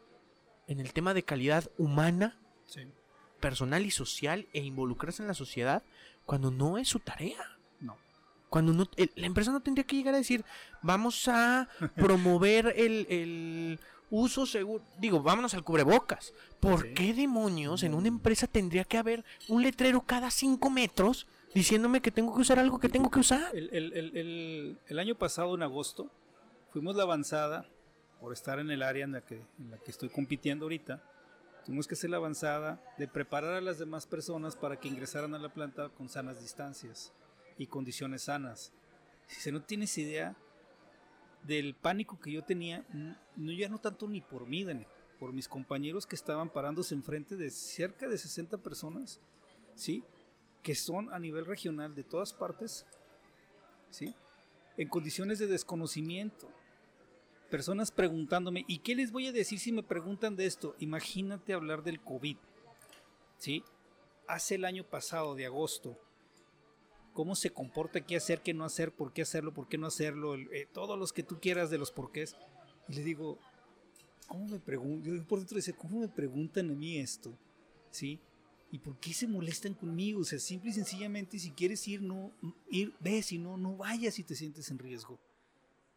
en 0.67 0.81
el 0.81 0.93
tema 0.93 1.15
de 1.15 1.23
calidad 1.23 1.71
humana, 1.79 2.37
Sí. 2.67 2.81
personal 3.41 3.87
y 3.87 3.91
social 3.91 4.47
e 4.53 4.61
involucrarse 4.65 5.23
en 5.23 5.29
la 5.29 5.35
sociedad 5.35 5.83
cuando 6.25 6.51
no 6.51 6.79
es 6.79 6.89
su 6.89 6.99
tarea. 6.99 7.57
No. 7.81 7.97
Cuando 8.51 8.73
no, 8.73 8.89
el- 8.97 9.13
la 9.15 9.27
empresa 9.27 9.53
no 9.53 9.61
tendría 9.61 9.85
que 9.87 9.97
llegar 9.97 10.15
a 10.15 10.19
decir, 10.19 10.45
vamos 10.83 11.29
a 11.29 11.69
promover 11.95 12.73
el, 12.77 13.07
el 13.09 13.81
uso 14.11 14.47
seguro. 14.47 14.83
Digo, 14.99 15.23
vámonos 15.23 15.55
al 15.55 15.63
cubrebocas. 15.65 16.33
¿Por 16.59 16.83
Sí. 16.83 16.95
qué 16.95 17.15
demonios 17.15 17.83
en 17.85 17.95
una 17.95 18.09
empresa 18.09 18.47
tendría 18.49 18.85
que 18.85 18.99
haber 18.99 19.25
un 19.49 19.63
letrero 19.63 20.01
cada 20.01 20.31
cinco 20.33 20.71
metros 20.71 21.27
diciéndome 21.57 22.01
que 22.03 22.11
tengo 22.11 22.35
que 22.35 22.41
usar 22.43 22.59
algo 22.59 22.79
que 22.79 22.89
tengo 22.89 23.11
que 23.11 23.19
usar? 23.21 23.55
El, 23.55 23.71
el- 23.73 23.93
el- 23.95 24.79
el- 24.87 24.99
año 24.99 25.15
pasado, 25.17 25.55
en 25.55 25.63
agosto, 25.63 26.11
fuimos 26.71 26.95
la 26.97 27.03
avanzada, 27.05 27.67
por 28.21 28.33
estar 28.33 28.59
en 28.59 28.71
el 28.71 28.83
área 28.83 29.05
en 29.05 29.13
la 29.13 29.21
que, 29.23 29.37
en 29.59 29.71
la 29.71 29.79
que 29.79 29.91
estoy 29.91 30.09
compitiendo 30.09 30.65
ahorita, 30.67 31.03
tuvimos 31.65 31.87
que 31.87 31.95
hacer 31.95 32.11
la 32.11 32.17
avanzada 32.19 32.81
de 32.99 33.09
preparar 33.09 33.55
a 33.55 33.61
las 33.61 33.79
demás 33.79 34.07
personas 34.07 34.55
para 34.57 34.79
que 34.79 34.89
ingresaran 34.89 35.35
a 35.35 35.39
la 35.39 35.49
planta 35.53 35.89
con 35.91 36.09
sanas 36.09 36.41
distancias 36.41 37.13
y 37.59 37.67
condiciones 37.67 38.23
sanas. 38.23 38.73
Si 39.27 39.51
no 39.51 39.63
tienes 39.63 39.97
idea 39.99 40.37
del 41.43 41.75
pánico 41.75 42.19
que 42.19 42.33
yo 42.33 42.43
tenía, 42.43 42.85
no 43.37 43.53
ya 43.53 43.69
no 43.69 43.79
tanto 43.79 44.09
ni 44.09 44.21
por 44.21 44.47
mí, 44.47 44.65
Dani, 44.65 44.87
por 45.19 45.33
mis 45.33 45.49
compañeros 45.49 46.07
que 46.07 46.17
estaban 46.17 46.49
parándose 46.51 46.95
enfrente 46.95 47.37
de 47.37 47.51
cerca 47.51 48.09
de 48.09 48.19
60 48.19 48.59
personas, 48.59 49.21
¿sí? 49.75 50.03
Que 50.67 50.75
son 50.75 51.15
a 51.15 51.21
nivel 51.21 51.47
regional 51.47 51.95
de 51.95 52.03
todas 52.03 52.33
partes, 52.33 52.87
¿sí? 53.89 54.17
En 54.77 54.89
condiciones 54.89 55.39
de 55.39 55.47
desconocimiento. 55.47 56.49
Personas 57.49 57.93
preguntándome, 57.93 58.65
¿y 58.67 58.81
qué 58.81 58.97
les 58.97 59.13
voy 59.13 59.29
a 59.29 59.33
decir 59.33 59.61
si 59.61 59.71
me 59.71 59.85
preguntan 59.85 60.35
de 60.35 60.47
esto? 60.47 60.75
Imagínate 60.81 61.53
hablar 61.53 61.85
del 61.85 62.01
COVID, 62.01 62.37
¿sí? 63.39 63.63
Hace 64.27 64.57
el 64.57 64.65
año 64.65 64.83
pasado, 64.83 65.37
de 65.37 65.47
agosto, 65.47 66.01
cómo 67.13 67.37
se 67.37 67.51
comporta, 67.51 68.01
qué 68.01 68.17
hacer, 68.17 68.43
qué 68.43 68.53
no 68.53 68.65
hacer, 68.65 68.91
por 68.91 69.13
qué 69.13 69.23
hacerlo, 69.23 69.55
por 69.55 69.69
qué 69.69 69.79
no 69.79 69.87
hacerlo, 69.87 70.35
eh, 70.35 70.67
todos 70.73 70.99
los 70.99 71.13
que 71.13 71.23
tú 71.23 71.39
quieras 71.39 71.71
de 71.71 71.79
los 71.79 71.93
porqués. 71.93 72.35
Y 72.89 72.95
le 72.95 73.05
digo, 73.05 73.39
¿cómo 74.27 74.49
me 74.49 74.59
preguntan? 74.59 75.25
Por 75.27 75.39
dentro 75.39 75.55
decía, 75.55 75.77
¿cómo 75.79 76.01
me 76.01 76.09
preguntan 76.09 76.73
a 76.73 76.75
mí 76.75 76.99
esto? 76.99 77.39
¿Sí? 77.93 78.19
¿Y 78.73 78.79
por 78.81 78.99
qué 78.99 79.13
se 79.15 79.27
molestan 79.29 79.75
conmigo? 79.75 80.21
O 80.21 80.25
sea, 80.25 80.39
simple 80.39 80.71
y 80.71 80.73
sencillamente, 80.73 81.39
si 81.39 81.53
quieres 81.53 81.87
ir, 81.87 82.03
no, 82.03 82.33
ir, 82.69 82.93
ve, 83.01 83.23
si 83.23 83.39
no, 83.39 83.57
no 83.57 83.77
vayas 83.77 84.15
si 84.15 84.25
te 84.25 84.35
sientes 84.35 84.71
en 84.71 84.79
riesgo. 84.79 85.19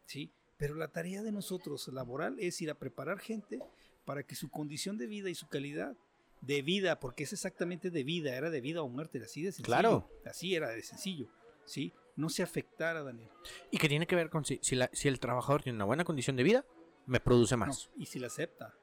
¿Sí? 0.06 0.30
Pero 0.56 0.74
la 0.74 0.88
tarea 0.88 1.22
de 1.22 1.32
nosotros 1.32 1.88
laboral 1.88 2.36
es 2.38 2.60
ir 2.60 2.70
a 2.70 2.74
preparar 2.78 3.18
gente 3.18 3.60
para 4.04 4.22
que 4.22 4.34
su 4.34 4.50
condición 4.50 4.98
de 4.98 5.06
vida 5.06 5.30
y 5.30 5.34
su 5.34 5.48
calidad 5.48 5.96
de 6.42 6.62
vida, 6.62 7.00
porque 7.00 7.24
es 7.24 7.32
exactamente 7.32 7.90
de 7.90 8.02
vida, 8.04 8.34
era 8.36 8.50
de 8.50 8.60
vida 8.60 8.82
o 8.82 8.88
muerte, 8.88 9.18
era 9.18 9.26
así 9.26 9.42
de 9.42 9.52
sencillo. 9.52 9.66
Claro. 9.66 10.10
Así 10.24 10.54
era 10.54 10.70
de 10.70 10.82
sencillo, 10.82 11.28
¿sí? 11.66 11.92
No 12.16 12.28
se 12.28 12.42
afectara, 12.42 13.02
Daniel. 13.02 13.30
Y 13.70 13.78
que 13.78 13.88
tiene 13.88 14.06
que 14.06 14.16
ver 14.16 14.30
con 14.30 14.44
si, 14.44 14.58
si, 14.62 14.74
la- 14.76 14.90
si 14.92 15.08
el 15.08 15.20
trabajador 15.20 15.62
tiene 15.62 15.76
una 15.76 15.84
buena 15.84 16.04
condición 16.04 16.36
de 16.36 16.42
vida, 16.42 16.64
me 17.06 17.20
produce 17.20 17.56
No, 17.56 17.66
más. 17.66 17.90
y 17.96 18.06
si 18.06 18.18
la 18.18 18.28
acepta. 18.28 18.74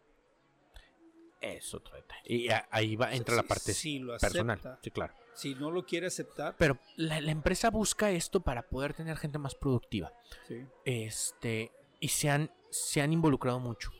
Es 1.41 1.73
otro 1.73 1.95
detalle. 1.95 2.21
Y 2.33 2.47
ahí 2.71 2.95
va, 2.95 3.13
entra 3.13 3.35
la 3.35 3.43
parte 3.43 3.73
si 3.73 3.99
lo 3.99 4.17
personal. 4.17 4.57
acepta. 4.57 4.79
Sí, 4.81 4.91
claro. 4.91 5.13
Si 5.35 5.53
no 5.55 5.69
lo 5.69 5.85
quiere 5.85 6.07
aceptar, 6.07 6.55
Pero 6.57 6.79
la, 6.95 7.21
la 7.21 7.31
empresa 7.31 7.69
busca 7.69 8.09
esto 8.09 8.39
para 8.39 8.63
poder 8.69 8.93
tener 8.95 9.17
gente 9.17 9.37
más 9.37 9.53
productiva. 9.55 10.11
sí. 10.47 10.65
Este. 10.85 11.71
Y 11.99 12.09
se 12.09 12.29
han, 12.29 12.51
se 12.69 13.01
han 13.01 13.11
involucrado 13.13 13.59
mucho. 13.59 13.91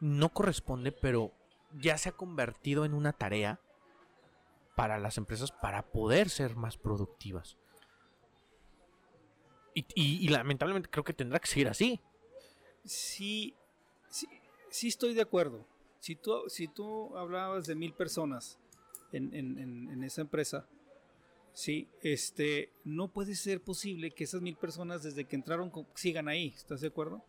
No 0.00 0.32
corresponde, 0.32 0.92
pero 0.92 1.32
ya 1.74 1.96
se 1.98 2.08
ha 2.08 2.12
convertido 2.12 2.84
en 2.84 2.94
una 2.94 3.12
tarea 3.12 3.60
para 4.76 4.98
las 4.98 5.16
empresas 5.18 5.50
para 5.52 5.86
poder 5.90 6.28
ser 6.28 6.54
más 6.56 6.76
productivas. 6.76 7.56
Y, 9.74 9.84
y- 9.94 10.24
y 10.24 10.28
lamentablemente 10.28 10.88
creo 10.88 11.04
que 11.04 11.12
tendrá 11.12 11.38
que 11.38 11.46
seguir 11.48 11.68
así. 11.68 12.00
sí, 12.84 13.54
sí, 14.08 14.26
sí 14.70 14.88
estoy 14.88 15.14
de 15.14 15.22
acuerdo. 15.22 15.66
Si 16.06 16.14
tú, 16.14 16.44
si 16.48 16.68
tú 16.68 17.16
hablabas 17.16 17.66
de 17.66 17.74
mil 17.74 17.92
personas 17.92 18.60
en, 19.10 19.34
en- 19.34 19.58
en- 19.58 19.90
en 19.90 20.04
esa 20.04 20.20
empresa, 20.20 20.68
sí, 21.52 21.88
este, 22.00 22.70
no 22.84 23.08
puede 23.12 23.34
ser 23.34 23.60
posible 23.60 24.12
que 24.12 24.22
esas 24.22 24.40
mil 24.40 24.56
personas 24.56 25.02
desde 25.02 25.24
que 25.24 25.34
entraron 25.34 25.72
sigan 25.94 26.28
ahí. 26.28 26.52
¿Estás 26.54 26.80
de 26.80 26.86
acuerdo? 26.88 27.24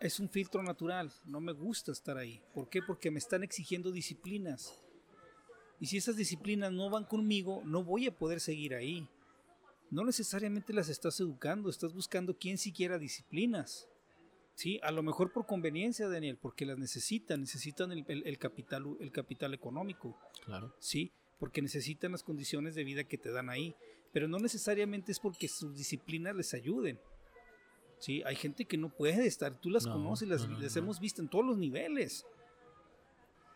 Es 0.00 0.18
un 0.18 0.28
filtro 0.28 0.64
natural. 0.64 1.12
No 1.26 1.40
me 1.40 1.52
gusta 1.52 1.92
estar 1.92 2.16
ahí. 2.18 2.42
¿Por 2.52 2.68
qué? 2.68 2.82
Porque 2.82 3.12
me 3.12 3.20
están 3.20 3.44
exigiendo 3.44 3.92
disciplinas. 3.92 4.76
Y 5.78 5.86
si 5.86 5.96
esas 5.98 6.16
disciplinas 6.16 6.72
no 6.72 6.90
van 6.90 7.04
conmigo, 7.04 7.62
no 7.64 7.84
voy 7.84 8.08
a 8.08 8.16
poder 8.18 8.40
seguir 8.40 8.74
ahí. 8.74 9.08
No 9.92 10.04
necesariamente 10.04 10.72
las 10.72 10.88
estás 10.88 11.20
educando, 11.20 11.70
estás 11.70 11.92
buscando 11.94 12.36
quien 12.36 12.58
siquiera 12.58 12.98
disciplinas. 12.98 13.86
Sí, 14.56 14.80
a 14.82 14.90
lo 14.90 15.02
mejor 15.04 15.32
por 15.32 15.46
conveniencia, 15.46 16.08
Daniel, 16.08 16.36
porque 16.40 16.64
las 16.66 16.78
necesitan, 16.78 17.40
necesitan 17.42 17.92
el, 17.92 18.04
el- 18.08 18.26
el 18.26 18.38
capital, 18.38 18.96
el 18.98 19.12
capital 19.12 19.52
económico, 19.54 20.18
Claro. 20.44 20.74
sí, 20.80 21.12
porque 21.38 21.60
necesitan 21.62 22.10
las 22.12 22.22
condiciones 22.24 22.74
de 22.74 22.82
vida 22.82 23.04
que 23.04 23.18
te 23.18 23.30
dan 23.30 23.50
ahí, 23.50 23.76
pero 24.12 24.26
no 24.28 24.38
necesariamente 24.38 25.12
es 25.12 25.20
porque 25.20 25.46
sus 25.46 25.76
disciplinas 25.76 26.34
les 26.34 26.54
ayuden. 26.54 26.98
Sí, 27.98 28.22
hay 28.24 28.34
gente 28.34 28.64
que 28.64 28.78
no 28.78 28.88
puede 28.88 29.26
estar, 29.26 29.54
tú 29.60 29.68
las 29.70 29.84
No, 29.86 29.92
conoces, 29.92 30.26
las, 30.28 30.42
no, 30.48 30.54
no, 30.54 30.60
las 30.60 30.74
no. 30.74 30.82
hemos 30.82 31.00
visto 31.00 31.20
en 31.20 31.28
todos 31.28 31.44
los 31.44 31.58
niveles. 31.58 32.26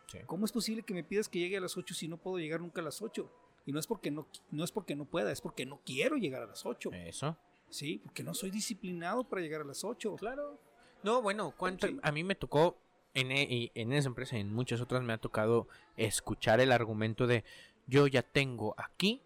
Sí. 0.07 0.19
¿Cómo 0.27 0.45
es 0.45 0.53
posible 0.53 0.83
que 0.83 0.93
me 0.93 1.05
pidas 1.05 1.29
que 1.29 1.39
llegue 1.39 1.57
a 1.57 1.61
las 1.61 1.77
8 1.77 1.95
si 1.95 2.09
no 2.09 2.17
puedo 2.19 2.39
llegar 2.39 2.61
nunca 2.61 2.81
a 2.81 2.85
las 2.85 3.01
8? 3.01 3.31
Y 3.65 3.73
no 3.73 3.79
es 3.79 3.87
porque 3.87 4.11
no, 4.11 4.27
no 4.51 4.65
es 4.65 4.73
porque 4.73 4.97
no 4.97 5.05
pueda, 5.07 5.31
es 5.33 5.41
porque 5.41 5.65
no 5.65 5.81
quiero 5.85 6.17
llegar 6.17 6.43
a 6.43 6.47
las 6.47 6.67
8. 6.67 6.91
Eso. 6.93 7.37
Sí, 7.71 8.01
porque 8.05 8.23
no 8.23 8.35
soy 8.35 8.51
disciplinado 8.51 9.25
para 9.25 9.41
llegar 9.41 9.61
a 9.61 9.65
las 9.65 9.85
8. 9.85 10.17
Claro. 10.17 10.59
No, 11.03 11.23
bueno, 11.23 11.55
¿cuánto- 11.57 11.87
Sí. 11.87 11.99
a 12.03 12.13
mí 12.13 12.25
me 12.25 12.35
tocó 12.35 12.79
en, 13.15 13.33
e- 13.33 13.43
y 13.51 13.73
en 13.75 13.93
esa 13.93 14.09
empresa 14.09 14.37
y 14.37 14.41
en 14.41 14.53
muchas 14.55 14.81
otras 14.81 15.03
me 15.03 15.13
ha 15.13 15.19
tocado 15.19 15.69
escuchar 15.97 16.61
el 16.61 16.73
argumento 16.73 17.27
de 17.27 17.45
yo 17.87 18.07
ya 18.07 18.23
tengo 18.23 18.75
aquí 18.79 19.23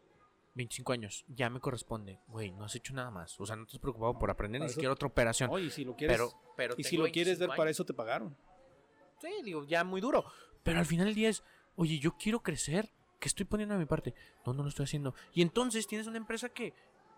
25 0.55 0.93
años, 0.93 1.25
ya 1.29 1.51
me 1.51 1.61
corresponde. 1.61 2.21
Güey, 2.29 2.53
no 2.53 2.65
has 2.65 2.75
hecho 2.77 2.95
nada 2.95 3.11
más. 3.11 3.39
O 3.41 3.45
sea, 3.47 3.57
no 3.57 3.67
te 3.67 3.73
has 3.73 3.79
preocupado 3.81 4.19
por 4.19 4.31
aprender 4.31 4.61
ni 4.63 4.69
siquiera 4.69 4.93
otra 4.93 5.09
operación. 5.09 5.51
Oye, 5.51 5.69
si 5.71 5.85
lo 5.85 5.97
quieres, 5.97 6.17
pero, 6.17 6.33
pero 6.57 6.75
y 6.79 6.85
si 6.85 6.97
lo 6.97 7.05
quieres 7.11 7.39
ver 7.39 7.49
25 7.49 7.57
para 7.57 7.71
eso 7.71 7.85
te 7.85 7.93
pagaron. 7.93 8.37
Sí, 9.21 9.29
digo, 9.43 9.65
ya 9.65 9.83
muy 9.85 10.01
duro. 10.01 10.25
Pero 10.63 10.79
al 10.79 10.87
final 10.87 11.07
del 11.07 11.15
día 11.15 11.29
es, 11.29 11.43
oye, 11.77 11.99
yo 11.99 12.17
quiero 12.17 12.43
crecer. 12.43 12.91
¿Qué 13.19 13.29
estoy 13.29 13.47
poniendo 13.47 13.75
de 13.75 13.79
mi 13.81 13.87
parte? 13.87 14.15
No, 14.47 14.53
no 14.53 14.63
lo 14.63 14.69
estoy 14.69 14.85
haciendo. 14.85 15.15
Y 15.33 15.41
entonces 15.43 15.87
tienes 15.87 16.07
una 16.07 16.19
empresa 16.19 16.51
que 16.51 16.75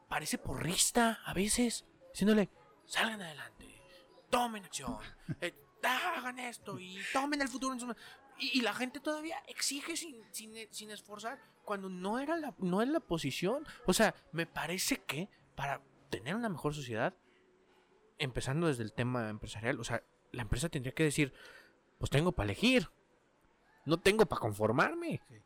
parece 0.08 0.38
porrista 0.38 1.20
a 1.24 1.34
veces, 1.34 1.84
diciéndole, 2.12 2.48
salgan 2.84 3.20
adelante, 3.22 3.55
tomen 4.36 4.64
acción, 4.64 4.98
eh, 5.40 5.54
hagan 5.82 6.38
esto 6.38 6.78
y 6.78 6.98
tomen 7.12 7.40
el 7.40 7.48
futuro 7.48 7.72
en 7.72 7.80
sus 7.80 7.88
manos". 7.88 8.02
Y, 8.38 8.58
y 8.58 8.60
la 8.60 8.74
gente 8.74 9.00
todavía 9.00 9.38
exige 9.46 9.96
sin, 9.96 10.22
sin, 10.32 10.52
sin 10.70 10.90
esforzar 10.90 11.38
cuando 11.64 11.88
no 11.88 12.18
era 12.18 12.36
la, 12.36 12.54
no 12.58 12.82
es 12.82 12.88
la 12.88 13.00
posición. 13.00 13.66
O 13.86 13.92
sea, 13.92 14.14
me 14.32 14.46
parece 14.46 14.98
que 14.98 15.28
para 15.54 15.82
tener 16.10 16.34
una 16.34 16.48
mejor 16.48 16.74
sociedad, 16.74 17.14
empezando 18.18 18.66
desde 18.66 18.82
el 18.82 18.92
tema 18.92 19.28
empresarial, 19.30 19.80
o 19.80 19.84
sea, 19.84 20.02
la 20.32 20.42
empresa 20.42 20.68
tendría 20.68 20.94
que 20.94 21.04
decir, 21.04 21.32
pues 21.98 22.10
tengo 22.10 22.32
para 22.32 22.44
elegir. 22.44 22.90
No 23.84 23.98
tengo 23.98 24.26
para 24.26 24.40
conformarme. 24.40 25.22
Sí. 25.28 25.36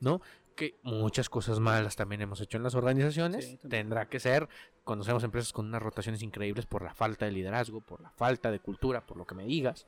¿No? 0.00 0.20
Que 0.56 0.76
muchas 0.82 1.28
cosas 1.28 1.58
malas 1.60 1.96
también 1.96 2.20
hemos 2.22 2.40
hecho 2.40 2.56
en 2.56 2.62
las 2.62 2.74
organizaciones. 2.74 3.44
Sí. 3.46 3.58
Tendrá 3.68 4.08
que 4.08 4.20
ser. 4.20 4.48
Conocemos 4.84 5.24
empresas 5.24 5.52
con 5.52 5.66
unas 5.66 5.82
rotaciones 5.82 6.22
increíbles 6.22 6.66
por 6.66 6.82
la 6.82 6.94
falta 6.94 7.24
de 7.26 7.32
liderazgo, 7.32 7.80
por 7.80 8.00
la 8.00 8.10
falta 8.10 8.50
de 8.50 8.60
cultura, 8.60 9.04
por 9.04 9.16
lo 9.16 9.26
que 9.26 9.34
me 9.34 9.44
digas. 9.44 9.86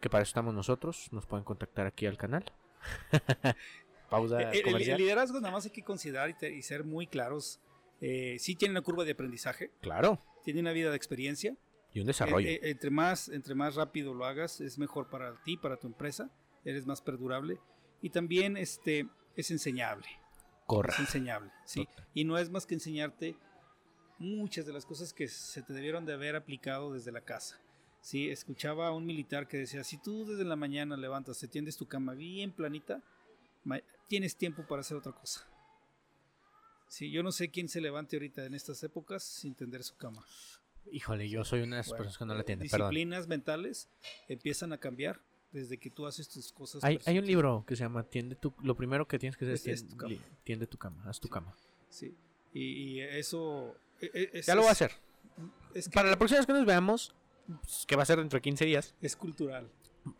Que 0.00 0.10
para 0.10 0.22
eso 0.22 0.30
estamos 0.30 0.54
nosotros. 0.54 1.08
Nos 1.12 1.26
pueden 1.26 1.44
contactar 1.44 1.86
aquí 1.86 2.06
al 2.06 2.16
canal. 2.16 2.44
Pausa 4.10 4.40
El, 4.42 4.48
el- 4.48 4.56
el 4.56 4.62
comercial. 4.64 4.98
liderazgo 4.98 5.40
nada 5.40 5.52
más 5.52 5.64
hay 5.64 5.70
que 5.70 5.82
considerar 5.82 6.28
y, 6.30 6.34
te- 6.34 6.52
y 6.54 6.62
ser 6.62 6.84
muy 6.84 7.06
claros. 7.06 7.60
Eh, 8.00 8.36
sí 8.40 8.56
tiene 8.56 8.72
una 8.72 8.82
curva 8.82 9.04
de 9.04 9.12
aprendizaje, 9.12 9.70
Claro. 9.80 10.18
tiene 10.44 10.60
una 10.60 10.72
vida 10.72 10.90
de 10.90 10.96
experiencia. 10.96 11.56
Y 11.94 12.00
un 12.00 12.06
desarrollo. 12.06 12.48
Eh, 12.48 12.54
eh, 12.54 12.70
entre, 12.70 12.90
más, 12.90 13.28
entre 13.28 13.54
más 13.54 13.74
rápido 13.76 14.14
lo 14.14 14.24
hagas, 14.24 14.60
es 14.60 14.78
mejor 14.78 15.08
para 15.08 15.34
ti, 15.44 15.56
para 15.56 15.76
tu 15.76 15.86
empresa. 15.86 16.30
Eres 16.64 16.86
más 16.86 17.00
perdurable. 17.00 17.58
Y 18.00 18.10
también 18.10 18.56
este, 18.56 19.06
es 19.36 19.50
enseñable. 19.50 20.06
Corra. 20.66 20.92
Es 20.92 21.00
enseñable, 21.00 21.50
sí. 21.64 21.88
Y 22.14 22.24
no 22.24 22.38
es 22.38 22.50
más 22.50 22.66
que 22.66 22.74
enseñarte 22.74 23.36
muchas 24.18 24.66
de 24.66 24.72
las 24.72 24.86
cosas 24.86 25.12
que 25.12 25.28
se 25.28 25.62
te 25.62 25.72
debieron 25.72 26.06
de 26.06 26.12
haber 26.12 26.36
aplicado 26.36 26.92
desde 26.92 27.12
la 27.12 27.22
casa. 27.22 27.60
Sí, 28.00 28.30
escuchaba 28.30 28.88
a 28.88 28.92
un 28.92 29.06
militar 29.06 29.46
que 29.48 29.58
decía, 29.58 29.84
si 29.84 29.96
tú 29.96 30.24
desde 30.24 30.44
la 30.44 30.56
mañana 30.56 30.96
levantas, 30.96 31.38
te 31.38 31.48
tiendes 31.48 31.76
tu 31.76 31.86
cama 31.86 32.14
bien 32.14 32.52
planita, 32.52 33.02
tienes 34.08 34.36
tiempo 34.36 34.66
para 34.66 34.80
hacer 34.80 34.96
otra 34.96 35.12
cosa. 35.12 35.48
Sí, 36.88 37.10
yo 37.10 37.22
no 37.22 37.32
sé 37.32 37.50
quién 37.50 37.68
se 37.68 37.80
levante 37.80 38.16
ahorita 38.16 38.44
en 38.44 38.54
estas 38.54 38.82
épocas 38.82 39.22
sin 39.22 39.54
tender 39.54 39.82
su 39.82 39.96
cama. 39.96 40.24
Híjole, 40.90 41.28
yo 41.28 41.44
soy 41.44 41.62
una 41.62 41.76
de 41.76 41.82
esas 41.82 41.90
Bueno, 41.90 42.04
personas 42.04 42.18
que 42.18 42.24
no 42.26 42.34
la 42.34 42.40
eh. 42.40 42.44
Perdón. 42.44 42.90
Disciplinas 42.90 43.28
mentales 43.28 43.88
empiezan 44.28 44.72
a 44.72 44.78
cambiar 44.78 45.20
desde 45.52 45.76
que 45.78 45.90
tú 45.90 46.06
haces 46.06 46.28
tus 46.28 46.52
cosas. 46.52 46.82
Hay, 46.84 46.98
hay 47.06 47.18
un 47.18 47.26
libro 47.26 47.64
que 47.66 47.76
se 47.76 47.82
llama 47.84 48.02
Tiende 48.04 48.34
tu... 48.36 48.52
Lo 48.62 48.74
primero 48.74 49.06
que 49.06 49.18
tienes 49.18 49.36
que 49.36 49.44
hacer 49.44 49.54
es, 49.54 49.66
Es- 49.66 49.82
es 49.82 49.84
tien- 49.86 49.90
tu 49.90 49.96
cama. 49.96 50.14
tiende 50.44 50.66
tu 50.66 50.78
cama. 50.78 51.02
Haz 51.06 51.20
tu 51.20 51.28
Sí. 51.28 51.32
cama. 51.32 51.54
Sí, 51.90 52.14
y, 52.54 52.60
y 52.62 53.00
eso... 53.00 53.74
e- 54.00 54.10
e- 54.14 54.30
es- 54.38 54.46
Ya 54.46 54.54
lo 54.54 54.62
voy 54.62 54.68
a 54.70 54.72
hacer. 54.72 54.92
Es, 55.74 55.88
que 55.88 55.94
Para 55.94 56.10
la 56.10 56.16
próxima 56.18 56.38
vez 56.40 56.46
que 56.46 56.52
nos 56.52 56.64
veamos, 56.66 57.14
pues, 57.46 57.84
que 57.86 57.96
va 57.96 58.02
a 58.02 58.06
ser 58.06 58.18
dentro 58.18 58.36
de 58.38 58.42
15 58.42 58.64
días, 58.64 58.94
es 59.02 59.14
cultural. 59.16 59.68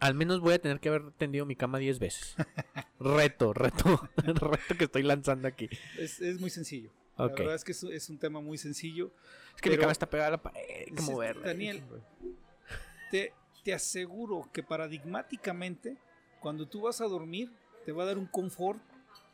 al 0.00 0.14
menos 0.14 0.40
voy 0.40 0.54
a 0.54 0.58
tener 0.60 0.80
que 0.80 0.88
haber 0.90 1.10
tendido 1.12 1.44
mi 1.46 1.56
cama 1.56 1.78
10 1.78 1.98
veces. 1.98 2.36
reto, 3.00 3.52
reto, 3.52 4.08
reto 4.16 4.76
que 4.78 4.84
estoy 4.84 5.02
lanzando 5.02 5.48
aquí. 5.48 5.68
Es, 5.98 6.20
es 6.20 6.40
muy 6.40 6.50
sencillo. 6.50 6.90
La 7.18 7.26
verdad 7.28 7.54
es 7.54 7.62
que 7.64 7.72
es, 7.72 7.82
es 7.84 8.08
un 8.10 8.18
tema 8.18 8.40
muy 8.40 8.56
sencillo. 8.58 9.12
Es 9.54 9.60
que 9.60 9.70
mi 9.70 9.76
cama 9.76 9.92
está 9.92 10.08
pegada 10.08 10.28
a 10.28 10.30
la 10.32 10.42
pared, 10.42 10.60
hay 10.88 10.92
que 10.94 11.02
moverla. 11.02 11.46
Daniel, 11.46 11.82
Te, 13.10 13.32
te 13.62 13.72
aseguro 13.74 14.48
que 14.52 14.62
paradigmáticamente, 14.62 15.96
cuando 16.40 16.66
tú 16.66 16.82
vas 16.82 17.00
a 17.00 17.04
dormir, 17.06 17.50
te 17.84 17.92
va 17.92 18.02
a 18.04 18.06
dar 18.06 18.18
un 18.18 18.26
confort 18.26 18.80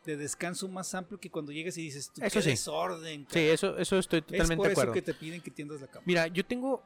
de 0.04 0.16
descanso 0.16 0.68
más 0.68 0.94
amplio 0.94 1.18
que 1.20 1.30
cuando 1.30 1.52
llegas 1.52 1.76
y 1.78 1.82
dices, 1.82 2.10
tú 2.14 2.20
Eso 2.22 2.38
qué 2.38 2.42
sí. 2.42 2.50
desorden. 2.50 3.26
Sí, 3.30 3.40
eso, 3.40 3.76
eso 3.78 3.98
estoy 3.98 4.20
es 4.20 4.26
totalmente 4.26 4.56
por 4.56 4.66
de 4.66 4.72
eso 4.72 4.80
acuerdo. 4.82 4.92
que 4.94 5.02
te 5.02 5.14
piden 5.14 5.40
que 5.42 5.50
tiendas 5.50 5.80
la 5.80 5.86
cama. 5.88 6.02
Mira, 6.06 6.26
yo 6.28 6.44
tengo, 6.46 6.82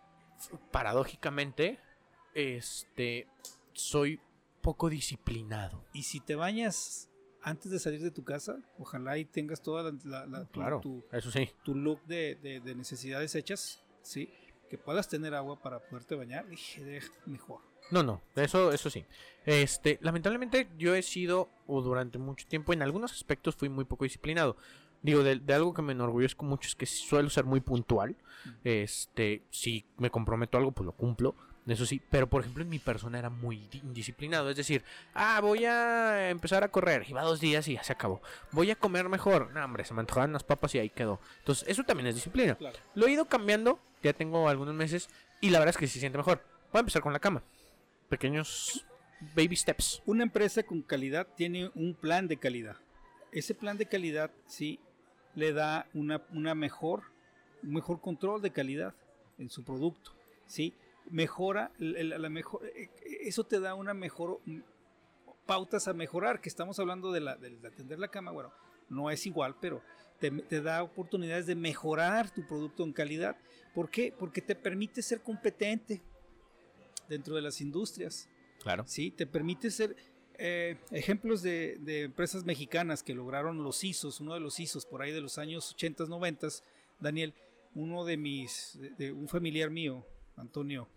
paradójicamente, 0.70 1.78
este, 2.34 3.26
soy 3.72 4.20
poco 4.60 4.88
disciplinado. 4.88 5.84
Y 5.92 6.02
si 6.04 6.20
te 6.20 6.34
bañas 6.34 7.08
antes 7.42 7.70
de 7.70 7.78
salir 7.78 8.00
de 8.00 8.10
tu 8.10 8.24
casa, 8.24 8.56
ojalá 8.78 9.18
y 9.18 9.24
tengas 9.24 9.60
toda 9.62 9.82
la, 9.84 9.98
la- 10.04 10.26
la- 10.26 10.44
tu- 10.46 10.60
Claro, 10.60 10.80
tu, 10.80 11.04
eso 11.12 11.30
sí. 11.30 11.50
tu 11.64 11.74
look 11.74 12.00
de, 12.06 12.36
de- 12.36 12.60
de 12.60 12.74
necesidades 12.74 13.34
hechas, 13.34 13.82
¿sí? 14.02 14.32
Que 14.72 14.78
puedas 14.78 15.06
tener 15.06 15.34
agua 15.34 15.60
para 15.60 15.80
poderte 15.80 16.14
bañar, 16.14 16.48
dije, 16.48 17.02
mejor. 17.26 17.60
No, 17.90 18.02
no, 18.02 18.22
eso, 18.36 18.72
eso 18.72 18.88
sí. 18.88 19.04
Este, 19.44 19.98
lamentablemente 20.00 20.66
yo 20.78 20.94
he 20.94 21.02
sido, 21.02 21.50
o 21.66 21.82
durante 21.82 22.16
mucho 22.16 22.46
tiempo, 22.48 22.72
en 22.72 22.80
algunos 22.80 23.12
aspectos 23.12 23.54
fui 23.54 23.68
muy 23.68 23.84
poco 23.84 24.04
disciplinado. 24.04 24.56
Digo, 25.02 25.22
de, 25.22 25.40
de 25.40 25.52
algo 25.52 25.74
que 25.74 25.82
me 25.82 25.92
enorgullezco 25.92 26.46
mucho 26.46 26.68
es 26.68 26.74
que 26.74 26.86
suelo 26.86 27.28
ser 27.28 27.44
muy 27.44 27.60
puntual. 27.60 28.16
Este, 28.64 29.42
si 29.50 29.84
me 29.98 30.08
comprometo 30.08 30.56
a 30.56 30.60
algo, 30.60 30.72
pues 30.72 30.86
lo 30.86 30.92
cumplo. 30.92 31.36
Eso 31.66 31.86
sí, 31.86 32.02
pero 32.10 32.28
por 32.28 32.40
ejemplo 32.40 32.64
en 32.64 32.68
mi 32.68 32.80
persona 32.80 33.20
era 33.20 33.30
muy 33.30 33.68
di- 33.70 33.78
indisciplinado. 33.78 34.50
Es 34.50 34.56
decir, 34.56 34.82
ah, 35.14 35.38
voy 35.40 35.64
a 35.64 36.28
empezar 36.30 36.64
a 36.64 36.68
correr. 36.68 37.04
Y 37.08 37.12
va 37.12 37.22
dos 37.22 37.38
días 37.40 37.68
y 37.68 37.74
ya 37.74 37.84
se 37.84 37.92
acabó. 37.92 38.20
Voy 38.50 38.70
a 38.72 38.76
comer 38.76 39.08
mejor. 39.08 39.52
No, 39.52 39.64
hombre, 39.64 39.84
se 39.84 39.94
me 39.94 40.00
antojaban 40.00 40.32
las 40.32 40.42
papas 40.42 40.74
y 40.74 40.80
ahí 40.80 40.90
quedó. 40.90 41.20
Entonces, 41.38 41.68
eso 41.68 41.84
también 41.84 42.08
es 42.08 42.16
disciplina. 42.16 42.56
Claro. 42.56 42.76
Lo 42.94 43.06
he 43.06 43.12
ido 43.12 43.26
cambiando, 43.26 43.78
ya 44.02 44.12
tengo 44.12 44.48
algunos 44.48 44.74
meses 44.74 45.08
y 45.40 45.50
la 45.50 45.60
verdad 45.60 45.70
es 45.74 45.78
que 45.78 45.86
se 45.86 46.00
siente 46.00 46.18
mejor. 46.18 46.42
Voy 46.72 46.78
a 46.78 46.80
empezar 46.80 47.00
con 47.02 47.12
la 47.12 47.20
cama. 47.20 47.42
Pequeños 48.08 48.84
baby 49.36 49.54
steps. 49.56 50.02
Una 50.04 50.24
empresa 50.24 50.62
con 50.64 50.82
calidad 50.82 51.28
tiene 51.36 51.70
un 51.74 51.94
plan 51.94 52.26
de 52.26 52.38
calidad. 52.38 52.76
Ese 53.30 53.54
plan 53.54 53.78
de 53.78 53.86
calidad, 53.86 54.30
sí, 54.46 54.80
le 55.36 55.52
da 55.52 55.86
una, 55.94 56.22
una 56.32 56.54
mejor, 56.56 57.04
un 57.62 57.74
mejor 57.74 58.00
control 58.00 58.42
de 58.42 58.50
calidad 58.50 58.94
en 59.38 59.48
su 59.48 59.64
producto, 59.64 60.12
sí. 60.46 60.74
Mejora, 61.10 61.72
la 61.78 62.28
mejor, 62.28 62.64
eh, 62.66 62.88
eh, 63.04 63.18
eso 63.22 63.44
te 63.44 63.60
da 63.60 63.74
una 63.74 63.92
mejor 63.92 64.40
mm, 64.44 64.60
pautas 65.46 65.88
a 65.88 65.92
mejorar, 65.92 66.40
que 66.40 66.48
estamos 66.48 66.78
hablando 66.78 67.12
de, 67.12 67.20
la, 67.20 67.36
de 67.36 67.66
atender 67.66 67.98
la 67.98 68.08
cama, 68.08 68.30
bueno, 68.30 68.52
no 68.88 69.10
es 69.10 69.26
igual, 69.26 69.56
pero 69.60 69.82
te, 70.18 70.30
te 70.30 70.62
da 70.62 70.82
oportunidades 70.82 71.46
de 71.46 71.54
mejorar 71.54 72.30
tu 72.30 72.46
producto 72.46 72.84
en 72.84 72.92
calidad. 72.92 73.36
¿Por 73.74 73.90
qué? 73.90 74.14
Porque 74.16 74.40
te 74.40 74.54
permite 74.54 75.02
ser 75.02 75.20
competente 75.20 76.00
dentro 77.08 77.34
de 77.34 77.42
las 77.42 77.60
industrias. 77.60 78.28
Claro. 78.62 78.84
Sí, 78.86 79.10
te 79.10 79.26
permite 79.26 79.70
ser 79.70 79.96
eh, 80.38 80.76
ejemplos 80.92 81.42
de, 81.42 81.76
de 81.80 82.02
empresas 82.02 82.44
mexicanas 82.44 83.02
que 83.02 83.14
lograron 83.14 83.62
los 83.62 83.82
ISOs, 83.82 84.20
uno 84.20 84.34
de 84.34 84.40
los 84.40 84.60
ISOs 84.60 84.86
por 84.86 85.02
ahí 85.02 85.12
de 85.12 85.20
los 85.20 85.38
años 85.38 85.72
80, 85.72 86.04
90, 86.06 86.48
Daniel, 87.00 87.34
uno 87.74 88.04
de 88.04 88.16
mis, 88.16 88.78
de, 88.80 88.90
de 88.90 89.12
un 89.12 89.28
familiar 89.28 89.70
mío, 89.70 90.06
Antonio 90.36 90.88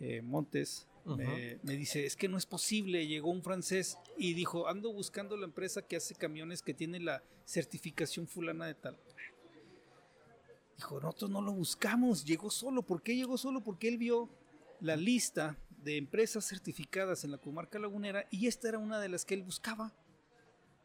eh, 0.00 0.22
Montes, 0.22 0.88
me, 1.04 1.58
me 1.62 1.76
dice, 1.76 2.06
es 2.06 2.16
que 2.16 2.28
no 2.28 2.36
es 2.36 2.46
posible, 2.46 3.06
llegó 3.06 3.30
un 3.30 3.42
francés 3.42 3.98
y 4.16 4.34
dijo, 4.34 4.68
ando 4.68 4.92
buscando 4.92 5.36
la 5.36 5.46
empresa 5.46 5.82
que 5.82 5.96
hace 5.96 6.14
camiones 6.14 6.62
que 6.62 6.74
tiene 6.74 7.00
la 7.00 7.22
certificación 7.44 8.26
fulana 8.26 8.66
de 8.66 8.74
tal. 8.74 8.96
Dijo, 10.76 11.00
nosotros 11.00 11.30
no 11.30 11.40
lo 11.40 11.52
buscamos, 11.52 12.24
llegó 12.24 12.50
solo. 12.50 12.82
¿Por 12.82 13.02
qué 13.02 13.14
llegó 13.14 13.36
solo? 13.36 13.62
Porque 13.62 13.88
él 13.88 13.98
vio 13.98 14.28
la 14.80 14.96
lista 14.96 15.56
de 15.82 15.96
empresas 15.96 16.46
certificadas 16.46 17.24
en 17.24 17.32
la 17.32 17.38
comarca 17.38 17.78
lagunera 17.78 18.26
y 18.30 18.46
esta 18.46 18.68
era 18.68 18.78
una 18.78 19.00
de 19.00 19.08
las 19.08 19.24
que 19.24 19.34
él 19.34 19.42
buscaba. 19.42 19.92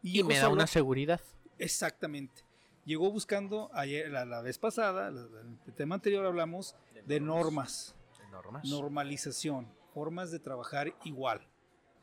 Y 0.02 0.24
me 0.24 0.36
da 0.36 0.42
solo. 0.42 0.54
una 0.54 0.68
seguridad. 0.68 1.22
Exactamente. 1.58 2.44
Llegó 2.88 3.12
buscando, 3.12 3.70
ayer, 3.74 4.10
la, 4.10 4.24
la 4.26 4.42
vez 4.42 4.58
pasada, 4.58 5.12
la- 5.12 5.28
el 5.68 5.74
tema 5.76 5.96
anterior 5.96 6.26
hablamos 6.26 6.74
de 7.06 7.20
normas, 7.20 7.96
Normas. 8.32 8.64
normalización, 8.66 9.68
formas 9.94 10.32
de 10.32 10.40
trabajar 10.40 10.94
igual. 11.04 11.42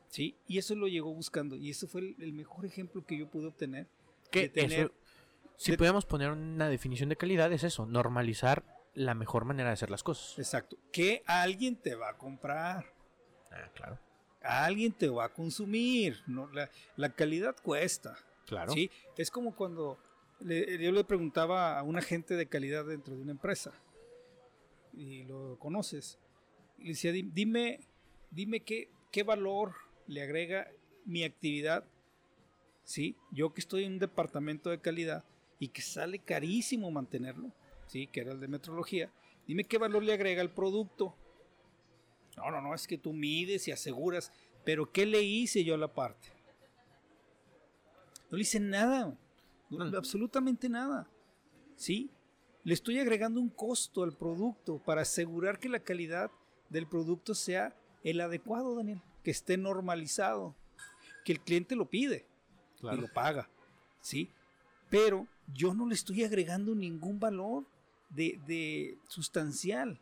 ¿sí? 0.07 0.37
Y 0.47 0.59
eso 0.59 0.75
lo 0.75 0.87
llegó 0.87 1.11
buscando. 1.13 1.55
Y 1.57 1.71
ese 1.71 1.87
fue 1.87 2.01
el, 2.01 2.15
el 2.19 2.31
mejor 2.33 2.65
ejemplo 2.65 3.03
que 3.05 3.17
yo 3.17 3.27
pude 3.27 3.47
obtener. 3.47 3.87
Que 4.31 4.41
de 4.41 4.49
tener- 4.49 4.79
eso, 4.85 4.91
si 5.57 5.71
de- 5.71 5.77
pudiéramos 5.77 6.05
poner 6.05 6.29
una 6.31 6.69
definición 6.69 7.09
de 7.09 7.15
calidad, 7.17 7.51
es 7.51 7.63
eso, 7.63 7.85
normalizar 7.87 8.63
la 8.93 9.15
mejor 9.15 9.43
manera 9.43 9.69
de 9.69 9.73
hacer 9.73 9.89
las 9.89 10.03
cosas. 10.03 10.37
Exacto. 10.37 10.77
Que 10.91 11.23
alguien 11.25 11.75
te 11.75 11.95
va 11.95 12.09
a 12.11 12.17
comprar. 12.17 12.93
Ah, 13.51 13.69
claro. 13.73 13.97
Alguien 14.41 14.93
te 14.93 15.09
va 15.09 15.25
a 15.25 15.33
consumir. 15.33 16.21
¿no? 16.27 16.47
La, 16.53 16.69
la 16.95 17.09
calidad 17.09 17.55
cuesta. 17.61 18.15
Claro. 18.45 18.71
¿sí? 18.71 18.91
Es 19.17 19.31
como 19.31 19.55
cuando 19.55 19.97
le- 20.39 20.77
yo 20.83 20.91
le 20.91 21.03
preguntaba 21.03 21.77
a 21.79 21.83
un 21.83 21.97
agente 21.97 22.35
de 22.35 22.47
calidad 22.47 22.85
dentro 22.85 23.15
de 23.15 23.21
una 23.21 23.31
empresa. 23.31 23.71
Y 24.93 25.23
lo 25.23 25.57
conoces. 25.59 26.17
Le 26.79 26.89
decía, 26.89 27.11
"Di- 27.11 27.29
dime, 27.33 27.79
dime 28.31 28.61
qué, 28.61 28.89
qué 29.11 29.23
valor 29.23 29.73
le 30.07 30.21
agrega 30.21 30.69
mi 31.05 31.23
actividad. 31.23 31.83
¿Sí? 32.83 33.15
Yo 33.31 33.53
que 33.53 33.61
estoy 33.61 33.83
en 33.85 33.93
un 33.93 33.99
departamento 33.99 34.69
de 34.69 34.79
calidad 34.79 35.23
y 35.59 35.69
que 35.69 35.81
sale 35.81 36.19
carísimo 36.19 36.91
mantenerlo, 36.91 37.51
¿sí? 37.87 38.05
Que 38.07 38.19
era 38.21 38.31
el 38.31 38.39
de 38.39 38.47
metrología. 38.47 39.11
Dime 39.47 39.63
qué 39.63 39.77
valor 39.79 40.03
le 40.03 40.13
agrega 40.13 40.41
al 40.41 40.51
producto. 40.51 41.15
No, 42.37 42.51
no, 42.51 42.61
no, 42.61 42.75
es 42.75 42.85
que 42.85 42.97
tú 42.99 43.11
mides 43.13 43.67
y 43.67 43.71
aseguras. 43.71 44.31
Pero 44.63 44.91
¿qué 44.91 45.05
le 45.07 45.21
hice 45.23 45.63
yo 45.63 45.73
a 45.73 45.77
la 45.77 45.87
parte? 45.87 46.27
No 48.29 48.37
le 48.37 48.41
hice 48.43 48.59
nada. 48.59 49.17
Absolutamente 49.81 50.69
nada. 50.69 51.07
¿Sí? 51.75 52.09
Le 52.63 52.73
estoy 52.73 52.99
agregando 52.99 53.39
un 53.39 53.49
costo 53.49 54.03
al 54.03 54.13
producto 54.13 54.79
para 54.79 55.01
asegurar 55.01 55.59
que 55.59 55.69
la 55.69 55.79
calidad 55.79 56.31
del 56.69 56.87
producto 56.87 57.35
sea 57.35 57.75
el 58.03 58.21
adecuado, 58.21 58.75
Daniel. 58.75 59.01
Que 59.23 59.31
esté 59.31 59.57
normalizado. 59.57 60.55
Que 61.23 61.33
el 61.33 61.39
cliente 61.39 61.75
lo 61.75 61.85
pide 61.85 62.25
y 62.81 62.95
lo 62.95 63.07
paga. 63.13 63.49
¿Sí? 64.01 64.29
Pero 64.89 65.27
yo 65.53 65.73
no 65.73 65.87
le 65.87 65.95
estoy 65.95 66.23
agregando 66.23 66.75
ningún 66.75 67.19
valor 67.19 67.65
de, 68.09 68.39
de 68.47 68.97
sustancial. 69.07 69.99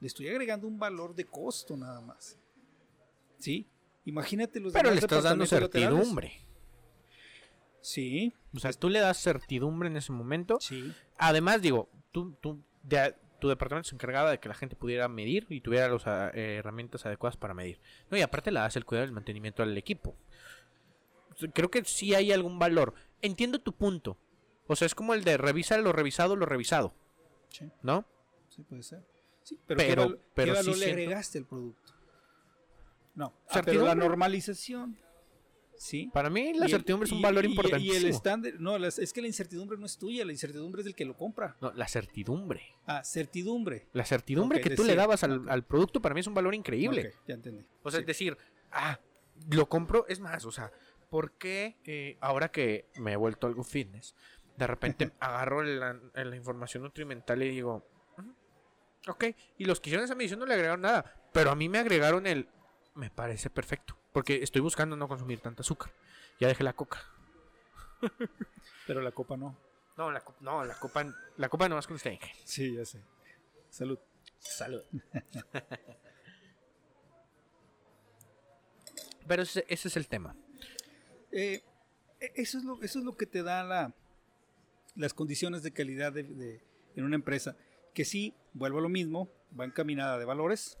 Le 0.00 0.06
estoy 0.06 0.28
agregando 0.28 0.66
un 0.66 0.78
valor 0.78 1.14
de 1.14 1.24
costo 1.24 1.76
nada 1.76 2.00
más. 2.00 2.36
¿Sí? 3.38 3.66
Imagínate 4.04 4.60
los 4.60 4.72
Pero 4.72 4.90
le 4.90 4.98
estás 4.98 5.22
dando 5.22 5.46
certidumbre. 5.46 6.40
Sí, 7.82 8.32
O 8.54 8.58
sea, 8.60 8.72
tú 8.72 8.88
le 8.88 9.00
das 9.00 9.18
certidumbre 9.20 9.88
en 9.88 9.96
ese 9.96 10.12
momento. 10.12 10.58
sí. 10.60 10.92
Además, 11.18 11.60
digo, 11.62 11.88
tú, 12.12 12.32
tú, 12.40 12.62
de- 12.82 13.14
tu 13.40 13.48
departamento 13.48 13.88
se 13.88 13.94
encargaba 13.96 14.30
de 14.30 14.38
que 14.38 14.48
la 14.48 14.54
gente 14.54 14.76
pudiera 14.76 15.08
medir 15.08 15.46
y 15.50 15.60
tuviera 15.60 15.88
las 15.88 16.04
herramientas 16.34 17.04
adecuadas 17.06 17.36
para 17.36 17.54
medir. 17.54 17.80
No, 18.10 18.16
y 18.16 18.22
aparte 18.22 18.50
le 18.52 18.60
das 18.60 18.76
el 18.76 18.84
cuidado 18.84 19.06
del 19.06 19.12
mantenimiento 19.14 19.62
al 19.64 19.76
equipo. 19.76 20.16
Creo 21.54 21.70
que 21.70 21.84
sí 21.84 22.14
hay 22.14 22.30
algún 22.32 22.58
valor. 22.58 22.94
Entiendo 23.20 23.58
tu 23.58 23.72
punto. 23.72 24.16
O 24.68 24.76
sea, 24.76 24.86
es 24.86 24.94
como 24.94 25.14
el 25.14 25.24
de 25.24 25.36
revisa 25.38 25.76
lo 25.78 25.92
revisado, 25.92 26.36
lo 26.36 26.46
revisado. 26.46 26.94
Sí. 27.48 27.68
¿No? 27.82 28.04
Sí, 28.48 28.62
puede 28.62 28.82
ser. 28.84 29.04
Sí, 29.42 29.58
pero, 29.66 29.78
Pero- 29.78 30.02
¿qué, 30.02 30.08
val- 30.08 30.20
pero 30.34 30.54
qué 30.54 30.62
sí 30.62 30.74
le 30.76 30.86
agregaste 30.86 31.38
al 31.38 31.46
producto? 31.46 31.92
No. 33.16 33.32
Ah, 33.50 33.62
pero 33.64 33.84
la 33.84 33.94
normalización. 33.96 34.96
Sí. 35.82 36.08
Para 36.12 36.30
mí 36.30 36.52
la 36.54 36.60
Y 36.60 36.64
el- 36.66 36.70
certidumbre 36.70 37.06
es 37.08 37.12
un 37.12 37.20
valor 37.20 37.44
importantísimo. 37.44 37.94
Y 37.94 37.96
el 37.96 38.06
estándar, 38.06 38.52
no, 38.60 38.78
las- 38.78 39.00
es 39.00 39.12
que 39.12 39.20
la 39.20 39.26
incertidumbre 39.26 39.76
no 39.76 39.84
es 39.86 39.98
tuya, 39.98 40.24
la 40.24 40.30
incertidumbre 40.30 40.80
es 40.82 40.84
del 40.84 40.94
que 40.94 41.04
lo 41.04 41.16
compra. 41.16 41.56
No, 41.60 41.72
la 41.72 41.88
certidumbre. 41.88 42.62
Ah, 42.86 43.02
certidumbre. 43.02 43.88
La 43.92 44.04
certidumbre 44.04 44.60
que 44.60 44.70
tú 44.70 44.84
le 44.84 44.94
dabas 44.94 45.24
al, 45.24 45.64
producto 45.64 46.00
para 46.00 46.14
mí 46.14 46.20
es 46.20 46.26
un 46.28 46.34
valor 46.34 46.54
increíble. 46.54 47.08
Ok, 47.08 47.24
ya 47.26 47.34
entendí. 47.34 47.66
O 47.82 47.90
sea, 47.90 47.98
Sí. 47.98 48.02
es 48.02 48.06
decir, 48.06 48.38
ah, 48.70 49.00
lo 49.50 49.68
compro, 49.68 50.06
es 50.08 50.20
más, 50.20 50.44
o 50.44 50.52
sea, 50.52 50.70
¿por 51.10 51.32
qué 51.32 51.76
eh, 51.84 52.16
ahora 52.20 52.52
que 52.52 52.86
me 53.00 53.14
he 53.14 53.16
vuelto 53.16 53.48
algo 53.48 53.64
fitness, 53.64 54.14
de 54.56 54.66
repente 54.68 55.10
agarro 55.20 55.64
la, 55.64 55.98
la 56.14 56.36
información 56.36 56.84
nutrimental 56.84 57.42
y 57.42 57.48
digo, 57.48 57.84
"Ujú, 58.18 58.32
ok, 59.08 59.24
y 59.58 59.64
los 59.64 59.80
que 59.80 59.90
hicieron 59.90 60.04
esa 60.04 60.14
medición 60.14 60.38
no 60.38 60.46
le 60.46 60.54
agregaron 60.54 60.82
nada, 60.82 61.12
pero 61.32 61.50
a 61.50 61.56
mí 61.56 61.68
me 61.68 61.78
agregaron 61.78 62.26
el, 62.28 62.48
me 62.94 63.10
parece 63.10 63.50
perfecto, 63.50 63.98
porque 64.12 64.42
estoy 64.42 64.60
buscando 64.60 64.96
no 64.96 65.08
consumir 65.08 65.40
tanta 65.40 65.62
azúcar. 65.62 65.92
Ya 66.40 66.48
dejé 66.48 66.64
la 66.64 66.72
coca. 66.72 67.00
Pero 68.86 69.00
la 69.00 69.12
copa 69.12 69.36
no. 69.36 69.56
No, 69.96 70.10
la, 70.10 70.20
co- 70.20 70.34
no, 70.40 70.64
la 70.64 70.74
copa, 70.74 71.04
la 71.36 71.48
copa 71.48 71.68
nomás 71.68 71.86
con 71.86 71.96
usted. 71.96 72.18
Sí, 72.44 72.74
ya 72.74 72.84
sé. 72.84 73.00
Salud. 73.70 73.98
Salud. 74.38 74.82
Pero 79.26 79.42
ese, 79.42 79.64
ese 79.68 79.88
es 79.88 79.96
el 79.96 80.08
tema. 80.08 80.34
Eh, 81.30 81.62
e- 82.20 82.32
eso, 82.36 82.58
es 82.58 82.64
lo, 82.64 82.82
eso 82.82 82.98
es 82.98 83.04
lo 83.04 83.16
que 83.16 83.26
te 83.26 83.42
da 83.42 83.62
la, 83.64 83.94
las 84.96 85.14
condiciones 85.14 85.62
de 85.62 85.72
calidad 85.72 86.12
de, 86.12 86.24
de- 86.24 86.60
en 86.96 87.04
una 87.04 87.16
empresa. 87.16 87.56
Que 87.94 88.04
sí, 88.04 88.34
vuelvo 88.54 88.78
a 88.78 88.82
lo 88.82 88.88
mismo, 88.88 89.30
va 89.58 89.64
encaminada 89.64 90.18
de 90.18 90.24
valores, 90.24 90.78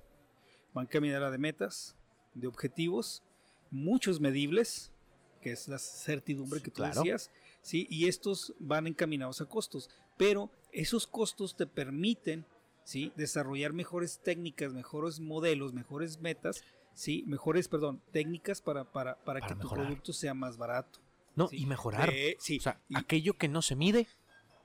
va 0.76 0.82
encaminada 0.82 1.30
de 1.30 1.38
metas, 1.38 1.94
de 2.34 2.46
objetivos, 2.46 3.22
muchos 3.70 4.20
medibles, 4.20 4.92
que 5.40 5.52
es 5.52 5.68
la 5.68 5.78
certidumbre 5.78 6.58
Sí, 6.60 6.64
que 6.64 6.70
tú 6.70 6.76
claro. 6.76 7.00
decías, 7.02 7.30
¿sí? 7.62 7.86
y 7.90 8.06
estos 8.08 8.54
van 8.58 8.86
encaminados 8.86 9.40
a 9.40 9.46
costos. 9.46 9.90
Pero 10.16 10.50
esos 10.72 11.06
costos 11.06 11.56
te 11.56 11.66
permiten 11.66 12.44
¿sí? 12.84 13.12
desarrollar 13.16 13.72
mejores 13.72 14.20
técnicas, 14.22 14.72
mejores 14.72 15.20
modelos, 15.20 15.72
mejores 15.72 16.20
metas, 16.20 16.62
¿sí? 16.94 17.24
mejores, 17.26 17.68
perdón, 17.68 18.00
técnicas 18.12 18.60
para, 18.60 18.84
para, 18.84 19.16
para, 19.16 19.40
Para 19.40 19.46
que 19.46 19.54
mejorar. 19.54 19.84
tu 19.84 19.86
producto 19.88 20.12
sea 20.12 20.34
más 20.34 20.56
barato. 20.56 21.00
No, 21.34 21.48
Sí. 21.48 21.56
y 21.62 21.66
mejorar. 21.66 22.10
Eh, 22.12 22.36
sí, 22.38 22.58
O 22.58 22.62
sea, 22.62 22.78
y- 22.88 22.96
aquello 22.98 23.34
que 23.38 23.48
no 23.48 23.62
se 23.62 23.74
mide, 23.74 24.06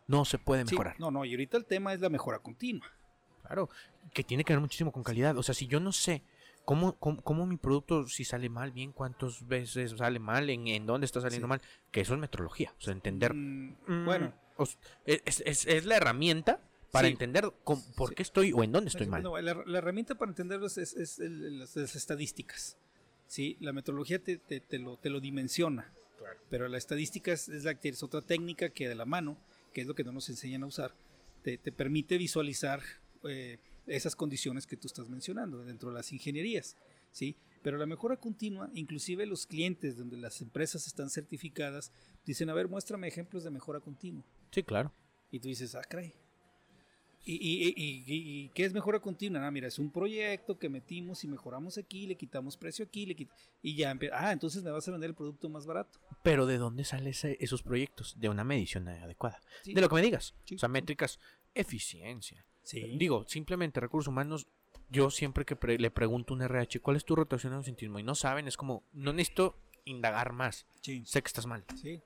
no 0.06 0.26
se 0.26 0.38
puede 0.38 0.65
sí, 0.65 0.72
mejorar. 0.72 0.99
no, 0.99 1.11
no, 1.11 1.23
y 1.26 1.31
ahorita 1.31 1.57
el 1.57 1.65
tema 1.65 1.94
es 1.94 2.02
la 2.02 2.10
mejora 2.10 2.39
continua. 2.39 2.85
Claro, 3.41 3.69
que 4.14 4.23
tiene 4.26 4.44
que 4.44 4.52
ver 4.53 4.60
muchísimo 4.60 4.91
con 4.91 5.03
calidad. 5.03 5.38
O 5.38 5.44
sea, 5.44 5.56
si 5.56 5.68
yo 5.68 5.80
no 5.80 5.94
sé 5.94 6.23
cómo, 6.68 6.98
cómo, 6.99 7.22
cómo 7.23 7.45
mi 7.45 7.56
producto, 7.56 8.06
si 8.07 8.26
sale 8.26 8.49
mal, 8.49 8.72
bien, 8.73 8.91
cuántas 8.91 9.48
veces 9.48 9.91
sale 9.98 10.19
mal, 10.19 10.49
en, 10.49 10.68
en 10.68 10.85
dónde 10.85 11.06
está 11.06 11.22
saliendo 11.22 11.45
Sí. 11.48 11.49
mal, 11.49 11.61
que 11.91 12.02
eso 12.02 12.14
es 12.14 12.19
metrología. 12.19 12.73
O 12.77 12.81
sea, 12.81 12.91
entender. 12.91 13.34
Mm, 13.34 13.76
mm, 13.88 14.06
bueno, 14.06 14.34
o 14.57 14.64
s- 14.64 14.77
es, 15.06 15.41
es- 15.45 15.65
es 15.65 15.85
la 15.85 15.95
herramienta 15.95 16.60
para 16.91 17.07
Sí. 17.07 17.14
entender 17.14 17.45
por 17.64 18.10
Sí. 18.10 18.15
qué 18.15 18.22
estoy 18.22 18.52
o 18.52 18.64
en 18.65 18.73
dónde 18.73 18.89
estoy 18.89 19.07
mal. 19.07 19.23
no, 19.23 19.39
la, 19.39 19.53
la 19.65 19.77
herramienta 19.77 20.15
para 20.15 20.30
entenderlo 20.31 20.68
es, 20.68 20.77
es- 20.77 21.19
el- 21.19 21.57
las, 21.60 21.73
las 21.77 21.95
estadísticas. 21.95 22.76
¿sí? 23.27 23.56
La 23.61 23.72
metodología 23.72 24.19
te, 24.19 24.38
te- 24.38 24.60
te 24.60 24.77
lo, 24.77 24.98
te 24.98 25.10
lo 25.10 25.22
dimensiona. 25.22 25.89
Pero 26.49 26.68
la 26.68 26.77
estadística 26.77 27.31
es, 27.31 27.48
la 27.48 27.72
es 27.81 28.03
otra 28.03 28.22
técnica 28.22 28.69
que 28.72 28.89
de 28.89 28.95
la 28.95 29.06
mano, 29.06 29.38
que 29.73 29.81
es 29.81 29.88
lo 29.88 29.95
que 29.95 30.03
no 30.03 30.11
nos 30.11 30.27
enseñan 30.27 30.64
a 30.64 30.65
usar, 30.65 30.94
te, 31.44 31.57
te 31.57 31.72
permite 31.72 32.18
visualizar 32.18 32.81
eh, 33.23 33.57
esas 33.88 34.15
condiciones 34.15 34.68
que 34.68 34.77
tú 34.77 34.88
estás 34.88 35.09
mencionando 35.09 35.64
dentro 35.64 35.89
de 35.89 35.95
las 35.95 36.11
ingenierías. 36.14 36.76
¿sí? 37.11 37.35
Pero 37.64 37.77
la 37.77 37.85
mejora 37.85 38.18
continua, 38.18 38.69
inclusive 38.76 39.26
los 39.26 39.47
clientes 39.47 39.97
donde 39.97 40.18
las 40.18 40.41
empresas 40.41 40.85
están 40.88 41.09
certificadas, 41.09 41.91
dicen, 42.26 42.49
a 42.49 42.53
ver, 42.53 42.68
muéstrame 42.68 43.07
ejemplos 43.07 43.43
de 43.43 43.49
mejora 43.51 43.80
continua. 43.80 44.23
Sí, 44.51 44.64
claro. 44.64 44.93
Y 45.31 45.39
tú 45.39 45.47
dices, 45.47 45.73
ah, 45.76 45.81
caray. 45.81 46.14
¿Y, 47.26 47.34
y, 47.34 47.73
y- 47.76 48.49
qué 48.53 48.64
es 48.64 48.72
mejora 48.73 49.01
continua? 49.01 49.45
Ah, 49.45 49.51
mira, 49.51 49.68
es 49.68 49.80
un 49.80 49.91
proyecto 49.91 50.57
que 50.57 50.69
metimos 50.69 51.26
y 51.26 51.27
mejoramos 51.27 51.77
aquí, 51.77 52.07
le 52.07 52.15
quitamos 52.15 52.55
precio 52.55 52.85
aquí, 52.85 53.05
le 53.05 53.18
quit- 53.18 53.30
y 53.61 53.76
ya, 53.76 53.93
ah, 54.14 54.31
entonces 54.31 54.64
me 54.64 54.72
vas 54.72 54.88
a 54.88 54.91
vender 54.91 55.09
el 55.09 55.15
producto 55.15 55.49
más 55.49 55.65
barato. 55.65 55.99
Pero 56.23 56.45
¿de 56.45 56.57
dónde 56.57 56.85
salen 56.85 57.14
esos 57.39 57.64
proyectos? 57.64 58.15
De 58.18 58.30
una 58.30 58.45
medición 58.45 58.88
adecuada. 58.88 59.41
Sí. 59.64 59.73
De 59.73 59.81
lo 59.81 59.89
que 59.89 59.95
me 59.95 60.01
digas. 60.03 60.35
Sí, 60.45 60.55
o 60.55 60.59
sea, 60.59 60.69
métricas, 60.69 61.19
eficiencia. 61.53 62.45
Sí. 62.68 62.98
Digo, 62.98 63.23
simplemente 63.27 63.80
recursos 63.80 64.10
humanos, 64.10 64.48
yo 64.89 65.10
siempre 65.10 65.45
que 65.45 65.56
pre- 65.56 65.77
le 65.80 65.89
pregunto 65.89 66.34
a 66.34 66.35
un 66.35 66.41
RH, 66.41 66.81
¿cuál 66.81 66.98
es 66.98 67.06
tu 67.06 67.15
rotación 67.15 67.52
de 67.53 67.57
ausentismo? 67.57 67.98
Y 67.99 68.03
no 68.03 68.14
saben, 68.14 68.48
es 68.48 68.57
como, 68.57 68.84
no 68.91 69.14
necesito 69.14 69.56
indagar 69.85 70.34
más. 70.34 70.65
Sí. 70.81 71.03
Sé 71.06 71.22
que 71.22 71.27
estás 71.27 71.45
mal. 71.45 71.64
Sí. 71.81 72.02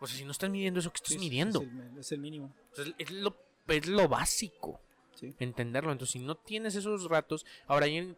O 0.00 0.06
sea, 0.06 0.18
si 0.18 0.24
no 0.26 0.32
estás 0.32 0.50
midiendo 0.50 0.80
eso, 0.80 0.92
¿qué 0.92 0.98
estás 0.98 1.12
es- 1.12 1.18
midiendo? 1.20 1.62
Es 1.62 1.68
el, 1.68 1.98
es 1.98 2.12
el 2.12 2.20
mínimo. 2.20 2.52
O 2.72 2.76
sea, 2.76 2.84
es, 2.98 3.10
lo, 3.10 3.36
es 3.68 3.86
lo 3.86 4.06
básico. 4.08 4.80
Sí. 5.14 5.34
Entenderlo. 5.38 5.92
Entonces, 5.92 6.12
si 6.12 6.18
no 6.18 6.34
tienes 6.36 6.74
esos 6.74 7.08
ratos, 7.08 7.46
ahora 7.66 7.86
ahí 7.86 7.96
en- 7.96 8.16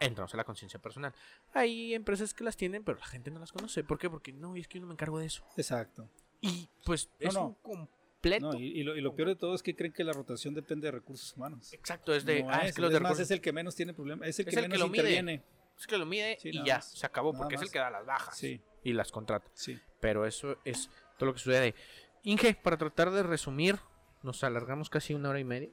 entramos 0.00 0.34
a 0.34 0.36
la 0.36 0.44
conciencia 0.44 0.78
personal. 0.80 1.14
Hay 1.54 1.94
empresas 1.94 2.34
que 2.34 2.44
las 2.44 2.58
tienen, 2.58 2.84
pero 2.84 2.98
la 2.98 3.06
gente 3.06 3.30
no 3.30 3.40
las 3.40 3.52
conoce. 3.52 3.82
¿Por 3.84 3.98
qué? 3.98 4.10
Porque 4.10 4.34
no, 4.34 4.54
es 4.54 4.68
que 4.68 4.74
yo 4.78 4.82
no 4.82 4.88
me 4.88 4.92
encargo 4.92 5.18
de 5.18 5.24
eso. 5.26 5.42
Exacto. 5.56 6.06
Y 6.42 6.68
pues 6.84 7.08
No, 7.20 7.28
es 7.28 7.34
no. 7.34 7.56
un 7.64 7.88
completo. 8.30 8.52
No, 8.52 8.58
y, 8.58 8.66
y 8.80 8.82
lo, 8.82 8.96
y 8.96 9.00
lo 9.00 9.14
peor 9.14 9.28
de 9.28 9.36
todo 9.36 9.54
es 9.54 9.62
que 9.62 9.74
creen 9.74 9.92
que 9.92 10.04
la 10.04 10.12
rotación 10.12 10.54
depende 10.54 10.86
de 10.86 10.92
recursos 10.92 11.34
humanos. 11.36 11.72
Exacto, 11.72 12.14
es 12.14 12.24
de. 12.24 12.42
No 12.42 12.50
ah, 12.50 12.66
es, 12.66 12.74
que 12.74 12.80
los 12.82 12.90
es 12.90 12.94
de 12.94 13.00
más, 13.00 13.18
es 13.20 13.30
el 13.30 13.40
que 13.40 13.52
menos 13.52 13.74
tiene 13.74 13.92
problemas, 13.94 14.28
es 14.28 14.38
el 14.40 14.48
Es 14.48 14.54
que 14.54 14.60
el 14.60 14.64
que 14.66 14.68
menos 14.70 14.86
lo 14.86 14.88
mide. 14.92 15.02
interviene. 15.10 15.42
es 15.78 15.86
que 15.86 15.98
lo 15.98 16.06
mide 16.06 16.38
Sí, 16.40 16.50
y 16.52 16.64
ya, 16.64 16.76
más. 16.76 16.90
se 16.92 17.06
acabó, 17.06 17.32
Nada 17.32 17.42
porque 17.44 17.54
es 17.56 17.62
el 17.62 17.70
que 17.70 17.78
da 17.78 17.90
las 17.90 18.04
bajas 18.06 18.36
Sí, 18.36 18.60
y 18.84 18.92
las 18.92 19.10
contrata. 19.12 19.50
sí. 19.54 19.78
Pero 20.00 20.26
eso 20.26 20.58
es 20.64 20.90
todo 21.18 21.26
lo 21.28 21.32
que 21.34 21.40
sucede. 21.40 21.74
Inge, 22.22 22.54
para 22.54 22.76
tratar 22.76 23.10
de 23.10 23.22
resumir, 23.22 23.78
nos 24.22 24.42
alargamos 24.44 24.90
casi 24.90 25.14
una 25.14 25.30
hora 25.30 25.40
y 25.40 25.44
media. 25.44 25.70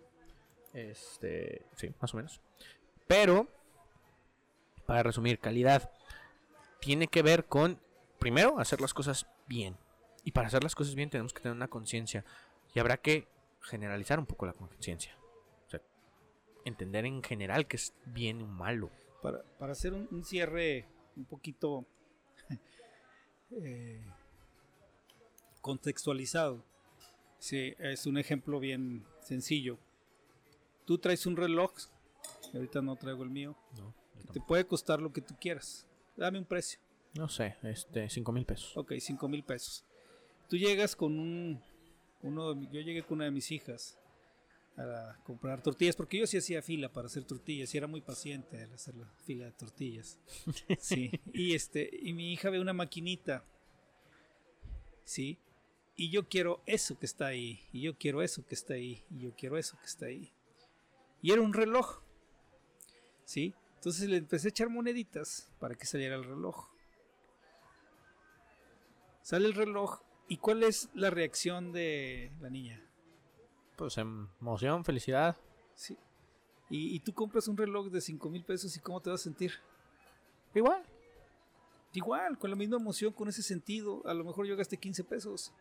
Este, 0.74 1.66
sí, 1.76 1.92
más 2.00 2.14
o 2.14 2.18
menos. 2.18 2.42
Pero, 3.08 3.48
para 4.86 5.04
resumir, 5.04 5.40
calidad. 5.40 5.92
tiene 6.80 7.08
que 7.08 7.22
ver 7.22 7.46
con, 7.46 7.80
primero, 8.20 8.60
hacer 8.60 8.82
las 8.82 8.94
cosas 8.94 9.28
bien. 9.48 9.78
Y 10.24 10.32
para 10.32 10.48
hacer 10.48 10.64
las 10.64 10.76
cosas 10.76 10.95
bien 10.95 11.10
tenemos 11.10 11.34
que 11.34 11.41
tener 11.41 11.56
una 11.56 11.68
conciencia. 11.68 12.24
Y 12.74 12.80
habrá 12.80 12.98
que 12.98 13.28
generalizar 13.62 14.20
un 14.20 14.26
poco 14.26 14.45
la 14.45 14.54
conciencia. 14.54 15.18
O 15.68 15.70
sea, 15.70 15.82
entender 16.66 17.06
en 17.06 17.22
general 17.24 17.68
que 17.68 17.78
es 17.78 17.94
bien 18.06 18.41
o 18.41 18.48
malo. 18.48 18.90
Para, 19.22 19.44
para 19.58 19.74
hacer 19.74 19.94
un, 19.94 20.08
un 20.12 20.24
cierre 20.24 20.88
un 21.16 21.26
poquito 21.26 21.86
eh, 23.52 24.04
contextualizado. 25.62 26.64
Sí, 27.40 27.74
es 27.80 28.06
un 28.06 28.18
ejemplo 28.18 28.60
bien 28.60 29.06
sencillo. 29.22 29.78
Tú 30.86 30.98
traes 30.98 31.26
un 31.26 31.36
reloj, 31.36 31.74
y 32.54 32.58
ahorita 32.58 32.82
no 32.82 32.95
traigo 32.95 33.24
el 33.24 33.30
mío, 33.30 33.56
No, 33.78 33.94
que 34.20 34.28
te 34.28 34.40
puede 34.41 34.66
costar 34.66 35.02
lo 35.02 35.12
que 35.12 35.22
tú 35.22 35.36
quieras. 35.40 35.88
Dame 36.16 36.40
un 36.40 36.45
precio. 36.45 36.80
no 37.14 37.28
sé, 37.28 37.56
este, 37.64 38.10
5 38.10 38.32
mil 38.32 38.45
pesos. 38.45 38.76
Ok, 38.78 38.94
5 39.00 39.28
mil 39.28 39.44
pesos. 39.44 39.86
Tú 40.49 40.57
llegas 40.57 40.95
con 40.95 41.20
un. 41.20 41.61
Uno 42.22 42.53
yo 42.72 42.82
llegué 42.82 43.03
con 43.03 43.18
una 43.18 43.26
de 43.26 43.32
mis 43.32 43.52
hijas 43.52 43.98
a 44.78 45.18
comprar 45.24 45.61
tortillas, 45.61 45.95
porque 45.95 46.18
yo 46.18 46.28
sí 46.28 46.38
hacía 46.38 46.61
fila 46.61 46.91
para 46.91 47.07
hacer 47.07 47.24
tortillas 47.26 47.74
y 47.74 47.78
era 47.78 47.88
muy 47.88 48.02
paciente 48.02 48.64
al 48.64 48.74
hacer 48.74 48.95
la 48.95 49.07
fila 49.26 49.45
de 49.45 49.52
tortillas. 49.52 50.20
Sí, 50.80 51.11
y 51.34 51.53
este, 51.53 51.90
y 52.02 52.14
mi 52.14 52.34
hija 52.34 52.49
ve 52.49 52.60
una 52.60 52.74
maquinita, 52.74 53.45
sí, 55.03 55.38
y 55.95 56.10
yo 56.10 56.28
quiero 56.28 56.61
eso 56.65 56.98
que 56.98 57.06
está 57.06 57.28
ahí, 57.28 57.61
y 57.72 57.82
yo 57.82 57.98
quiero 57.98 58.22
eso 58.22 58.45
que 58.45 58.56
está 58.56 58.74
ahí, 58.74 59.03
y 59.11 59.20
yo 59.20 59.36
quiero 59.36 59.57
eso 59.57 59.78
que 59.80 59.86
está 59.86 60.07
ahí. 60.07 60.32
Y 61.22 61.32
era 61.32 61.41
un 61.41 61.53
reloj, 61.53 62.02
sí, 63.26 63.53
entonces 63.76 64.10
le 64.10 64.18
empecé 64.18 64.48
a 64.48 64.49
echar 64.49 64.70
moneditas 64.70 65.49
para 65.60 65.76
que 65.76 65.86
saliera 65.86 66.15
el 66.15 66.24
reloj. 66.24 66.70
Sale 69.22 69.48
el 69.48 69.53
reloj, 69.53 70.02
¿y 70.28 70.38
cuál 70.38 70.64
es 70.64 70.90
la 70.94 71.10
reacción 71.10 71.72
de 71.72 72.32
la 72.40 72.50
niña? 72.50 72.82
Pues 73.78 73.98
emoción, 73.98 74.86
felicidad. 74.86 75.38
Sí. 75.76 75.98
Y, 76.70 76.95
y 76.95 77.00
tú 77.00 77.14
compras 77.14 77.48
un 77.48 77.58
reloj 77.58 77.90
de 77.90 78.02
5 78.02 78.30
mil 78.30 78.44
pesos 78.44 78.76
y 78.76 78.80
cómo 78.80 79.02
te 79.02 79.10
vas 79.10 79.22
a 79.22 79.24
sentir. 79.24 79.54
Igual. 80.54 80.84
Igual, 81.94 82.40
con 82.40 82.50
la 82.50 82.56
misma 82.56 82.78
emoción, 82.78 83.14
con 83.14 83.28
ese 83.28 83.44
sentido. 83.44 84.02
A 84.06 84.14
lo 84.14 84.24
mejor 84.24 84.48
yo 84.48 84.56
gasté 84.56 84.78
15 84.78 85.04
pesos. 85.04 85.54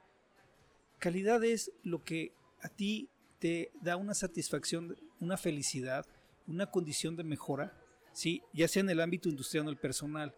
Calidad 0.99 1.45
es 1.45 1.73
lo 1.83 2.03
que 2.05 2.33
a 2.61 2.69
ti 2.69 3.11
te 3.39 3.73
da 3.81 3.97
una 3.97 4.15
satisfacción, 4.15 4.97
una 5.21 5.37
felicidad, 5.37 6.07
una 6.47 6.71
condición 6.71 7.17
de 7.17 7.25
mejora, 7.25 7.77
¿sí? 8.13 8.43
ya 8.53 8.69
sea 8.69 8.81
en 8.81 8.91
el 8.91 9.01
ámbito 9.01 9.29
industrial 9.29 9.67
o 9.67 9.71
el 9.71 9.77
personal. 9.77 10.35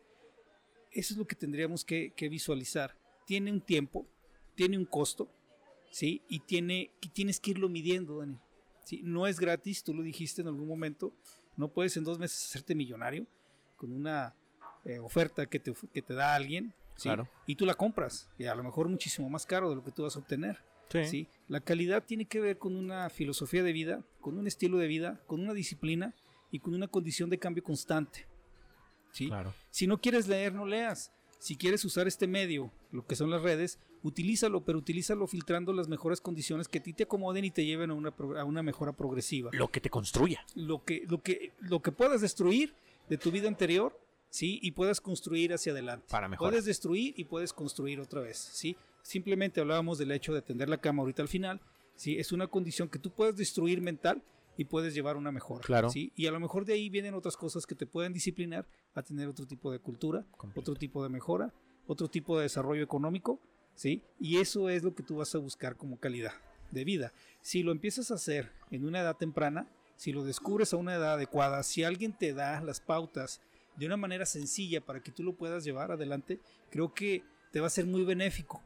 Eso 0.91 1.15
es 1.15 1.19
lo 1.19 1.27
que 1.27 1.37
tendríamos 1.37 1.85
que, 1.85 2.13
que 2.17 2.29
visualizar. 2.29 2.97
Tiene 3.27 3.53
un 3.53 3.61
tiempo, 3.61 4.07
tiene 4.55 4.79
un 4.79 4.85
costo, 4.85 5.29
¿sí? 5.91 6.23
y 6.29 6.41
tiene, 6.41 6.91
y 7.01 7.09
tienes 7.09 7.41
que 7.41 7.53
irlo 7.53 7.69
midiendo, 7.69 8.19
Dani. 8.19 8.39
¿sí? 8.85 9.01
No 9.05 9.27
es 9.27 9.41
gratis, 9.41 9.83
tú 9.83 9.95
lo 9.95 10.03
dijiste 10.03 10.43
en 10.43 10.49
algún 10.49 10.69
momento. 10.69 11.13
No 11.57 11.69
puedes 11.69 11.97
en 11.97 12.05
dos 12.05 12.19
meses 12.19 12.45
hacerte 12.45 12.75
millonario 12.75 13.27
con 13.77 13.93
una 13.93 14.35
eh, 14.85 14.99
oferta 14.99 15.47
que 15.47 15.59
te, 15.59 15.73
que 15.93 16.03
te 16.03 16.15
da 16.15 16.35
alguien. 16.35 16.75
¿sí? 16.97 17.05
Claro. 17.05 17.29
Y 17.47 17.57
tú 17.57 17.67
la 17.67 17.75
compras, 17.75 18.29
y 18.39 18.45
a 18.45 18.55
lo 18.55 18.63
mejor 18.63 18.89
muchísimo 18.89 19.29
más 19.29 19.47
caro 19.47 19.71
de 19.71 19.77
lo 19.77 19.85
que 19.85 19.91
tú 19.91 20.03
vas 20.03 20.17
a 20.17 20.19
obtener. 20.19 20.59
Sí. 20.91 21.05
¿sí? 21.07 21.29
La 21.49 21.61
calidad 21.61 22.05
tiene 22.05 22.27
que 22.27 22.41
ver 22.41 22.59
con 22.59 22.77
una 22.77 23.09
filosofía 23.11 23.63
de 23.63 23.73
vida, 23.73 24.05
con 24.21 24.39
un 24.39 24.47
estilo 24.47 24.79
de 24.79 24.87
vida, 24.87 25.21
con 25.27 25.41
una 25.41 25.55
disciplina 25.55 26.15
y 26.51 26.61
con 26.61 26.75
una 26.75 26.89
condición 26.89 27.31
de 27.31 27.39
cambio 27.39 27.65
constante. 27.65 28.27
¿sí? 29.13 29.29
Claro. 29.29 29.55
Si 29.71 29.87
no 29.87 30.01
quieres 30.01 30.29
leer, 30.29 30.55
no 30.55 30.67
leas. 30.67 31.13
Si 31.39 31.57
quieres 31.57 31.85
usar 31.85 32.07
este 32.07 32.27
medio, 32.27 32.71
lo 32.91 33.07
que 33.07 33.17
son 33.17 33.31
las 33.31 33.43
redes, 33.43 33.79
utilízalo, 34.05 34.65
pero 34.65 34.79
utilízalo 34.79 35.27
filtrando 35.27 35.73
las 35.73 35.89
mejores 35.89 36.21
condiciones 36.21 36.69
que 36.69 36.79
a 36.79 36.83
ti 36.83 36.93
te 36.93 37.03
acomoden 37.05 37.45
y 37.45 37.51
te 37.51 37.65
lleven 37.65 37.91
a 37.91 37.95
una, 37.95 38.15
a 38.39 38.45
una 38.45 38.63
mejora 38.63 38.93
progresiva. 38.93 39.51
Lo 39.53 39.69
que 39.69 39.81
te 39.81 39.91
construya. 39.91 40.45
Lo 40.55 40.85
que, 40.85 41.05
lo, 41.09 41.21
que, 41.23 41.53
lo 41.61 41.81
que 41.83 41.91
puedas 41.91 42.21
destruir 42.21 42.75
de 43.09 43.19
tu 43.19 43.31
vida 43.33 43.49
anterior, 43.49 43.99
¿sí? 44.31 44.61
Y 44.63 44.71
puedas 44.73 45.01
construir 45.01 45.53
hacia 45.53 45.73
adelante. 45.73 46.07
Para 46.11 46.29
mejorar. 46.29 46.53
Puedes 46.53 46.65
destruir 46.67 47.15
y 47.17 47.25
puedes 47.25 47.53
construir 47.53 47.99
otra 47.99 48.21
vez, 48.21 48.39
¿sí? 48.39 48.77
Simplemente 49.03 49.61
hablábamos 49.61 49.99
del 49.99 50.13
hecho 50.13 50.33
de 50.33 50.43
tender 50.43 50.69
la 50.69 50.79
cama 50.79 51.03
ahorita 51.03 51.23
al 51.23 51.29
final, 51.29 51.61
¿sí? 51.97 52.19
Es 52.19 52.31
una 52.33 52.47
condición 52.47 52.89
que 52.89 52.99
tú 52.99 53.11
puedes 53.11 53.37
destruir 53.37 53.81
mental 53.81 54.23
y 54.57 54.65
puedes 54.67 54.95
llevar 54.95 55.17
una 55.17 55.33
mejora, 55.33 55.65
Claro. 55.65 55.91
¿sí? 55.91 56.13
Y 56.15 56.27
a 56.27 56.31
lo 56.31 56.39
mejor 56.39 56.65
de 56.65 56.75
ahí 56.75 56.89
vienen 56.89 57.15
otras 57.15 57.37
cosas 57.37 57.67
que 57.67 57.75
te 57.75 57.87
pueden 57.87 58.13
disciplinar 58.13 58.69
a 58.95 59.03
tener 59.03 59.27
otro 59.27 59.47
tipo 59.47 59.73
de 59.73 59.81
cultura, 59.81 60.25
Completo. 60.37 60.61
otro 60.61 60.75
tipo 60.77 61.03
de 61.03 61.09
mejora, 61.09 61.53
otro 61.89 62.07
tipo 62.09 62.37
de 62.37 62.45
desarrollo 62.45 62.83
económico, 62.85 63.41
Y 64.21 64.39
eso 64.39 64.69
es 64.69 64.83
lo 64.83 64.95
que 64.95 65.03
tú 65.03 65.17
vas 65.17 65.35
a 65.35 65.39
buscar 65.39 65.77
como 65.77 65.99
calidad 65.99 66.33
de 66.71 66.85
vida. 66.85 67.13
Si 67.43 67.63
lo 67.63 67.73
empiezas 67.73 68.11
a 68.11 68.15
hacer 68.15 68.51
en 68.71 68.85
una 68.85 69.01
edad 69.01 69.17
temprana, 69.17 69.69
si 69.97 70.13
lo 70.13 70.25
descubres 70.25 70.73
a 70.73 70.77
una 70.77 70.95
edad 70.95 71.15
adecuada, 71.15 71.63
si 71.63 71.85
alguien 71.85 72.13
te 72.13 72.33
da 72.33 72.61
las 72.61 72.81
pautas 72.81 73.41
de 73.77 73.87
una 73.87 73.97
manera 73.97 74.27
sencilla 74.27 74.81
para 74.81 75.03
que 75.03 75.13
tú 75.13 75.23
lo 75.23 75.35
puedas 75.35 75.65
llevar 75.65 75.93
adelante, 75.93 76.41
creo 76.71 76.95
que 76.95 77.23
te 77.53 77.61
va 77.61 77.67
a 77.67 77.71
ser 77.71 77.87
muy 77.87 78.05
benéfico, 78.05 78.63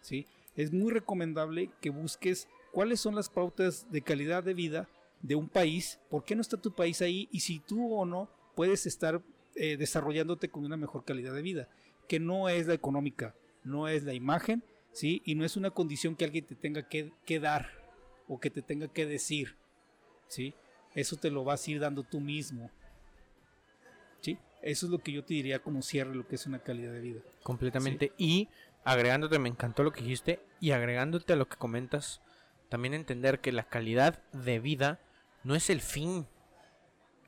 ¿sí? 0.00 0.26
Es 0.56 0.72
muy 0.72 0.92
recomendable 0.92 1.70
que 1.80 1.90
busques 1.90 2.48
cuáles 2.72 3.00
son 3.00 3.14
las 3.14 3.28
pautas 3.28 3.90
de 3.90 4.02
calidad 4.02 4.42
de 4.42 4.54
vida 4.54 4.88
de 5.22 5.34
un 5.34 5.48
país, 5.48 5.98
por 6.10 6.24
qué 6.24 6.34
no 6.34 6.42
está 6.42 6.56
tu 6.56 6.74
país 6.74 7.02
ahí 7.02 7.28
y 7.32 7.40
si 7.40 7.58
tú 7.60 7.94
o 7.94 8.04
no 8.04 8.28
puedes 8.54 8.86
estar 8.86 9.22
eh, 9.54 9.76
desarrollándote 9.76 10.48
con 10.48 10.64
una 10.64 10.76
mejor 10.76 11.04
calidad 11.04 11.34
de 11.34 11.42
vida, 11.42 11.68
que 12.08 12.20
no 12.20 12.48
es 12.48 12.66
la 12.66 12.74
económica, 12.74 13.34
no 13.64 13.88
es 13.88 14.04
la 14.04 14.14
imagen, 14.14 14.62
¿sí? 14.92 15.22
Y 15.24 15.34
no 15.34 15.44
es 15.44 15.56
una 15.56 15.70
condición 15.70 16.16
que 16.16 16.24
alguien 16.24 16.46
te 16.46 16.54
tenga 16.54 16.88
que, 16.88 17.12
que 17.24 17.40
dar 17.40 17.70
o 18.26 18.38
que 18.40 18.50
te 18.50 18.62
tenga 18.62 18.88
que 18.88 19.06
decir, 19.06 19.56
¿sí? 20.28 20.54
Eso 20.94 21.16
te 21.16 21.30
lo 21.30 21.44
vas 21.44 21.66
a 21.66 21.70
ir 21.70 21.80
dando 21.80 22.02
tú 22.02 22.20
mismo, 22.20 22.70
¿sí? 24.20 24.38
Eso 24.62 24.86
es 24.86 24.92
lo 24.92 24.98
que 24.98 25.12
yo 25.12 25.24
te 25.24 25.34
diría 25.34 25.60
como 25.60 25.82
cierre 25.82 26.14
lo 26.14 26.26
que 26.26 26.34
es 26.34 26.46
una 26.46 26.58
calidad 26.58 26.92
de 26.92 27.00
vida. 27.00 27.20
Completamente. 27.42 28.12
Y 28.18 28.48
agregándote, 28.84 29.38
me 29.38 29.48
encantó 29.48 29.82
lo 29.82 29.92
que 29.92 30.02
dijiste. 30.02 30.40
Y 30.60 30.72
agregándote 30.72 31.32
a 31.32 31.36
lo 31.36 31.48
que 31.48 31.56
comentas, 31.56 32.20
también 32.68 32.94
entender 32.94 33.40
que 33.40 33.52
la 33.52 33.68
calidad 33.68 34.22
de 34.32 34.58
vida 34.58 35.00
no 35.44 35.54
es 35.54 35.70
el 35.70 35.80
fin. 35.80 36.26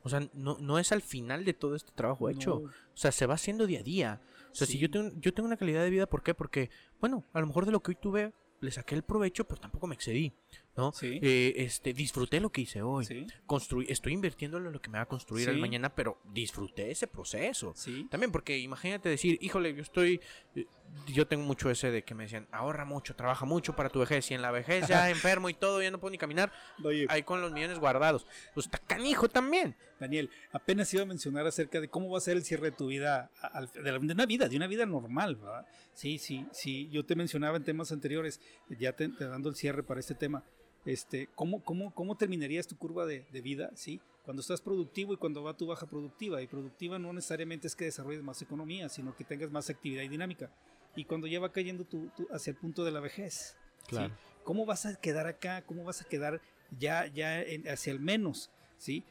O 0.03 0.09
sea, 0.09 0.27
no, 0.33 0.57
no 0.59 0.79
es 0.79 0.91
al 0.91 1.01
final 1.01 1.45
de 1.45 1.53
todo 1.53 1.75
este 1.75 1.91
trabajo 1.93 2.29
hecho. 2.29 2.61
No, 2.63 2.67
O 2.67 2.97
sea, 2.97 3.11
se 3.11 3.25
va 3.25 3.35
haciendo 3.35 3.67
día 3.67 3.79
a 3.79 3.83
día. 3.83 4.21
O 4.51 4.55
sea, 4.55 4.67
si 4.67 4.77
yo 4.77 4.89
tengo, 4.89 5.11
yo 5.19 5.33
tengo 5.33 5.47
una 5.47 5.57
calidad 5.57 5.83
de 5.83 5.89
vida, 5.89 6.07
¿por 6.07 6.23
qué? 6.23 6.33
Porque, 6.33 6.69
bueno, 6.99 7.25
a 7.33 7.39
lo 7.39 7.47
mejor 7.47 7.65
de 7.65 7.71
lo 7.71 7.81
que 7.81 7.91
hoy 7.91 7.97
tuve, 8.01 8.33
le 8.61 8.71
saqué 8.71 8.95
el 8.95 9.03
provecho, 9.03 9.45
pero 9.45 9.59
tampoco 9.59 9.87
me 9.87 9.95
excedí. 9.95 10.33
¿no? 10.77 10.91
Sí. 10.93 11.19
Eh, 11.21 11.53
este, 11.57 11.93
disfruté 11.93 12.39
lo 12.39 12.51
que 12.51 12.61
hice 12.61 12.81
hoy. 12.81 13.05
sí, 13.05 13.25
Construí, 13.45 13.85
estoy 13.89 14.13
invirtiéndolo 14.13 14.67
en 14.67 14.73
lo 14.73 14.81
que 14.81 14.89
me 14.89 14.97
va 14.97 15.03
a 15.03 15.07
construir 15.07 15.49
el 15.49 15.57
mañana, 15.57 15.93
pero 15.93 16.21
disfruté 16.31 16.91
ese 16.91 17.07
proceso. 17.07 17.73
sí, 17.75 18.07
También 18.09 18.31
porque 18.31 18.57
imagínate 18.57 19.09
decir, 19.09 19.37
híjole, 19.41 19.73
yo 19.75 19.81
estoy, 19.81 20.21
eh, 20.55 20.65
yo 21.07 21.27
tengo 21.27 21.43
mucho 21.43 21.69
ese 21.69 21.91
de 21.91 22.03
que 22.03 22.15
me 22.15 22.23
decían, 22.23 22.47
ahorra 22.51 22.85
mucho, 22.85 23.15
trabaja 23.15 23.45
mucho 23.45 23.75
para 23.75 23.89
tu 23.89 23.99
vejez 23.99 24.29
y 24.31 24.33
en 24.33 24.41
la 24.41 24.51
vejez 24.51 24.87
ya 24.87 25.09
enfermo 25.09 25.49
y 25.49 25.53
todo, 25.53 25.81
ya 25.81 25.91
no 25.91 25.99
puedo 25.99 26.11
ni 26.11 26.17
caminar, 26.17 26.51
Oye, 26.83 27.05
ahí 27.09 27.23
con 27.23 27.41
los 27.41 27.51
millones 27.51 27.79
guardados. 27.79 28.25
Pues 28.53 28.65
está 28.67 28.77
canijo 28.77 29.29
también. 29.29 29.75
Daniel, 29.99 30.29
apenas 30.51 30.91
iba 30.93 31.03
a 31.03 31.05
mencionar 31.05 31.45
acerca 31.45 31.79
de 31.79 31.87
cómo 31.87 32.09
va 32.09 32.17
a 32.17 32.21
ser 32.21 32.35
el 32.35 32.43
cierre 32.43 32.71
de 32.71 32.77
tu 32.77 32.87
vida, 32.87 33.29
de, 33.73 33.97
una 33.97 34.25
vida, 34.25 34.49
de 34.49 34.57
una 34.57 34.67
vida 34.67 34.85
normal, 34.85 35.35
¿verdad? 35.35 35.67
Sí, 35.93 36.17
sí, 36.17 36.45
sí, 36.51 36.89
yo 36.89 37.05
te 37.05 37.15
mencionaba 37.15 37.57
en 37.57 37.63
temas 37.63 37.91
anteriores, 37.91 38.39
ya 38.69 38.93
te, 38.93 39.09
te 39.09 39.27
dando 39.27 39.49
el 39.49 39.55
cierre 39.55 39.83
para 39.83 39.99
este 39.99 40.15
tema, 40.15 40.43
este, 40.85 41.29
¿cómo, 41.35 41.63
cómo, 41.63 41.93
cómo 41.93 42.17
terminarías 42.17 42.67
tu 42.67 42.77
curva 42.77 43.05
de, 43.05 43.25
de 43.31 43.41
vida, 43.41 43.69
sí? 43.75 44.01
Cuando 44.23 44.41
estás 44.41 44.61
productivo 44.61 45.13
y 45.13 45.17
cuando 45.17 45.43
va 45.43 45.55
tu 45.55 45.67
baja 45.67 45.85
productiva, 45.85 46.41
y 46.41 46.47
productiva 46.47 46.97
no 46.97 47.13
necesariamente 47.13 47.67
es 47.67 47.75
que 47.75 47.85
desarrolles 47.85 48.23
más 48.23 48.41
economía, 48.41 48.89
sino 48.89 49.15
que 49.15 49.23
tengas 49.23 49.51
más 49.51 49.69
actividad 49.69 50.01
y 50.01 50.07
dinámica, 50.07 50.49
y 50.95 51.05
cuando 51.05 51.27
ya 51.27 51.39
va 51.39 51.51
cayendo 51.51 51.85
tu, 51.85 52.07
tu- 52.09 52.27
hacia 52.31 52.51
el 52.51 52.57
punto 52.57 52.83
de 52.83 52.91
la 52.91 52.99
vejez, 52.99 53.55
¿sí? 53.83 53.87
Claro. 53.89 54.15
¿Cómo 54.43 54.65
vas 54.65 54.85
a 54.85 54.95
quedar 54.99 55.27
acá? 55.27 55.61
¿Cómo 55.63 55.83
vas 55.83 56.01
a 56.01 56.05
quedar 56.05 56.41
ya, 56.79 57.05
ya 57.07 57.41
en- 57.41 57.67
hacia 57.67 57.91
el 57.93 57.99
menos? 57.99 58.49
¿Sí? 58.77 59.03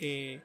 Eh, 0.00 0.40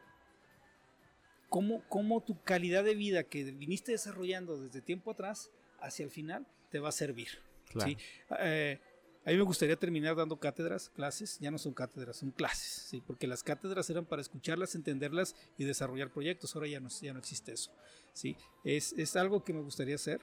¿cómo, 1.50 1.84
cómo 1.90 2.22
tu 2.22 2.42
calidad 2.44 2.84
de 2.84 2.96
vida 2.96 3.24
que 3.24 3.44
viniste 3.44 3.92
desarrollando 3.92 4.58
desde 4.60 4.82
tiempo 4.82 5.12
atrás 5.12 5.50
hacia 5.80 6.04
el 6.04 6.12
final 6.12 6.46
te 6.70 6.80
va 6.80 6.90
a 6.90 6.92
servir? 6.92 7.30
Claro. 7.70 7.90
¿sí? 7.90 7.98
Eh, 8.40 8.80
a 9.26 9.30
mí 9.32 9.38
me 9.38 9.44
gustaría 9.44 9.78
terminar 9.78 10.16
dando 10.18 10.38
cátedras, 10.38 10.90
clases, 10.90 11.40
ya 11.40 11.50
no 11.50 11.58
son 11.58 11.74
cátedras, 11.74 12.18
son 12.18 12.32
clases, 12.32 12.88
¿sí? 12.90 13.02
porque 13.06 13.26
las 13.26 13.42
cátedras 13.42 13.90
eran 13.90 14.06
para 14.06 14.22
escucharlas, 14.22 14.76
entenderlas 14.76 15.36
y 15.58 15.64
desarrollar 15.64 16.12
proyectos, 16.12 16.54
ahora 16.56 16.68
ya 16.68 16.80
no, 16.82 16.90
ya 16.90 17.14
no 17.14 17.20
existe 17.20 17.54
eso. 17.54 17.72
¿sí? 18.12 18.36
Es, 18.66 18.92
es 18.94 19.16
algo 19.16 19.44
que 19.44 19.54
me 19.54 19.62
gustaría 19.62 19.96
hacer. 19.96 20.20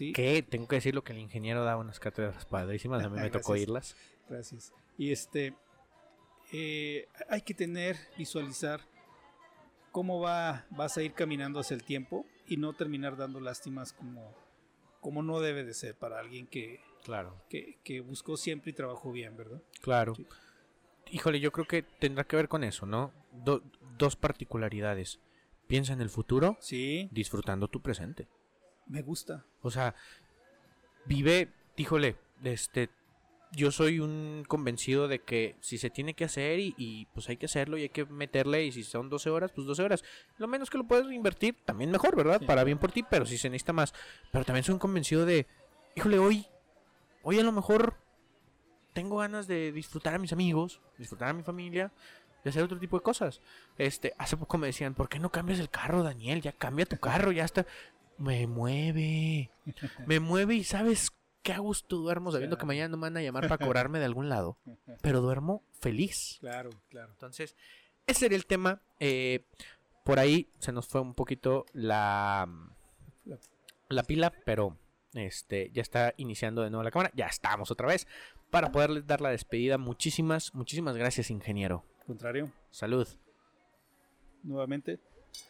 ¿Sí? 0.00 0.12
Que 0.14 0.42
tengo 0.42 0.66
que 0.66 0.76
decir 0.76 0.94
lo 0.94 1.04
que 1.04 1.12
el 1.12 1.18
ingeniero 1.18 1.62
da 1.62 1.76
unas 1.76 2.00
cátedras 2.00 2.46
padrísimas, 2.46 3.04
a 3.04 3.08
mí 3.10 3.20
me 3.20 3.28
tocó 3.30 3.54
irlas. 3.56 3.94
Gracias. 4.28 4.72
Y 4.96 5.12
este, 5.12 5.54
eh, 6.52 7.06
hay 7.28 7.42
que 7.42 7.52
tener, 7.54 7.96
visualizar 8.16 8.80
cómo 9.92 10.20
va, 10.20 10.64
vas 10.70 10.96
a 10.96 11.02
ir 11.02 11.12
caminando 11.12 11.60
hacia 11.60 11.74
el 11.74 11.82
tiempo 11.84 12.24
y 12.46 12.56
no 12.56 12.72
terminar 12.72 13.16
dando 13.16 13.40
lástimas 13.40 13.92
como, 13.92 14.34
como 15.00 15.22
no 15.22 15.40
debe 15.40 15.64
de 15.64 15.74
ser 15.74 15.94
para 15.96 16.18
alguien 16.18 16.46
que, 16.46 16.80
Claro. 17.04 17.34
que, 17.48 17.78
que 17.84 18.00
buscó 18.00 18.36
siempre 18.36 18.70
y 18.70 18.74
trabajó 18.74 19.12
bien, 19.12 19.36
¿verdad? 19.36 19.62
Claro. 19.82 20.14
Sí. 20.14 20.26
Híjole, 21.12 21.40
yo 21.40 21.50
creo 21.52 21.66
que 21.66 21.82
tendrá 21.82 22.24
que 22.24 22.36
ver 22.36 22.48
con 22.48 22.62
eso, 22.64 22.86
¿no? 22.86 23.12
Do- 23.32 23.62
dos 23.98 24.16
particularidades. 24.16 25.18
Piensa 25.66 25.92
en 25.92 26.00
el 26.00 26.10
futuro 26.10 26.56
Sí, 26.60 27.08
disfrutando 27.12 27.68
tu 27.68 27.80
presente. 27.80 28.28
Me 28.90 29.02
gusta. 29.02 29.44
O 29.62 29.70
sea, 29.70 29.94
vive, 31.06 31.48
híjole, 31.76 32.16
este, 32.42 32.90
yo 33.52 33.70
soy 33.70 34.00
un 34.00 34.44
convencido 34.46 35.08
de 35.08 35.20
que 35.20 35.56
si 35.60 35.78
se 35.78 35.90
tiene 35.90 36.14
que 36.14 36.24
hacer 36.24 36.58
y, 36.58 36.74
y, 36.76 37.06
pues 37.06 37.28
hay 37.28 37.36
que 37.36 37.46
hacerlo 37.46 37.78
y 37.78 37.82
hay 37.82 37.88
que 37.88 38.04
meterle 38.06 38.64
y 38.64 38.72
si 38.72 38.82
son 38.82 39.08
12 39.08 39.30
horas, 39.30 39.52
pues 39.52 39.66
12 39.66 39.82
horas. 39.82 40.04
Lo 40.38 40.48
menos 40.48 40.70
que 40.70 40.78
lo 40.78 40.84
puedes 40.84 41.10
invertir, 41.12 41.56
también 41.64 41.90
mejor, 41.90 42.16
¿verdad? 42.16 42.40
Sí. 42.40 42.46
Para 42.46 42.64
bien 42.64 42.78
por 42.78 42.92
ti, 42.92 43.02
pero 43.08 43.26
si 43.26 43.38
se 43.38 43.48
necesita 43.48 43.72
más. 43.72 43.94
Pero 44.32 44.44
también 44.44 44.64
soy 44.64 44.74
un 44.74 44.78
convencido 44.78 45.24
de, 45.24 45.46
híjole, 45.96 46.18
hoy, 46.18 46.46
hoy 47.22 47.38
a 47.38 47.44
lo 47.44 47.52
mejor 47.52 47.96
tengo 48.92 49.18
ganas 49.18 49.46
de 49.46 49.72
disfrutar 49.72 50.14
a 50.14 50.18
mis 50.18 50.32
amigos, 50.32 50.80
disfrutar 50.98 51.28
a 51.28 51.32
mi 51.32 51.42
familia. 51.42 51.92
De 52.42 52.48
hacer 52.48 52.62
otro 52.62 52.78
tipo 52.78 52.96
de 52.96 53.02
cosas. 53.02 53.42
Este, 53.76 54.14
hace 54.16 54.34
poco 54.34 54.56
me 54.56 54.66
decían, 54.66 54.94
¿por 54.94 55.10
qué 55.10 55.18
no 55.18 55.30
cambias 55.30 55.60
el 55.60 55.68
carro, 55.68 56.02
Daniel? 56.02 56.40
Ya 56.40 56.52
cambia 56.52 56.86
tu 56.86 56.96
carro, 56.96 57.32
ya 57.32 57.44
está. 57.44 57.66
Me 58.20 58.46
mueve. 58.46 59.50
Me 60.06 60.20
mueve 60.20 60.54
y 60.54 60.62
sabes 60.64 61.10
qué 61.42 61.52
a 61.54 61.58
gusto 61.58 61.96
duermo 61.96 62.30
sabiendo 62.30 62.58
que 62.58 62.66
mañana 62.66 62.88
no 62.88 62.96
me 62.98 63.02
van 63.06 63.16
a 63.16 63.22
llamar 63.22 63.48
para 63.48 63.58
cobrarme 63.66 63.98
de 63.98 64.04
algún 64.04 64.28
lado. 64.28 64.58
Pero 65.02 65.20
duermo 65.20 65.64
feliz. 65.80 66.36
Claro, 66.40 66.70
claro. 66.90 67.10
Entonces, 67.12 67.56
ese 68.06 68.20
sería 68.20 68.36
el 68.36 68.46
tema. 68.46 68.82
Eh, 69.00 69.46
por 70.04 70.18
ahí 70.18 70.50
se 70.58 70.70
nos 70.72 70.86
fue 70.86 71.00
un 71.00 71.14
poquito 71.14 71.64
la, 71.72 72.46
La- 73.24 73.38
la 73.88 74.02
pila, 74.02 74.32
pero 74.44 74.76
este 75.14 75.70
ya 75.72 75.82
está 75.82 76.14
iniciando 76.16 76.62
de 76.62 76.70
nuevo 76.70 76.84
la 76.84 76.90
cámara. 76.90 77.10
Ya 77.14 77.26
estamos 77.26 77.70
otra 77.70 77.86
vez 77.88 78.06
para 78.50 78.70
poderles 78.70 79.06
dar 79.06 79.20
la 79.22 79.30
despedida. 79.30 79.78
Muchísimas, 79.78 80.54
muchísimas 80.54 80.94
gracias, 80.96 81.30
ingeniero. 81.30 81.84
Contrario, 82.06 82.52
Salud. 82.70 83.08
nuevamente, 84.42 85.00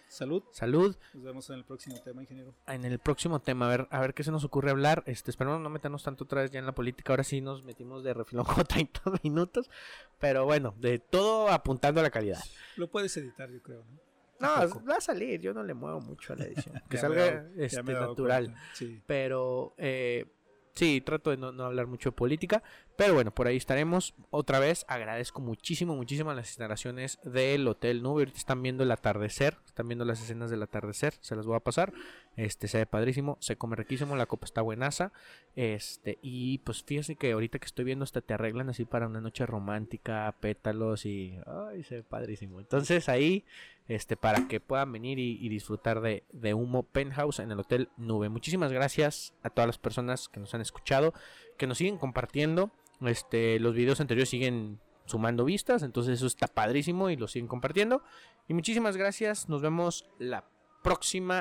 salud. 0.09 0.43
Salud. 0.52 0.97
Nos 1.15 1.23
vemos 1.24 1.48
en 1.51 1.57
el 1.57 1.65
próximo 1.65 2.01
tema, 2.02 2.23
ingeniero. 2.23 2.55
En 2.66 2.85
el 2.85 2.98
próximo 2.98 3.40
tema, 3.40 3.66
a 3.66 3.69
ver, 3.70 3.89
a 3.90 4.01
ver 4.01 4.15
qué 4.15 4.23
se 4.24 4.31
nos 4.31 4.44
ocurre 4.44 4.70
hablar. 4.70 5.02
Este, 5.07 5.31
esperemos 5.31 5.61
no 5.61 5.70
meternos 5.70 6.02
tanto 6.02 6.24
otra 6.24 6.43
vez 6.43 6.51
ya 6.51 6.59
en 6.59 6.66
la 6.66 6.74
política. 6.74 7.12
Ahora 7.12 7.24
sí 7.24 7.40
nos 7.40 7.65
metimos 7.65 8.02
de 8.05 8.15
refilón 8.15 8.44
como 8.44 8.65
30 8.65 9.01
minutos. 9.23 9.70
Pero 10.19 10.44
bueno, 10.44 10.74
de 10.78 10.98
todo 10.98 11.48
apuntando 11.48 12.01
a 12.01 12.02
la 12.05 12.11
calidad. 12.11 12.43
Lo 12.77 12.90
puedes 12.90 13.16
editar, 13.16 13.51
yo 13.51 13.62
creo, 13.62 13.85
¿no? 13.85 14.01
No, 14.40 14.69
poco. 14.70 14.85
va 14.86 14.94
a 14.97 15.01
salir, 15.02 15.39
yo 15.43 15.52
no 15.52 15.62
le 15.62 15.74
muevo 15.74 16.01
mucho 16.01 16.32
a 16.32 16.36
la 16.36 16.44
edición. 16.47 16.81
Que 16.89 16.97
salga 16.97 17.27
dado- 17.31 17.48
este, 17.59 17.82
natural. 17.82 18.55
Sí. 18.73 19.02
Pero 19.07 19.74
eh, 19.77 20.32
sí, 20.81 21.02
trato 21.02 21.28
de 21.31 21.36
no, 21.36 21.52
no 21.52 21.65
hablar 21.65 21.86
mucho 21.86 22.11
de 22.11 22.16
política. 22.16 22.62
Pero 22.97 23.12
bueno, 23.15 23.35
por 23.35 23.47
ahí 23.47 23.57
estaremos. 23.57 24.15
Otra 24.31 24.59
vez 24.61 24.86
agradezco 24.89 25.40
muchísimo, 25.40 25.94
muchísimo 25.94 26.32
las 26.32 26.48
instalaciones 26.48 27.19
del 27.23 27.69
Hotel 27.69 28.02
Nube. 28.02 28.23
Ahorita 28.23 28.39
están 28.39 28.62
viendo 28.62 28.85
el 28.85 28.90
atardecer. 28.90 29.59
Están 29.66 29.89
viendo 29.89 30.07
las 30.07 30.23
escenas 30.23 30.51
del 30.51 30.62
atardecer. 30.62 31.15
Se 31.20 31.36
las 31.36 31.44
voy 31.44 31.57
a 31.57 31.61
pasar. 31.61 31.93
Este 32.36 32.69
se 32.69 32.78
ve 32.78 32.86
padrísimo. 32.86 33.36
Se 33.40 33.57
come 33.57 33.77
riquísimo. 33.77 34.16
La 34.16 34.27
copa 34.27 34.47
está 34.47 34.62
buenaza. 34.62 35.12
Este, 35.57 36.19
y 36.23 36.59
pues 36.59 36.82
fíjense 36.82 37.16
que 37.16 37.32
ahorita 37.32 37.59
que 37.59 37.66
estoy 37.66 37.85
viendo 37.85 38.05
hasta 38.05 38.20
te 38.20 38.35
arreglan 38.35 38.70
así 38.70 38.85
para 38.85 39.07
una 39.07 39.20
noche 39.20 39.47
romántica, 39.47 40.35
pétalos 40.40 41.07
y. 41.07 41.39
Ay, 41.47 41.82
se 41.82 41.97
ve 41.97 42.02
padrísimo. 42.02 42.61
Entonces 42.61 43.09
ahí 43.09 43.44
este, 43.90 44.16
para 44.16 44.47
que 44.47 44.61
puedan 44.61 44.93
venir 44.93 45.19
y, 45.19 45.48
disfrutar 45.48 46.01
de, 46.01 46.23
de 46.32 46.55
Humo 46.55 46.85
Penthouse 46.85 47.40
en 47.40 47.51
el 47.51 47.59
Hotel 47.59 47.89
Nube. 47.97 48.28
Muchísimas 48.28 48.73
gracias 48.73 49.35
a 49.43 49.51
todas 49.51 49.66
las 49.66 49.78
personas 49.78 50.28
que 50.28 50.39
nos 50.39 50.55
han 50.55 50.61
escuchado, 50.61 51.12
que 51.59 51.66
nos 51.66 51.78
siguen 51.78 51.98
compartiendo. 51.98 52.70
Este, 53.01 53.59
los 53.59 53.74
videos 53.74 54.01
anteriores 54.01 54.28
siguen 54.28 54.78
sumando 55.07 55.44
vistas, 55.44 55.82
entonces 55.82 56.19
eso 56.19 56.28
está 56.28 56.47
padrísimo 56.47 57.11
y 57.11 57.16
lo 57.16 57.27
siguen 57.27 57.48
compartiendo. 57.48 58.02
Y 58.47 58.55
muchísimas 58.55 58.97
gracias, 58.97 59.48
nos 59.48 59.61
vemos 59.61 60.09
la 60.20 60.43
próxima 60.43 60.60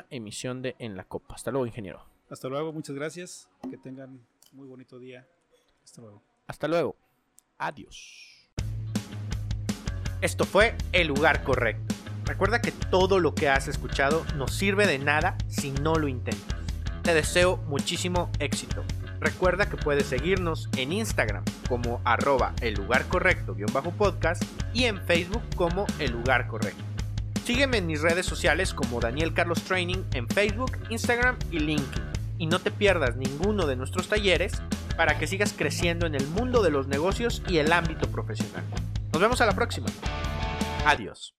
emisión 0.10 0.61
de 0.61 0.76
En 0.80 0.95
la 0.95 1.03
Copa. 1.03 1.36
Hasta 1.36 1.52
luego, 1.52 1.66
ingeniero. 1.66 2.03
Hasta 2.30 2.48
luego, 2.48 2.72
muchas 2.74 2.95
gracias. 2.95 3.49
Que 3.70 3.78
tengan 3.78 4.20
muy 4.52 4.68
bonito 4.68 4.99
día. 4.99 5.28
Hasta 5.84 6.02
luego. 6.02 6.22
Hasta 6.48 6.68
luego. 6.68 6.95
Adiós. 7.57 8.49
Esto 10.22 10.45
fue 10.45 10.76
El 10.91 11.07
lugar 11.07 11.44
correcto. 11.44 11.95
Recuerda 12.26 12.61
que 12.61 12.72
todo 12.72 13.20
lo 13.20 13.34
que 13.34 13.49
has 13.49 13.68
escuchado 13.68 14.24
no 14.36 14.48
sirve 14.48 14.86
de 14.86 14.99
nada 14.99 15.38
si 15.48 15.72
no 15.72 15.95
lo 15.95 16.07
intentas. 16.07 16.60
Te 17.03 17.14
deseo 17.14 17.57
muchísimo 17.68 18.30
éxito. 18.40 18.84
Recuerda 19.20 19.70
que 19.70 19.78
puedes 19.78 20.06
seguirnos 20.06 20.70
en 20.78 20.94
Instagram 20.94 21.44
como 21.68 22.02
arroba 22.06 22.53
el 22.61 22.76
lugar 22.76 23.07
correcto 23.07 23.56
guion 23.56 23.74
bajo 23.74 23.91
podcast 23.91 24.44
y 24.74 24.86
en 24.86 25.02
Facebook 25.06 25.41
como 25.56 25.86
el 25.99 26.11
lugar 26.11 26.48
correcto. 26.48 26.89
Sígueme 27.50 27.78
en 27.78 27.88
mis 27.88 28.04
redes 28.04 28.28
sociales 28.28 28.76
como 28.76 29.00
Daniel 29.00 29.34
Carlos 29.34 29.64
Training 29.64 30.04
en 30.14 30.28
Facebook, 30.28 30.78
Instagram 30.92 31.36
y 31.50 31.58
LinkedIn. 31.58 32.04
Y 32.38 32.46
no 32.46 32.60
te 32.60 32.70
pierdas 32.70 33.16
ninguno 33.16 33.66
de 33.66 33.76
nuestros 33.76 34.08
talleres 34.08 34.62
para 34.96 35.18
que 35.18 35.26
sigas 35.26 35.56
creciendo 35.58 36.06
en 36.06 36.14
el 36.14 36.28
mundo 36.28 36.62
de 36.62 36.70
los 36.70 36.88
negocios 36.88 37.42
y 37.48 37.58
el 37.58 37.74
ámbito 37.74 38.08
profesional. 38.12 38.64
Nos 39.12 39.20
vemos 39.20 39.42
a 39.42 39.48
la 39.48 39.54
próxima. 39.54 39.88
Adiós. 40.86 41.39